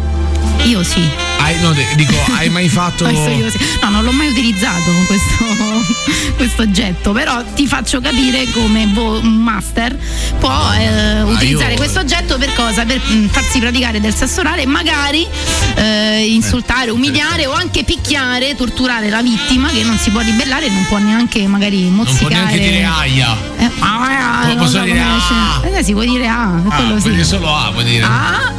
Io 0.63 0.83
sì. 0.83 1.07
Hai, 1.39 1.59
no, 1.59 1.73
dico, 1.95 2.13
hai 2.37 2.49
mai 2.49 2.69
fatto. 2.69 3.03
Questo 3.03 3.29
io 3.29 3.49
sì. 3.49 3.57
No, 3.81 3.89
non 3.89 4.03
l'ho 4.03 4.11
mai 4.11 4.27
utilizzato 4.29 4.91
questo, 5.07 5.45
questo 6.37 6.61
oggetto, 6.61 7.11
però 7.13 7.43
ti 7.55 7.65
faccio 7.65 7.99
capire 7.99 8.45
come 8.51 8.87
vo- 8.93 9.19
un 9.19 9.33
master 9.37 9.97
può 10.39 10.71
eh, 10.77 11.23
utilizzare 11.23 11.71
io- 11.71 11.77
questo 11.77 11.99
oggetto 11.99 12.37
per 12.37 12.53
cosa? 12.53 12.85
Per 12.85 13.01
mm, 13.09 13.25
farsi 13.27 13.59
praticare 13.59 13.99
del 13.99 14.13
sesso 14.13 14.41
orale 14.41 14.61
e 14.61 14.65
magari 14.67 15.25
eh, 15.75 16.25
insultare, 16.29 16.91
umiliare 16.91 17.47
o 17.47 17.53
anche 17.53 17.83
picchiare, 17.83 18.55
torturare 18.55 19.09
la 19.09 19.21
vittima 19.23 19.69
che 19.69 19.81
non 19.83 19.97
si 19.97 20.11
può 20.11 20.21
ribellare 20.21 20.67
e 20.67 20.69
non 20.69 20.85
può 20.87 20.99
neanche 20.99 21.47
magari 21.47 21.81
Non 21.85 21.95
mozzicare. 21.95 22.19
può 22.19 22.29
neanche 22.29 22.59
dire 22.59 22.83
aia. 22.83 23.35
Eh, 23.57 23.69
ah, 23.79 24.43
non 24.45 24.57
posso 24.57 24.77
so 24.77 24.81
dire 24.83 24.99
ah? 25.01 25.61
Eh, 25.77 25.83
si 25.83 25.93
può 25.93 26.03
dire 26.03 26.27
ah, 26.27 26.61
Ah, 26.69 26.75
quello 26.75 26.99
sì. 26.99 27.23
solo 27.23 27.53
A 27.55 27.71
vuol 27.71 27.83
dire. 27.83 28.03
Ah, 28.03 28.51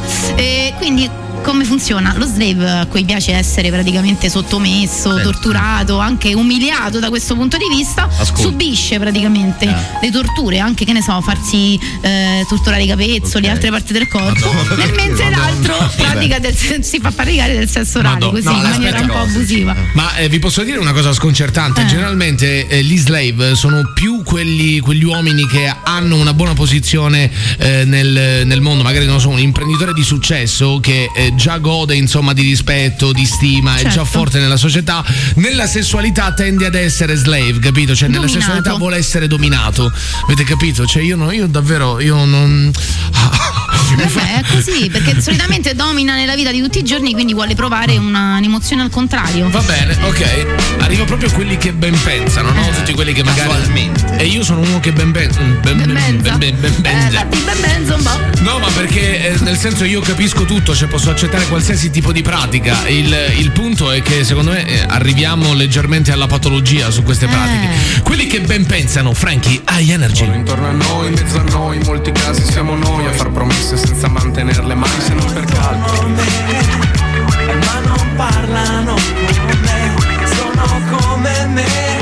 quindi 0.77 1.09
come 1.43 1.63
funziona? 1.65 2.13
Lo 2.17 2.25
slave 2.25 2.69
a 2.69 2.85
cui 2.85 3.03
piace 3.03 3.33
essere 3.33 3.69
praticamente 3.69 4.29
sottomesso, 4.29 5.19
torturato, 5.21 5.99
anche 5.99 6.33
umiliato 6.33 6.99
da 6.99 7.09
questo 7.09 7.35
punto 7.35 7.57
di 7.57 7.65
vista, 7.69 8.07
Ascolta. 8.17 8.41
subisce 8.41 8.97
praticamente 8.99 9.65
le 10.01 10.09
torture, 10.11 10.59
anche 10.59 10.85
che 10.85 10.93
ne 10.93 11.01
so, 11.01 11.19
farsi 11.21 11.79
eh, 12.01 12.45
torturare 12.47 12.83
i 12.83 12.87
capezzoli, 12.87 13.45
Ok. 13.45 13.51
altre 13.51 13.69
parti 13.71 13.93
del 13.93 14.07
corpo, 14.07 14.51
Madonna, 14.51 14.75
nel- 14.85 14.93
mentre 14.93 15.29
Madonna. 15.29 15.37
l'altro 15.37 15.91
pratica 15.97 16.39
del, 16.39 16.55
si 16.83 16.99
fa 17.01 17.11
praticare 17.11 17.53
del 17.57 17.69
sesso 17.69 17.99
orale, 17.99 18.19
Madonna. 18.19 18.31
così 18.41 18.45
No, 18.47 18.55
in 18.63 18.69
maniera 18.69 18.99
un 19.01 19.07
po' 19.07 19.17
abusiva. 19.17 19.75
Ma 19.93 20.15
eh, 20.15 20.29
vi 20.29 20.39
posso 20.39 20.63
dire 20.63 20.77
una 20.79 20.93
cosa 20.93 21.11
sconcertante: 21.13 21.85
generalmente 21.85 22.67
eh, 22.67 22.83
gli 22.83 22.97
slave 22.97 23.55
sono 23.55 23.91
più 23.93 24.23
quelli, 24.23 24.79
quegli 24.79 25.03
uomini 25.03 25.45
che 25.47 25.71
hanno 25.83 26.15
una 26.17 26.33
buona 26.33 26.53
posizione 26.53 27.29
eh, 27.57 27.83
nel, 27.85 28.43
nel 28.45 28.61
mondo, 28.61 28.83
magari 28.83 29.05
non 29.05 29.19
so, 29.19 29.29
un 29.29 29.39
imprenditore 29.39 29.93
di 29.93 30.03
successo 30.03 30.79
che 30.81 31.09
eh, 31.15 31.32
già 31.35 31.57
gode 31.57 31.95
insomma 31.95 32.33
di 32.33 32.41
rispetto, 32.41 33.11
di 33.11 33.25
stima, 33.25 33.75
è 33.75 33.83
già 33.83 33.89
Certo. 33.91 34.05
forte 34.05 34.39
nella 34.39 34.57
società. 34.57 35.03
Nella 35.35 35.67
sessualità 35.67 36.33
tende 36.33 36.65
ad 36.65 36.75
essere 36.75 37.15
slave, 37.15 37.59
capito? 37.59 37.95
Cioè, 37.95 38.07
nella 38.09 38.21
Dominato. 38.21 38.45
sessualità 38.45 38.75
vuole 38.77 38.97
essere 38.97 39.27
dominato. 39.27 39.91
Avete 40.23 40.43
capito? 40.43 40.85
Cioè, 40.85 41.01
io, 41.03 41.15
no- 41.15 41.31
io 41.31 41.47
davvero, 41.47 41.99
io 41.99 42.25
non. 42.25 42.71
Vabbè, 43.95 44.39
è 44.39 44.43
così, 44.53 44.89
perché 44.89 45.21
solitamente 45.21 45.73
domina 45.75 46.15
nella 46.15 46.35
vita 46.35 46.51
di 46.51 46.61
tutti 46.61 46.79
i 46.79 46.83
giorni, 46.83 47.13
quindi 47.13 47.33
vuole 47.33 47.55
provare 47.55 47.97
una- 47.97 48.37
un'emozione 48.37 48.81
al 48.81 48.89
contrario. 48.89 49.49
Va 49.49 49.61
bene, 49.61 49.97
ok. 50.03 50.45
Arriva 50.79 51.03
proprio 51.05 51.31
quelli 51.31 51.57
che 51.57 51.73
ben 51.73 51.97
pensano, 52.03 52.51
no? 52.51 52.67
Tutti 52.69 52.93
quelli 52.93 53.13
che 53.13 53.23
magari. 53.23 53.91
E 54.17 54.25
io 54.25 54.43
sono 54.43 54.59
uno 54.61 54.79
che 54.79 54.91
ben 54.91 55.11
pensa. 55.11 55.39
Ben, 55.41 55.61
ben, 55.61 55.93
ben, 55.93 56.21
ben, 56.21 56.37
ben, 56.37 56.59
ben, 56.59 56.75
ben- 56.81 57.07
Eh, 57.07 57.09
datti 57.11 57.37
ben 57.39 57.59
benzo 57.61 57.95
un 57.95 58.03
po'. 58.03 58.41
No, 58.41 58.59
ma 58.59 58.67
perché 58.67 59.33
eh, 59.33 59.37
nel 59.39 59.57
senso 59.57 59.83
io 59.85 60.01
capisco 60.01 60.45
tutto, 60.45 60.75
cioè 60.75 60.87
posso 60.87 61.09
accettare 61.09 61.45
qualsiasi 61.47 61.89
tipo 61.89 62.11
di 62.11 62.21
pratica. 62.21 62.87
Il, 62.87 63.15
il 63.37 63.51
punto 63.51 63.91
è 63.91 64.01
che 64.01 64.23
secondo 64.23 64.51
me 64.51 64.65
eh, 64.65 64.83
arriviamo 64.87 65.53
leggermente 65.53 66.11
alla 66.11 66.27
patologia 66.27 66.89
su 66.91 67.03
queste 67.03 67.27
pratiche. 67.27 68.01
Quelli 68.03 68.27
che 68.27 68.41
ben 68.41 68.65
pensano, 68.65 69.13
Frankie, 69.13 69.61
hai 69.65 69.91
energy. 69.91 70.25
Intorno 70.25 70.67
a 70.67 70.71
noi, 70.71 71.07
in 71.07 71.13
mezzo 71.13 71.39
a 71.39 71.43
noi, 71.43 71.77
in 71.77 71.83
molti 71.85 72.11
casi 72.11 72.43
siamo 72.43 72.75
noi 72.75 73.05
a 73.05 73.11
far 73.11 73.31
promesse 73.31 73.62
senza 73.63 74.09
mantenerle 74.09 74.75
mai 74.75 74.99
se 74.99 75.13
non 75.13 75.33
per 75.33 75.45
calcolo. 75.45 76.07
Ma 76.09 77.79
non 77.85 78.15
parlano 78.15 78.93
con 78.93 79.59
me, 79.61 79.93
sono 80.35 80.65
come 80.91 81.47
me, 81.47 81.99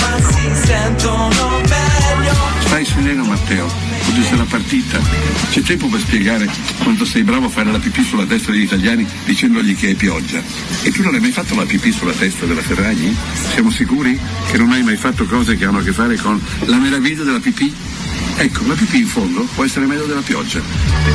ma 0.00 0.30
si 0.30 0.50
sentono 0.66 1.60
meglio. 1.60 2.34
Stai 2.66 2.84
sereno 2.84 3.24
Matteo, 3.24 3.66
oggi 4.08 4.22
sarà 4.22 4.44
partita. 4.44 5.00
C'è 5.50 5.60
tempo 5.62 5.86
per 5.88 6.00
spiegare 6.00 6.48
quanto 6.82 7.04
sei 7.04 7.22
bravo 7.22 7.46
a 7.46 7.48
fare 7.48 7.70
la 7.70 7.78
pipì 7.78 8.02
sulla 8.02 8.24
testa 8.24 8.50
degli 8.50 8.62
italiani 8.62 9.06
dicendogli 9.24 9.76
che 9.76 9.90
è 9.90 9.94
pioggia. 9.94 10.42
E 10.82 10.90
tu 10.90 11.02
non 11.02 11.14
hai 11.14 11.20
mai 11.20 11.32
fatto 11.32 11.54
la 11.54 11.64
pipì 11.64 11.92
sulla 11.92 12.12
testa 12.12 12.46
della 12.46 12.62
Ferragni? 12.62 13.14
Siamo 13.52 13.70
sicuri 13.70 14.18
che 14.50 14.58
non 14.58 14.72
hai 14.72 14.82
mai 14.82 14.96
fatto 14.96 15.24
cose 15.24 15.56
che 15.56 15.64
hanno 15.64 15.78
a 15.78 15.82
che 15.82 15.92
fare 15.92 16.16
con 16.16 16.40
la 16.64 16.76
meraviglia 16.76 17.22
della 17.22 17.40
pipì? 17.40 17.72
Ecco, 18.36 18.64
la 18.68 18.74
pipì 18.74 18.98
in 18.98 19.06
fondo 19.06 19.48
può 19.54 19.64
essere 19.64 19.86
meglio 19.86 20.04
della 20.04 20.20
pioggia. 20.20 20.60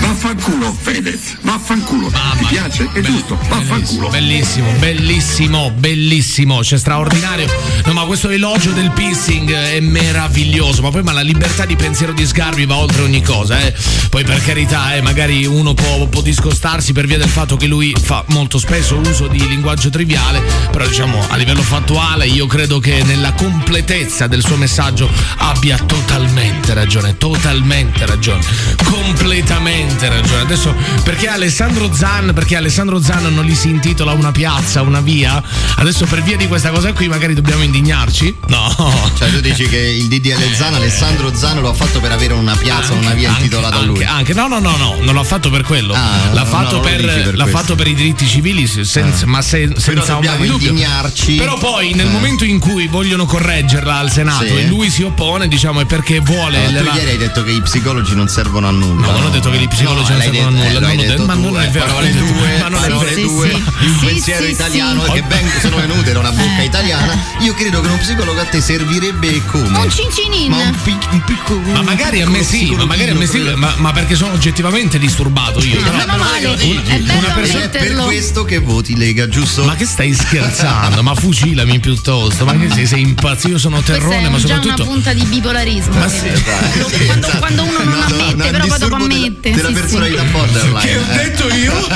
Vaffanculo, 0.02 0.74
Fedez, 0.74 1.38
vaffanculo. 1.41 2.11
Ti 2.38 2.45
piace? 2.49 2.90
È 2.91 2.99
giusto, 2.99 3.40
vaffanculo. 3.48 4.10
Bellissimo, 4.10 4.70
bellissimo, 4.80 5.72
bellissimo, 5.72 6.61
cioè 6.65 6.78
straordinario. 6.78 7.48
No, 7.86 7.94
ma 7.94 8.03
questo 8.03 8.30
elogio 8.30 8.72
del 8.72 8.91
pissing 8.91 9.49
è 9.53 9.80
meraviglioso. 9.80 10.82
Ma 10.82 10.90
poi 10.90 11.03
ma 11.03 11.14
la 11.14 11.22
libertà 11.22 11.65
di 11.65 11.78
pensiero 11.78 12.11
di 12.11 12.26
Sgarbi 12.26 12.65
va 12.65 12.76
oltre 12.84 13.01
ogni 13.01 13.22
cosa, 13.22 13.60
eh. 13.60 13.73
Poi 14.10 14.23
per 14.23 14.43
carità, 14.43 14.93
eh, 14.95 15.01
magari 15.01 15.45
uno 15.45 15.73
può, 15.73 16.07
può 16.07 16.22
discostarsi 16.22 16.93
per 16.93 17.07
via 17.07 17.18
del 17.18 17.30
fatto 17.30 17.57
che 17.57 17.68
lui 17.68 17.95
fa 17.99 18.23
molto 18.27 18.60
spesso 18.60 18.95
uso 18.97 19.27
di 19.27 19.47
linguaggio 19.47 19.89
triviale, 19.89 20.41
però 20.72 20.85
diciamo 20.85 21.26
a 21.30 21.35
livello 21.35 21.61
fattuale 21.61 22.27
io 22.27 22.45
credo 22.45 22.80
che 22.80 23.03
nella 23.03 23.34
completezza 23.34 24.27
del 24.27 24.43
suo 24.43 24.55
messaggio 24.55 25.10
abbia 25.38 25.77
totalmente 25.77 26.73
ragione, 26.73 27.18
totalmente 27.18 28.05
ragione, 28.05 28.43
completamente 28.84 30.10
ragione. 30.10 30.41
Adesso 30.41 30.76
perché 31.03 31.27
Alessandro 31.27 31.93
Zan, 31.93 32.31
perché 32.34 32.55
Alessandro 32.55 33.01
Zan 33.01 33.34
non 33.34 33.45
gli 33.45 33.55
si 33.55 33.69
intitola 33.69 34.11
una 34.11 34.31
piazza, 34.31 34.81
una 34.81 35.01
via? 35.01 35.41
Adesso 35.77 36.05
per 36.05 36.22
via 36.22 36.38
di 36.38 36.47
questa 36.47 36.69
cosa 36.69 36.93
qui 36.93 37.07
magari 37.07 37.34
dobbiamo 37.34 37.64
indignarci? 37.64 38.35
No. 38.47 38.72
Cioè 39.15 39.31
tu 39.31 39.39
dici 39.39 39.68
che 39.68 39.77
il 39.77 40.07
DDL 40.07 40.53
Zan, 40.53 40.73
Alessandro 40.73 41.34
Zan 41.34 41.61
lo 41.61 41.69
ha 41.69 41.73
fatto 41.73 41.99
per 41.99 42.11
avere 42.11 42.34
una 42.34 42.55
piazza, 42.64 42.94
una 42.94 43.11
via 43.14 43.30
intitolata 43.30 43.76
a 43.77 43.81
lui. 43.81 44.03
Anche, 44.03 44.31
anche- 44.31 44.34
no, 44.34 44.48
no, 44.48 44.60
no, 44.60 44.77
no, 44.77 44.98
non 45.02 45.14
l'ha 45.15 45.23
fatto 45.23 45.49
per 45.49 45.64
quello. 45.64 45.94
l'ha 45.94 46.31
no, 46.34 46.45
fatto, 46.45 46.76
no, 46.77 46.81
per, 46.81 47.02
per 47.02 47.35
l'ha 47.35 47.45
fatto 47.48 47.76
per 47.76 47.88
i 47.88 47.94
diritti 47.94 48.26
civili, 48.27 48.65
se- 48.68 48.84
senza- 48.85 49.26
ma 49.26 49.41
se- 49.41 49.73
senza 49.77 50.15
ombra 50.15 50.31
dobbiamo 50.35 50.53
indignarci. 50.57 51.35
Però 51.35 51.57
poi 51.57 51.94
nel 51.94 52.07
Eh. 52.07 52.10
momento 52.10 52.45
in 52.45 52.60
cui 52.60 52.88
vogliono 52.88 53.26
correggerla 53.26 53.95
al 53.98 54.11
Senato 54.11 54.45
Sì. 54.45 54.56
e 54.57 54.68
lui 54.68 54.90
si 54.90 55.03
oppone, 55.03 55.48
diciamo, 55.48 55.81
è 55.81 55.85
perché 55.85 56.19
vuole. 56.19 56.69
No, 56.72 56.77
tu 56.80 56.84
la- 56.85 56.94
ieri 56.95 57.10
hai 57.11 57.18
detto 57.18 57.44
che 57.44 57.52
i 57.52 57.61
psicologi 57.61 58.15
non 58.15 58.27
servono 58.30 58.68
a 58.68 58.72
nulla. 58.72 59.07
No, 59.07 59.11
non 59.11 59.26
ho 59.26 59.30
detto 59.30 59.49
che 59.49 59.57
gli 59.57 59.68
psicologi 59.68 60.11
No, 60.11 60.18
non 60.18 60.22
servono 60.22 60.48
a 60.48 60.52
nulla, 60.52 60.77
eh, 60.91 61.18
ma 61.26 61.34
non 61.34 61.60
è 61.61 61.65
eh, 61.65 61.69
vero, 61.69 61.85
parole 61.85 62.11
ma 62.14 62.19
due, 62.19 62.57
non 62.69 62.73
è 62.76 62.88
parole 62.88 63.14
vero. 63.15 63.27
due, 63.27 63.49
Sì, 63.49 63.64
di 63.80 63.88
un 63.88 63.98
sì, 63.99 64.06
pensiero 64.06 64.44
sì, 64.45 64.52
italiano 64.52 65.03
sì. 65.06 65.11
che 65.11 65.23
vengo- 65.27 65.60
sono 65.60 65.76
venute 65.77 66.11
da 66.14 66.19
una 66.19 66.31
bocca 66.31 66.61
italiana. 66.61 67.18
Io 67.41 67.53
credo 67.53 67.81
che 67.81 67.88
uno 67.88 67.98
psicologo 67.98 68.40
a 68.40 68.45
te 68.45 68.61
servirebbe 68.61 69.41
come? 69.48 69.77
Un 69.80 69.90
cincinin. 69.90 70.49
Ma 70.49 70.57
un, 70.57 70.76
pic- 70.84 71.07
un 71.11 71.22
piccolo. 71.23 71.61
Ma 71.72 71.81
magari 71.81 72.22
a 72.22 72.30
me 72.30 72.44
sì, 72.58 72.76
ma 72.76 72.86
magari 72.86 73.14
me 73.14 73.26
sì, 73.26 73.40
ma, 73.56 73.74
ma 73.78 73.92
perché 73.92 74.16
sono 74.16 74.34
oggettivamente 74.34 75.00
disturbato 75.00 75.60
io. 75.64 75.82
Però- 75.82 75.96
meno 75.96 76.18
male, 76.18 76.48
Una- 76.48 77.30
è 77.30 77.34
persona- 77.34 77.64
È 77.64 77.70
per 77.70 77.96
questo 77.96 78.44
che 78.46 78.60
voti 78.60 78.96
Lega, 78.96 79.28
giusto? 79.28 79.64
Ma 79.64 79.76
che 79.76 79.86
stai 79.86 80.14
scherzando? 80.14 81.02
ma 81.04 81.16
fucilami 81.16 81.80
piuttosto. 81.80 82.46
Ma 82.46 82.56
che 82.58 82.70
sei, 82.72 82.86
sei 82.86 83.02
impazzito? 83.02 83.50
Io 83.50 83.58
sono 83.58 83.82
terrone, 83.82 84.26
è 84.26 84.30
ma 84.30 84.38
già 84.38 84.48
soprattutto. 84.56 84.82
una 84.84 84.92
punta 84.92 85.14
di 85.14 85.24
bipolarismo. 85.26 85.94
Ma 85.96 86.08
sì, 86.08 86.22
che- 86.22 87.06
quando, 87.06 87.28
quando 87.40 87.64
uno 87.64 87.78
non 87.84 87.88
No, 87.88 87.96
no, 87.96 88.04
ammette, 88.06 88.36
no, 88.36 88.44
è 88.44 88.46
un 88.48 88.52
però 88.52 88.52
poi 88.52 88.58
dopo 88.60 88.64
disturbo 88.78 89.08
della- 89.08 89.16
ammette. 89.26 89.52
Della 89.52 89.68
sì, 89.68 89.74
personalità 89.74 90.22
sì. 90.22 90.28
borderline. 90.32 90.80
Che 90.80 90.98
ho 90.98 91.02
eh. 91.02 91.16
detto 91.16 91.54
io? 91.56 91.88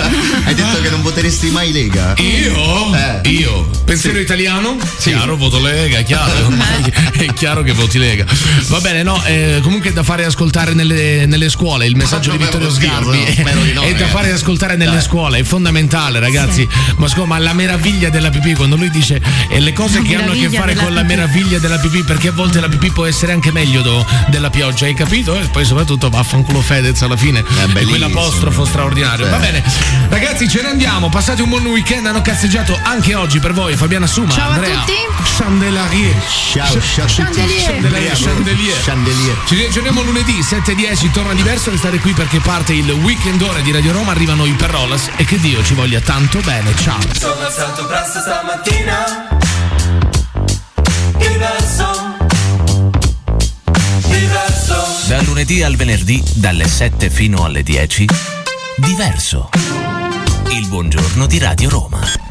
Hai 0.46 0.54
detto 0.56 0.82
che 0.82 0.90
non 0.90 1.02
voteresti 1.02 1.50
mai 1.50 1.72
Lega? 1.72 2.14
Io? 2.18 2.94
Eh. 2.96 3.30
Io? 3.30 3.70
Pensiero 3.86 4.18
italiano? 4.20 4.78
Chiaro, 5.00 5.38
voto 5.38 5.60
Lega, 5.60 6.00
è 6.00 6.04
chiaro. 6.04 6.52
è 7.14 7.34
chiaro 7.34 7.62
che 7.64 7.74
voti 7.74 7.98
Lega. 8.00 8.26
Va 8.68 8.80
bene, 8.80 9.04
no, 9.04 9.24
eh, 9.26 9.60
comunque 9.62 9.90
è 9.92 9.94
da 9.94 10.04
fare 10.04 10.24
ascoltare 10.26 10.46
nelle, 10.74 11.26
nelle 11.26 11.50
scuole 11.50 11.86
il 11.86 11.96
messaggio 11.96 12.32
di 12.32 12.38
Vittorio 12.38 12.70
Sgarbi. 12.72 13.18
no, 13.44 13.82
no, 13.82 13.82
è 13.84 13.92
da 13.92 13.98
ragazzi. 13.98 14.04
fare 14.12 14.32
ascoltare 14.32 14.76
nelle 14.76 14.92
Dai. 14.94 15.02
scuole, 15.02 15.40
è 15.40 15.44
fondamentale, 15.44 16.20
ragazzi. 16.20 16.68
Ma 16.98 17.08
scusa, 17.08 17.26
ma 17.26 17.38
la 17.38 17.54
meraviglia 17.54 18.10
della 18.10 18.30
pipì, 18.30 18.54
quando 18.56 18.76
lui 18.76 18.90
dice 18.90 19.22
e 19.50 19.60
le 19.60 19.74
cose 19.74 20.00
La 20.00 20.06
che 20.06 20.16
hanno 20.16 20.32
a 20.32 20.36
che 20.36 20.50
fare 20.50 20.76
con 20.76 20.94
la 20.94 21.02
pipì. 21.02 21.16
meraviglia 21.16 21.60
della 21.60 21.78
pipì, 21.78 22.04
perché 22.04 22.30
a 22.30 22.32
volte 22.32 22.60
la 22.60 22.68
pipì 22.70 22.92
può 22.92 23.06
essere 23.06 23.32
anche 23.34 23.52
meglio 23.52 23.82
do- 23.82 24.06
della 24.28 24.50
pioggia, 24.50 24.86
hai 24.86 24.94
capito? 24.94 25.36
E 25.40 25.48
poi 25.48 25.66
soprattutto 25.66 26.10
vaffanculo 26.10 26.62
Fedez 26.62 27.02
alla 27.02 27.18
fine. 27.18 27.40
e 27.40 27.44
bellissimo. 27.68 27.90
quell'apostrofo 27.90 28.66
straordinario. 28.66 29.26
Sì. 29.26 29.32
Va 29.32 29.38
bene. 29.38 29.64
Ragazzi, 30.10 30.48
ce 30.50 30.62
ne 30.62 30.70
andiamo. 30.70 31.10
Passate 31.10 31.42
un 31.42 31.50
buon 31.50 31.66
weekend. 31.68 32.06
Hanno 32.08 32.22
cazzeggiato 32.22 32.78
anche 32.84 33.16
oggi 33.16 33.40
per 33.40 33.54
voi 33.54 33.76
Fabiana 33.76 34.08
Suma, 34.08 34.32
Ciao 34.32 34.50
a 34.50 34.54
Andrea. 34.54 34.80
tutti. 34.80 34.94
Chandelier. 35.38 36.16
Ciao, 36.54 36.80
ciao. 36.82 37.06
Chandelier. 37.08 37.64
Chandelier. 37.64 38.18
Chandelier. 38.18 38.82
Chandelier. 38.84 39.36
Ci 39.46 39.56
riaggiorniamo 39.56 40.02
lunedì 40.02 40.37
7.10. 40.40 41.12
Torna 41.12 41.34
diverso. 41.34 41.70
Restate 41.70 42.00
qui 42.00 42.14
perché 42.14 42.40
parte 42.40 42.74
il 42.74 42.90
weekend 42.92 43.42
ore 43.42 43.62
di 43.62 43.72
Radio 43.72 43.92
Roma. 43.92 44.12
Arrivano 44.12 44.46
i 44.46 44.54
Perrolas. 44.54 45.10
E 45.16 45.26
che 45.26 45.40
Dio 45.40 45.64
ci 45.64 45.74
voglia 45.74 46.00
tanto 46.02 46.40
bene. 46.42 46.76
Ciao. 46.76 47.00
Sono 47.14 47.42
alzato 47.42 47.86
presto 47.86 48.20
stamattina. 48.20 49.28
Diverso. 51.18 52.16
Diverso. 54.08 54.86
Da 55.08 55.22
lunedì 55.22 55.64
al 55.64 55.76
venerdì, 55.76 56.22
dalle 56.34 56.68
7 56.68 57.10
fino 57.10 57.44
alle 57.46 57.64
10, 57.64 58.08
diverso. 58.78 59.50
Il 60.50 60.68
buongiorno 60.68 61.26
di 61.26 61.38
Radio 61.40 61.70
Roma. 61.70 62.26